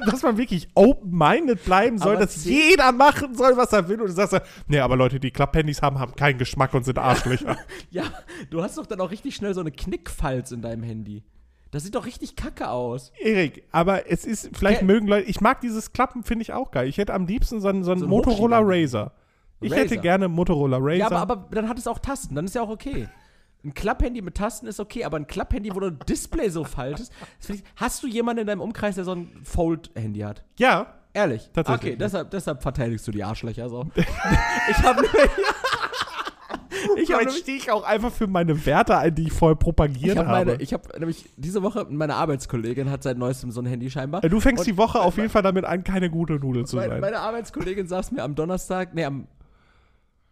dass 0.05 0.21
man 0.21 0.37
wirklich 0.37 0.67
open-minded 0.75 1.63
bleiben 1.65 1.97
soll, 1.97 2.15
Aber 2.17 2.25
dass 2.25 2.45
jeder 2.45 2.91
machen 2.91 3.33
soll, 3.35 3.57
was 3.57 3.73
er 3.73 3.87
will. 3.87 3.99
Und 4.01 4.07
du 4.09 4.13
sagst, 4.13 4.33
so, 4.33 4.39
nee, 4.67 4.79
aber 4.79 4.95
Leute, 4.95 5.19
die 5.19 5.31
Klapphandys 5.31 5.81
haben, 5.81 5.97
haben 5.97 6.15
keinen 6.15 6.37
Geschmack 6.37 6.73
und 6.75 6.83
sind 6.85 6.99
Arschlöcher. 6.99 7.57
Ja, 7.89 8.03
du 8.51 8.61
hast 8.61 8.77
doch 8.77 8.85
dann 8.85 9.01
auch 9.01 9.09
richtig 9.09 9.35
schnell 9.35 9.53
so 9.55 9.61
eine 9.61 9.71
Knickfalz 9.71 10.51
in 10.51 10.61
deinem 10.61 10.83
Handy. 10.83 11.23
Das 11.71 11.83
sieht 11.83 11.95
doch 11.95 12.05
richtig 12.05 12.35
kacke 12.35 12.69
aus. 12.69 13.11
Erik, 13.19 13.63
aber 13.71 14.11
es 14.11 14.25
ist, 14.25 14.49
vielleicht 14.57 14.81
Ja. 14.81 14.87
mögen 14.87 15.07
Leute, 15.07 15.27
ich 15.29 15.39
mag 15.41 15.61
dieses 15.61 15.91
Klappen, 15.93 16.23
finde 16.23 16.43
ich 16.43 16.53
auch 16.53 16.71
geil. 16.71 16.87
Ich 16.87 16.97
hätte 16.97 17.13
am 17.13 17.25
liebsten 17.25 17.61
so 17.61 17.67
einen, 17.67 17.83
so 17.83 17.91
einen 17.91 17.99
So 18.01 18.05
ein 18.05 18.09
Motorola. 18.09 18.59
Razer. 18.61 19.13
Ich 19.61 19.71
Razer. 19.71 19.81
hätte 19.81 19.97
gerne 19.97 20.27
Motorola 20.27 20.77
Razer. 20.79 20.95
Ja, 20.97 21.05
aber, 21.07 21.17
aber 21.19 21.47
dann 21.51 21.67
hat 21.67 21.77
es 21.79 21.87
auch 21.87 21.99
Tasten, 21.99 22.35
dann 22.35 22.45
ist 22.45 22.55
ja 22.55 22.61
auch 22.61 22.69
okay. 22.69 23.07
Ein 23.63 23.73
Klapphandy 23.73 24.21
mit 24.21 24.35
Tasten 24.35 24.67
ist 24.67 24.79
okay, 24.79 25.03
aber 25.03 25.17
ein 25.17 25.27
Klapphandy, 25.27 25.75
wo 25.75 25.79
du 25.81 25.91
Display 25.91 26.49
so 26.49 26.63
faltest. 26.63 27.11
ich- 27.47 27.63
Hast 27.75 28.01
du 28.03 28.07
jemanden 28.07 28.41
in 28.41 28.47
deinem 28.47 28.61
Umkreis, 28.61 28.95
der 28.95 29.03
so 29.03 29.13
ein 29.13 29.31
Fold-Handy 29.43 30.19
hat? 30.21 30.43
ja, 30.57 30.93
Ehrlich? 31.11 31.49
Tatsächlich, 31.53 31.93
Okay, 31.93 31.97
deshalb, 31.99 32.29
deshalb 32.29 32.61
verteidigst 32.61 33.05
du 33.07 33.11
die 33.11 33.23
Arschlöcher 33.23 33.67
so. 33.67 33.87
ich 33.95 34.05
habe 34.83 35.03
ich 36.97 37.11
hab 37.11 37.31
stehe 37.31 37.57
ich 37.57 37.71
auch 37.71 37.83
einfach 37.83 38.11
für 38.11 38.27
meine 38.27 38.65
Werte 38.65 38.95
ein, 38.97 39.13
die 39.15 39.23
ich 39.23 39.33
vorher 39.33 39.55
propagiert 39.55 40.13
ich 40.13 40.17
hab 40.17 40.27
habe. 40.27 40.45
meine, 40.51 40.61
ich 40.61 40.71
habe 40.71 40.83
nämlich 40.99 41.25
diese 41.35 41.61
Woche 41.63 41.85
meine 41.89 42.13
Arbeitskollegin 42.15 42.89
hat 42.91 43.03
seit 43.03 43.17
neuestem 43.17 43.51
so 43.51 43.59
ein 43.61 43.65
Handy 43.65 43.89
scheinbar. 43.89 44.21
Du 44.21 44.39
fängst 44.39 44.61
Und 44.61 44.67
die 44.67 44.77
Woche 44.77 44.99
auf 44.99 45.17
jeden 45.17 45.29
Fall 45.29 45.41
damit 45.41 45.65
an, 45.65 45.83
keine 45.83 46.09
gute 46.09 46.33
Nudel 46.33 46.65
zu 46.65 46.75
meine, 46.75 46.89
sein. 46.93 47.01
meine 47.01 47.19
Arbeitskollegin 47.19 47.87
saß 47.87 48.11
mir 48.11 48.23
am 48.23 48.35
Donnerstag, 48.35 48.93
nee, 48.93 49.03
am, 49.05 49.27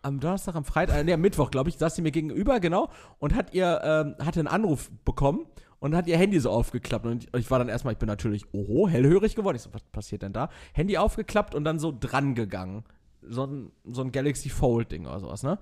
am 0.01 0.19
Donnerstag, 0.19 0.55
am 0.55 0.63
Freitag, 0.63 0.97
äh, 0.97 1.03
nee, 1.03 1.13
am 1.13 1.21
Mittwoch, 1.21 1.51
glaube 1.51 1.69
ich, 1.69 1.77
saß 1.77 1.95
sie 1.95 2.01
mir 2.01 2.11
gegenüber, 2.11 2.59
genau, 2.59 2.89
und 3.19 3.35
hat 3.35 3.53
ihr, 3.53 3.81
ähm, 3.83 4.15
hatte 4.25 4.39
einen 4.39 4.47
Anruf 4.47 4.91
bekommen 5.05 5.45
und 5.79 5.95
hat 5.95 6.07
ihr 6.07 6.17
Handy 6.17 6.39
so 6.39 6.49
aufgeklappt. 6.49 7.05
Und 7.05 7.27
ich, 7.35 7.51
war 7.51 7.59
dann 7.59 7.69
erstmal, 7.69 7.93
ich 7.93 7.99
bin 7.99 8.07
natürlich, 8.07 8.45
oho, 8.53 8.87
hellhörig 8.87 9.35
geworden. 9.35 9.57
Ich 9.57 9.61
so, 9.61 9.73
was 9.73 9.83
passiert 9.83 10.21
denn 10.21 10.33
da? 10.33 10.49
Handy 10.73 10.97
aufgeklappt 10.97 11.55
und 11.55 11.63
dann 11.63 11.79
so 11.79 11.95
dran 11.97 12.35
gegangen. 12.35 12.83
So 13.21 13.45
ein, 13.45 13.71
so 13.85 14.01
ein 14.01 14.11
Galaxy 14.11 14.49
Fold-Ding 14.49 15.05
oder 15.05 15.19
sowas, 15.19 15.43
ne? 15.43 15.59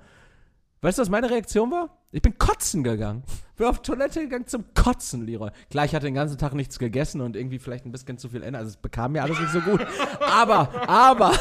Weißt 0.85 0.99
du, 0.99 1.01
was 1.01 1.09
meine 1.09 1.31
Reaktion 1.31 1.71
war? 1.71 1.97
Ich 2.11 2.21
bin 2.21 2.37
kotzen 2.37 2.83
gegangen. 2.83 3.23
Bin 3.55 3.65
auf 3.65 3.81
Toilette 3.81 4.19
gegangen 4.19 4.45
zum 4.45 4.65
Kotzen, 4.75 5.25
Leroy. 5.25 5.49
Klar, 5.71 5.85
ich 5.85 5.95
hatte 5.95 6.05
den 6.05 6.13
ganzen 6.13 6.37
Tag 6.37 6.53
nichts 6.53 6.77
gegessen 6.77 7.21
und 7.21 7.35
irgendwie 7.35 7.57
vielleicht 7.57 7.87
ein 7.87 7.91
bisschen 7.91 8.19
zu 8.19 8.29
viel 8.29 8.43
Essen. 8.43 8.53
Also 8.53 8.69
es 8.69 8.77
bekam 8.77 9.13
mir 9.13 9.23
alles 9.23 9.39
nicht 9.39 9.51
so 9.51 9.61
gut. 9.61 9.83
Aber, 10.21 10.87
aber, 10.87 11.33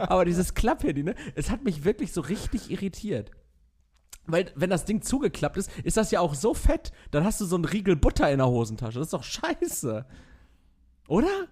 aber 0.00 0.24
dieses 0.24 0.54
Klapphandy, 0.54 1.04
ne? 1.04 1.14
Es 1.36 1.48
hat 1.48 1.62
mich 1.62 1.84
wirklich 1.84 2.12
so 2.12 2.22
richtig 2.22 2.72
irritiert. 2.72 3.30
Weil, 4.26 4.50
wenn 4.56 4.70
das 4.70 4.84
Ding 4.84 5.00
zugeklappt 5.00 5.58
ist, 5.58 5.70
ist 5.84 5.96
das 5.96 6.10
ja 6.10 6.18
auch 6.18 6.34
so 6.34 6.52
fett. 6.52 6.90
Dann 7.12 7.22
hast 7.22 7.40
du 7.40 7.44
so 7.44 7.54
einen 7.54 7.66
Riegel 7.66 7.94
Butter 7.94 8.32
in 8.32 8.38
der 8.38 8.48
Hosentasche. 8.48 8.98
Das 8.98 9.06
ist 9.06 9.14
doch 9.14 9.22
scheiße. 9.22 10.04
Oder? 11.06 11.46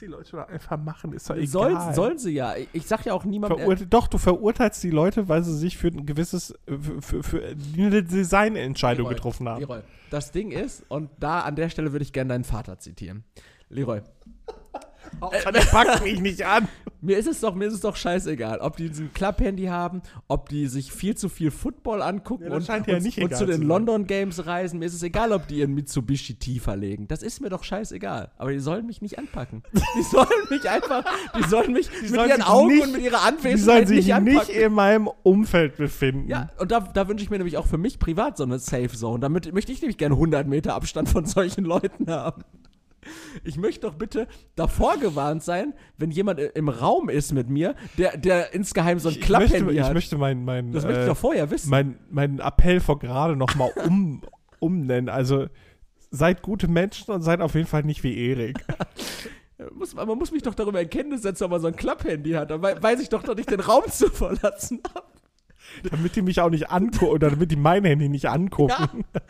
Die 0.00 0.06
Leute 0.06 0.32
doch 0.32 0.48
einfach 0.48 0.78
machen, 0.78 1.12
ist 1.12 1.28
doch 1.28 1.34
egal. 1.34 1.48
Sollen, 1.48 1.94
sollen 1.94 2.18
sie 2.18 2.32
ja. 2.32 2.56
Ich, 2.56 2.68
ich 2.72 2.86
sag 2.86 3.04
ja 3.04 3.14
auch 3.14 3.24
niemandem. 3.24 3.58
Verurte 3.58 3.86
doch, 3.86 4.06
du 4.06 4.18
verurteilst 4.18 4.82
die 4.82 4.90
Leute, 4.90 5.28
weil 5.28 5.42
sie 5.42 5.56
sich 5.56 5.76
für 5.76 5.88
ein 5.88 6.06
gewisses, 6.06 6.54
für, 6.66 7.02
für, 7.02 7.22
für 7.22 7.56
eine 7.76 8.02
Designentscheidung 8.02 9.04
Leroy, 9.04 9.14
getroffen 9.14 9.48
haben. 9.48 9.60
Leroy, 9.60 9.80
das 10.10 10.30
Ding 10.30 10.50
ist, 10.52 10.84
und 10.88 11.10
da 11.18 11.40
an 11.40 11.56
der 11.56 11.68
Stelle 11.68 11.92
würde 11.92 12.04
ich 12.04 12.12
gerne 12.12 12.28
deinen 12.28 12.44
Vater 12.44 12.78
zitieren. 12.78 13.24
Leroy, 13.70 14.02
Der 15.52 15.60
packt 15.60 16.02
mich 16.02 16.20
nicht 16.20 16.44
an. 16.44 16.68
mir 17.00 17.16
ist 17.18 17.28
es 17.28 17.40
doch, 17.40 17.54
mir 17.54 17.66
ist 17.66 17.74
es 17.74 17.80
doch 17.80 17.96
scheißegal, 17.96 18.58
ob 18.58 18.76
die 18.76 18.86
ein 18.86 19.10
Klapphandy 19.14 19.66
haben, 19.66 20.02
ob 20.26 20.48
die 20.48 20.66
sich 20.66 20.92
viel 20.92 21.16
zu 21.16 21.28
viel 21.28 21.50
Football 21.50 22.02
angucken 22.02 22.44
Ja, 22.44 22.54
und, 22.56 22.66
ja 22.66 22.76
und, 22.76 23.18
und 23.18 23.36
zu 23.36 23.46
den. 23.46 23.62
London 23.62 24.06
Games 24.06 24.46
reisen. 24.46 24.78
Mir 24.78 24.86
ist 24.86 24.94
es 24.94 25.02
egal, 25.02 25.32
ob 25.32 25.46
die 25.46 25.58
ihren 25.58 25.74
Mitsubishi 25.74 26.34
tiefer 26.34 26.76
legen. 26.76 27.06
Das 27.08 27.22
ist 27.22 27.40
mir 27.40 27.50
doch 27.50 27.62
scheißegal. 27.62 28.32
Aber 28.36 28.52
die 28.52 28.58
sollen 28.58 28.86
mich 28.86 29.00
nicht 29.00 29.18
anpacken. 29.18 29.62
Die 29.72 30.02
sollen 30.10 30.28
mich 30.50 30.68
einfach, 30.68 31.04
die 31.38 31.48
sollen 31.48 31.72
mich 31.72 31.90
mit 32.02 32.10
sollen 32.10 32.30
ihren 32.30 32.42
Augen 32.42 32.68
nicht- 32.68 32.82
und 32.84 32.92
mit 32.92 33.02
ihrer 33.02 33.18
Die 33.18 33.36
Anwesenheit 33.36 33.58
sollen 33.58 33.86
sich 33.86 34.06
nicht 34.06 34.20
nicht, 34.20 34.48
in 34.48 34.72
meinem 34.72 35.08
Umfeld 35.22 35.76
befinden. 35.76 36.28
Ja, 36.28 36.50
und 36.58 36.70
da, 36.70 36.80
da 36.80 37.08
wünsche 37.08 37.22
ich 37.22 37.30
mir 37.30 37.38
nämlich 37.38 37.56
auch 37.56 37.66
für 37.66 37.78
mich 37.78 37.98
privat 37.98 38.36
so 38.36 38.44
eine 38.44 38.58
Safe 38.58 38.88
Zone. 38.88 39.20
Damit 39.20 39.52
möchte 39.52 39.72
ich 39.72 39.80
nämlich 39.80 39.98
gerne 39.98 40.14
100 40.14 40.46
Meter 40.46 40.74
Abstand 40.74 41.08
von 41.08 41.24
solchen 41.26 41.64
Leuten 41.64 42.10
haben. 42.10 42.42
Ich 43.44 43.56
möchte 43.56 43.86
doch 43.86 43.94
bitte 43.94 44.26
davor 44.56 44.96
gewarnt 44.98 45.42
sein, 45.42 45.74
wenn 45.96 46.10
jemand 46.10 46.40
im 46.40 46.68
Raum 46.68 47.08
ist 47.08 47.32
mit 47.32 47.48
mir, 47.48 47.74
der, 47.96 48.16
der 48.16 48.52
insgeheim 48.54 48.98
so 48.98 49.08
ein 49.08 49.12
ich, 49.12 49.20
ich 49.20 49.24
Klapphandy 49.26 49.74
ich 49.74 49.82
hat. 49.82 49.94
möchte 49.94 50.18
mein, 50.18 50.44
mein, 50.44 50.72
das 50.72 50.84
möchte 50.84 51.00
ich 51.00 51.06
äh, 51.06 51.08
doch 51.08 51.16
vorher 51.16 51.50
wissen. 51.50 51.70
mein, 51.70 51.98
mein 52.10 52.38
Appell 52.40 52.80
von 52.80 52.98
gerade 52.98 53.36
nochmal 53.36 53.70
um, 53.86 54.22
umnennen. 54.58 55.08
Also 55.08 55.46
seid 56.10 56.42
gute 56.42 56.68
Menschen 56.68 57.12
und 57.12 57.22
seid 57.22 57.40
auf 57.40 57.54
jeden 57.54 57.66
Fall 57.66 57.82
nicht 57.84 58.02
wie 58.02 58.16
Erik. 58.30 58.64
muss, 59.74 59.94
man 59.94 60.06
muss 60.18 60.32
mich 60.32 60.42
doch 60.42 60.54
darüber 60.54 60.80
in 60.80 60.90
Kenntnis 60.90 61.22
setzen, 61.22 61.44
ob 61.44 61.50
man 61.52 61.60
so 61.60 61.66
ein 61.68 61.76
Klapphandy 61.76 62.32
hat. 62.32 62.50
Dann 62.50 62.62
wei- 62.62 62.80
weiß 62.82 63.00
ich 63.00 63.08
doch, 63.08 63.22
dass 63.22 63.38
ich 63.38 63.46
den 63.46 63.60
Raum 63.60 63.84
zu 63.90 64.08
verlassen 64.10 64.80
habe. 64.94 65.06
damit 65.90 66.16
die 66.16 66.22
mich 66.22 66.40
auch 66.40 66.50
nicht 66.50 66.70
angucken 66.70 67.12
oder 67.12 67.30
damit 67.30 67.50
die 67.50 67.56
mein 67.56 67.84
Handy 67.84 68.08
nicht 68.08 68.26
angucken. 68.28 69.04
Ja. 69.14 69.20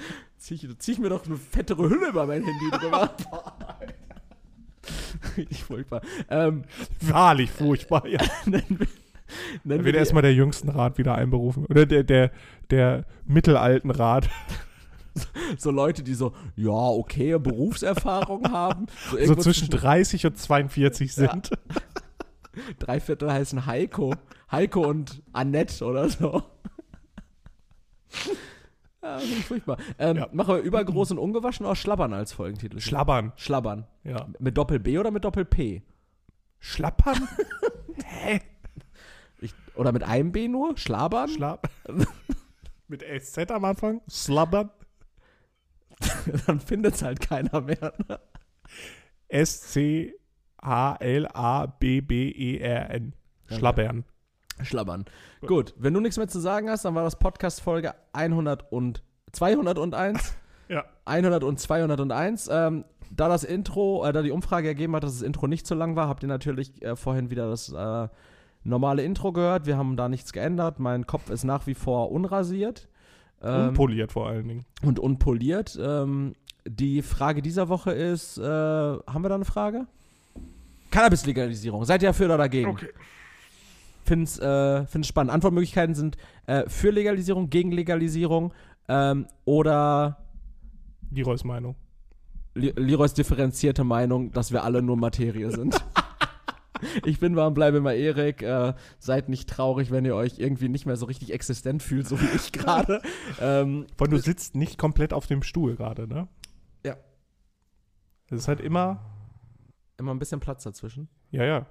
Zieh 0.48 0.54
ich, 0.54 0.78
zieh 0.78 0.92
ich 0.92 0.98
mir 0.98 1.10
doch 1.10 1.26
eine 1.26 1.36
fettere 1.36 1.90
Hülle 1.90 2.08
über 2.08 2.26
mein 2.26 2.42
Handy 2.42 2.70
drüber. 2.70 3.14
Richtig 5.36 5.62
furchtbar. 5.62 6.00
Ähm, 6.30 6.64
Wahrlich 7.02 7.50
furchtbar, 7.50 8.06
ja. 8.06 8.18
nennen 8.46 8.64
wir, 8.70 8.78
nennen 8.78 8.88
Dann 9.64 9.78
wir 9.80 9.84
wird 9.84 9.96
erstmal 9.96 10.22
der 10.22 10.32
jüngsten 10.32 10.70
Rat 10.70 10.96
wieder 10.96 11.16
einberufen. 11.16 11.66
Oder 11.66 11.84
der, 11.84 12.02
der, 12.02 12.30
der 12.70 13.04
mittelalten 13.26 13.90
Rat. 13.90 14.30
so 15.58 15.70
Leute, 15.70 16.02
die 16.02 16.14
so, 16.14 16.32
ja, 16.56 16.70
okay, 16.70 17.38
Berufserfahrung 17.38 18.44
haben. 18.50 18.86
So, 19.10 19.18
So 19.22 19.34
zwischen 19.34 19.68
30 19.68 20.24
und 20.24 20.38
42 20.38 21.14
Ja. 21.16 21.30
sind. 21.30 21.50
drei 22.78 23.00
Viertel 23.00 23.30
heißen 23.30 23.66
Heiko. 23.66 24.14
Heiko 24.50 24.80
und 24.88 25.20
Annette 25.34 25.84
oder 25.84 26.08
so. 26.08 26.42
Ja, 29.16 29.18
furchtbar. 29.46 29.76
Ähm, 29.98 30.16
Ja. 30.16 30.28
Machen 30.32 30.54
wir 30.56 30.62
übergroß 30.62 31.10
und 31.12 31.18
ungewaschen 31.18 31.66
oder 31.66 31.76
Schlabbern 31.76 32.12
als 32.12 32.32
Folgentitel? 32.32 32.80
Schlabbern. 32.80 33.32
Schlabbern. 33.36 33.86
Ja. 34.04 34.28
Mit 34.38 34.56
Doppel 34.58 34.78
B 34.78 34.98
oder 34.98 35.10
mit 35.10 35.24
Doppel 35.24 35.44
P? 35.44 35.82
Schlappern? 36.58 37.28
Hä? 38.04 38.40
Ich, 39.40 39.54
oder 39.74 39.92
mit 39.92 40.02
einem 40.02 40.32
B 40.32 40.48
nur? 40.48 40.76
Schlabern? 40.76 41.28
Schlapp. 41.28 41.70
Mit 42.90 43.02
SZ 43.02 43.50
am 43.50 43.64
Anfang? 43.66 44.00
Slabbern? 44.08 44.70
Dann 46.46 46.58
findet 46.58 46.94
es 46.94 47.02
halt 47.02 47.20
keiner 47.20 47.60
mehr. 47.60 47.92
Ne? 48.08 48.18
S-C-H-L-A-B-B-E-R-N. 51.88 53.12
Schlabbern. 53.46 54.04
Schlabbern. 54.62 55.04
Gut, 55.46 55.74
wenn 55.78 55.94
du 55.94 56.00
nichts 56.00 56.16
mehr 56.16 56.28
zu 56.28 56.40
sagen 56.40 56.68
hast, 56.70 56.84
dann 56.84 56.94
war 56.94 57.04
das 57.04 57.18
Podcast 57.18 57.60
Folge 57.60 57.94
100 58.12 58.70
und 58.72 59.02
201. 59.32 60.34
Ja. 60.70 60.84
100 61.06 61.44
und 61.44 61.58
201. 61.58 62.50
Ähm, 62.52 62.84
da 63.10 63.28
das 63.30 63.42
Intro, 63.42 64.04
äh, 64.04 64.12
da 64.12 64.20
die 64.20 64.30
Umfrage 64.30 64.68
ergeben 64.68 64.94
hat, 64.94 65.02
dass 65.02 65.12
das 65.14 65.22
Intro 65.22 65.46
nicht 65.46 65.66
so 65.66 65.74
lang 65.74 65.96
war, 65.96 66.08
habt 66.08 66.22
ihr 66.22 66.28
natürlich 66.28 66.82
äh, 66.82 66.94
vorhin 66.94 67.30
wieder 67.30 67.48
das 67.48 67.72
äh, 67.72 68.08
normale 68.64 69.02
Intro 69.02 69.32
gehört. 69.32 69.64
Wir 69.64 69.78
haben 69.78 69.96
da 69.96 70.10
nichts 70.10 70.34
geändert. 70.34 70.78
Mein 70.78 71.06
Kopf 71.06 71.30
ist 71.30 71.44
nach 71.44 71.66
wie 71.66 71.72
vor 71.72 72.12
unrasiert. 72.12 72.86
Ähm, 73.42 73.68
Unpoliert 73.68 74.12
vor 74.12 74.28
allen 74.28 74.46
Dingen. 74.46 74.64
und 74.82 74.98
unpoliert. 74.98 75.78
Ähm, 75.80 76.34
die 76.66 77.00
Frage 77.00 77.40
dieser 77.40 77.70
Woche 77.70 77.92
ist, 77.92 78.36
äh, 78.36 78.42
haben 78.42 79.22
wir 79.22 79.30
da 79.30 79.36
eine 79.36 79.46
Frage? 79.46 79.86
Cannabis-Legalisierung. 80.90 81.84
Seid 81.84 82.02
ihr 82.02 82.10
dafür 82.10 82.26
oder 82.26 82.38
dagegen? 82.38 82.70
Okay. 82.70 82.88
Find's, 84.08 84.38
äh, 84.38 84.86
find's 84.86 85.06
spannend. 85.06 85.30
Antwortmöglichkeiten 85.34 85.94
sind 85.94 86.16
äh, 86.46 86.66
für 86.66 86.90
Legalisierung, 86.90 87.50
gegen 87.50 87.72
Legalisierung 87.72 88.54
ähm, 88.88 89.26
oder 89.44 90.24
Leroys 91.10 91.44
Meinung. 91.44 91.76
Le 92.54 92.70
Leroys 92.70 93.12
differenzierte 93.12 93.84
Meinung, 93.84 94.32
dass 94.32 94.50
wir 94.50 94.64
alle 94.64 94.80
nur 94.80 94.96
Materie 94.96 95.50
sind. 95.50 95.76
ich 97.04 97.20
bin 97.20 97.36
war 97.36 97.48
und 97.48 97.52
bleibe 97.52 97.76
immer 97.76 97.92
Erik. 97.92 98.40
Äh, 98.40 98.72
seid 98.98 99.28
nicht 99.28 99.46
traurig, 99.46 99.90
wenn 99.90 100.06
ihr 100.06 100.14
euch 100.14 100.38
irgendwie 100.38 100.70
nicht 100.70 100.86
mehr 100.86 100.96
so 100.96 101.04
richtig 101.04 101.34
existent 101.34 101.82
fühlt, 101.82 102.08
so 102.08 102.18
wie 102.18 102.34
ich 102.34 102.50
gerade. 102.52 103.02
ähm, 103.42 103.86
Weil 103.98 104.08
du 104.08 104.16
sitzt 104.16 104.54
nicht 104.56 104.78
komplett 104.78 105.12
auf 105.12 105.26
dem 105.26 105.42
Stuhl 105.42 105.76
gerade, 105.76 106.08
ne? 106.08 106.28
Ja. 106.82 106.96
Das 108.30 108.40
ist 108.40 108.48
halt 108.48 108.60
immer, 108.60 109.04
immer 109.98 110.14
ein 110.14 110.18
bisschen 110.18 110.40
Platz 110.40 110.64
dazwischen. 110.64 111.10
ja, 111.30 111.44
ja, 111.44 111.66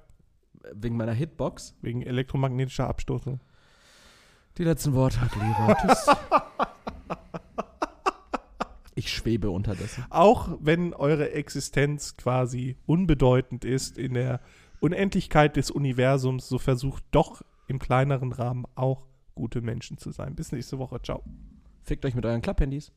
Wegen 0.73 0.97
meiner 0.97 1.13
Hitbox. 1.13 1.75
wegen 1.81 2.01
elektromagnetischer 2.01 2.87
Abstoßung. 2.87 3.39
Die 4.57 4.63
letzten 4.63 4.93
Worte 4.93 5.21
hat 5.21 5.35
Leroy. 5.35 5.75
Tschüss. 5.81 6.07
Ich 8.97 9.13
schwebe 9.13 9.51
unterdessen. 9.51 10.05
Auch 10.09 10.57
wenn 10.59 10.91
eure 10.95 11.31
Existenz 11.31 12.17
quasi 12.17 12.77
unbedeutend 12.87 13.63
ist 13.63 13.95
in 13.95 14.15
der 14.15 14.41
Unendlichkeit 14.79 15.55
des 15.55 15.69
Universums, 15.69 16.49
so 16.49 16.57
versucht 16.57 17.03
doch 17.11 17.43
im 17.67 17.77
kleineren 17.77 18.31
Rahmen 18.31 18.65
auch 18.73 19.05
gute 19.35 19.61
Menschen 19.61 19.99
zu 19.99 20.09
sein. 20.09 20.33
Bis 20.33 20.51
nächste 20.51 20.79
Woche. 20.79 20.99
Ciao. 21.03 21.23
Fickt 21.83 22.05
euch 22.05 22.15
mit 22.15 22.25
euren 22.25 22.41
Klapphandys. 22.41 22.91